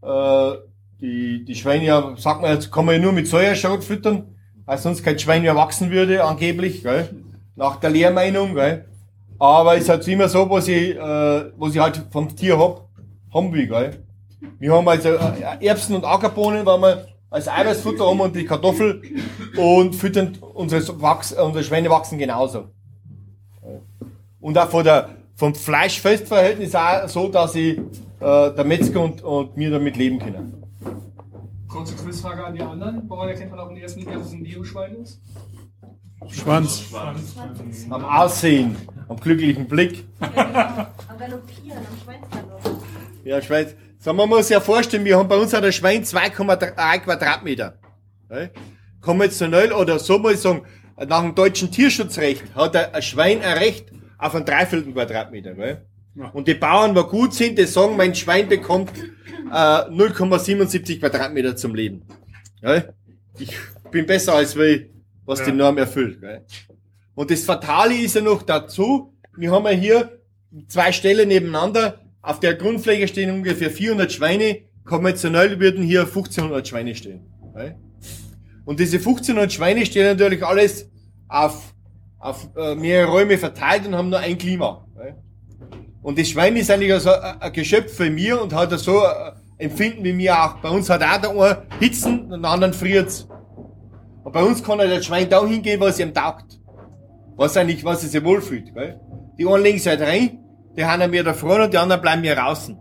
äh, 0.08 0.58
die, 1.01 1.45
die 1.45 1.55
Schweine 1.55 1.86
ja, 1.86 2.14
sagt 2.18 2.41
man 2.41 2.51
jetzt, 2.53 2.72
kann 2.72 2.86
man 2.86 2.95
ja 2.95 3.01
nur 3.01 3.12
mit 3.12 3.28
Säuerschrot 3.28 3.84
füttern, 3.84 4.36
weil 4.66 4.78
sonst 4.78 5.03
kein 5.03 5.20
Schwein 5.20 5.41
mehr 5.41 5.55
wachsen 5.55 5.91
würde, 5.91 6.24
angeblich, 6.24 6.84
gell? 6.84 7.10
nach 7.58 7.78
der 7.78 7.89
Lehrmeinung. 7.89 8.55
Gell? 8.55 8.86
Aber 9.39 9.76
es 9.76 9.84
ist 9.84 9.89
halt 9.89 10.08
immer 10.08 10.30
so, 10.30 10.49
was 10.49 10.68
ich, 10.68 10.95
äh, 10.95 10.99
was 11.58 11.76
ich 11.76 11.82
halt 11.82 12.01
vom 12.12 12.34
Tier 12.36 12.58
hab, 12.58 12.88
haben 13.34 13.51
will. 13.53 13.68
Gell? 13.68 14.03
Wir 14.60 14.74
haben 14.74 14.88
also 14.88 15.10
äh, 15.10 15.66
Erbsen 15.66 15.95
und 15.95 16.05
Ackerbohnen, 16.05 16.66
weil 16.66 16.80
wir 16.80 17.08
als 17.30 17.47
Eiweißfutter 17.47 18.05
haben 18.05 18.22
und 18.22 18.36
die 18.36 18.45
Kartoffel 18.45 19.01
und 19.58 19.95
füttern 19.95 20.38
unsere, 20.53 21.01
Wachs, 21.01 21.34
unsere 21.34 21.64
Schweine 21.64 21.89
wachsen 21.89 22.18
genauso. 22.18 22.70
Und 24.39 24.58
auch 24.58 24.70
von 24.70 24.84
der, 24.84 25.10
vom 25.36 25.53
Fleisch-Fest-Verhältnis 25.53 26.74
auch 26.74 27.10
so, 27.10 27.28
dass 27.28 27.53
ich, 27.55 27.80
äh, 28.20 28.51
der 28.53 28.63
Metzger 28.63 29.01
und, 29.01 29.24
und 29.24 29.55
wir 29.55 29.72
damit 29.72 29.97
leben 29.97 30.20
können. 30.20 30.63
Kurze 31.68 31.95
Quizfrage 31.95 32.45
an 32.45 32.55
die 32.55 32.61
anderen. 32.61 33.03
Woran 33.09 33.30
erkennt 33.30 33.51
man 33.51 33.59
auch 33.59 33.70
in 33.70 33.78
ersten 33.78 33.99
Linie, 33.99 34.18
dass 34.18 34.28
es 34.28 34.34
ein 34.34 34.43
Bioschwein 34.43 34.95
ist? 34.95 35.22
Schwanz. 36.30 36.86
Am 37.89 38.05
Aussehen, 38.05 38.76
am 39.07 39.20
glücklichen 39.20 39.68
Blick. 39.68 40.05
Am 40.20 40.28
Galoppieren, 41.20 41.78
am 41.78 41.97
Schweinsgalopp. 42.03 42.82
Ja, 43.24 43.41
Schweiz. 43.41 43.76
So, 43.99 44.13
man 44.13 44.30
muss 44.30 44.47
sich 44.47 44.55
ja 44.55 44.59
vorstellen, 44.59 45.05
wir 45.05 45.18
haben 45.18 45.28
bei 45.28 45.38
uns 45.38 45.53
hat 45.53 45.63
ein 45.63 45.72
Schwein 45.72 46.03
2,3 46.03 46.99
Quadratmeter. 46.99 47.78
Konventionell 49.01 49.72
oder 49.72 49.99
so 49.99 50.18
muss 50.20 50.34
ich 50.34 50.39
sagen, 50.39 50.63
nach 51.07 51.22
dem 51.22 51.36
deutschen 51.36 51.72
Tierschutzrecht 51.72 52.43
hat 52.55 52.76
ein 52.76 52.93
ein 52.93 53.01
Schwein 53.01 53.41
ein 53.41 53.57
Recht 53.57 53.91
auf 54.18 54.36
einen 54.36 54.45
Dreiviertel 54.45 54.91
Quadratmeter. 54.91 55.53
Gell? 55.53 55.86
Und 56.34 56.47
die 56.47 56.53
Bauern, 56.55 56.95
die 56.95 57.03
gut 57.03 57.34
sind, 57.34 57.57
die 57.57 57.65
sagen, 57.65 57.95
mein 57.95 58.15
Schwein 58.15 58.47
bekommt 58.47 58.91
äh, 59.51 59.53
0,77 59.53 60.99
Quadratmeter 60.99 61.55
zum 61.55 61.76
Leben. 61.76 62.03
Gell? 62.61 62.93
Ich 63.39 63.55
bin 63.91 64.05
besser 64.05 64.34
als 64.34 64.57
wie, 64.57 64.89
was 65.26 65.43
die 65.43 65.51
Norm 65.51 65.78
erfüllt. 65.78 66.20
Gell? 66.20 66.43
Und 67.15 67.32
das 67.32 67.43
Fatale 67.43 67.95
ist 67.95 68.15
ja 68.15 68.22
noch 68.22 68.43
dazu, 68.43 69.13
wir 69.36 69.51
haben 69.51 69.65
ja 69.65 69.72
hier 69.72 70.22
zwei 70.68 70.91
Stellen 70.91 71.28
nebeneinander, 71.28 71.99
auf 72.22 72.39
der 72.39 72.55
Grundfläche 72.55 73.07
stehen 73.07 73.32
ungefähr 73.32 73.70
400 73.70 74.11
Schweine, 74.11 74.59
konventionell 74.84 75.59
würden 75.59 75.84
hier 75.84 76.01
1500 76.01 76.68
Schweine 76.68 76.95
stehen. 76.95 77.22
gell? 77.55 77.76
Und 78.65 78.80
diese 78.80 78.97
1500 78.97 79.53
Schweine 79.53 79.86
stehen 79.86 80.05
natürlich 80.05 80.43
alles 80.43 80.89
auf, 81.28 81.74
auf 82.20 82.49
äh, 82.57 82.76
mehrere 82.76 83.11
Räume 83.11 83.38
verteilt 83.38 83.86
und 83.86 83.95
haben 83.95 84.09
nur 84.09 84.20
ein 84.20 84.38
Klima. 84.38 84.86
gell? 84.95 85.15
Und 86.08 86.18
das 86.18 86.30
Schwein 86.30 86.55
ist 86.55 86.72
eigentlich 86.72 86.93
also 86.93 87.10
ein 87.12 87.51
Geschöpf 87.51 87.93
für 87.93 88.10
mir 88.10 88.41
und 88.41 88.53
hat 88.53 88.72
so 88.80 89.03
Empfinden 89.58 90.05
wie 90.05 90.14
mir 90.14 90.41
auch. 90.41 90.53
Bei 90.60 90.70
uns 90.70 90.89
hat 90.89 91.03
auch 91.03 91.20
der 91.20 91.32
eine 91.32 91.64
Hitzen 91.82 92.32
und 92.32 92.43
der 92.43 92.49
anderen 92.49 92.74
friert's. 92.74 93.28
Und 94.24 94.32
bei 94.32 94.41
uns 94.41 94.64
kann 94.64 94.80
halt 94.80 94.89
das 94.89 95.05
Schwein 95.05 95.30
da 95.30 95.45
hingehen, 95.45 95.82
was 95.82 95.99
ihm 95.99 96.14
taugt. 96.14 96.62
Was 97.36 97.58
eigentlich, 97.58 97.84
was 97.84 98.03
es 98.03 98.14
sich 98.14 98.24
wohlfühlt. 98.24 98.74
Gell? 98.74 99.01
Die 99.38 99.45
einen 99.45 99.62
legen 99.62 99.80
halt 99.86 99.99
rein, 99.99 100.39
die 100.78 100.86
haben 100.86 101.12
mir 101.12 101.26
da 101.26 101.34
vorne 101.34 101.66
und 101.66 101.74
die 101.74 101.78
anderen 101.78 102.01
bleiben 102.01 102.22
mir 102.22 102.36
draußen. 102.36 102.80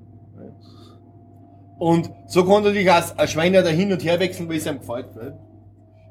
Und 1.80 2.08
so 2.28 2.44
kann 2.44 2.62
natürlich 2.62 2.88
auch 2.88 3.16
ein 3.16 3.26
Schwein 3.26 3.54
da 3.54 3.66
hin 3.66 3.92
und 3.92 4.04
her 4.04 4.20
wechseln, 4.20 4.48
wie 4.48 4.58
es 4.58 4.66
ihm 4.66 4.78
gefällt. 4.78 5.12
Gell? 5.14 5.36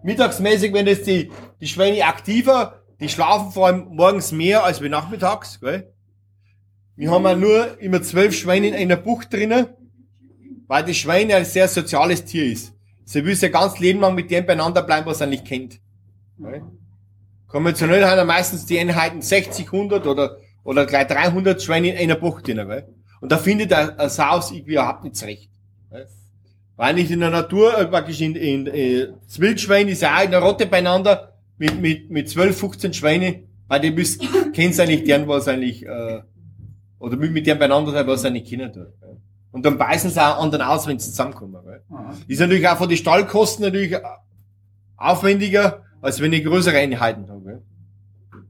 Mittagsmäßig, 0.03 0.73
wenn 0.73 0.85
es 0.85 1.03
die, 1.03 1.31
die 1.61 1.67
Schweine 1.67 2.03
aktiver, 2.03 2.81
die 2.99 3.07
schlafen 3.07 3.53
vor 3.53 3.67
allem 3.67 3.87
morgens 3.91 4.33
mehr 4.33 4.65
als 4.65 4.81
wie 4.81 4.89
nachmittags. 4.89 5.61
Gell? 5.61 5.94
Wir 6.95 7.11
haben 7.11 7.25
ja 7.25 7.35
nur 7.35 7.79
immer 7.79 8.01
zwölf 8.01 8.35
Schweine 8.35 8.67
in 8.67 8.75
einer 8.75 8.95
Bucht 8.95 9.33
drinnen, 9.33 9.67
weil 10.67 10.83
das 10.83 10.97
Schwein 10.97 11.31
ein 11.31 11.45
sehr 11.45 11.67
soziales 11.67 12.25
Tier 12.25 12.45
ist. 12.45 12.73
Sie 13.03 13.23
will 13.23 13.35
ja 13.35 13.49
ganz 13.49 13.79
Leben 13.79 13.99
lang 13.99 14.15
mit 14.15 14.31
dem 14.31 14.45
beieinander 14.45 14.81
bleiben, 14.81 15.05
was 15.05 15.21
er 15.21 15.27
nicht 15.27 15.45
kennt. 15.45 15.79
Konventionell 17.47 18.03
haben 18.05 18.17
ja 18.17 18.25
meistens 18.25 18.65
die 18.65 18.79
Einheiten 18.79 19.21
60, 19.21 19.65
100 19.65 20.07
oder, 20.07 20.37
oder 20.63 20.85
gleich 20.85 21.07
300 21.07 21.61
Schweine 21.61 21.89
in 21.89 21.97
einer 21.97 22.15
Bucht 22.15 22.47
drin. 22.47 22.57
Gell? 22.67 22.87
Und 23.21 23.31
da 23.31 23.37
findet 23.37 23.71
ein, 23.73 23.97
ein 23.99 24.09
Saus 24.09 24.51
irgendwie 24.51 24.73
überhaupt 24.73 25.03
nicht 25.03 25.15
zurecht. 25.15 25.49
Weil 26.77 26.93
nicht 26.95 27.11
in 27.11 27.21
der 27.21 27.29
Natur, 27.29 27.77
äh, 27.77 27.85
praktisch 27.85 28.21
in, 28.21 28.35
in 28.35 28.67
äh, 28.67 29.07
das 29.25 29.39
Wildschwein 29.39 29.87
ist 29.87 30.01
ja 30.01 30.17
auch 30.17 30.23
in 30.23 30.31
der 30.31 30.41
Rotte 30.41 30.65
beieinander 30.65 31.33
mit, 31.57 31.79
mit, 31.81 32.09
mit 32.09 32.29
12, 32.29 32.57
15 32.57 32.93
Schweine, 32.93 33.43
weil 33.67 33.79
die 33.79 33.91
müssen, 33.91 34.51
kennen 34.51 34.77
eigentlich 34.79 35.05
deren, 35.05 35.27
was 35.27 35.47
eigentlich, 35.47 35.85
äh, 35.85 36.21
oder 36.99 37.17
mit, 37.17 37.31
mit 37.31 37.45
denen 37.47 37.59
beieinander 37.59 37.91
sein, 37.91 38.07
was 38.07 38.21
sie 38.21 38.31
nicht 38.31 38.49
tut. 38.49 38.73
Gell? 38.73 39.17
Und 39.51 39.65
dann 39.65 39.77
beißen 39.77 40.09
sie 40.09 40.21
auch 40.21 40.41
anderen 40.41 40.65
aus, 40.65 40.85
wenn 40.87 40.99
sie 40.99 41.09
zusammenkommen. 41.09 41.57
Gell? 41.63 41.81
Ist 42.27 42.39
natürlich 42.39 42.67
auch 42.67 42.77
von 42.77 42.89
den 42.89 42.97
Stallkosten 42.97 43.63
natürlich 43.65 43.95
aufwendiger, 44.97 45.83
als 46.01 46.21
wenn 46.21 46.33
ich 46.33 46.43
größere 46.43 46.77
Einheiten 46.77 47.27
habe. 47.29 47.41
Gell? 47.43 47.61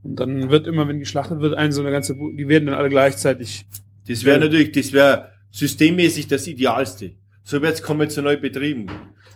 Und 0.03 0.19
dann 0.19 0.49
wird 0.49 0.67
immer, 0.67 0.87
wenn 0.87 0.99
geschlachtet 0.99 1.39
wird, 1.39 1.55
ein 1.55 1.71
so 1.71 1.81
eine 1.81 1.91
ganze, 1.91 2.15
Bu- 2.15 2.31
die 2.31 2.47
werden 2.47 2.67
dann 2.67 2.75
alle 2.75 2.89
gleichzeitig. 2.89 3.65
Das 4.07 4.23
wäre 4.23 4.39
natürlich, 4.39 4.71
das 4.71 4.91
wäre 4.93 5.29
systemmäßig 5.51 6.27
das 6.27 6.45
Idealste. 6.47 7.11
So 7.43 7.61
wird's 7.61 7.81
konventionell 7.81 8.37
betrieben. 8.37 8.87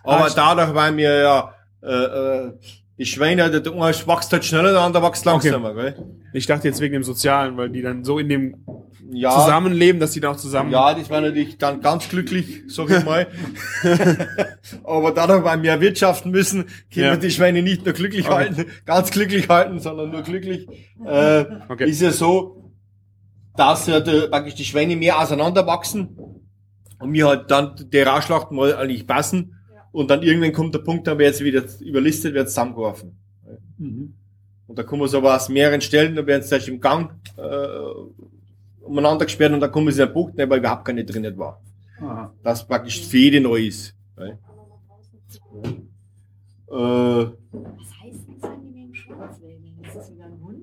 Aber 0.04 0.26
Ah, 0.26 0.30
dadurch, 0.36 0.74
weil 0.76 0.96
wir 0.98 1.18
ja, 1.20 1.54
äh, 1.82 1.88
äh, 2.48 2.54
die 3.00 3.06
Schweine, 3.06 3.50
der 3.50 3.72
eine 3.74 3.82
wächst 3.82 4.32
halt 4.32 4.46
schneller, 4.46 4.72
der 4.74 4.82
andere 4.82 5.02
wächst 5.04 5.26
langsamer, 5.26 5.74
gell? 5.74 5.96
Ich 6.34 6.46
dachte 6.46 6.68
jetzt 6.68 6.80
wegen 6.82 6.94
dem 6.94 7.04
Sozialen, 7.04 7.58
weil 7.58 7.70
die 7.70 7.82
dann 7.82 8.04
so 8.04 8.20
in 8.20 8.30
dem 8.30 8.58
Ja, 9.12 9.32
Zusammenleben, 9.32 10.00
dass 10.00 10.12
die 10.12 10.20
dann 10.20 10.34
auch 10.36 10.38
zusammen. 10.38 10.70
ja, 10.72 10.94
das 10.94 11.10
war 11.10 11.22
natürlich 11.22 11.58
dann 11.58 11.82
ganz 11.82 12.08
glücklich, 12.10 12.64
sag 12.68 12.90
ich 12.92 13.04
mal. 13.04 13.26
Aber 14.84 15.12
dadurch, 15.12 15.44
weil 15.44 15.62
wir 15.64 15.82
wirtschaften 15.82 16.30
müssen, 16.32 16.66
können 16.94 17.06
Ja. 17.06 17.12
wir 17.14 17.18
die 17.18 17.32
Schweine 17.32 17.62
nicht 17.64 17.86
nur 17.86 17.94
glücklich 17.94 18.26
Okay. 18.28 18.36
halten, 18.36 18.66
ganz 18.86 19.12
glücklich 19.12 19.50
halten, 19.50 19.80
sondern 19.80 20.12
nur 20.12 20.22
glücklich. 20.22 20.68
Äh, 21.06 21.46
Okay. 21.70 21.90
Ist 21.90 22.02
ja 22.02 22.12
so, 22.12 22.72
dass 23.56 23.88
ja 23.88 24.00
die, 24.00 24.28
praktisch 24.30 24.56
die 24.56 24.66
Schweine 24.66 24.96
mehr 24.96 25.20
auseinander 25.20 25.66
wachsen 25.66 26.18
und 27.00 27.10
mir 27.10 27.28
halt 27.28 27.50
dann 27.50 27.76
die 27.92 28.02
Rauschlachten 28.02 28.56
mal 28.56 28.76
eigentlich 28.76 29.08
passen. 29.08 29.56
Und 29.92 30.10
dann 30.10 30.22
irgendwann 30.24 30.54
kommt 30.54 30.74
der 30.76 30.80
Punkt, 30.80 31.08
dann 31.08 31.18
wird 31.18 31.36
sie 31.36 31.46
wieder 31.46 31.64
überlistet, 31.82 32.34
wird 32.34 32.50
zusammengeworfen. 32.50 33.18
Mhm. 33.78 34.14
Und 34.68 34.78
da 34.78 34.84
kommen 34.84 35.08
sie 35.08 35.18
aber 35.18 35.36
aus 35.36 35.50
mehreren 35.50 35.82
Stellen, 35.82 36.16
da 36.16 36.26
werden 36.26 36.44
sie 36.44 36.54
erst 36.54 36.68
im 36.68 36.80
Gang 36.80 37.12
äh, 37.38 38.84
umeinander 38.86 39.26
gesperrt 39.26 39.52
und 39.54 39.60
dann 39.62 39.72
kommen 39.72 39.92
sie 39.92 40.02
in 40.02 40.08
den 40.08 40.14
Punkt, 40.14 40.38
ne, 40.38 40.48
weil 40.50 40.60
überhaupt 40.60 40.86
keine 40.86 41.04
drin 41.04 41.36
war. 41.38 41.60
Aha. 42.02 42.32
Das 42.44 42.66
praktisch 42.68 43.02
für 43.08 43.18
jede 43.18 43.42
neu 43.42 43.66
ist. 43.66 43.96
Ne? 44.18 44.38
Äh, 46.68 46.72
Was 46.72 47.32
heißt 48.04 48.20
das, 48.42 48.50
Schwanz 48.94 49.42
wedeln? 49.42 49.80
Ist 49.84 49.96
das 49.96 50.12
wieder 50.14 50.26
ein 50.26 50.40
Hund? 50.42 50.60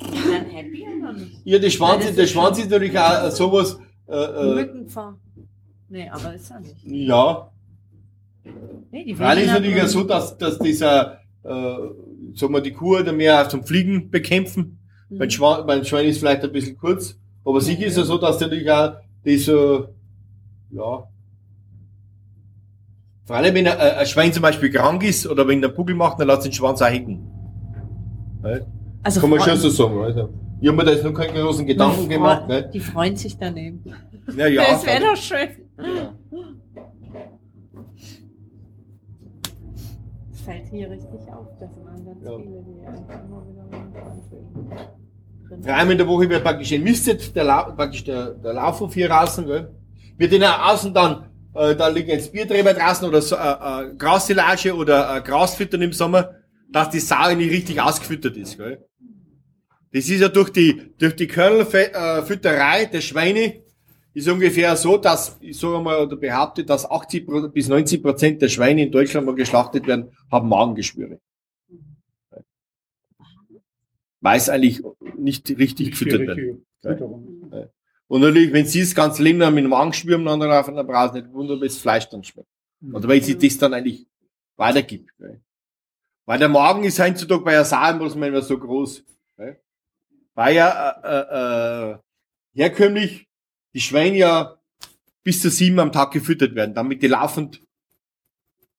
Ist 0.00 0.26
dann 0.26 0.44
happy 0.50 0.84
oder 1.00 1.12
nicht? 1.14 1.40
ja, 1.44 1.58
der 1.58 1.70
Schwanz, 1.70 2.02
Ja, 2.02 2.06
das 2.08 2.16
der 2.16 2.24
ist 2.24 2.30
Schwanz 2.32 2.58
ist 2.58 2.70
natürlich 2.70 2.98
auch 2.98 3.30
sowas, 3.30 3.78
äh, 4.06 4.14
äh, 4.16 4.54
Mückenfahr. 4.54 5.18
Nee, 5.88 6.08
aber 6.10 6.34
ist 6.34 6.50
ja 6.50 6.60
nicht. 6.60 6.76
ja, 6.84 7.50
Nee, 8.90 9.04
die 9.04 9.18
Weil 9.18 9.38
ist 9.38 9.48
natürlich 9.48 9.76
ja 9.76 9.86
so, 9.86 10.04
dass, 10.04 10.36
dass 10.38 10.58
dieser, 10.58 11.18
äh, 11.42 11.48
sagen 12.34 12.52
wir, 12.52 12.60
die 12.60 12.72
Kuh 12.72 12.98
da 13.02 13.12
mehr 13.12 13.48
zum 13.48 13.64
Fliegen 13.64 14.10
bekämpfen. 14.10 14.78
Mhm. 15.08 15.18
Mein, 15.18 15.30
Schwein, 15.30 15.66
mein 15.66 15.84
Schwein 15.84 16.06
ist 16.06 16.18
vielleicht 16.18 16.42
ein 16.42 16.52
bisschen 16.52 16.76
kurz. 16.76 17.18
Aber 17.44 17.60
sicher 17.60 17.86
ist 17.86 17.96
ja 17.96 18.04
so, 18.04 18.18
dass 18.18 18.40
natürlich 18.40 18.70
auch 18.70 18.94
dieser, 19.24 19.88
ja, 20.70 21.08
vor 23.26 23.34
allem 23.34 23.54
wenn 23.56 23.66
ein, 23.66 23.78
ein 23.78 24.06
Schwein 24.06 24.32
zum 24.32 24.42
Beispiel 24.42 24.70
krank 24.70 25.02
ist 25.02 25.26
oder 25.26 25.46
wenn 25.48 25.60
der 25.60 25.68
Buckel 25.68 25.96
macht, 25.96 26.20
dann 26.20 26.28
lässt 26.28 26.44
den 26.44 26.52
Schwanz 26.52 26.80
auch 26.80 26.86
hängen. 26.86 27.28
Ja, 28.44 28.60
Also 29.02 29.20
Kann 29.20 29.30
man 29.30 29.40
schon 29.40 29.56
so 29.56 29.68
sagen. 29.68 30.00
Also. 30.00 30.28
Ich 30.60 30.68
habe 30.68 30.76
mir 30.76 30.84
da 30.84 30.92
jetzt 30.92 31.04
noch 31.04 31.12
keine 31.12 31.40
großen 31.40 31.66
Gedanken 31.66 32.08
gemacht. 32.08 32.48
Ne? 32.48 32.70
Die 32.72 32.80
freuen 32.80 33.16
sich 33.16 33.36
daneben. 33.36 33.82
Ja, 34.36 34.46
ja, 34.46 34.62
das 34.70 34.86
wäre 34.86 35.00
doch 35.00 35.16
schön. 35.16 35.48
Fällt 40.46 40.66
hier 40.70 40.90
richtig 40.90 41.20
auf. 41.32 41.48
Das 41.60 41.70
waren 41.84 42.04
ganz 42.06 42.24
Ja. 42.24 42.36
viele, 42.38 42.62
die 42.62 42.86
einfach 42.86 43.24
immer 43.24 43.42
wieder 43.46 43.64
rumfahren. 43.64 45.62
Dreimal 45.62 45.92
in 45.92 45.98
der 45.98 46.06
Woche 46.08 46.28
wird 46.30 46.42
praktisch 46.42 46.72
entmistet, 46.72 47.34
der, 47.36 47.44
Lau 47.44 47.72
praktisch 47.72 48.04
der, 48.04 48.30
der 48.30 48.52
Laufhof 48.54 48.94
hier 48.94 49.08
draußen, 49.08 49.46
gell? 49.46 49.70
Wird 50.16 50.32
in 50.32 50.40
der 50.40 50.70
Außen 50.70 50.92
dann, 50.94 51.26
äh, 51.54 51.74
da 51.76 51.88
liegen 51.88 52.08
jetzt 52.10 52.32
Bierträger 52.32 52.74
draußen 52.74 53.06
oder 53.08 53.20
so, 53.22 53.36
äh, 53.36 53.38
äh, 53.90 53.94
Grassilage 53.96 54.74
oder 54.74 55.16
äh, 55.16 55.20
Grasfüttern 55.20 55.82
im 55.82 55.92
Sommer, 55.92 56.30
dass 56.72 56.90
die 56.90 57.00
Sau 57.00 57.32
nicht 57.34 57.50
richtig 57.52 57.80
ausgefüttert 57.80 58.36
ist, 58.36 58.56
gell? 58.56 58.84
Das 59.92 60.08
ist 60.08 60.20
ja 60.20 60.28
durch 60.28 60.50
die, 60.50 60.92
durch 60.98 61.14
die 61.16 61.26
Körnerfütterei 61.28 62.86
der 62.86 63.00
Schweine, 63.00 63.62
ist 64.16 64.28
ungefähr 64.28 64.74
so, 64.76 64.96
dass, 64.96 65.36
ich 65.40 65.58
sage 65.58 65.78
mal, 65.78 65.98
oder 65.98 66.16
behaupte, 66.16 66.64
dass 66.64 66.90
80 66.90 67.26
Pro- 67.26 67.48
bis 67.48 67.68
90 67.68 68.02
Prozent 68.02 68.40
der 68.40 68.48
Schweine 68.48 68.84
in 68.84 68.90
Deutschland 68.90 69.26
mal 69.26 69.34
geschlachtet 69.34 69.86
werden, 69.86 70.10
haben 70.32 70.48
Magengeschwüre. 70.48 71.20
Weil 74.22 74.38
es 74.38 74.48
eigentlich 74.48 74.82
nicht 75.18 75.50
richtig 75.58 75.90
gefüttert 75.90 76.34
wird. 76.34 76.62
Und 78.08 78.20
natürlich, 78.22 78.54
wenn 78.54 78.64
sie 78.64 78.80
das 78.80 78.94
ganze 78.94 79.22
Leben 79.22 79.38
lang 79.38 79.52
mit 79.54 79.64
dem 79.64 79.70
Magenschwür 79.70 80.16
umeinander 80.16 80.46
laufen, 80.46 80.76
dann 80.76 80.86
brauchst 80.86 81.14
du 81.14 81.20
nicht 81.20 81.32
wundern, 81.34 81.60
wie 81.60 81.66
das 81.66 81.76
Fleisch 81.76 82.08
dann 82.08 82.24
schmeckt. 82.24 82.48
Oder 82.94 83.08
weil 83.08 83.22
sie 83.22 83.36
das 83.36 83.58
dann 83.58 83.74
eigentlich 83.74 84.06
weitergibt. 84.56 85.10
Gell? 85.18 85.42
Weil 86.24 86.38
der 86.38 86.48
Magen 86.48 86.84
ist 86.84 86.98
heutzutage 86.98 87.44
bei 87.44 87.52
der 87.52 87.66
Sau 87.66 87.92
muss 87.94 88.14
man 88.14 88.30
immer 88.30 88.40
so 88.40 88.58
groß. 88.58 89.04
Gell? 89.36 89.60
Weil 90.34 90.54
ja 90.54 90.90
äh, 91.02 91.92
äh, 91.92 91.98
herkömmlich 92.54 93.25
die 93.76 93.82
Schweine 93.82 94.16
ja 94.16 94.58
bis 95.22 95.42
zu 95.42 95.50
sieben 95.50 95.78
am 95.80 95.92
Tag 95.92 96.10
gefüttert 96.10 96.54
werden, 96.54 96.74
damit 96.74 97.02
die 97.02 97.08
laufend 97.08 97.60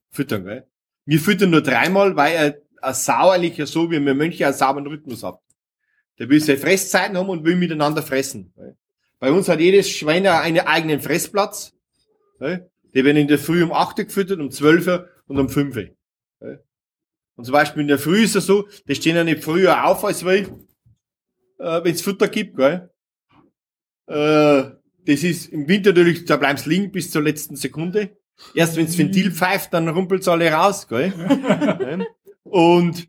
füttern. 0.09 0.43
Gell? 0.43 0.67
Wir 1.05 1.19
füttern 1.19 1.51
nur 1.51 1.61
dreimal, 1.61 2.15
weil 2.15 2.63
er 2.81 2.93
Sau 2.95 3.29
eigentlich 3.29 3.57
ja 3.57 3.67
so, 3.67 3.91
wie 3.91 4.03
wir 4.03 4.15
Mönche 4.15 4.47
einen 4.47 4.55
sauberen 4.55 4.87
Rhythmus 4.87 5.21
haben. 5.21 5.37
Der 6.17 6.29
will 6.29 6.41
seine 6.41 6.57
Fresszeiten 6.57 7.15
haben 7.15 7.29
und 7.29 7.45
will 7.45 7.57
miteinander 7.57 8.01
fressen. 8.01 8.51
Gell? 8.55 8.75
Bei 9.19 9.31
uns 9.31 9.47
hat 9.47 9.59
jedes 9.59 9.87
Schwein 9.87 10.25
einen 10.25 10.61
eigenen 10.61 10.99
Fressplatz. 10.99 11.75
Gell? 12.39 12.67
Die 12.95 13.05
werden 13.05 13.17
in 13.17 13.27
der 13.27 13.37
Früh 13.37 13.63
um 13.63 13.71
8 13.71 13.99
Uhr 13.99 14.05
gefüttert, 14.05 14.39
um 14.39 14.49
12 14.49 14.87
Uhr 14.87 15.09
und 15.27 15.37
um 15.37 15.47
5 15.47 15.75
Uhr. 15.75 15.89
Und 17.35 17.45
zum 17.45 17.53
Beispiel 17.53 17.83
in 17.83 17.87
der 17.87 17.99
Früh 17.99 18.23
ist 18.23 18.35
es 18.35 18.47
so, 18.47 18.67
die 18.87 18.95
stehen 18.95 19.15
ja 19.15 19.23
nicht 19.23 19.43
früher 19.43 19.85
auf 19.85 20.03
als 20.03 20.25
wir, 20.25 20.33
äh, 20.39 20.47
wenn 21.59 21.93
es 21.93 22.01
Futter 22.01 22.29
gibt. 22.29 22.57
Gell? 22.57 22.89
Äh, 24.07 24.76
das 25.07 25.23
ist 25.23 25.47
im 25.47 25.67
Winter 25.67 25.91
natürlich, 25.91 26.25
da 26.25 26.37
bleiben 26.37 26.57
sie 26.57 26.69
liegen 26.69 26.91
bis 26.91 27.11
zur 27.11 27.23
letzten 27.23 27.55
Sekunde. 27.55 28.17
Erst 28.53 28.75
wenn 28.75 28.85
das 28.85 28.97
Ventil 28.97 29.31
pfeift, 29.31 29.73
dann 29.73 29.87
rumpelt's 29.87 30.27
alle 30.27 30.51
raus. 30.51 30.87
Gell? 30.87 31.13
Und 32.43 33.07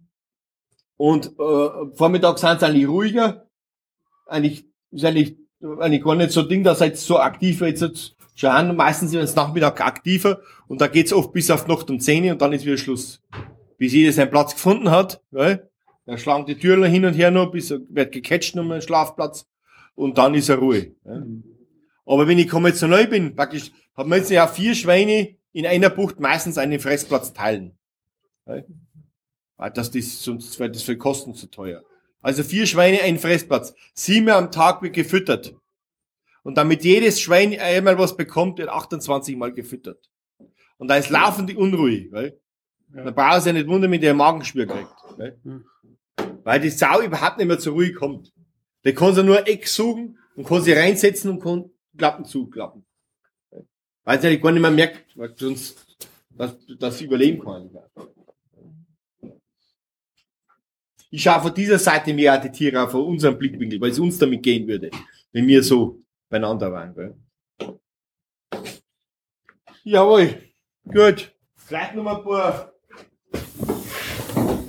und 0.99 1.27
äh, 1.39 1.95
Vormittag 1.95 2.39
sind 2.39 2.61
sie 2.61 2.67
eigentlich 2.67 2.89
ruhiger. 2.89 3.47
Eigentlich 4.27 4.67
ist 4.91 5.05
eigentlich, 5.05 5.37
eigentlich 5.79 6.03
gar 6.03 6.17
nicht 6.17 6.33
so 6.33 6.43
Ding, 6.43 6.65
dass 6.65 6.81
sie 6.81 6.87
jetzt 6.87 7.07
so 7.07 7.21
aktiv 7.21 7.61
jetzt, 7.61 7.83
jetzt 7.83 8.17
schon 8.35 8.53
haben. 8.53 8.77
Meistens 8.77 9.13
sind 9.13 9.27
sie 9.27 9.37
Nachmittag 9.37 9.81
aktiver 9.81 10.41
und 10.67 10.81
da 10.81 10.89
geht's 10.89 11.13
oft 11.13 11.33
bis 11.33 11.51
auf 11.51 11.69
Nacht 11.69 11.89
um 11.89 12.01
10 12.01 12.25
Uhr 12.25 12.33
und 12.33 12.43
dann 12.43 12.53
ist 12.53 12.67
wieder 12.67 12.77
Schluss. 12.77 13.23
Bis 13.79 13.93
jeder 13.93 14.13
seinen 14.13 14.31
Platz 14.31 14.55
gefunden 14.55 14.91
hat, 14.91 15.23
gell? 15.31 15.71
dann 16.05 16.19
schlagen 16.19 16.47
die 16.47 16.59
Türen 16.59 16.91
hin 16.91 17.05
und 17.05 17.15
her 17.15 17.31
noch, 17.31 17.53
bis 17.53 17.71
er 17.71 17.79
wird 17.89 18.11
gecatcht 18.11 18.57
um 18.57 18.73
einen 18.73 18.83
Schlafplatz 18.83 19.47
und 19.95 20.19
dann 20.19 20.35
ist 20.35 20.49
er 20.49 20.57
Ruhe. 20.57 20.97
Gell? 21.05 21.43
Aber 22.09 22.27
wenn 22.27 22.39
ich 22.39 22.49
konventionell 22.49 23.07
bin, 23.07 23.37
praktisch, 23.37 23.71
hat 23.95 24.07
man 24.07 24.19
jetzt 24.19 24.31
ja 24.31 24.47
vier 24.47 24.75
Schweine 24.75 25.37
in 25.53 25.67
einer 25.67 25.91
Bucht 25.91 26.21
meistens 26.21 26.57
einen 26.57 26.81
Fressplatz 26.81 27.35
teilen. 27.35 27.77
Weil 28.47 29.71
das, 29.75 29.91
das, 29.91 30.23
sonst 30.23 30.59
wäre 30.59 30.71
das 30.71 30.83
für 30.83 30.97
Kosten 30.97 31.35
zu 31.35 31.49
teuer. 31.49 31.83
Also 32.23 32.43
vier 32.43 32.67
Schweine, 32.67 33.03
ein 33.03 33.19
Fressplatz. 33.19 33.75
Siebenmal 33.95 34.37
am 34.37 34.51
Tag 34.51 34.81
wird 34.83 34.95
gefüttert. 34.95 35.55
Und 36.43 36.57
damit 36.57 36.83
jedes 36.83 37.21
Schwein 37.21 37.59
einmal 37.61 37.99
was 37.99 38.17
bekommt, 38.17 38.59
wird 38.59 38.71
28 38.71 39.37
Mal 39.37 39.53
gefüttert. 39.53 40.09
Und 40.79 40.89
da 40.89 40.97
ist 40.97 41.11
laufende 41.11 41.57
Unruhe, 41.59 42.07
weil 42.11 42.39
Ja. 42.95 43.05
man 43.05 43.15
braucht 43.15 43.43
sich 43.43 43.47
ja 43.47 43.53
nicht 43.53 43.69
wundern, 43.69 43.91
wenn 43.91 44.01
der 44.01 44.15
Magenspür 44.15 44.67
kriegt. 44.67 44.95
Weil, 45.19 45.39
weil 46.45 46.61
die 46.61 46.71
Sau 46.71 47.03
überhaupt 47.03 47.37
nicht 47.37 47.49
mehr 47.49 47.59
zur 47.59 47.75
Ruhe 47.75 47.93
kommt. 47.93 48.33
Der 48.85 48.95
kann 48.95 49.15
sie 49.15 49.23
nur 49.25 49.47
Eck 49.47 49.69
suchen 49.69 50.19
und 50.37 50.47
kann 50.47 50.63
sie 50.63 50.73
reinsetzen 50.73 51.31
und 51.33 51.41
kann 51.43 51.71
Klappen 51.99 52.25
zuklappen. 52.25 52.87
Weil 54.05 54.21
sie 54.21 54.29
eigentlich 54.29 54.43
gar 54.43 54.53
nicht 54.53 54.63
mehr 54.63 54.71
merkt, 54.71 55.17
weil 55.17 55.37
sonst, 55.37 55.85
dass, 56.31 56.57
dass 56.79 56.97
sie 56.97 57.05
überleben 57.05 57.45
kann. 57.45 57.69
Ich 61.11 61.23
schaue 61.23 61.43
von 61.43 61.55
dieser 61.55 61.79
Seite 61.79 62.15
mehr 62.15 62.39
die 62.39 62.51
Tiere 62.51 62.83
auf 62.83 62.95
unserem 62.95 63.37
Blickwinkel, 63.39 63.81
weil 63.81 63.91
es 63.91 63.99
uns 63.99 64.19
damit 64.19 64.43
gehen 64.43 64.67
würde, 64.67 64.91
wenn 65.33 65.47
wir 65.47 65.63
so 65.63 66.01
beieinander 66.29 66.71
waren. 66.73 66.95
Gell? 66.95 67.15
Jawohl, 69.85 70.43
gut. 70.85 71.35
Vielleicht 71.57 71.95
noch 71.95 72.07
ein 72.07 72.23
paar 72.23 72.73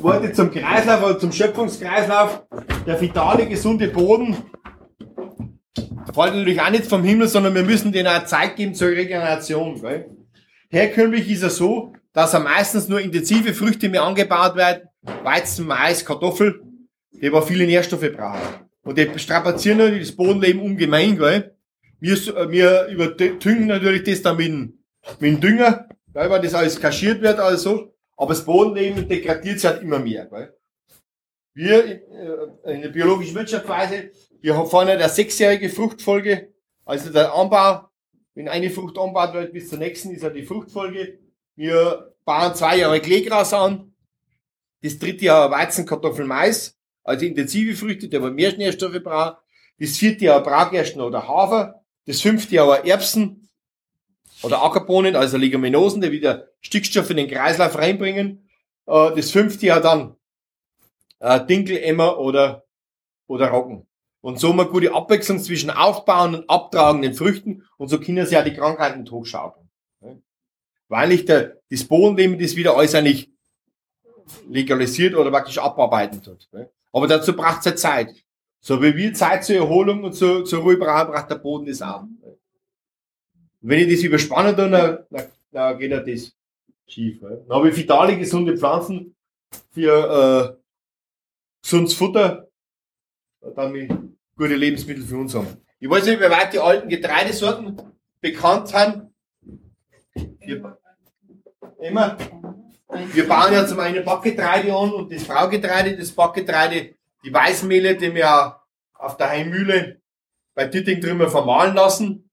Worte 0.02 0.34
zum 0.34 0.52
Kreislauf 0.52 1.04
oder 1.04 1.20
zum 1.20 1.32
Schöpfungskreislauf. 1.32 2.46
Der 2.86 3.00
vitale, 3.00 3.48
gesunde 3.48 3.90
Boden 3.90 4.36
fällt 6.14 6.36
natürlich 6.36 6.62
auch 6.62 6.70
nicht 6.70 6.86
vom 6.86 7.04
Himmel, 7.04 7.28
sondern 7.28 7.56
wir 7.56 7.64
müssen 7.64 7.92
denen 7.92 8.08
auch 8.08 8.26
Zeit 8.26 8.56
geben 8.56 8.74
zur 8.74 8.90
Regeneration. 8.90 9.80
Gell? 9.82 10.10
Herkömmlich 10.70 11.30
ist 11.30 11.44
er 11.44 11.50
so, 11.50 11.94
dass 12.14 12.34
er 12.34 12.40
meistens 12.40 12.88
nur 12.88 13.02
intensive 13.02 13.54
Früchte 13.54 13.90
mehr 13.90 14.04
angebaut 14.04 14.56
werden, 14.56 14.90
Weizen, 15.24 15.66
Mais, 15.66 16.06
Kartoffel, 16.06 16.62
die 17.12 17.28
aber 17.28 17.42
viele 17.42 17.66
Nährstoffe 17.66 18.12
brauchen. 18.12 18.40
Und 18.84 18.98
die 18.98 19.20
strapazieren 19.20 19.78
natürlich 19.78 20.08
das 20.08 20.16
Bodenleben 20.16 20.62
ungemein, 20.62 21.18
gell? 21.18 21.56
Wir, 22.00 22.14
äh, 22.14 22.50
wir 22.50 22.88
überdüngen 22.88 23.68
natürlich 23.68 24.04
das 24.04 24.22
dann 24.22 24.38
mit, 24.38 24.52
mit 24.52 24.74
dem 25.22 25.40
Dünger, 25.40 25.90
gell, 26.14 26.30
weil 26.30 26.42
das 26.42 26.54
alles 26.54 26.80
kaschiert 26.80 27.22
wird, 27.22 27.40
also. 27.40 27.94
Aber 28.18 28.34
das 28.34 28.46
Bodenleben 28.46 29.08
degradiert 29.08 29.60
sich 29.60 29.70
halt 29.70 29.82
immer 29.82 30.00
mehr, 30.00 30.26
gell? 30.26 30.54
Wir 31.54 31.86
äh, 31.86 32.74
in 32.74 32.82
der 32.82 32.90
biologischen 32.90 33.36
Wirtschaftsweise, 33.36 34.12
wir 34.42 34.58
haben 34.58 34.70
vorne 34.70 34.98
der 34.98 35.10
sechsjährige 35.10 35.70
Fruchtfolge, 35.70 36.54
also 36.86 37.12
der 37.12 37.34
Anbau, 37.34 37.90
wenn 38.36 38.48
eine 38.48 38.70
Frucht 38.70 38.98
anbaut 38.98 39.34
wird 39.34 39.54
bis 39.54 39.70
zur 39.70 39.80
nächsten, 39.80 40.12
ist 40.12 40.24
ja 40.24 40.30
die 40.30 40.46
Fruchtfolge. 40.46 41.20
Wir 41.56 42.16
bauen 42.24 42.56
zwei 42.56 42.78
Jahre 42.78 43.02
Kleegras 43.02 43.54
an, 43.54 43.94
das 44.82 44.98
dritte 44.98 45.26
Jahr 45.26 45.52
Weizen, 45.52 45.86
Kartoffel, 45.86 46.26
Mais, 46.26 46.78
also 47.04 47.26
intensive 47.26 47.76
Früchte, 47.76 48.08
die 48.08 48.16
aber 48.16 48.32
mehr 48.32 48.56
Nährstoffe 48.56 49.04
brauchen. 49.04 49.36
Das 49.78 49.98
vierte 49.98 50.26
Jahr 50.26 50.44
Braugersten 50.44 51.02
oder 51.02 51.28
Hafer. 51.28 51.84
Das 52.06 52.22
fünfte 52.22 52.56
Jahr 52.56 52.86
Erbsen 52.86 53.50
oder 54.42 54.64
Ackerbohnen, 54.64 55.16
also 55.16 55.38
Leguminosen, 55.38 56.02
die 56.02 56.12
wieder 56.12 56.48
Stickstoff 56.62 57.10
in 57.10 57.18
den 57.18 57.28
Kreislauf 57.30 57.78
reinbringen. 57.78 58.50
Äh, 58.86 59.16
Das 59.16 59.32
fünfte 59.32 59.66
Jahr 59.66 59.82
dann 59.82 60.16
äh, 61.20 61.46
Dinkel, 61.46 61.78
Emmer 61.78 62.20
oder, 62.20 62.66
oder 63.28 63.50
Roggen. 63.50 63.89
Und 64.22 64.40
so 64.40 64.52
eine 64.52 64.66
gute 64.66 64.94
Abwechslung 64.94 65.40
zwischen 65.40 65.70
aufbauen 65.70 66.36
und 66.36 66.50
abtragenden 66.50 67.14
Früchten 67.14 67.66
und 67.78 67.88
so 67.88 68.00
können 68.00 68.26
sie 68.26 68.36
ja 68.36 68.42
die 68.42 68.54
Krankheiten 68.54 69.10
hochschaukeln. 69.10 69.70
Weil 70.90 71.08
nicht 71.08 71.30
der, 71.30 71.58
das 71.70 71.84
Bodenleben 71.86 72.38
das 72.38 72.56
wieder 72.56 72.76
alles 72.76 72.96
eigentlich 72.96 73.32
legalisiert 74.50 75.16
oder 75.16 75.32
praktisch 75.32 75.58
abarbeiten 75.58 76.22
tut. 76.22 76.50
Aber 76.92 77.08
dazu 77.08 77.36
braucht 77.36 77.60
es 77.60 77.66
ja 77.66 77.76
Zeit. 77.76 78.14
So 78.60 78.82
wie 78.82 78.96
wir 78.96 79.14
Zeit 79.14 79.46
zur 79.46 79.56
Erholung 79.56 80.04
und 80.04 80.14
zur, 80.14 80.44
zur 80.44 80.62
Ruhe 80.64 80.78
brauchen, 80.78 81.14
braucht 81.14 81.30
der 81.30 81.36
Boden 81.36 81.66
das 81.66 81.82
auch. 81.82 82.02
Und 82.02 82.38
wenn 83.62 83.88
ich 83.88 83.96
das 83.96 84.04
überspanne, 84.04 84.54
dann, 84.54 84.72
dann, 84.72 85.28
dann 85.52 85.80
geht 85.80 85.92
ja 85.92 86.00
das 86.00 86.34
schief. 86.88 87.22
Dann 87.22 87.50
habe 87.50 87.70
ich 87.70 87.78
vitale, 87.78 88.18
gesunde 88.18 88.58
Pflanzen 88.58 89.16
für 89.72 90.58
äh, 90.58 90.62
gesundes 91.62 91.94
Futter, 91.94 92.49
damit 93.56 93.92
gute 94.36 94.56
Lebensmittel 94.56 95.04
für 95.04 95.18
uns 95.18 95.36
haben. 95.36 95.48
Ich 95.80 95.90
weiß 95.90 96.06
nicht, 96.06 96.20
wie 96.20 96.30
weit 96.30 96.54
die 96.54 96.60
alten 96.60 96.90
Getreidesorten 96.90 97.82
bekannt 98.22 98.68
sind. 98.68 99.10
Wir, 100.40 100.78
immer. 101.80 102.18
Wir 103.14 103.28
bauen 103.28 103.54
ja 103.54 103.66
zum 103.66 103.80
einen 103.80 104.04
Backgetreide 104.04 104.74
an 104.74 104.92
und 104.92 105.12
das 105.12 105.24
Braugetreide, 105.24 105.96
das 105.96 106.12
Backgetreide, 106.12 106.96
die 107.24 107.34
Weißmehle, 107.34 107.96
die 107.96 108.14
wir 108.14 108.60
auf 108.94 109.18
der 109.18 109.30
Heimmühle 109.30 110.02
bei 110.56 110.66
Titting 110.68 111.00
drüber 111.00 111.30
vermahlen 111.30 111.76
lassen. 111.76 112.30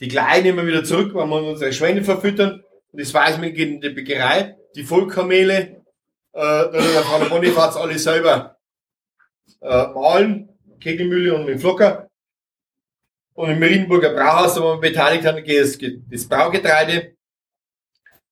Die 0.00 0.08
Kleinen 0.08 0.56
wir 0.56 0.66
wieder 0.66 0.82
zurück, 0.82 1.14
wenn 1.14 1.28
wir 1.28 1.42
unsere 1.42 1.72
Schweine 1.72 2.02
verfüttern. 2.02 2.64
Und 2.90 3.00
das 3.00 3.12
Weißmehl 3.12 3.52
geht 3.52 3.68
in 3.68 3.80
die 3.80 3.90
Bäckerei. 3.90 4.56
Die 4.74 4.82
Vollkornmehle, 4.82 5.56
äh, 5.56 5.82
da 6.32 6.70
der 6.70 7.28
Bonifaz 7.28 7.76
alle 7.76 7.98
selber 7.98 8.59
äh, 9.60 9.86
mahlen, 9.88 10.48
Kegelmühle 10.80 11.34
und 11.34 11.46
mit 11.46 11.60
Flocker. 11.60 12.08
Und 13.34 13.50
im 13.50 13.62
Riedenburger 13.62 14.12
Brauhaus, 14.12 14.60
wo 14.60 14.74
wir 14.74 14.80
beteiligt 14.80 15.24
geht 15.46 15.60
das, 15.60 15.78
das 16.10 16.28
Braugetreide. 16.28 17.16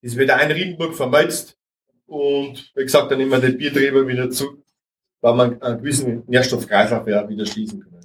Das 0.03 0.17
wird 0.17 0.31
auch 0.31 0.41
in 0.41 0.51
Riedenburg 0.51 0.95
vermölzt. 0.95 1.57
Und 2.07 2.73
wie 2.75 2.83
gesagt, 2.83 3.11
dann 3.11 3.21
immer 3.21 3.39
den 3.39 3.57
Bierträger 3.59 4.07
wieder 4.07 4.31
zurück, 4.31 4.63
weil 5.21 5.35
man 5.35 5.63
einen 5.63 5.79
gewissen 5.79 6.25
Nährstoffkreislauf 6.27 7.07
ja 7.07 7.29
wieder 7.29 7.45
schließen 7.45 7.81
können. 7.81 7.99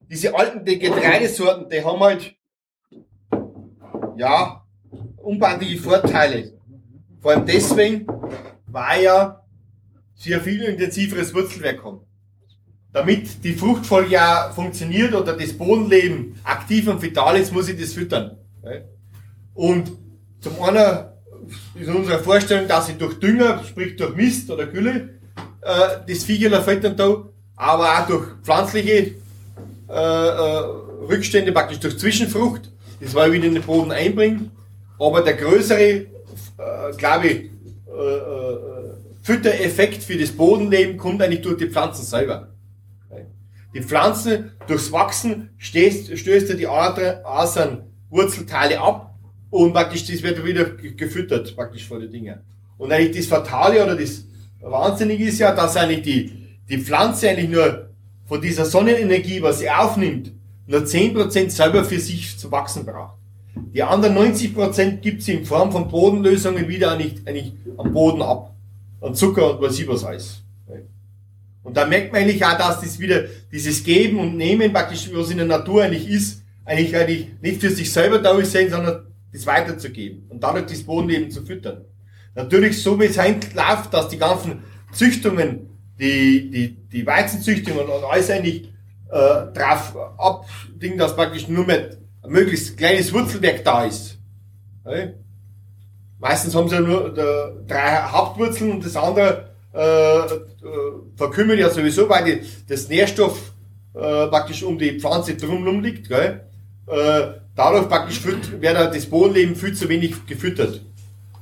Diese 0.00 0.34
alten 0.34 0.64
die 0.64 0.78
Getreidesorten, 0.78 1.68
die 1.68 1.84
haben 1.84 2.00
halt, 2.00 2.36
ja, 4.16 4.64
unbandliche 5.16 5.78
Vorteile. 5.78 6.52
Vor 7.20 7.32
allem 7.32 7.46
deswegen, 7.46 8.06
weil 8.66 9.02
ja 9.02 9.43
sie 10.14 10.34
ein 10.34 10.40
viel 10.40 10.62
intensiveres 10.62 11.34
Wurzelwerk 11.34 11.84
haben. 11.84 12.00
Damit 12.92 13.42
die 13.42 13.54
Fruchtfolge 13.54 14.10
ja 14.10 14.52
funktioniert 14.54 15.14
oder 15.14 15.36
das 15.36 15.52
Bodenleben 15.52 16.38
aktiv 16.44 16.86
und 16.86 17.02
vital 17.02 17.36
ist, 17.36 17.52
muss 17.52 17.68
ich 17.68 17.80
das 17.80 17.92
füttern. 17.92 18.38
Und 19.54 19.92
zum 20.40 20.62
einen 20.62 21.06
ist 21.74 21.88
unsere 21.88 22.18
Vorstellung, 22.20 22.68
dass 22.68 22.88
ich 22.88 22.96
durch 22.96 23.18
Dünger, 23.18 23.62
sprich 23.64 23.96
durch 23.96 24.14
Mist 24.14 24.50
oder 24.50 24.66
Gülle, 24.66 25.10
äh, 25.62 25.98
das 26.06 26.24
Viecher 26.24 26.62
füttern 26.62 26.96
da, 26.96 27.24
aber 27.56 27.98
auch 27.98 28.06
durch 28.06 28.26
pflanzliche 28.42 29.14
äh, 29.88 29.92
äh, 29.92 30.58
Rückstände, 31.08 31.52
praktisch 31.52 31.80
durch 31.80 31.98
Zwischenfrucht, 31.98 32.70
das 33.00 33.14
war 33.14 33.30
wieder 33.32 33.46
in 33.46 33.54
den 33.54 33.62
Boden 33.62 33.90
einbringen. 33.90 34.50
Aber 34.98 35.20
der 35.22 35.34
größere, 35.34 36.06
glaube 36.96 37.26
ich, 37.26 37.50
Füttereffekt 39.24 40.02
für 40.02 40.18
das 40.18 40.32
Bodenleben 40.32 40.98
kommt 40.98 41.22
eigentlich 41.22 41.40
durch 41.40 41.56
die 41.56 41.68
Pflanzen 41.70 42.04
selber. 42.04 42.50
Die 43.74 43.80
Pflanzen, 43.82 44.52
durchs 44.68 44.92
Wachsen, 44.92 45.48
stößt, 45.56 46.16
stößt 46.16 46.50
er 46.50 46.56
die 46.56 46.66
anderen 46.68 47.84
Wurzelteile 48.10 48.78
ab 48.80 49.14
und 49.50 49.72
praktisch 49.72 50.06
das 50.06 50.22
wird 50.22 50.44
wieder 50.44 50.64
ge- 50.66 50.92
gefüttert, 50.92 51.56
praktisch 51.56 51.88
von 51.88 52.00
den 52.00 52.10
Dingen. 52.12 52.38
Und 52.76 52.92
eigentlich 52.92 53.16
das 53.16 53.26
Fatale 53.26 53.82
oder 53.82 53.96
das 53.96 54.26
Wahnsinnige 54.60 55.24
ist 55.24 55.38
ja, 55.38 55.54
dass 55.54 55.76
eigentlich 55.76 56.02
die, 56.02 56.32
die 56.68 56.78
Pflanze 56.78 57.30
eigentlich 57.30 57.48
nur 57.48 57.88
von 58.26 58.40
dieser 58.42 58.66
Sonnenenergie, 58.66 59.40
was 59.42 59.58
sie 59.60 59.70
aufnimmt, 59.70 60.32
nur 60.66 60.80
10% 60.82 61.50
selber 61.50 61.82
für 61.84 61.98
sich 61.98 62.38
zu 62.38 62.52
wachsen 62.52 62.84
braucht. 62.84 63.16
Die 63.72 63.82
anderen 63.82 64.16
90% 64.18 64.98
gibt 64.98 65.22
sie 65.22 65.32
in 65.32 65.44
Form 65.46 65.72
von 65.72 65.88
Bodenlösungen 65.88 66.68
wieder 66.68 66.92
eigentlich, 66.92 67.26
eigentlich 67.26 67.52
am 67.76 67.92
Boden 67.92 68.22
ab. 68.22 68.53
An 69.04 69.14
Zucker 69.14 69.52
und 69.52 69.60
was 69.60 69.78
ich 69.78 69.86
was 69.86 70.04
alles. 70.04 70.44
Und 71.64 71.76
da 71.76 71.86
merkt 71.86 72.12
man 72.12 72.22
eigentlich 72.22 72.44
auch, 72.44 72.58
dass 72.58 72.80
das 72.82 72.98
wieder 72.98 73.24
dieses 73.50 73.82
Geben 73.82 74.18
und 74.20 74.36
Nehmen 74.36 74.72
praktisch, 74.72 75.10
was 75.12 75.30
in 75.30 75.38
der 75.38 75.46
Natur 75.46 75.82
eigentlich 75.82 76.08
ist, 76.08 76.42
eigentlich, 76.64 76.94
eigentlich 76.94 77.28
nicht 77.40 77.60
für 77.60 77.70
sich 77.70 77.90
selber 77.90 78.18
da 78.18 78.38
ist, 78.38 78.52
sondern 78.52 79.06
das 79.32 79.46
weiterzugeben 79.46 80.26
und 80.28 80.42
dadurch 80.42 80.66
das 80.66 80.82
Bodenleben 80.82 81.30
zu 81.30 81.42
füttern. 81.42 81.84
Natürlich, 82.34 82.82
so 82.82 83.00
wie 83.00 83.06
es 83.06 83.16
läuft, 83.16 83.92
dass 83.92 84.08
die 84.08 84.18
ganzen 84.18 84.62
Züchtungen, 84.92 85.70
die, 85.98 86.50
die, 86.50 86.76
die 86.88 87.06
Weizenzüchtungen 87.06 87.86
und 87.86 88.04
alles 88.04 88.30
eigentlich 88.30 88.72
äh, 89.10 89.52
drauf 89.54 89.96
abdingen, 90.18 90.98
dass 90.98 91.16
praktisch 91.16 91.48
nur 91.48 91.64
mehr 91.64 91.96
ein 92.22 92.30
möglichst 92.30 92.76
kleines 92.76 93.12
Wurzelwerk 93.12 93.64
da 93.64 93.84
ist. 93.84 94.18
Ja? 94.84 95.08
Meistens 96.24 96.54
haben 96.54 96.70
sie 96.70 96.76
ja 96.76 96.80
nur 96.80 97.12
der, 97.12 97.52
drei 97.68 97.96
Hauptwurzeln 98.10 98.70
und 98.70 98.86
das 98.86 98.96
andere 98.96 99.50
äh, 99.74 100.20
äh, 100.20 100.28
verkümmert 101.16 101.58
ja 101.58 101.68
sowieso, 101.68 102.08
weil 102.08 102.24
die, 102.24 102.40
das 102.66 102.88
Nährstoff 102.88 103.52
äh, 103.92 104.26
praktisch 104.28 104.62
um 104.62 104.78
die 104.78 104.98
Pflanze 104.98 105.34
drumherum 105.34 105.82
liegt. 105.82 106.08
Gell? 106.08 106.40
Äh, 106.86 107.26
dadurch 107.54 107.90
praktisch 107.90 108.24
wird 108.24 108.74
das 108.74 109.04
Bodenleben 109.04 109.54
viel 109.54 109.74
zu 109.74 109.86
wenig 109.86 110.24
gefüttert. 110.24 110.80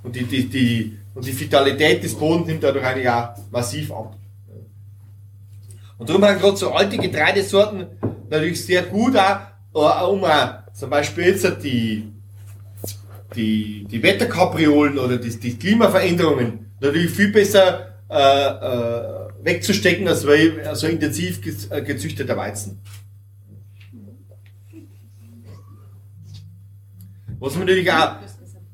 Und 0.03 0.17
die, 0.17 0.25
die, 0.25 0.49
die, 0.49 0.99
und 1.15 1.25
die 1.25 1.39
Vitalität 1.39 2.03
des 2.03 2.17
Bodens 2.17 2.49
nimmt 2.49 2.65
dadurch 2.65 2.85
eigentlich 2.85 3.09
auch 3.09 3.37
massiv 3.53 3.93
ab. 3.93 4.17
Und 5.97 6.09
darum 6.09 6.25
haben 6.25 6.41
gerade 6.41 6.57
so 6.57 6.73
alte 6.73 6.99
Getreidesorten 6.99 7.87
natürlich 8.29 8.65
sehr 8.65 8.83
gut 8.83 9.17
auch, 9.17 10.01
äh, 10.01 10.05
um 10.07 10.25
auch 10.25 10.73
zum 10.75 10.91
Beispiel 10.91 11.27
jetzt 11.27 11.47
die, 11.63 12.12
die, 13.35 13.85
die 13.91 14.03
Wetterkapriolen 14.03 14.99
oder 14.99 15.17
die, 15.17 15.39
die 15.39 15.59
Klimaveränderungen 15.59 16.73
natürlich 16.81 17.11
viel 17.11 17.33
besser 17.33 17.95
äh, 18.09 18.15
äh, 18.15 19.29
wegzustecken, 19.43 20.07
als 20.09 20.27
weil 20.27 20.75
so 20.75 20.87
intensiv 20.87 21.41
gez- 21.41 21.71
äh, 21.71 21.83
gezüchteter 21.83 22.37
Weizen. 22.37 22.81
Was 27.39 27.55
man 27.55 27.67
natürlich 27.67 27.91
auch 27.91 28.17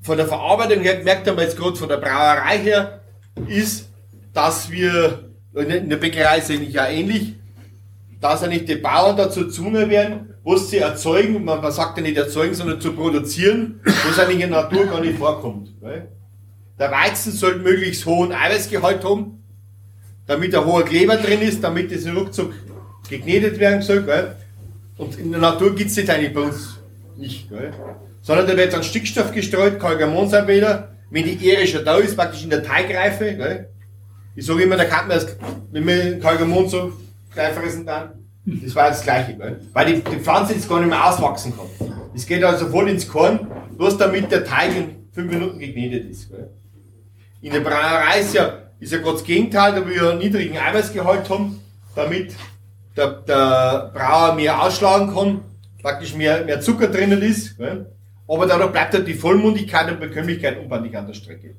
von 0.03 0.17
der 0.17 0.27
Verarbeitung 0.27 0.83
her 0.83 0.97
gemerkt 0.97 1.27
haben, 1.27 1.39
jetzt 1.39 1.57
gerade 1.57 1.77
von 1.77 1.89
der 1.89 1.97
Brauerei 1.99 2.59
her, 2.59 3.01
ist, 3.47 3.89
dass 4.33 4.71
wir, 4.71 5.31
in 5.55 5.89
der 5.89 5.97
Bäckerei 5.97 6.39
ist 6.39 6.51
eigentlich 6.51 6.75
ja 6.75 6.89
ähnlich, 6.89 7.35
dass 8.21 8.43
eigentlich 8.43 8.65
die 8.65 8.77
Bauern 8.77 9.17
dazu 9.17 9.47
gezwungen 9.47 9.89
werden, 9.89 10.35
was 10.49 10.71
sie 10.71 10.79
erzeugen, 10.79 11.45
man, 11.45 11.61
man 11.61 11.73
sagt 11.73 11.99
ja 11.99 12.03
nicht 12.03 12.17
erzeugen, 12.17 12.55
sondern 12.55 12.81
zu 12.81 12.95
produzieren, 12.95 13.81
was 13.85 14.19
eigentlich 14.19 14.41
in 14.41 14.51
der 14.51 14.63
Natur 14.63 14.87
gar 14.87 15.01
nicht 15.03 15.19
vorkommt. 15.19 15.75
Der 16.79 16.91
Weizen 16.91 17.33
soll 17.33 17.59
möglichst 17.59 18.07
hohen 18.07 18.33
Eiweißgehalt 18.33 19.05
haben, 19.05 19.45
damit 20.27 20.55
ein 20.55 20.65
hoher 20.65 20.85
Kleber 20.85 21.17
drin 21.17 21.43
ist, 21.43 21.63
damit 21.63 21.95
das 21.95 22.07
ruckzuck 22.07 22.55
geknetet 23.11 23.59
werden 23.59 23.83
soll. 23.83 24.03
Gell? 24.05 24.37
Und 24.97 25.19
in 25.19 25.33
der 25.33 25.41
Natur 25.41 25.75
gibt's 25.75 25.97
das 25.97 26.09
eigentlich 26.09 26.33
bei 26.33 26.41
uns 26.41 26.79
nicht. 27.19 27.51
Gell? 27.51 27.75
Sondern 28.23 28.47
da 28.47 28.57
wird 28.57 28.73
dann 28.73 28.83
Stickstoff 28.83 29.33
gestreut, 29.33 29.79
Kalgamonsalbeder, 29.79 30.95
wenn 31.11 31.25
die 31.25 31.47
Ehre 31.47 31.67
schon 31.67 31.85
da 31.85 31.99
ist, 31.99 32.17
praktisch 32.17 32.45
in 32.45 32.51
der 32.51 32.63
Teigreife. 32.63 33.35
Gell? 33.35 33.69
Ich 34.35 34.47
sage 34.47 34.63
immer, 34.63 34.79
da 34.79 34.87
kann 34.87 35.09
man 35.09 35.19
das, 35.19 35.37
wenn 35.73 35.87
wir 35.87 36.19
Kalgamon 36.21 36.71
so 36.71 36.93
fressen 37.35 37.85
dann, 37.85 38.18
das 38.63 38.75
war 38.75 38.89
das 38.89 39.03
Gleiche. 39.03 39.35
Gell? 39.37 39.61
Weil 39.73 39.87
die, 39.87 40.03
die 40.03 40.17
Pflanze 40.17 40.55
jetzt 40.55 40.69
gar 40.69 40.81
nicht 40.81 40.89
mehr 40.89 41.05
auswachsen 41.05 41.53
kann. 41.57 41.67
Das 42.13 42.27
geht 42.27 42.43
also 42.43 42.69
voll 42.69 42.89
ins 42.89 43.09
Korn, 43.09 43.47
bloß 43.77 43.99
damit 43.99 44.31
der 44.31 44.45
Teig 44.45 44.77
in 44.77 45.09
fünf 45.13 45.33
Minuten 45.33 45.59
geknetet 45.59 46.11
ist. 46.11 46.31
Gell? 46.31 46.51
In 47.41 47.53
der 47.53 47.61
Brauerei 47.61 48.21
ist 48.21 48.35
ja, 48.35 48.71
ist 48.81 48.93
ja 48.93 48.99
gerade 48.99 49.13
das 49.13 49.25
Gegenteil, 49.25 49.75
da 49.75 49.89
wir 49.89 50.11
einen 50.11 50.19
niedrigen 50.19 50.57
Eiweißgehalt 50.57 51.29
haben, 51.31 51.61
damit 51.95 52.35
der, 52.97 53.09
der 53.23 53.93
Brauer 53.95 54.35
mehr 54.35 54.61
ausschlagen 54.63 55.15
kann, 55.15 55.41
praktisch 55.81 56.15
mehr, 56.15 56.45
mehr 56.45 56.61
Zucker 56.61 56.89
drinnen 56.89 57.23
ist. 57.23 57.57
Gell? 57.59 57.87
Aber 58.27 58.47
dadurch 58.47 58.73
bleibt 58.73 58.95
halt 58.95 59.07
die 59.07 59.15
Vollmundigkeit 59.15 59.91
und 59.91 60.01
Bekömmlichkeit 60.01 60.59
unbändig 60.59 60.97
an 60.97 61.07
der 61.07 61.15
Strecke. 61.15 61.55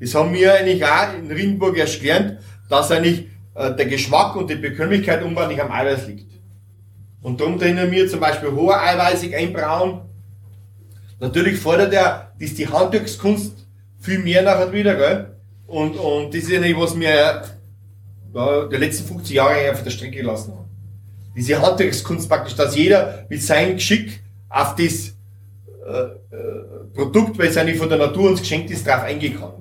Das 0.00 0.14
haben 0.14 0.32
wir 0.32 0.54
eigentlich 0.54 0.84
auch 0.84 1.14
in 1.16 1.30
Riedenburg 1.30 1.76
erst 1.76 2.00
gelernt, 2.00 2.38
dass 2.68 2.90
eigentlich 2.90 3.28
äh, 3.54 3.74
der 3.74 3.86
Geschmack 3.86 4.36
und 4.36 4.50
die 4.50 4.56
Bekömmlichkeit 4.56 5.22
unbändig 5.22 5.62
am 5.62 5.70
Eiweiß 5.70 6.06
liegt. 6.08 6.30
Und 7.22 7.40
darum 7.40 7.58
drinnen 7.58 7.90
wir 7.90 8.08
zum 8.08 8.20
Beispiel 8.20 8.52
hoher 8.52 8.80
eiweißig 8.82 9.34
einbrauen. 9.34 10.02
Natürlich 11.20 11.58
fordert 11.58 11.94
er, 11.94 12.32
das 12.38 12.50
ist 12.50 12.58
die 12.58 12.68
Handwerkskunst 12.68 13.66
viel 13.98 14.18
mehr 14.18 14.42
nachher 14.42 14.72
wieder, 14.72 14.94
gell? 14.94 15.30
Und, 15.66 15.96
und 15.96 16.34
das 16.34 16.42
ist 16.42 16.50
ja 16.50 16.60
nicht, 16.60 16.78
was 16.78 16.98
wir 16.98 17.08
ja, 18.34 18.66
die 18.66 18.76
letzten 18.76 19.06
50 19.06 19.34
Jahre 19.34 19.72
auf 19.72 19.82
der 19.82 19.90
Strecke 19.90 20.18
gelassen 20.18 20.52
haben. 20.52 20.68
Diese 21.34 21.60
Handwerkskunst 21.60 22.28
praktisch, 22.28 22.54
dass 22.54 22.76
jeder 22.76 23.24
mit 23.28 23.42
seinem 23.42 23.76
Geschick 23.76 24.20
auf 24.50 24.74
das 24.74 25.14
äh, 25.86 25.90
äh, 25.90 26.14
Produkt, 26.94 27.38
weil 27.38 27.48
es 27.48 27.56
eigentlich 27.56 27.78
von 27.78 27.88
der 27.88 27.98
Natur 27.98 28.30
uns 28.30 28.40
geschenkt 28.40 28.70
ist, 28.70 28.86
drauf 28.86 29.02
eingehen 29.02 29.38
kann. 29.38 29.52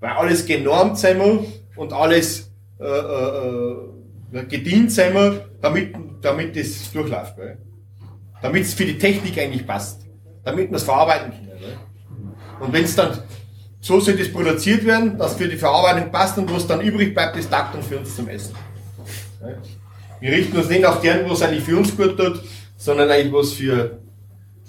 Weil 0.00 0.10
alles 0.10 0.46
genormt 0.46 0.98
sein 0.98 1.18
muss 1.18 1.46
und 1.76 1.92
alles 1.92 2.50
äh, 2.84 4.36
äh, 4.36 4.40
äh, 4.40 4.44
gedient 4.44 4.92
sein 4.92 5.14
muss, 5.14 5.36
damit, 5.60 5.94
damit 6.20 6.54
das 6.54 6.92
durchläuft. 6.92 7.34
Damit 8.42 8.62
es 8.64 8.74
für 8.74 8.84
die 8.84 8.98
Technik 8.98 9.38
eigentlich 9.38 9.66
passt. 9.66 10.02
Damit 10.44 10.70
wir 10.70 10.76
es 10.76 10.82
verarbeiten 10.82 11.30
können. 11.30 11.58
Gell? 11.58 11.78
Und 12.60 12.72
wenn 12.72 12.84
es 12.84 12.94
dann 12.94 13.18
so 13.80 14.00
soll 14.00 14.16
das 14.16 14.32
produziert 14.32 14.84
werden, 14.84 15.18
dass 15.18 15.34
für 15.34 15.48
die 15.48 15.56
Verarbeitung 15.56 16.10
passt 16.10 16.38
und 16.38 16.52
was 16.52 16.66
dann 16.66 16.80
übrig 16.80 17.14
bleibt, 17.14 17.36
taugt 17.50 17.74
dann 17.74 17.82
für 17.82 17.98
uns 17.98 18.16
zum 18.16 18.28
Essen. 18.28 18.54
Wir 20.20 20.32
richten 20.32 20.56
uns 20.56 20.68
nicht 20.68 20.84
auf 20.84 21.00
deren, 21.00 21.28
was 21.28 21.42
eigentlich 21.42 21.64
für 21.64 21.76
uns 21.76 21.94
gut 21.94 22.16
tut, 22.16 22.42
sondern 22.76 23.10
eigentlich 23.10 23.32
was 23.32 23.52
für, 23.52 23.98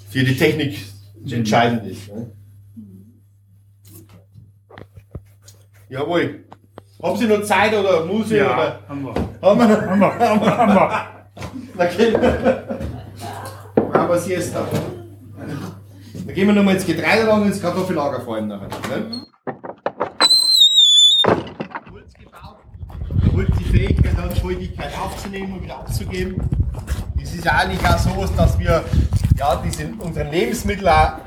für 0.10 0.24
die 0.24 0.36
Technik 0.36 0.78
entscheidend 1.30 1.86
ist. 1.86 2.08
Ja. 2.08 2.16
Jawohl. 5.90 6.45
Haben 7.06 7.18
Sie 7.18 7.28
noch 7.28 7.44
Zeit 7.44 7.72
oder 7.72 8.04
Muse? 8.04 8.36
Ja, 8.38 8.46
Oder? 8.46 8.80
haben 8.90 9.04
wir. 9.04 9.14
Haben 9.48 9.60
wir 9.60 9.68
noch? 9.68 9.82
Haben 9.82 10.00
wir, 10.00 10.20
haben 10.20 10.42
wir, 10.42 10.58
haben 10.58 10.76
wir. 10.76 11.86
Okay. 11.86 12.16
Aber 13.94 14.18
Siesta. 14.18 14.66
Dann 16.26 16.34
gehen 16.34 16.48
wir 16.48 16.56
nochmal 16.56 16.74
ins 16.74 16.86
Getreidelager 16.86 17.36
und 17.36 17.46
ins 17.46 17.62
Kartoffellager 17.62 18.22
vor 18.22 18.38
allem 18.38 18.48
nachher. 18.48 18.70
Ne? 18.90 19.26
Holz 21.92 22.14
gebaut. 22.16 22.58
Holz 23.36 23.50
die 23.60 23.64
Fähigkeit 23.66 24.18
hat, 24.18 24.38
Feuchtigkeit 24.40 24.92
aufzunehmen 25.00 25.54
und 25.54 25.64
wieder 25.64 25.78
abzugeben. 25.78 26.42
Es 27.22 27.36
ist 27.36 27.46
ja 27.46 27.52
eigentlich 27.52 27.88
auch 27.88 28.00
so, 28.00 28.26
dass 28.36 28.58
wir 28.58 28.84
ja, 29.38 29.62
diese, 29.64 29.90
unsere 30.00 30.28
Lebensmittel 30.32 30.90
auch 30.90 31.20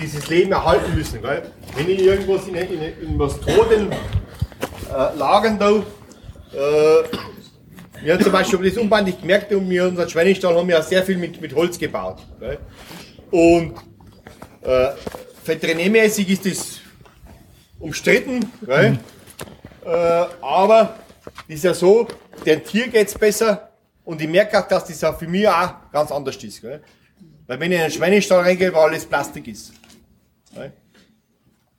dieses 0.00 0.28
Leben 0.28 0.50
erhalten 0.50 0.92
müssen. 0.96 1.22
Gell? 1.22 1.42
Wenn 1.76 1.88
ich 1.88 2.02
irgendwas 2.02 2.48
in, 2.48 2.56
in, 2.56 2.80
in 2.80 3.18
was 3.20 3.38
Toten 3.40 3.92
äh, 4.90 5.16
lagern 5.16 5.58
da, 5.58 5.70
äh, 5.70 7.04
wir 8.02 8.14
haben 8.14 8.22
zum 8.22 8.32
Beispiel 8.32 8.70
das 8.70 8.78
unbandlich 8.78 9.20
gemerkt, 9.20 9.52
und 9.52 9.68
wir 9.68 9.84
unseren 9.84 10.08
Schweinestall 10.08 10.56
haben 10.56 10.68
ja 10.68 10.80
sehr 10.82 11.02
viel 11.02 11.18
mit, 11.18 11.40
mit 11.40 11.54
Holz 11.54 11.78
gebaut. 11.78 12.18
Gell? 12.38 12.58
Und 13.30 13.74
äh, 14.62 14.88
veterinärmäßig 15.44 16.30
ist 16.30 16.46
das 16.46 16.80
umstritten, 17.78 18.50
gell? 18.64 18.98
Äh, 19.84 20.24
aber 20.40 20.96
es 21.48 21.56
ist 21.56 21.64
ja 21.64 21.74
so, 21.74 22.08
dem 22.46 22.64
Tier 22.64 22.88
geht's 22.88 23.14
besser 23.14 23.70
und 24.04 24.20
ich 24.20 24.28
merke 24.28 24.58
auch, 24.58 24.66
dass 24.66 24.86
das 24.86 25.04
auch 25.04 25.18
für 25.18 25.26
mich 25.26 25.48
auch 25.48 25.74
ganz 25.92 26.10
anders 26.10 26.36
ist. 26.36 26.62
Gell? 26.62 26.82
Weil 27.46 27.60
wenn 27.60 27.72
ich 27.72 27.78
in 27.78 27.84
einen 27.84 27.92
Schweinestall 27.92 28.40
reingehe, 28.40 28.72
wo 28.72 28.78
alles 28.78 29.04
Plastik 29.04 29.46
ist. 29.48 29.72
Gell? 30.54 30.72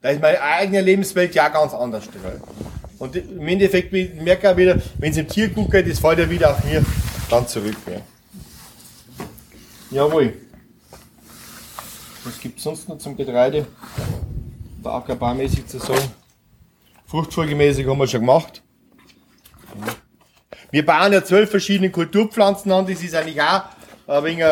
Da 0.01 0.09
ist 0.09 0.21
meine 0.21 0.41
eigene 0.41 0.81
Lebenswelt 0.81 1.33
ja 1.35 1.47
ganz 1.49 1.73
anders. 1.73 2.03
Gell? 2.11 2.41
Und 3.01 3.15
im 3.15 3.47
Endeffekt 3.47 3.91
merke 3.91 4.47
ich 4.47 4.53
auch 4.53 4.57
wieder, 4.57 4.79
wenn 4.99 5.09
es 5.09 5.15
dem 5.15 5.27
Tier 5.27 5.49
gut 5.49 5.71
geht, 5.71 5.89
das 5.89 5.97
fällt 5.97 6.19
ja 6.19 6.29
wieder 6.29 6.51
auf 6.51 6.63
mir 6.63 6.85
dann 7.31 7.47
zurück. 7.47 7.75
Gell? 7.83 8.03
Jawohl. 9.89 10.35
Was 12.23 12.39
gibt 12.39 12.59
es 12.59 12.63
sonst 12.63 12.87
noch 12.87 12.99
zum 12.99 13.17
Getreide? 13.17 13.65
Da 14.83 14.97
ackerbaumäßig 14.97 15.65
zu 15.65 15.79
sagen. 15.79 16.13
Fruchtfolgemäßig 17.07 17.87
haben 17.87 17.97
wir 17.97 18.05
schon 18.05 18.19
gemacht. 18.19 18.61
Wir 20.69 20.85
bauen 20.85 21.11
ja 21.11 21.23
zwölf 21.23 21.49
verschiedene 21.49 21.89
Kulturpflanzen 21.89 22.71
an, 22.71 22.85
das 22.85 23.01
ist 23.01 23.15
eigentlich 23.15 23.41
auch 23.41 23.63
ein 24.05 24.23
wenig, 24.23 24.45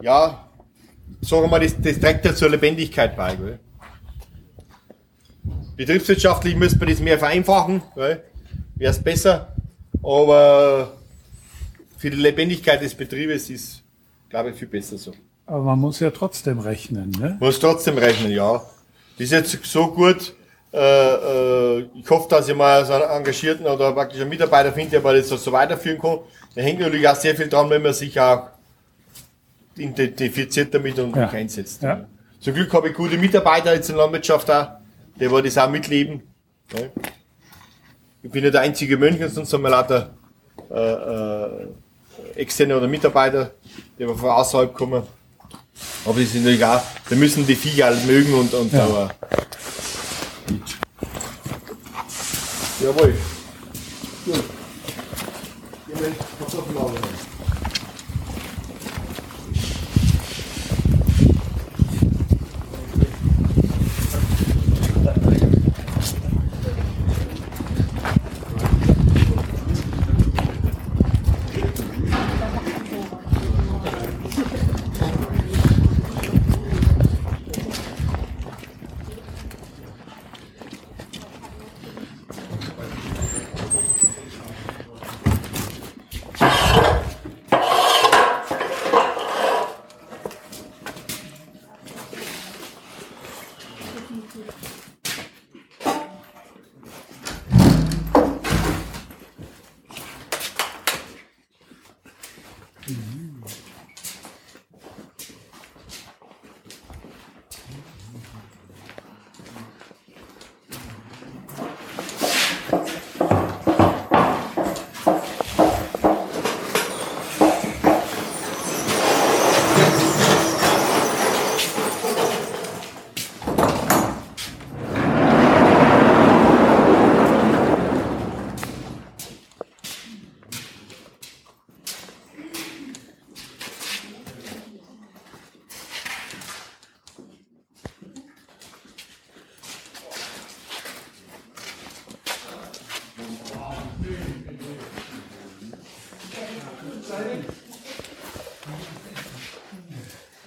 ja, 0.00 0.48
sagen 1.20 1.42
wir 1.42 1.48
mal, 1.48 1.58
das, 1.58 1.74
das 1.80 1.98
trägt 1.98 2.24
ja 2.26 2.32
zur 2.32 2.50
Lebendigkeit 2.50 3.16
bei. 3.16 3.34
Gell? 3.34 3.58
Betriebswirtschaftlich 5.84 6.54
müsste 6.56 6.78
man 6.78 6.88
das 6.88 7.00
mehr 7.00 7.18
vereinfachen, 7.18 7.82
wäre 7.94 8.20
es 8.78 9.02
besser, 9.02 9.48
aber 10.02 10.92
für 11.98 12.10
die 12.10 12.16
Lebendigkeit 12.16 12.80
des 12.82 12.94
Betriebes 12.94 13.50
ist, 13.50 13.82
glaube 14.28 14.50
ich, 14.50 14.56
viel 14.56 14.68
besser 14.68 14.96
so. 14.98 15.12
Aber 15.46 15.62
man 15.64 15.78
muss 15.80 15.98
ja 16.00 16.10
trotzdem 16.10 16.60
rechnen, 16.60 17.10
ne? 17.18 17.36
Muss 17.40 17.58
trotzdem 17.58 17.98
rechnen, 17.98 18.30
ja. 18.32 18.62
Das 19.18 19.24
ist 19.26 19.32
jetzt 19.32 19.64
so 19.64 19.88
gut. 19.88 20.34
Äh, 20.72 20.78
äh, 20.78 21.86
ich 21.94 22.08
hoffe, 22.08 22.28
dass 22.30 22.48
ich 22.48 22.54
mal 22.54 22.84
so 22.86 22.92
einen 22.94 23.02
engagierten 23.02 23.66
oder 23.66 23.92
praktisch 23.92 24.20
einen 24.20 24.30
Mitarbeiter 24.30 24.72
finde, 24.72 24.90
der 24.92 25.00
mal 25.00 25.16
das 25.16 25.28
so, 25.28 25.52
weiterführen 25.52 26.00
kann. 26.00 26.20
Da 26.54 26.62
hängt 26.62 26.80
natürlich 26.80 27.06
auch 27.08 27.16
sehr 27.16 27.34
viel 27.36 27.48
dran, 27.48 27.68
wenn 27.70 27.82
man 27.82 27.92
sich 27.92 28.18
auch 28.18 28.48
identifiziert 29.76 30.72
damit 30.72 30.98
und 30.98 31.14
Ja. 31.16 31.28
sich 31.28 31.36
einsetzt. 31.38 31.82
Ja. 31.82 32.06
Zum 32.40 32.54
Glück 32.54 32.72
habe 32.72 32.88
ich 32.88 32.94
gute 32.94 33.18
Mitarbeiter 33.18 33.74
jetzt 33.74 33.88
in 33.90 33.96
der 33.96 34.04
Landwirtschaft 34.04 34.50
auch, 34.50 34.68
die 35.16 35.30
wollen 35.30 35.44
das 35.44 35.58
auch 35.58 35.70
mitleben. 35.70 36.22
Ne? 36.72 36.90
Ich 38.22 38.30
bin 38.30 38.42
nicht 38.42 38.54
der 38.54 38.60
einzige 38.62 38.96
Mönch, 38.96 39.20
sonst 39.32 39.52
haben 39.52 39.62
wir 39.62 39.70
lauter 39.70 40.10
äh, 40.70 40.74
äh, 40.92 41.68
externe 42.36 42.76
oder 42.76 42.86
Mitarbeiter, 42.88 43.52
die 43.98 44.04
von 44.04 44.30
außerhalb 44.30 44.72
kommen. 44.72 45.02
Aber 46.04 46.18
die 46.18 46.24
sind 46.24 46.44
natürlich 46.44 46.64
auch, 46.64 46.82
da 47.08 47.16
müssen 47.16 47.46
die 47.46 47.56
Viecher 47.56 47.86
halt 47.86 48.06
mögen 48.06 48.32
und, 48.34 48.52
und 48.54 48.72
Ja. 48.72 48.84
aber. 48.84 49.10
Jawohl. 52.82 53.14
Gut. 54.24 54.34
Gehen 55.86 55.98
wir 56.00 56.12
Kartoffeln 56.38 57.11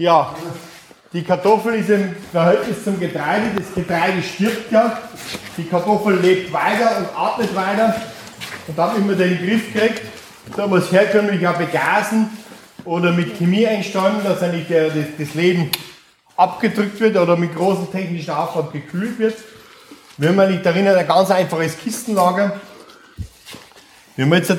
Ja, 0.05 0.35
die 1.13 1.23
Kartoffel 1.23 1.73
ist 1.73 1.89
im 1.89 2.15
Verhältnis 2.31 2.83
zum 2.83 2.99
Getreide. 2.99 3.45
Das 3.57 3.73
Getreide 3.73 4.21
stirbt 4.21 4.71
ja. 4.71 4.99
Die 5.57 5.63
Kartoffel 5.63 6.19
lebt 6.19 6.53
weiter 6.53 6.99
und 6.99 7.07
atmet 7.17 7.55
weiter. 7.55 7.95
Und 8.67 8.77
wenn 8.77 9.07
man 9.07 9.17
den 9.17 9.31
in 9.31 9.37
den 9.39 9.47
Griff 9.47 9.73
kriegt, 9.73 10.03
soll 10.55 10.67
man 10.67 10.77
es 10.77 10.91
herkömmlich 10.91 11.47
auch 11.47 11.57
begasen 11.57 12.29
oder 12.83 13.13
mit 13.13 13.35
Chemie 13.39 13.65
einstellen, 13.65 14.17
dass 14.23 14.43
eigentlich 14.43 14.67
der, 14.67 14.89
das, 14.89 15.05
das 15.17 15.33
Leben 15.33 15.71
abgedrückt 16.37 16.99
wird 16.99 17.17
oder 17.17 17.35
mit 17.35 17.55
großem 17.55 17.91
technischen 17.91 18.29
Aufwand 18.29 18.73
gekühlt 18.73 19.17
wird. 19.17 19.37
Wir 20.17 20.29
haben 20.29 20.39
eigentlich 20.39 20.61
darin 20.61 20.87
ein 20.87 21.07
ganz 21.07 21.31
einfaches 21.31 21.79
Kistenlager. 21.79 22.61
Wir, 24.15 24.25
haben 24.25 24.33
jetzt, 24.35 24.53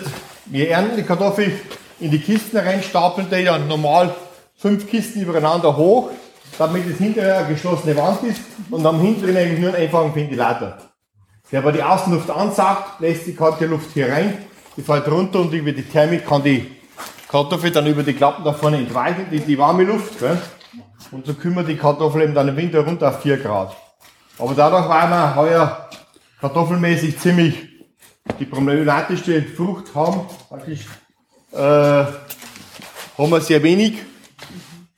wir 0.47 0.71
ernten 0.71 0.97
die 0.97 1.05
Kartoffel 1.05 1.53
in 2.01 2.11
die 2.11 2.19
Kisten 2.19 2.57
rein, 2.57 2.83
stapeln 2.83 3.29
die 3.31 3.45
dann 3.45 3.69
normal 3.69 4.13
fünf 4.57 4.89
Kisten 4.89 5.23
übereinander 5.23 5.77
hoch, 5.77 6.11
damit 6.59 6.87
es 6.87 6.99
hinterher 6.99 7.39
eine 7.39 7.49
geschlossene 7.49 7.97
Wand 7.97 8.23
ist 8.25 8.41
und 8.71 8.85
am 8.85 9.01
hinteren 9.01 9.37
eigentlich 9.37 9.61
nur 9.61 9.75
einen 9.75 9.83
einfachen 9.83 10.15
Ventilator. 10.15 10.79
Der 11.53 11.61
aber 11.61 11.73
die 11.73 11.83
Außenluft 11.83 12.31
ansaugt, 12.31 13.01
lässt 13.01 13.27
die 13.27 13.35
kalte 13.35 13.67
Luft 13.67 13.93
hier 13.93 14.11
rein, 14.11 14.39
die 14.77 14.83
fällt 14.83 15.09
runter 15.09 15.41
und 15.41 15.53
über 15.53 15.73
die 15.73 15.83
Thermik 15.83 16.27
kann 16.27 16.43
die 16.43 16.77
Kartoffel 17.29 17.71
dann 17.71 17.87
über 17.87 18.03
die 18.03 18.15
Klappen 18.15 18.45
da 18.45 18.53
vorne 18.53 18.79
entweichen, 18.79 19.27
die, 19.31 19.41
die 19.41 19.59
warme 19.59 19.85
Luft. 19.85 20.19
Gell? 20.19 20.39
Und 21.11 21.27
so 21.27 21.35
kümmert 21.35 21.69
die 21.69 21.77
Kartoffel 21.77 22.23
eben 22.23 22.35
dann 22.35 22.49
im 22.49 22.57
Winter 22.57 22.81
runter 22.81 23.09
auf 23.09 23.23
4 23.23 23.37
Grad. 23.39 23.77
Aber 24.39 24.55
dadurch, 24.55 24.89
weil 24.89 25.09
wir 25.09 25.37
heuer 25.37 25.91
kartoffelmäßig 26.41 27.19
ziemlich 27.19 27.55
die 28.39 28.45
problematischste 28.45 29.43
Frucht 29.43 29.95
haben, 29.95 30.23
praktisch, 30.49 30.87
äh, 31.53 31.59
haben 31.59 33.31
wir 33.31 33.41
sehr 33.41 33.63
wenig, 33.63 33.99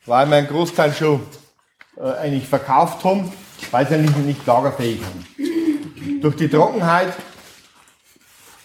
weil 0.09 0.29
wir 0.29 0.37
einen 0.37 0.49
Großteil 0.49 0.93
schon 0.93 1.21
äh, 1.97 2.03
eigentlich 2.03 2.49
verkauft 2.49 3.05
haben, 3.05 3.31
weil 3.71 3.87
sie 3.87 3.99
nicht, 3.99 4.17
nicht 4.19 4.47
lagerfähig 4.47 5.01
sind. 5.01 6.23
Durch 6.23 6.37
die 6.37 6.49
Trockenheit 6.49 7.13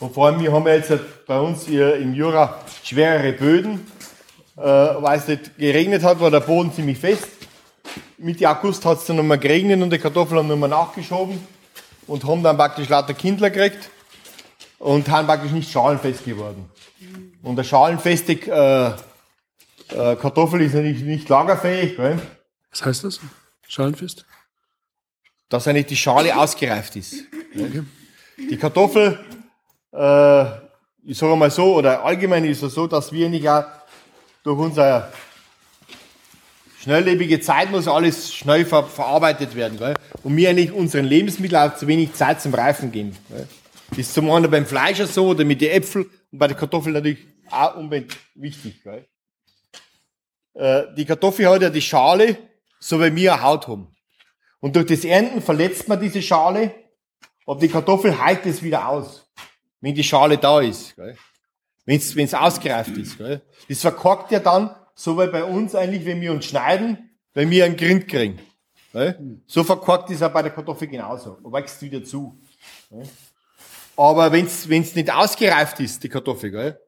und 0.03 0.13
vor 0.13 0.27
allem, 0.27 0.41
wir 0.41 0.51
haben 0.51 0.67
ja 0.67 0.73
jetzt 0.73 0.91
bei 1.25 1.39
uns 1.39 1.65
hier 1.65 1.95
im 1.95 2.13
Jura 2.13 2.59
schwerere 2.83 3.31
Böden, 3.31 3.87
äh, 4.57 4.61
weil 4.61 5.17
es 5.17 5.29
nicht 5.29 5.57
geregnet 5.57 6.03
hat, 6.03 6.19
war 6.19 6.29
der 6.29 6.41
Boden 6.41 6.73
ziemlich 6.73 6.97
fest. 6.97 7.29
Mitte 8.17 8.49
August 8.49 8.83
hat 8.83 8.97
es 8.97 9.05
dann 9.05 9.15
nochmal 9.15 9.37
geregnet 9.37 9.81
und 9.81 9.93
die 9.93 9.99
Kartoffeln 9.99 10.39
haben 10.39 10.49
nochmal 10.49 10.67
nachgeschoben 10.67 11.39
und 12.05 12.25
haben 12.25 12.43
dann 12.43 12.57
praktisch 12.57 12.89
lauter 12.89 13.13
Kindler 13.13 13.49
gekriegt 13.49 13.89
und 14.77 15.09
haben 15.09 15.25
praktisch 15.25 15.51
nicht 15.51 15.71
schalenfest 15.71 16.25
geworden. 16.25 16.69
Und 17.41 17.53
eine 17.53 17.63
schalenfeste 17.63 18.33
äh, 18.33 18.91
äh, 19.93 20.15
Kartoffel 20.15 20.61
ist 20.61 20.73
natürlich 20.73 21.01
nicht 21.01 21.29
lagerfähig. 21.29 21.95
Gell? 21.95 22.19
Was 22.71 22.85
heißt 22.85 23.03
das? 23.03 23.19
Schalenfest? 23.67 24.25
dass 25.53 25.67
eigentlich 25.67 25.85
die 25.85 25.95
Schale 25.95 26.35
ausgereift 26.37 26.95
ist. 26.95 27.25
Die 28.37 28.57
Kartoffel, 28.57 29.19
äh, 29.93 30.43
ich 31.05 31.17
sage 31.17 31.35
mal 31.35 31.51
so, 31.51 31.75
oder 31.75 32.03
allgemein 32.03 32.43
ist 32.45 32.63
es 32.63 32.73
so, 32.73 32.87
dass 32.87 33.11
wir 33.11 33.29
nicht 33.29 33.47
auch 33.47 33.65
durch 34.43 34.57
unsere 34.57 35.09
schnelllebige 36.81 37.39
Zeit 37.39 37.69
muss 37.69 37.87
alles 37.87 38.33
schnell 38.33 38.65
ver 38.65 38.83
verarbeitet 38.83 39.55
werden. 39.55 39.77
Gell? 39.77 39.93
Und 40.23 40.35
wir 40.35 40.49
eigentlich 40.49 40.71
unseren 40.71 41.05
Lebensmitteln 41.05 41.61
auch 41.61 41.75
zu 41.75 41.85
wenig 41.87 42.13
Zeit 42.13 42.41
zum 42.41 42.55
Reifen 42.55 42.91
geben. 42.91 43.15
Gell? 43.29 43.47
Das 43.89 43.99
ist 43.99 44.13
zum 44.15 44.31
einen 44.31 44.49
beim 44.49 44.65
Fleisch 44.65 45.03
so 45.03 45.27
oder 45.27 45.45
mit 45.45 45.61
den 45.61 45.69
Äpfeln 45.69 46.05
und 46.31 46.39
bei 46.39 46.47
den 46.47 46.57
Kartoffeln 46.57 46.93
natürlich 46.93 47.19
auch 47.51 47.75
unbedingt 47.75 48.17
wichtig. 48.33 48.81
Gell? 48.83 49.05
Äh, 50.53 50.83
die 50.95 51.05
Kartoffel 51.05 51.47
hat 51.49 51.61
ja 51.61 51.69
die 51.69 51.81
Schale, 51.81 52.37
so 52.79 52.99
wie 52.99 53.15
wir 53.15 53.33
eine 53.33 53.43
Haut 53.43 53.67
haben. 53.67 53.87
Und 54.59 54.75
durch 54.75 54.85
das 54.85 55.03
Ernten 55.03 55.41
verletzt 55.41 55.87
man 55.87 55.99
diese 55.99 56.21
Schale, 56.21 56.73
aber 57.45 57.59
die 57.59 57.67
Kartoffel 57.67 58.17
heilt 58.23 58.45
es 58.45 58.63
wieder 58.63 58.87
aus, 58.87 59.29
wenn 59.81 59.93
die 59.93 60.03
Schale 60.03 60.37
da 60.37 60.61
ist. 60.61 60.95
Wenn 61.85 61.97
es 61.97 62.33
ausgereift 62.33 62.95
ist. 62.95 63.17
Gell? 63.17 63.41
Das 63.67 63.81
verkorkt 63.81 64.31
ja 64.31 64.39
dann, 64.39 64.73
so 64.95 65.17
wie 65.19 65.27
bei 65.27 65.43
uns 65.43 65.75
eigentlich, 65.75 66.05
wenn 66.05 66.21
wir 66.21 66.31
uns 66.31 66.45
schneiden, 66.45 67.17
wenn 67.33 67.49
wir 67.49 67.65
einen 67.65 67.75
Grind 67.75 68.07
kriegen. 68.07 68.39
Gell? 68.93 69.41
So 69.47 69.63
verkorkt 69.63 70.09
ist 70.11 70.23
auch 70.23 70.31
bei 70.31 70.43
der 70.43 70.51
Kartoffel 70.51 70.87
genauso. 70.87 71.37
Wächst 71.43 71.81
wieder 71.81 72.03
zu. 72.03 72.39
Gell? 72.89 73.03
Aber 73.97 74.31
wenn 74.31 74.45
es 74.45 74.67
nicht 74.69 75.11
ausgereift 75.11 75.79
ist, 75.79 76.03
die 76.03 76.09
Kartoffel, 76.09 76.51
gell? 76.51 76.79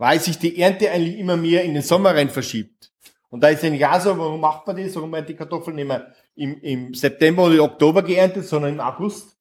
Weil 0.00 0.18
sich 0.18 0.38
die 0.38 0.58
Ernte 0.58 0.90
eigentlich 0.90 1.18
immer 1.18 1.36
mehr 1.36 1.62
in 1.62 1.74
den 1.74 1.82
Sommer 1.82 2.14
rein 2.14 2.30
verschiebt. 2.30 2.90
Und 3.28 3.42
da 3.42 3.48
ist 3.48 3.62
eigentlich 3.62 3.84
auch 3.84 4.00
so, 4.00 4.16
warum 4.16 4.40
macht 4.40 4.66
man 4.66 4.74
das? 4.78 4.94
Warum 4.96 5.10
man 5.10 5.26
die 5.26 5.34
Kartoffeln 5.34 5.76
nicht 5.76 5.86
mehr 5.86 6.14
im, 6.36 6.58
im 6.62 6.94
September 6.94 7.44
oder 7.44 7.62
Oktober 7.62 8.02
geerntet, 8.02 8.46
sondern 8.46 8.72
im 8.72 8.80
August? 8.80 9.36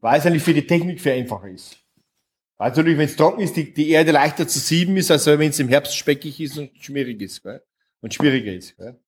Weil 0.00 0.18
es 0.18 0.24
eigentlich 0.24 0.42
für 0.42 0.54
die 0.54 0.66
Technik 0.66 1.02
viel 1.02 1.12
einfacher 1.12 1.48
ist. 1.48 1.76
Weil 2.56 2.70
natürlich, 2.70 2.96
wenn 2.96 3.04
es 3.04 3.14
trocken 3.14 3.42
ist, 3.42 3.56
die, 3.56 3.74
die 3.74 3.90
Erde 3.90 4.12
leichter 4.12 4.48
zu 4.48 4.58
sieben 4.58 4.96
ist, 4.96 5.10
als 5.10 5.26
wenn 5.26 5.50
es 5.50 5.58
im 5.58 5.68
Herbst 5.68 5.94
speckig 5.94 6.40
ist 6.40 6.56
und 6.56 6.70
schwierig 6.80 7.20
ist. 7.20 7.42
Gell? 7.42 7.62
Und 8.00 8.14
schwieriger 8.14 8.54
ist. 8.54 8.78
Gell? 8.78 8.98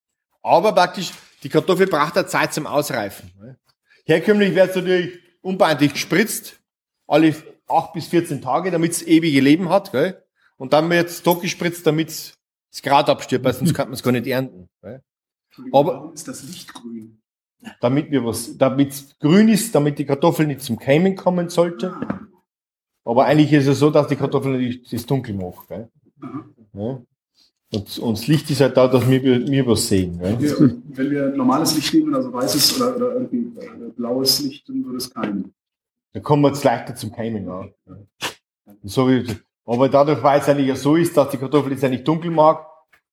Aber 0.43 0.75
praktisch, 0.75 1.11
die 1.43 1.49
Kartoffel 1.49 1.87
braucht 1.87 2.19
auch 2.19 2.27
Zeit 2.27 2.53
zum 2.53 2.67
Ausreifen. 2.67 3.33
Gell? 3.41 3.57
Herkömmlich 4.05 4.55
wird 4.55 4.69
es 4.69 4.77
natürlich 4.77 5.21
unbeeindlich 5.41 5.95
gespritzt, 5.95 6.61
alle 7.07 7.35
acht 7.67 7.95
bis 7.95 8.09
14 8.09 8.43
Tage, 8.43 8.71
damit 8.71 8.93
es 8.93 9.07
ewige 9.07 9.41
Leben 9.41 9.71
hat. 9.71 9.91
Gell? 9.91 10.23
Und 10.57 10.73
dann 10.73 10.89
wird 10.91 11.09
es 11.09 11.23
doch 11.23 11.41
gespritzt, 11.41 11.87
damit 11.87 12.11
es 12.11 12.83
Grad 12.83 13.09
abstirbt, 13.09 13.45
weil 13.45 13.55
sonst 13.55 13.75
kann 13.75 13.89
man 13.89 13.95
es 13.95 14.03
gar 14.03 14.13
nicht 14.13 14.27
ernten. 14.27 14.69
Gell? 14.83 15.03
Aber 15.73 15.95
Warum 15.95 16.13
ist 16.13 16.29
das 16.29 16.43
Licht 16.43 16.73
grün? 16.73 17.21
damit 17.81 18.11
wir 18.11 18.25
was, 18.25 18.57
damit 18.57 18.91
es 18.91 19.19
grün 19.19 19.49
ist, 19.49 19.75
damit 19.75 19.99
die 19.99 20.05
Kartoffel 20.05 20.47
nicht 20.47 20.61
zum 20.61 20.79
Keimen 20.79 21.17
kommen 21.17 21.49
sollte. 21.49 21.95
Aber 23.05 23.25
eigentlich 23.25 23.53
ist 23.53 23.67
es 23.67 23.79
so, 23.79 23.91
dass 23.91 24.09
die 24.09 24.17
Kartoffel 24.17 24.53
natürlich 24.53 24.89
das 24.89 25.07
dunkel 25.07 25.35
macht. 25.35 25.69
Gell? 25.69 25.89
Ja. 26.75 27.03
Und, 27.73 27.99
und 27.99 28.19
das 28.19 28.27
Licht 28.27 28.51
ist 28.51 28.61
halt 28.61 28.77
da, 28.77 28.87
dass 28.89 29.09
wir, 29.09 29.23
wir 29.23 29.67
was 29.67 29.89
sehen. 29.89 30.19
Gell? 30.19 30.41
Wir, 30.41 30.59
wenn 30.89 31.11
wir 31.11 31.29
normales 31.31 31.75
Licht 31.75 31.95
nehmen, 31.95 32.15
also 32.15 32.33
weißes 32.33 32.81
oder, 32.81 32.97
oder 32.97 33.13
irgendwie 33.15 33.59
äh, 33.61 33.91
blaues 33.97 34.41
Licht, 34.41 34.69
dann 34.69 34.85
würde 34.85 34.99
es 34.99 35.13
keimen. 35.13 35.53
Dann 36.13 36.23
kommen 36.23 36.43
wir 36.43 36.49
jetzt 36.49 36.65
leichter 36.65 36.95
zum 36.95 37.13
Keimen. 37.13 37.47
Ja. 37.47 37.69
So 38.85 39.09
wie, 39.09 39.25
aber 39.67 39.89
dadurch, 39.89 40.23
weil 40.23 40.41
es 40.41 40.49
eigentlich 40.49 40.69
ja 40.69 40.77
so 40.77 40.95
ist, 40.97 41.17
dass 41.17 41.31
die 41.31 41.39
Kartoffel 41.39 41.73
jetzt 41.73 41.83
eigentlich 41.85 42.05
dunkel 42.05 42.31
mag 42.31 42.65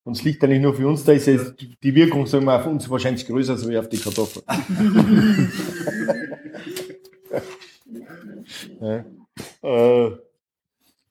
und 0.04 0.16
das 0.16 0.24
Licht 0.24 0.44
eigentlich 0.44 0.62
nur 0.62 0.76
für 0.76 0.88
uns 0.88 1.04
da 1.04 1.12
ist, 1.14 1.28
ist 1.28 1.56
die 1.82 1.96
Wirkung 1.96 2.28
sagen 2.28 2.46
wir, 2.46 2.56
auf 2.56 2.68
uns 2.68 2.88
wahrscheinlich 2.90 3.26
größer 3.26 3.54
als 3.54 3.68
auf 3.68 3.90
die 3.90 3.98
Kartoffel. 3.98 4.44
ja. 8.82 9.04
Äh, 9.64 10.12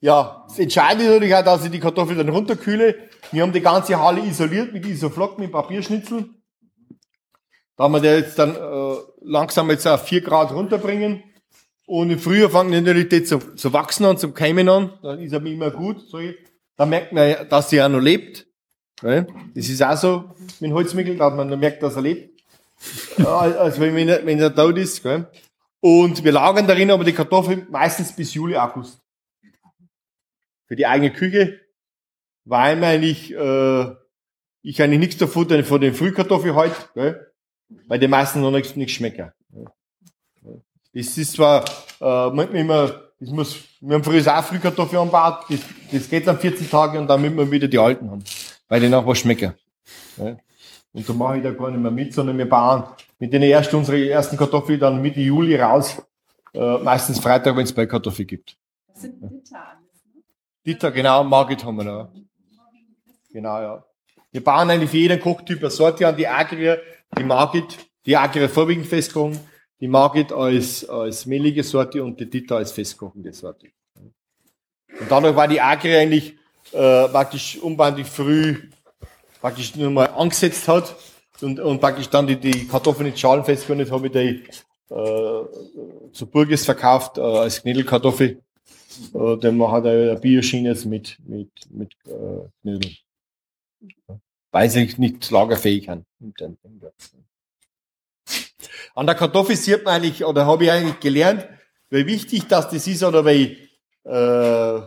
ja, 0.00 0.44
das 0.48 0.58
Entscheidende 0.58 1.04
ist 1.04 1.10
natürlich 1.12 1.34
auch, 1.34 1.44
dass 1.44 1.64
ich 1.64 1.70
die 1.70 1.80
Kartoffel 1.80 2.16
dann 2.16 2.28
runterkühle. 2.28 2.96
Wir 3.30 3.42
haben 3.42 3.52
die 3.52 3.60
ganze 3.60 4.00
Halle 4.00 4.20
isoliert 4.20 4.72
mit 4.72 4.86
Isoflock, 4.86 5.38
mit 5.38 5.52
Papierschnitzel. 5.52 6.28
Da 7.76 7.84
haben 7.84 7.92
wir 7.92 8.00
der 8.00 8.18
jetzt 8.18 8.38
dann 8.38 8.54
äh, 8.54 8.96
langsam 9.22 9.70
jetzt 9.70 9.86
auf 9.86 10.02
4 10.02 10.20
Grad 10.20 10.52
runterbringen. 10.52 11.22
Und 11.92 12.08
im 12.08 12.18
Frühjahr 12.18 12.48
fangen 12.48 12.72
die 12.72 12.80
natürlich 12.80 13.10
die 13.10 13.22
zu, 13.22 13.38
zu 13.38 13.70
wachsen 13.74 14.06
an, 14.06 14.16
zum 14.16 14.32
Keimen 14.32 14.66
an. 14.66 14.94
Dann 15.02 15.20
ist 15.20 15.34
er 15.34 15.44
immer 15.44 15.70
gut. 15.70 16.00
So, 16.08 16.20
da 16.74 16.86
merkt 16.86 17.12
man, 17.12 17.46
dass 17.50 17.68
sie 17.68 17.82
auch 17.82 17.88
noch 17.90 18.00
lebt. 18.00 18.46
Das 19.54 19.68
ist 19.68 19.82
auch 19.82 19.96
so 19.98 20.34
mit 20.58 20.70
dem 20.70 20.72
Holzmickel, 20.72 21.18
dass 21.18 21.34
man 21.34 21.60
merkt, 21.60 21.82
dass 21.82 21.96
er 21.96 22.00
lebt. 22.00 22.40
Äh, 23.18 23.24
als 23.24 23.78
wenn, 23.78 24.08
er, 24.08 24.24
wenn 24.24 24.40
er 24.40 24.54
tot 24.54 24.78
ist. 24.78 25.02
Gell? 25.02 25.26
Und 25.80 26.24
wir 26.24 26.32
lagern 26.32 26.66
darin 26.66 26.90
aber 26.90 27.04
die 27.04 27.12
Kartoffeln 27.12 27.66
meistens 27.68 28.16
bis 28.16 28.32
Juli, 28.32 28.56
August. 28.56 28.98
Für 30.68 30.76
die 30.76 30.86
eigene 30.86 31.12
Küche, 31.12 31.60
weil 32.46 32.76
man 32.76 32.84
eigentlich, 32.84 33.34
äh, 33.34 33.86
ich 34.62 34.80
eigentlich 34.80 34.98
nichts 34.98 35.18
davon 35.18 35.62
von 35.62 35.80
den 35.82 35.92
Frühkartoffeln 35.92 36.54
halt, 36.54 36.72
weil 37.86 37.98
die 37.98 38.08
meisten 38.08 38.40
noch 38.40 38.50
nichts, 38.50 38.76
nichts 38.76 38.94
schmecken. 38.94 39.30
Das 40.94 41.16
ist 41.16 41.32
zwar, 41.32 41.64
äh, 42.00 42.30
manchmal 42.30 42.56
immer, 42.56 42.94
das 43.18 43.30
muss, 43.30 43.56
wir 43.80 43.94
haben 43.94 44.04
früher 44.04 44.38
auch 44.38 44.44
Frühkartoffeln 44.44 45.00
angebaut, 45.00 45.44
das, 45.48 45.60
das 45.90 46.10
geht 46.10 46.26
dann 46.26 46.38
14 46.38 46.68
Tage 46.68 46.98
und 46.98 47.06
dann 47.06 47.20
müssen 47.20 47.36
wir 47.36 47.50
wieder 47.50 47.68
die 47.68 47.78
alten 47.78 48.10
haben, 48.10 48.24
weil 48.68 48.80
die 48.80 48.88
noch 48.88 49.06
was 49.06 49.18
schmecken. 49.18 49.54
Ja. 50.18 50.36
Und 50.92 51.08
da 51.08 51.12
mache 51.14 51.38
ich 51.38 51.42
da 51.42 51.52
gar 51.52 51.70
nicht 51.70 51.80
mehr 51.80 51.90
mit, 51.90 52.12
sondern 52.12 52.36
wir 52.36 52.48
bauen 52.48 52.84
mit 53.18 53.32
den 53.32 53.42
ersten, 53.42 53.76
unsere 53.76 54.06
ersten 54.10 54.36
Kartoffeln 54.36 54.78
dann 54.78 55.00
Mitte 55.00 55.20
Juli 55.20 55.56
raus, 55.56 56.02
äh, 56.52 56.78
meistens 56.78 57.18
Freitag, 57.18 57.56
wenn 57.56 57.64
es 57.64 57.72
bei 57.72 57.86
Kartoffeln 57.86 58.26
gibt. 58.26 58.58
Das 58.88 59.02
sind 59.02 59.22
alles, 59.22 59.32
ne? 59.42 60.22
Dieter, 60.66 60.90
genau, 60.90 61.24
Margit 61.24 61.64
haben 61.64 61.76
wir 61.76 61.84
noch. 61.84 62.08
Genau, 63.32 63.60
ja. 63.60 63.84
Wir 64.30 64.44
bauen 64.44 64.70
eigentlich 64.70 64.90
für 64.90 64.98
jeden 64.98 65.20
Kochtyp 65.20 65.60
eine 65.60 65.70
Sorte 65.70 66.06
an, 66.06 66.16
die 66.16 66.28
Agria, 66.28 66.76
die 67.16 67.24
Margit, 67.24 67.78
die 68.04 68.16
Agria 68.16 68.48
vorwiegend 68.48 68.86
festkochen, 68.86 69.40
die 69.82 69.88
Margit 69.88 70.32
als, 70.32 70.88
als 70.88 71.26
mehlige 71.26 71.64
Sorte 71.64 72.04
und 72.04 72.18
die 72.20 72.30
Dieter 72.30 72.56
als 72.56 72.70
festkochende 72.70 73.32
Sorte. 73.32 73.66
Und 73.98 75.10
dadurch 75.10 75.34
war 75.34 75.48
die 75.48 75.60
Agria 75.60 75.98
eigentlich 75.98 76.36
äh, 76.70 77.08
praktisch 77.08 77.58
unbandlich 77.58 78.06
früh 78.06 78.70
praktisch 79.40 79.74
nur 79.74 79.90
mal 79.90 80.06
angesetzt 80.06 80.68
hat 80.68 80.94
und, 81.40 81.58
und 81.58 81.80
praktisch 81.80 82.08
dann 82.08 82.28
die, 82.28 82.36
die 82.36 82.68
Kartoffeln 82.68 83.08
in 83.08 83.16
Schalen 83.16 83.44
festgekocht 83.44 83.90
habe 83.90 84.06
ich 84.06 84.12
die 84.12 84.94
äh, 84.94 86.12
zu 86.12 86.26
Burges 86.30 86.64
verkauft 86.64 87.18
äh, 87.18 87.22
als 87.22 87.60
Knädelkartoffel. 87.62 88.40
Äh, 89.14 89.36
denn 89.38 89.56
man 89.56 89.72
hat 89.72 89.84
eine 89.84 90.14
Bioschiene 90.14 90.76
mit, 90.84 91.18
mit, 91.26 91.50
mit 91.70 91.92
äh, 92.06 92.48
Knödeln. 92.60 92.96
Weil 94.52 94.70
sie 94.70 94.94
nicht 94.98 95.28
lagerfähig 95.32 95.88
sind. 96.18 96.52
An 98.94 99.06
der 99.06 99.14
Kartoffel 99.14 99.56
sieht 99.56 99.84
man 99.84 99.94
eigentlich, 99.94 100.24
oder 100.24 100.46
habe 100.46 100.64
ich 100.64 100.70
eigentlich 100.70 101.00
gelernt, 101.00 101.46
wie 101.90 102.06
wichtig 102.06 102.46
das, 102.48 102.68
das 102.68 102.86
ist, 102.86 103.02
oder 103.02 103.24
wie, 103.26 103.58
äh, 104.04 104.80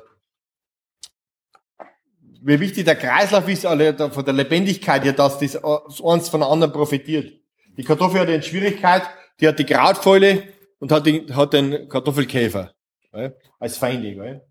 wie 2.42 2.60
wichtig 2.60 2.86
der 2.86 2.96
Kreislauf 2.96 3.48
ist, 3.48 3.66
oder 3.66 4.12
von 4.12 4.26
der 4.26 4.34
Lebendigkeit 4.34 5.04
her, 5.04 5.14
dass 5.14 5.40
das 5.40 5.56
eins 5.64 6.30
von 6.30 6.40
der 6.40 6.50
anderen 6.50 6.74
profitiert. 6.74 7.34
Die 7.78 7.84
Kartoffel 7.84 8.22
hat 8.22 8.30
eine 8.30 8.42
Schwierigkeit, 8.42 9.04
die 9.40 9.48
hat 9.48 9.60
die 9.60 9.66
Krautfäule 9.66 10.44
und 10.80 10.92
hat, 10.92 11.06
die, 11.06 11.26
hat 11.34 11.54
den 11.54 11.90
Kartoffelkäfer 11.90 12.74
gell, 13.12 13.38
als 13.60 13.78
Feinde. 13.78 14.14
Gell. 14.14 14.42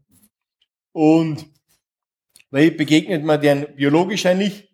Und 0.92 1.46
weil 2.50 2.70
begegnet 2.70 3.24
man 3.24 3.40
den 3.40 3.74
biologisch 3.74 4.26
eigentlich. 4.26 4.68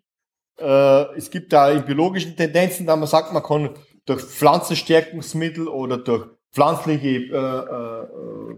Äh, 0.59 1.15
es 1.15 1.31
gibt 1.31 1.51
da 1.51 1.71
in 1.71 1.83
biologischen 1.83 2.35
Tendenzen, 2.35 2.85
da 2.85 2.95
man 2.95 3.07
sagt, 3.07 3.33
man 3.33 3.41
kann 3.41 3.75
durch 4.05 4.21
Pflanzenstärkungsmittel 4.21 5.67
oder 5.67 5.97
durch 5.97 6.27
pflanzliche 6.51 7.09
äh, 7.09 7.35
äh, 7.35 8.57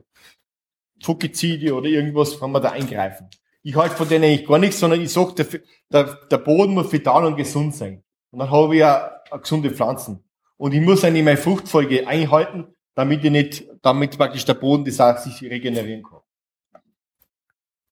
Fungizide 1.03 1.73
oder 1.73 1.87
irgendwas 1.87 2.39
kann 2.39 2.51
man 2.51 2.61
da 2.61 2.71
eingreifen. 2.71 3.29
Ich 3.61 3.75
halte 3.75 3.95
von 3.95 4.07
denen 4.07 4.25
eigentlich 4.25 4.47
gar 4.47 4.59
nichts, 4.59 4.79
sondern 4.79 5.01
ich 5.01 5.11
sage, 5.11 5.33
der, 5.35 5.61
der, 5.89 6.15
der 6.29 6.37
Boden 6.37 6.73
muss 6.73 6.91
vital 6.91 7.25
und 7.25 7.35
gesund 7.35 7.75
sein. 7.75 8.03
Und 8.31 8.39
dann 8.39 8.51
habe 8.51 8.73
ich 8.73 8.79
ja 8.79 9.21
gesunde 9.41 9.71
Pflanzen. 9.71 10.23
Und 10.57 10.73
ich 10.73 10.81
muss 10.81 11.03
eigentlich 11.03 11.23
meine 11.23 11.37
Fruchtfolge 11.37 12.07
einhalten, 12.07 12.73
damit 12.95 13.23
ich 13.23 13.31
nicht, 13.31 13.65
damit 13.81 14.17
praktisch 14.17 14.45
der 14.45 14.53
Boden 14.55 14.85
das 14.85 14.99
auch 14.99 15.17
sich 15.17 15.41
regenerieren 15.49 16.03
kann. 16.03 16.19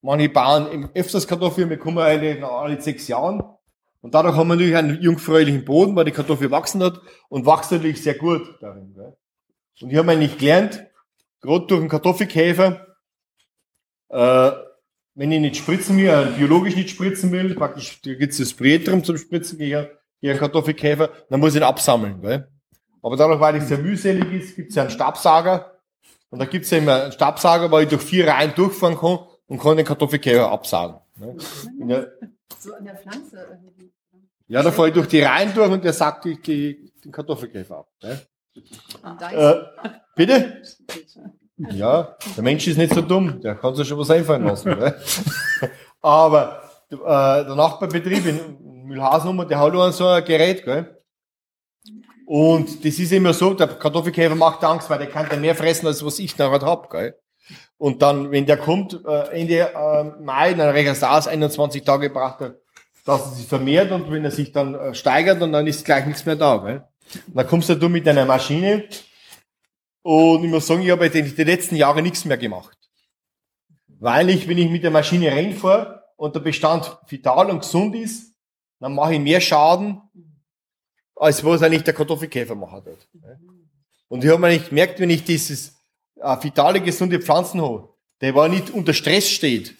Manche 0.02 0.30
bauen 0.30 0.90
öfters 0.96 1.28
Kartoffeln, 1.28 1.70
wir 1.70 1.78
kommen 1.78 2.00
alle 2.00 2.44
alle 2.48 2.82
sechs 2.82 3.08
Jahren. 3.08 3.44
Und 4.02 4.16
dadurch 4.16 4.36
haben 4.36 4.48
wir 4.48 4.56
natürlich 4.56 4.76
einen 4.76 5.02
jungfräulichen 5.02 5.64
Boden, 5.64 5.96
weil 5.96 6.06
die 6.06 6.12
Kartoffel 6.12 6.50
wachsen 6.50 6.84
hat 6.84 7.00
und 7.30 7.46
wächst 7.46 7.72
natürlich 7.72 8.02
sehr 8.02 8.16
gut 8.16 8.42
darin. 8.60 8.94
Gell? 8.94 9.16
Und 9.82 9.92
ich 9.92 9.98
habe 9.98 10.12
eigentlich 10.12 10.38
gelernt, 10.38 10.84
gerade 11.40 11.68
durch 11.68 11.82
den 11.82 11.90
Kartoffelkäfer, 11.90 12.88
äh, 14.10 14.52
wenn 15.14 15.32
ich 15.32 15.40
nicht 15.40 15.58
spritzen 15.58 15.98
will, 15.98 16.08
äh, 16.08 16.38
biologisch 16.38 16.76
nicht 16.76 16.90
spritzen 16.90 17.32
will, 17.32 17.54
praktisch, 17.56 18.02
da 18.02 18.14
gibt's 18.14 18.38
das 18.38 18.50
Spray 18.50 18.84
drum 18.84 19.04
zum 19.04 19.18
Spritzen, 19.18 19.58
gehe 19.58 19.98
ihren 20.20 20.38
Kartoffelkäfer, 20.38 21.10
dann 21.30 21.40
muss 21.40 21.54
ich 21.54 21.62
ihn 21.62 21.64
absammeln. 21.64 22.22
Gell? 22.22 22.48
Aber 23.04 23.18
dadurch, 23.18 23.40
weil 23.40 23.56
es 23.56 23.68
sehr 23.68 23.80
mühselig 23.80 24.32
ist, 24.32 24.56
gibt 24.56 24.70
es 24.70 24.76
ja 24.76 24.84
einen 24.84 24.92
Stabsager. 24.92 25.78
Und 26.30 26.40
da 26.40 26.46
gibt 26.46 26.66
es 26.66 26.72
ja 26.72 26.78
immer 26.78 27.04
einen 27.04 27.12
Stabsager, 27.12 27.72
wo 27.72 27.80
ich 27.80 27.90
durch 27.90 28.02
vier 28.02 28.28
Reihen 28.28 28.54
durchfahren 28.56 28.98
kann 28.98 29.20
und 29.48 29.60
kann 29.60 29.78
den 29.78 29.86
Kartoffelkäfer 29.86 30.50
absagen. 30.50 31.01
Ne? 31.18 31.36
In 31.80 31.88
der, 31.88 32.12
So 32.58 32.74
an 32.74 32.86
der 32.86 32.96
Pflanze 32.96 33.48
irgendwie. 33.50 33.92
ja, 34.48 34.62
da 34.64 34.72
fahre 34.72 34.90
ich 34.90 34.94
durch 34.94 35.08
die 35.08 35.22
Reihen 35.22 35.54
durch 35.54 35.70
und 35.72 35.84
der 35.84 35.94
sagt 35.94 36.26
die, 36.26 36.42
die, 36.42 36.92
den 37.04 37.12
Kartoffelkäfer 37.12 37.78
ab. 37.80 37.90
Ne? 38.02 38.22
Da 39.20 39.32
Äh, 39.32 39.64
bitte? 40.16 40.62
Ja, 41.70 42.18
der 42.36 42.44
Mensch 42.44 42.66
ist 42.68 42.78
nicht 42.78 42.92
so 42.92 43.02
dumm, 43.02 43.40
der 43.40 43.54
kann 43.54 43.76
sich 43.76 43.88
schon 43.88 44.00
was 44.00 44.10
einfallen 44.10 44.46
lassen. 44.46 44.74
Gell? 44.76 45.00
Aber 46.02 46.64
äh, 46.90 46.96
der 46.98 47.56
Nachbarbetrieb 47.56 48.26
in 48.26 48.86
Mühlhausen, 48.88 49.48
der 49.48 49.60
hat 49.60 49.72
auch 49.76 49.92
so 49.92 50.08
ein 50.08 50.26
Gerät, 50.26 50.64
gell? 50.64 50.98
Und 52.26 52.84
das 52.84 52.98
ist 52.98 53.12
immer 53.12 53.32
so, 53.34 53.54
der 53.54 53.68
Kartoffelkäfer 53.68 54.34
macht 54.34 54.64
Angst, 54.64 54.90
weil 54.90 54.98
der 54.98 55.10
kann 55.10 55.28
dann 55.30 55.42
mehr 55.42 55.54
fressen, 55.54 55.86
als 55.86 56.04
was 56.04 56.18
ich 56.18 56.36
nachher 56.36 56.62
hab, 56.66 56.90
gell? 56.90 57.16
Und 57.82 58.04
dann, 58.04 58.30
wenn 58.30 58.46
der 58.46 58.58
kommt, 58.58 58.94
äh, 59.08 59.42
Ende 59.42 59.74
äh, 59.74 60.04
Mai, 60.22 60.54
dann 60.54 60.70
rechnet 60.70 60.98
es 60.98 61.04
aus, 61.04 61.28
21 61.28 61.84
Tage 61.84 62.12
braucht 62.12 62.42
er, 62.42 62.60
dass 63.06 63.26
er 63.26 63.32
sich 63.32 63.48
vermehrt 63.48 63.92
und 63.92 64.12
wenn 64.12 64.24
er 64.24 64.30
sich 64.30 64.52
dann 64.52 64.76
äh, 64.76 64.94
steigert 64.94 65.42
und 65.42 65.52
dann 65.52 65.66
ist 65.66 65.84
gleich 65.84 66.06
nichts 66.06 66.24
mehr 66.28 66.36
da, 66.36 66.58
gell? 66.58 66.84
Und 67.26 67.36
dann 67.36 67.48
kommst 67.48 67.70
du 67.70 67.90
mit 67.90 68.06
deiner 68.06 68.26
Maschine 68.26 68.88
und 70.04 70.44
ich 70.44 70.52
muss 70.52 70.68
sagen, 70.68 70.84
ich 70.84 70.92
habe 70.92 71.10
die, 71.10 71.24
die 71.24 71.44
letzten 71.44 71.76
Jahre 71.76 72.04
nichts 72.04 72.24
mehr 72.24 72.38
gemacht. 72.38 72.78
Weil 73.88 74.30
ich, 74.30 74.48
wenn 74.48 74.60
ich 74.60 74.70
mit 74.70 74.84
der 74.84 74.92
Maschine 74.92 75.32
reinfahre 75.32 76.04
und 76.18 76.36
der 76.36 76.42
Bestand 76.42 77.00
vital 77.08 77.50
und 77.50 77.62
gesund 77.62 77.96
ist, 77.96 78.36
dann 78.80 78.94
mache 78.94 79.16
ich 79.16 79.20
mehr 79.20 79.42
Schaden, 79.42 80.04
als 81.16 81.44
was 81.44 81.64
eigentlich 81.64 81.84
der 81.84 81.96
Kartoffelkäfer 81.96 82.54
machen 82.54 82.86
wird. 82.86 83.08
Und 84.08 84.24
ich 84.24 84.30
habe 84.30 84.40
mir 84.40 84.50
nicht 84.50 84.70
gemerkt, 84.70 85.00
wenn 85.00 85.10
ich 85.10 85.24
dieses 85.24 85.81
äh, 86.22 86.44
vitale, 86.44 86.82
gesunde 86.82 87.20
Pflanzen 87.20 87.62
habe, 87.62 87.90
der 88.22 88.36
war 88.36 88.48
nicht 88.48 88.70
unter 88.70 88.94
Stress 88.94 89.30
steht, 89.30 89.76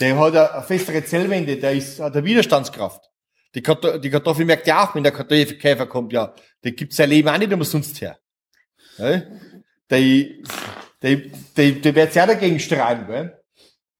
der 0.00 0.18
hat 0.18 0.34
eine, 0.34 0.52
eine 0.52 0.62
festere 0.62 1.04
Zellwände, 1.04 1.56
der 1.56 1.72
ist, 1.72 2.00
hat 2.00 2.14
eine 2.16 2.24
Widerstandskraft. 2.24 3.08
Die, 3.54 3.62
Karto 3.62 3.98
die 3.98 4.10
Kartoffel 4.10 4.44
merkt 4.46 4.66
ja 4.66 4.84
auch, 4.84 4.94
wenn 4.94 5.02
der 5.02 5.12
Kartoffelkäfer 5.12 5.86
kommt, 5.86 6.12
ja, 6.12 6.34
der 6.64 6.72
gibt 6.72 6.94
sein 6.94 7.10
Leben 7.10 7.28
auch 7.28 7.38
nicht 7.38 7.52
umsonst 7.52 8.00
her. 8.00 8.18
Ja? 8.96 9.22
Die, 9.90 10.42
die, 11.02 11.32
die, 11.56 11.80
die 11.80 11.94
wird 11.94 12.12
sehr 12.12 12.26
dagegen 12.26 12.58
streiten. 12.58 13.06
Gell? 13.06 13.38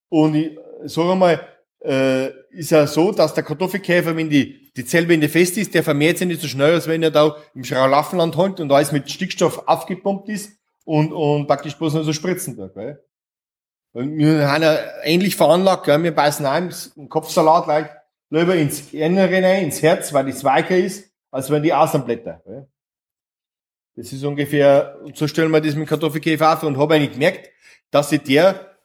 Und 0.08 0.34
ich 0.34 0.58
sage 0.84 1.14
mal, 1.14 1.46
äh, 1.84 2.28
ist 2.50 2.70
ja 2.70 2.86
so, 2.86 3.12
dass 3.12 3.34
der 3.34 3.44
Kartoffelkäfer, 3.44 4.16
wenn 4.16 4.30
die, 4.30 4.70
die 4.74 4.84
Zellwände 4.86 5.28
fest 5.28 5.58
ist, 5.58 5.74
der 5.74 5.82
vermehrt 5.82 6.18
sich 6.18 6.28
nicht 6.28 6.40
so 6.40 6.48
schnell, 6.48 6.74
als 6.74 6.86
wenn 6.86 7.02
er 7.02 7.10
da 7.10 7.36
im 7.54 7.64
Schraulaffenland 7.64 8.36
holt 8.36 8.60
und 8.60 8.72
alles 8.72 8.92
mit 8.92 9.10
Stickstoff 9.10 9.66
aufgepumpt 9.66 10.30
ist 10.30 10.61
und, 10.84 11.12
und 11.12 11.46
praktisch 11.46 11.76
bloß 11.76 11.94
nur 11.94 12.04
so 12.04 12.12
spritzen 12.12 12.56
tut. 12.56 12.74
Gell? 12.74 13.02
Und 13.92 14.16
wir 14.16 14.50
haben 14.50 14.62
ja 14.62 14.78
ähnlich 15.02 15.36
veranlagt, 15.36 15.84
gell? 15.84 16.02
wir 16.02 16.14
beißen 16.14 16.46
ein, 16.46 16.74
im 16.96 17.08
Kopfsalat 17.08 17.66
like, 17.66 17.90
lieber 18.30 18.54
ins 18.54 18.92
Innere 18.92 19.42
rein, 19.42 19.64
ins 19.64 19.82
Herz, 19.82 20.12
weil 20.12 20.26
das 20.26 20.44
weicher 20.44 20.76
ist, 20.76 21.10
als 21.30 21.50
wenn 21.50 21.62
die 21.62 21.74
Außenblätter. 21.74 22.42
Gell? 22.44 22.68
Das 23.94 24.12
ist 24.12 24.24
ungefähr, 24.24 24.98
so 25.14 25.28
stellen 25.28 25.50
wir 25.50 25.60
das 25.60 25.74
mit 25.74 25.88
Kartoffelkäfer 25.88 26.54
auf 26.54 26.62
und 26.62 26.78
habe 26.78 26.94
eigentlich 26.94 27.12
gemerkt, 27.12 27.50
dass 27.90 28.10
ich 28.10 28.22
der, 28.22 28.78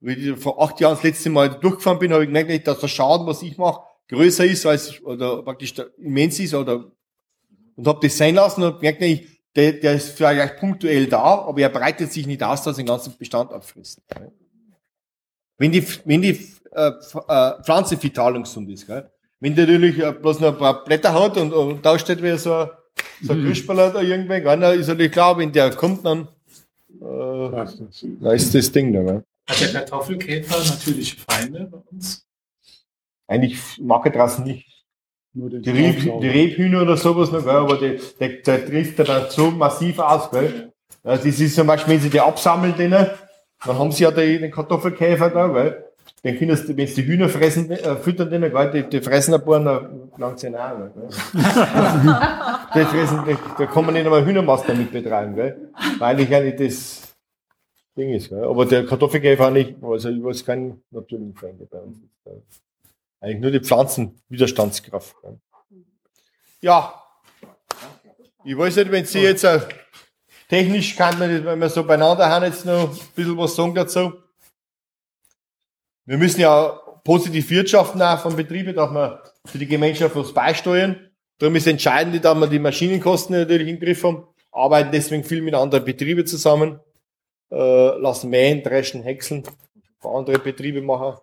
wie 0.00 0.12
ich 0.12 0.38
vor 0.38 0.62
acht 0.62 0.80
Jahren 0.80 0.94
das 0.94 1.02
letzte 1.02 1.30
Mal 1.30 1.50
durchgefahren 1.50 1.98
bin, 1.98 2.12
habe 2.12 2.22
ich 2.22 2.32
gemerkt, 2.32 2.68
dass 2.68 2.78
der 2.78 2.88
Schaden, 2.88 3.26
was 3.26 3.42
ich 3.42 3.58
mache, 3.58 3.82
größer 4.08 4.44
ist 4.44 4.64
als, 4.64 5.02
oder 5.02 5.42
praktisch 5.42 5.74
immens 5.98 6.38
ist, 6.38 6.54
oder, 6.54 6.92
und 7.74 7.88
habe 7.88 7.98
das 8.00 8.16
sein 8.16 8.36
lassen 8.36 8.62
und 8.62 8.76
gemerkt, 8.76 9.02
ich, 9.02 9.33
der, 9.56 9.72
der 9.74 9.94
ist 9.94 10.10
vielleicht 10.16 10.58
punktuell 10.58 11.06
da, 11.06 11.22
aber 11.22 11.60
er 11.60 11.68
breitet 11.68 12.12
sich 12.12 12.26
nicht 12.26 12.42
aus, 12.42 12.62
dass 12.62 12.76
er 12.76 12.82
den 12.82 12.86
ganzen 12.88 13.16
Bestand 13.16 13.52
abfrisst. 13.52 14.00
Gell? 14.08 14.32
Wenn 15.58 15.70
die, 15.72 15.86
wenn 16.04 16.22
die 16.22 16.48
äh, 16.72 16.88
äh, 17.28 17.62
Pflanze 17.62 18.02
vital 18.02 18.34
und 18.36 18.42
gesund 18.44 18.68
ist, 18.70 18.86
gell? 18.86 19.10
wenn 19.40 19.54
der 19.54 19.66
natürlich 19.66 19.98
äh, 19.98 20.12
bloß 20.12 20.40
noch 20.40 20.48
ein 20.52 20.58
paar 20.58 20.84
Blätter 20.84 21.12
hat 21.14 21.36
und, 21.36 21.52
und 21.52 21.84
da 21.84 21.98
steht 21.98 22.22
wieder 22.22 22.38
so, 22.38 22.52
ein- 22.54 22.70
so 23.22 23.32
ein 23.32 23.44
Krüsperler 23.44 23.90
da 23.90 24.00
irgendwann, 24.00 24.42
gell? 24.42 24.58
dann 24.60 24.78
ist 24.80 24.88
natürlich 24.88 25.12
klar, 25.12 25.36
wenn 25.38 25.52
der 25.52 25.70
kommt, 25.70 26.04
dann, 26.04 26.28
äh, 27.00 27.66
da 28.20 28.32
ist 28.32 28.54
das 28.54 28.72
Ding 28.72 28.92
da. 28.92 29.02
Gell? 29.02 29.24
Hat 29.48 29.60
der 29.60 29.72
Kartoffelkäfer 29.72 30.58
natürliche 30.64 31.16
Feinde 31.20 31.68
bei 31.70 31.78
uns? 31.92 32.26
Eigentlich 33.26 33.58
mag 33.78 34.04
er 34.06 34.12
draußen 34.12 34.42
nicht. 34.44 34.73
Nur 35.34 35.50
den 35.50 35.62
Die, 35.62 35.70
Reb, 35.70 36.00
Staubsauger. 36.00 36.20
die 36.20 36.28
Rebhühner 36.28 36.82
oder 36.82 36.96
sowas 36.96 37.32
noch, 37.32 37.42
gell? 37.44 37.54
aber 37.56 37.76
der, 37.76 37.94
der, 38.20 38.28
der 38.28 38.66
trifft 38.66 38.98
er 39.00 39.04
dann 39.04 39.30
so 39.30 39.50
massiv 39.50 39.98
aus. 39.98 40.30
Gell? 40.30 40.72
Ja, 41.02 41.16
das 41.16 41.24
ist 41.24 41.54
zum 41.56 41.66
Beispiel, 41.66 41.94
wenn 41.94 42.00
sie 42.00 42.10
die 42.10 42.20
absammeln, 42.20 42.74
denen, 42.76 43.06
dann 43.66 43.78
haben 43.78 43.90
sie 43.90 44.04
ja 44.04 44.10
den, 44.12 44.42
den 44.42 44.50
Kartoffelkäfer 44.52 45.30
da, 45.30 45.48
gell? 45.48 45.84
Den 46.22 46.38
können 46.38 46.56
sie, 46.56 46.76
wenn 46.76 46.86
sie 46.86 47.02
die 47.02 47.06
Hühner 47.06 47.28
fressen, 47.28 47.70
äh, 47.70 47.96
füttern 47.96 48.30
denen, 48.30 48.50
gell? 48.52 48.70
Die, 48.70 48.82
die 48.88 49.00
fressen 49.00 49.34
ein 49.34 49.44
paar, 49.44 49.58
dann 49.60 50.12
langt 50.16 50.38
sie 50.38 50.48
auch. 50.56 50.78
Gell? 50.78 51.08
die 52.74 52.84
fressen, 52.84 53.24
die, 53.26 53.36
da 53.58 53.66
kann 53.66 53.84
man 53.84 53.94
nicht 53.94 54.04
einmal 54.04 54.24
Hühnermast 54.24 54.68
damit 54.68 54.92
betreiben, 54.92 55.34
gell? 55.34 55.70
weil 55.98 56.20
ich 56.20 56.32
eigentlich 56.32 56.68
das 56.68 57.14
Ding 57.96 58.10
ist. 58.14 58.28
Gell? 58.28 58.44
Aber 58.44 58.66
der 58.66 58.86
Kartoffelkäfer 58.86 59.50
nicht, 59.50 59.74
also 59.82 60.10
ich 60.10 60.22
weiß 60.22 60.44
keinen 60.46 60.80
natürlichen 60.92 61.34
Feinde 61.34 61.66
bei 61.68 61.78
uns. 61.78 61.98
Eigentlich 63.24 63.40
nur 63.40 63.50
die 63.52 63.60
Pflanzenwiderstandskraft. 63.60 65.16
Ja. 66.60 67.02
Ich 68.44 68.58
weiß 68.58 68.76
nicht, 68.76 68.90
wenn 68.90 69.06
Sie 69.06 69.20
jetzt 69.20 69.44
äh, 69.44 69.60
technisch 70.50 70.94
kann 70.94 71.18
man 71.18 71.34
das, 71.34 71.42
wenn 71.42 71.58
wir 71.58 71.70
so 71.70 71.84
beieinander 71.84 72.28
haben, 72.28 72.44
jetzt 72.44 72.66
noch 72.66 72.90
ein 72.90 72.98
bisschen 73.14 73.38
was 73.38 73.56
sagen 73.56 73.74
dazu. 73.74 74.12
Wir 76.04 76.18
müssen 76.18 76.42
ja 76.42 76.78
positiv 77.02 77.48
wirtschaften 77.48 78.02
auch 78.02 78.20
von 78.20 78.36
Betrieben, 78.36 78.74
dass 78.74 78.90
wir 78.90 79.22
für 79.46 79.56
die 79.56 79.68
Gemeinschaft 79.68 80.14
was 80.14 80.34
beisteuern. 80.34 81.10
Darum 81.38 81.56
ist 81.56 81.66
entscheidend, 81.66 82.22
dass 82.22 82.38
wir 82.38 82.46
die 82.46 82.58
Maschinenkosten 82.58 83.38
natürlich 83.38 83.68
im 83.68 83.80
Griff 83.80 84.04
haben, 84.04 84.28
arbeiten 84.52 84.90
deswegen 84.92 85.24
viel 85.24 85.40
mit 85.40 85.54
anderen 85.54 85.86
Betrieben 85.86 86.26
zusammen, 86.26 86.78
äh, 87.50 87.56
lassen 87.56 88.28
mähen, 88.28 88.62
dreschen, 88.62 89.02
häckseln, 89.02 89.44
für 89.98 90.10
andere 90.10 90.38
Betriebe 90.38 90.82
machen. 90.82 91.18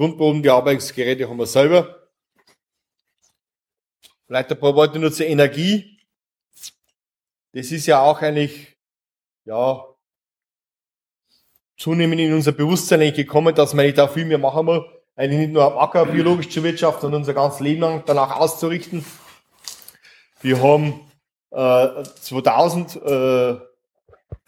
Grundbodenbearbeitungsgeräte 0.00 1.28
haben 1.28 1.38
wir 1.38 1.44
selber. 1.44 2.08
Vielleicht 4.26 4.50
ein 4.50 4.58
paar 4.58 4.74
Worte 4.74 4.98
nur 4.98 5.12
zur 5.12 5.26
Energie. 5.26 6.00
Das 7.52 7.70
ist 7.70 7.84
ja 7.84 8.00
auch 8.00 8.22
eigentlich, 8.22 8.78
ja, 9.44 9.84
zunehmend 11.76 12.18
in 12.18 12.32
unser 12.32 12.52
Bewusstsein 12.52 13.12
gekommen, 13.12 13.54
dass 13.54 13.74
man 13.74 13.92
da 13.94 14.08
viel 14.08 14.24
mehr 14.24 14.38
machen 14.38 14.64
muss. 14.64 14.84
Eigentlich 15.16 15.40
nicht 15.40 15.52
nur 15.52 15.64
am 15.64 15.76
Acker 15.76 16.06
biologisch 16.06 16.48
zu 16.48 16.62
wirtschaften, 16.62 17.02
sondern 17.02 17.20
unser 17.20 17.34
ganzes 17.34 17.60
Leben 17.60 17.82
lang 17.82 18.02
danach 18.06 18.36
auszurichten. 18.36 19.04
Wir 20.40 20.62
haben 20.62 20.98
äh, 21.50 22.04
2000 22.04 22.96
äh, 22.96 23.00
eine 23.08 23.60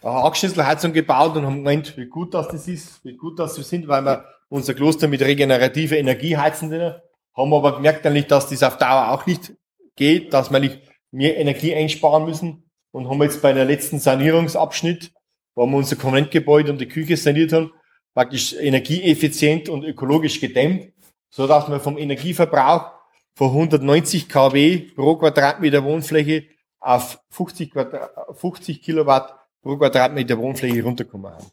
Hackschnitzelheizung 0.03 0.95
gebaut 0.95 1.37
und 1.37 1.45
haben 1.45 1.57
gemeint, 1.57 1.95
wie 1.99 2.07
gut 2.07 2.33
dass 2.33 2.49
das 2.49 2.66
ist, 2.69 3.05
wie 3.05 3.19
gut 3.19 3.39
dass 3.39 3.59
wir 3.59 3.65
sind, 3.65 3.87
weil 3.87 4.03
wir 4.03 4.31
unser 4.53 4.74
Kloster 4.74 5.09
mit 5.09 5.23
regenerativer 5.23 5.97
Energie 5.97 6.37
heizen 6.37 6.69
können. 6.69 6.95
Haben 7.35 7.55
aber 7.55 7.77
gemerkt 7.77 8.05
eigentlich, 8.07 8.27
dass 8.27 8.51
das 8.51 8.62
auf 8.62 8.77
Dauer 8.77 9.11
auch 9.11 9.24
nicht 9.24 9.55
geht, 9.97 10.35
dass 10.35 10.51
wir 10.51 10.61
nicht 10.61 10.79
mehr 11.11 11.39
Energie 11.39 11.74
einsparen 11.74 12.27
müssen 12.27 12.70
und 12.91 13.09
haben 13.09 13.23
jetzt 13.23 13.41
bei 13.41 13.55
der 13.55 13.65
letzten 13.65 13.99
Sanierungsabschnitt, 13.99 15.11
wo 15.55 15.65
wir 15.65 15.77
unser 15.77 15.97
Konventgebäude 15.97 16.70
und 16.70 16.79
die 16.83 16.89
Küche 16.89 17.16
saniert 17.16 17.55
haben, 17.55 17.73
praktisch 18.12 18.53
energieeffizient 18.53 19.70
und 19.70 19.85
ökologisch 19.85 20.39
gedämmt, 20.39 20.93
so 21.31 21.47
dass 21.47 21.70
wir 21.70 21.81
vom 21.81 21.97
Energieverbrauch 21.97 22.93
von 23.35 23.49
190 23.49 24.29
kW 24.29 24.91
pro 24.95 25.16
Quadratmeter 25.16 25.83
Wohnfläche 25.83 26.45
auf 26.79 27.23
50, 27.31 27.70
Quadra 27.70 28.11
50 28.35 28.83
Kilowatt 28.83 29.35
pro 29.62 29.79
Quadratmeter 29.79 30.37
Wohnfläche 30.37 30.83
runterkommen 30.83 31.33
haben. 31.33 31.47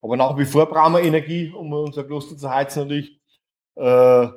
Aber 0.00 0.16
nach 0.16 0.36
wie 0.38 0.44
vor 0.44 0.66
brauchen 0.66 0.94
wir 0.94 1.02
Energie, 1.02 1.52
um 1.52 1.72
unser 1.72 2.04
Kloster 2.04 2.36
zu 2.36 2.48
heizen 2.50 2.80
natürlich. 2.80 3.20
Äh, 3.76 4.28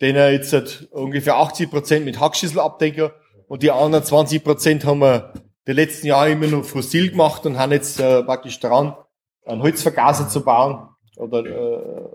den 0.00 0.16
er 0.16 0.32
jetzt 0.32 0.52
hat 0.52 0.88
ungefähr 0.90 1.36
80 1.36 1.70
Prozent 1.70 2.04
mit 2.04 2.20
Hackschüsselabdecker 2.20 3.14
und 3.46 3.62
die 3.62 3.70
anderen 3.70 4.04
20 4.04 4.42
Prozent 4.42 4.84
haben 4.84 4.98
wir 5.00 5.32
die 5.66 5.72
letzten 5.72 6.08
Jahre 6.08 6.32
immer 6.32 6.46
nur 6.46 6.64
fossil 6.64 7.10
gemacht 7.10 7.46
und 7.46 7.58
haben 7.58 7.72
jetzt 7.72 8.00
äh, 8.00 8.22
praktisch 8.22 8.58
dran, 8.60 8.96
einen 9.46 9.62
Holzvergaser 9.62 10.28
zu 10.28 10.44
bauen 10.44 10.88
oder 11.16 11.44
äh, 11.44 12.08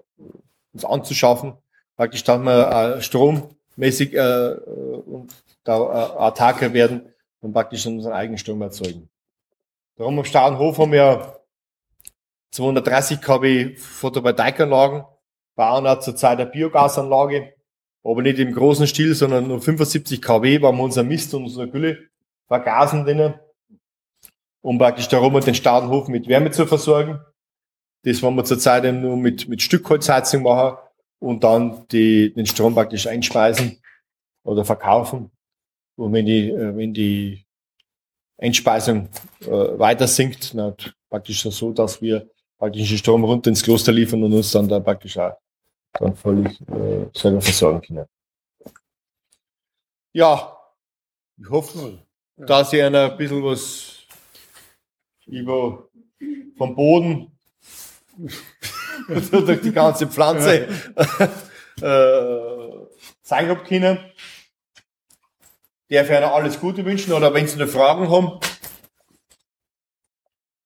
uns 0.74 0.86
anzuschaffen, 0.86 1.54
praktisch, 1.96 2.24
dass 2.24 2.40
wir 2.42 2.98
äh, 2.98 3.02
strommäßig 3.02 4.14
äh, 4.14 4.54
und 5.06 5.34
da 5.64 5.78
äh, 5.78 6.18
autarker 6.18 6.74
werden 6.74 7.14
und 7.42 7.54
praktisch 7.54 7.86
unseren 7.88 8.14
eigenen 8.14 8.38
Strom 8.38 8.62
erzeugen. 8.62 9.10
Darum 9.96 10.20
am 10.20 10.26
Staudenhof 10.26 10.78
haben 10.78 10.92
wir 10.92 11.39
230 12.52 13.22
kW 13.22 13.76
Photovoltaikanlagen, 13.76 15.04
bauen 15.56 15.88
auch 15.88 16.00
zurzeit 16.00 16.40
eine 16.40 16.50
Biogasanlage, 16.50 17.54
aber 18.04 18.22
nicht 18.22 18.40
im 18.40 18.54
großen 18.54 18.88
Stil, 18.88 19.14
sondern 19.14 19.48
nur 19.48 19.62
75 19.62 20.22
kW, 20.22 20.62
weil 20.62 20.74
wir 20.74 20.84
unser 20.84 21.04
Mist 21.04 21.34
und 21.34 21.44
unsere 21.44 21.70
Gülle 21.70 22.10
vergasen 22.48 23.06
drinnen, 23.06 23.36
um 24.62 24.78
praktisch 24.78 25.08
darum 25.08 25.40
den 25.40 25.56
Stadenhof 25.56 26.08
mit 26.08 26.28
Wärme 26.28 26.52
zu 26.52 26.66
versorgen. 26.66 27.20
Das 28.04 28.22
wollen 28.24 28.36
wir 28.36 28.46
zurzeit 28.46 28.92
nur 28.94 29.18
mit, 29.18 29.48
mit 29.48 29.62
Stückholzheizung 29.62 30.44
machen 30.44 30.78
und 31.20 31.44
dann 31.44 31.86
die, 31.90 32.34
den 32.34 32.46
Strom 32.46 32.74
praktisch 32.74 33.08
einspeisen 33.08 33.82
oder 34.44 34.64
verkaufen. 34.64 35.32
Und 35.98 36.14
wenn 36.14 36.26
die, 36.26 36.50
äh, 36.50 36.76
wenn 36.76 36.94
die 36.94 37.46
Einspeisung 38.38 39.10
äh, 39.42 39.48
weiter 39.48 40.08
sinkt, 40.08 40.54
na, 40.54 40.74
praktisch 41.10 41.44
so, 41.44 41.74
dass 41.74 42.02
wir 42.02 42.30
praktisch 42.60 42.90
den 42.90 42.98
Strom 42.98 43.23
runter 43.23 43.49
ins 43.49 43.64
Kloster 43.64 43.91
liefern 43.91 44.23
und 44.23 44.34
uns 44.34 44.52
dann 44.52 44.68
da 44.68 44.80
praktisch 44.80 45.18
auch 45.18 45.38
dann 45.94 46.15
völlig 46.15 46.61
äh, 46.69 47.07
selber 47.15 47.41
versorgen 47.41 47.81
können. 47.81 48.06
Ja, 50.11 50.57
ich 51.38 51.49
hoffe, 51.49 51.99
dass 52.36 52.73
ihr 52.73 52.86
einer 52.86 53.11
ein 53.11 53.18
bisschen 53.18 53.44
was 53.44 54.06
über 55.26 55.88
vom 56.57 56.76
Boden 56.76 57.31
durch 59.07 59.61
die 59.61 59.72
ganze 59.72 60.07
Pflanze 60.07 60.68
äh, 61.81 62.88
zeigen 63.22 63.49
habt 63.49 63.68
können. 63.68 63.99
Darf 65.90 66.10
ich 66.10 66.15
einer 66.15 66.34
alles 66.34 66.60
Gute 66.60 66.86
wünschen 66.86 67.14
oder 67.14 67.34
wenn 67.34 67.48
Sie 67.48 67.57
noch 67.57 67.68
Fragen 67.68 68.10
haben? 68.10 68.40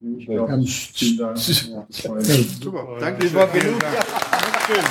Ich 0.06 0.26
glaube, 0.26 0.62
vielen 0.68 1.18
Dank. 1.18 1.38
Ja, 1.38 1.86
Super, 1.90 2.98
danke, 3.00 3.24
das 3.24 3.34
war 3.34 3.48
genug. 3.48 3.82
Ja, 3.82 4.04
Dankeschön. 4.32 4.86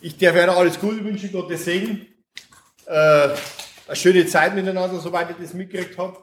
Ich 0.00 0.16
darf 0.16 0.34
Ihnen 0.36 0.48
alles 0.48 0.80
Gute 0.80 1.04
wünschen, 1.04 1.30
Gottes 1.30 1.66
Segen. 1.66 2.06
Äh, 2.86 2.92
eine 2.94 3.36
schöne 3.92 4.24
Zeit 4.26 4.54
miteinander, 4.54 4.98
soweit 4.98 5.28
ich 5.30 5.36
das 5.36 5.52
mitgekriegt 5.52 5.98
habe. 5.98 6.16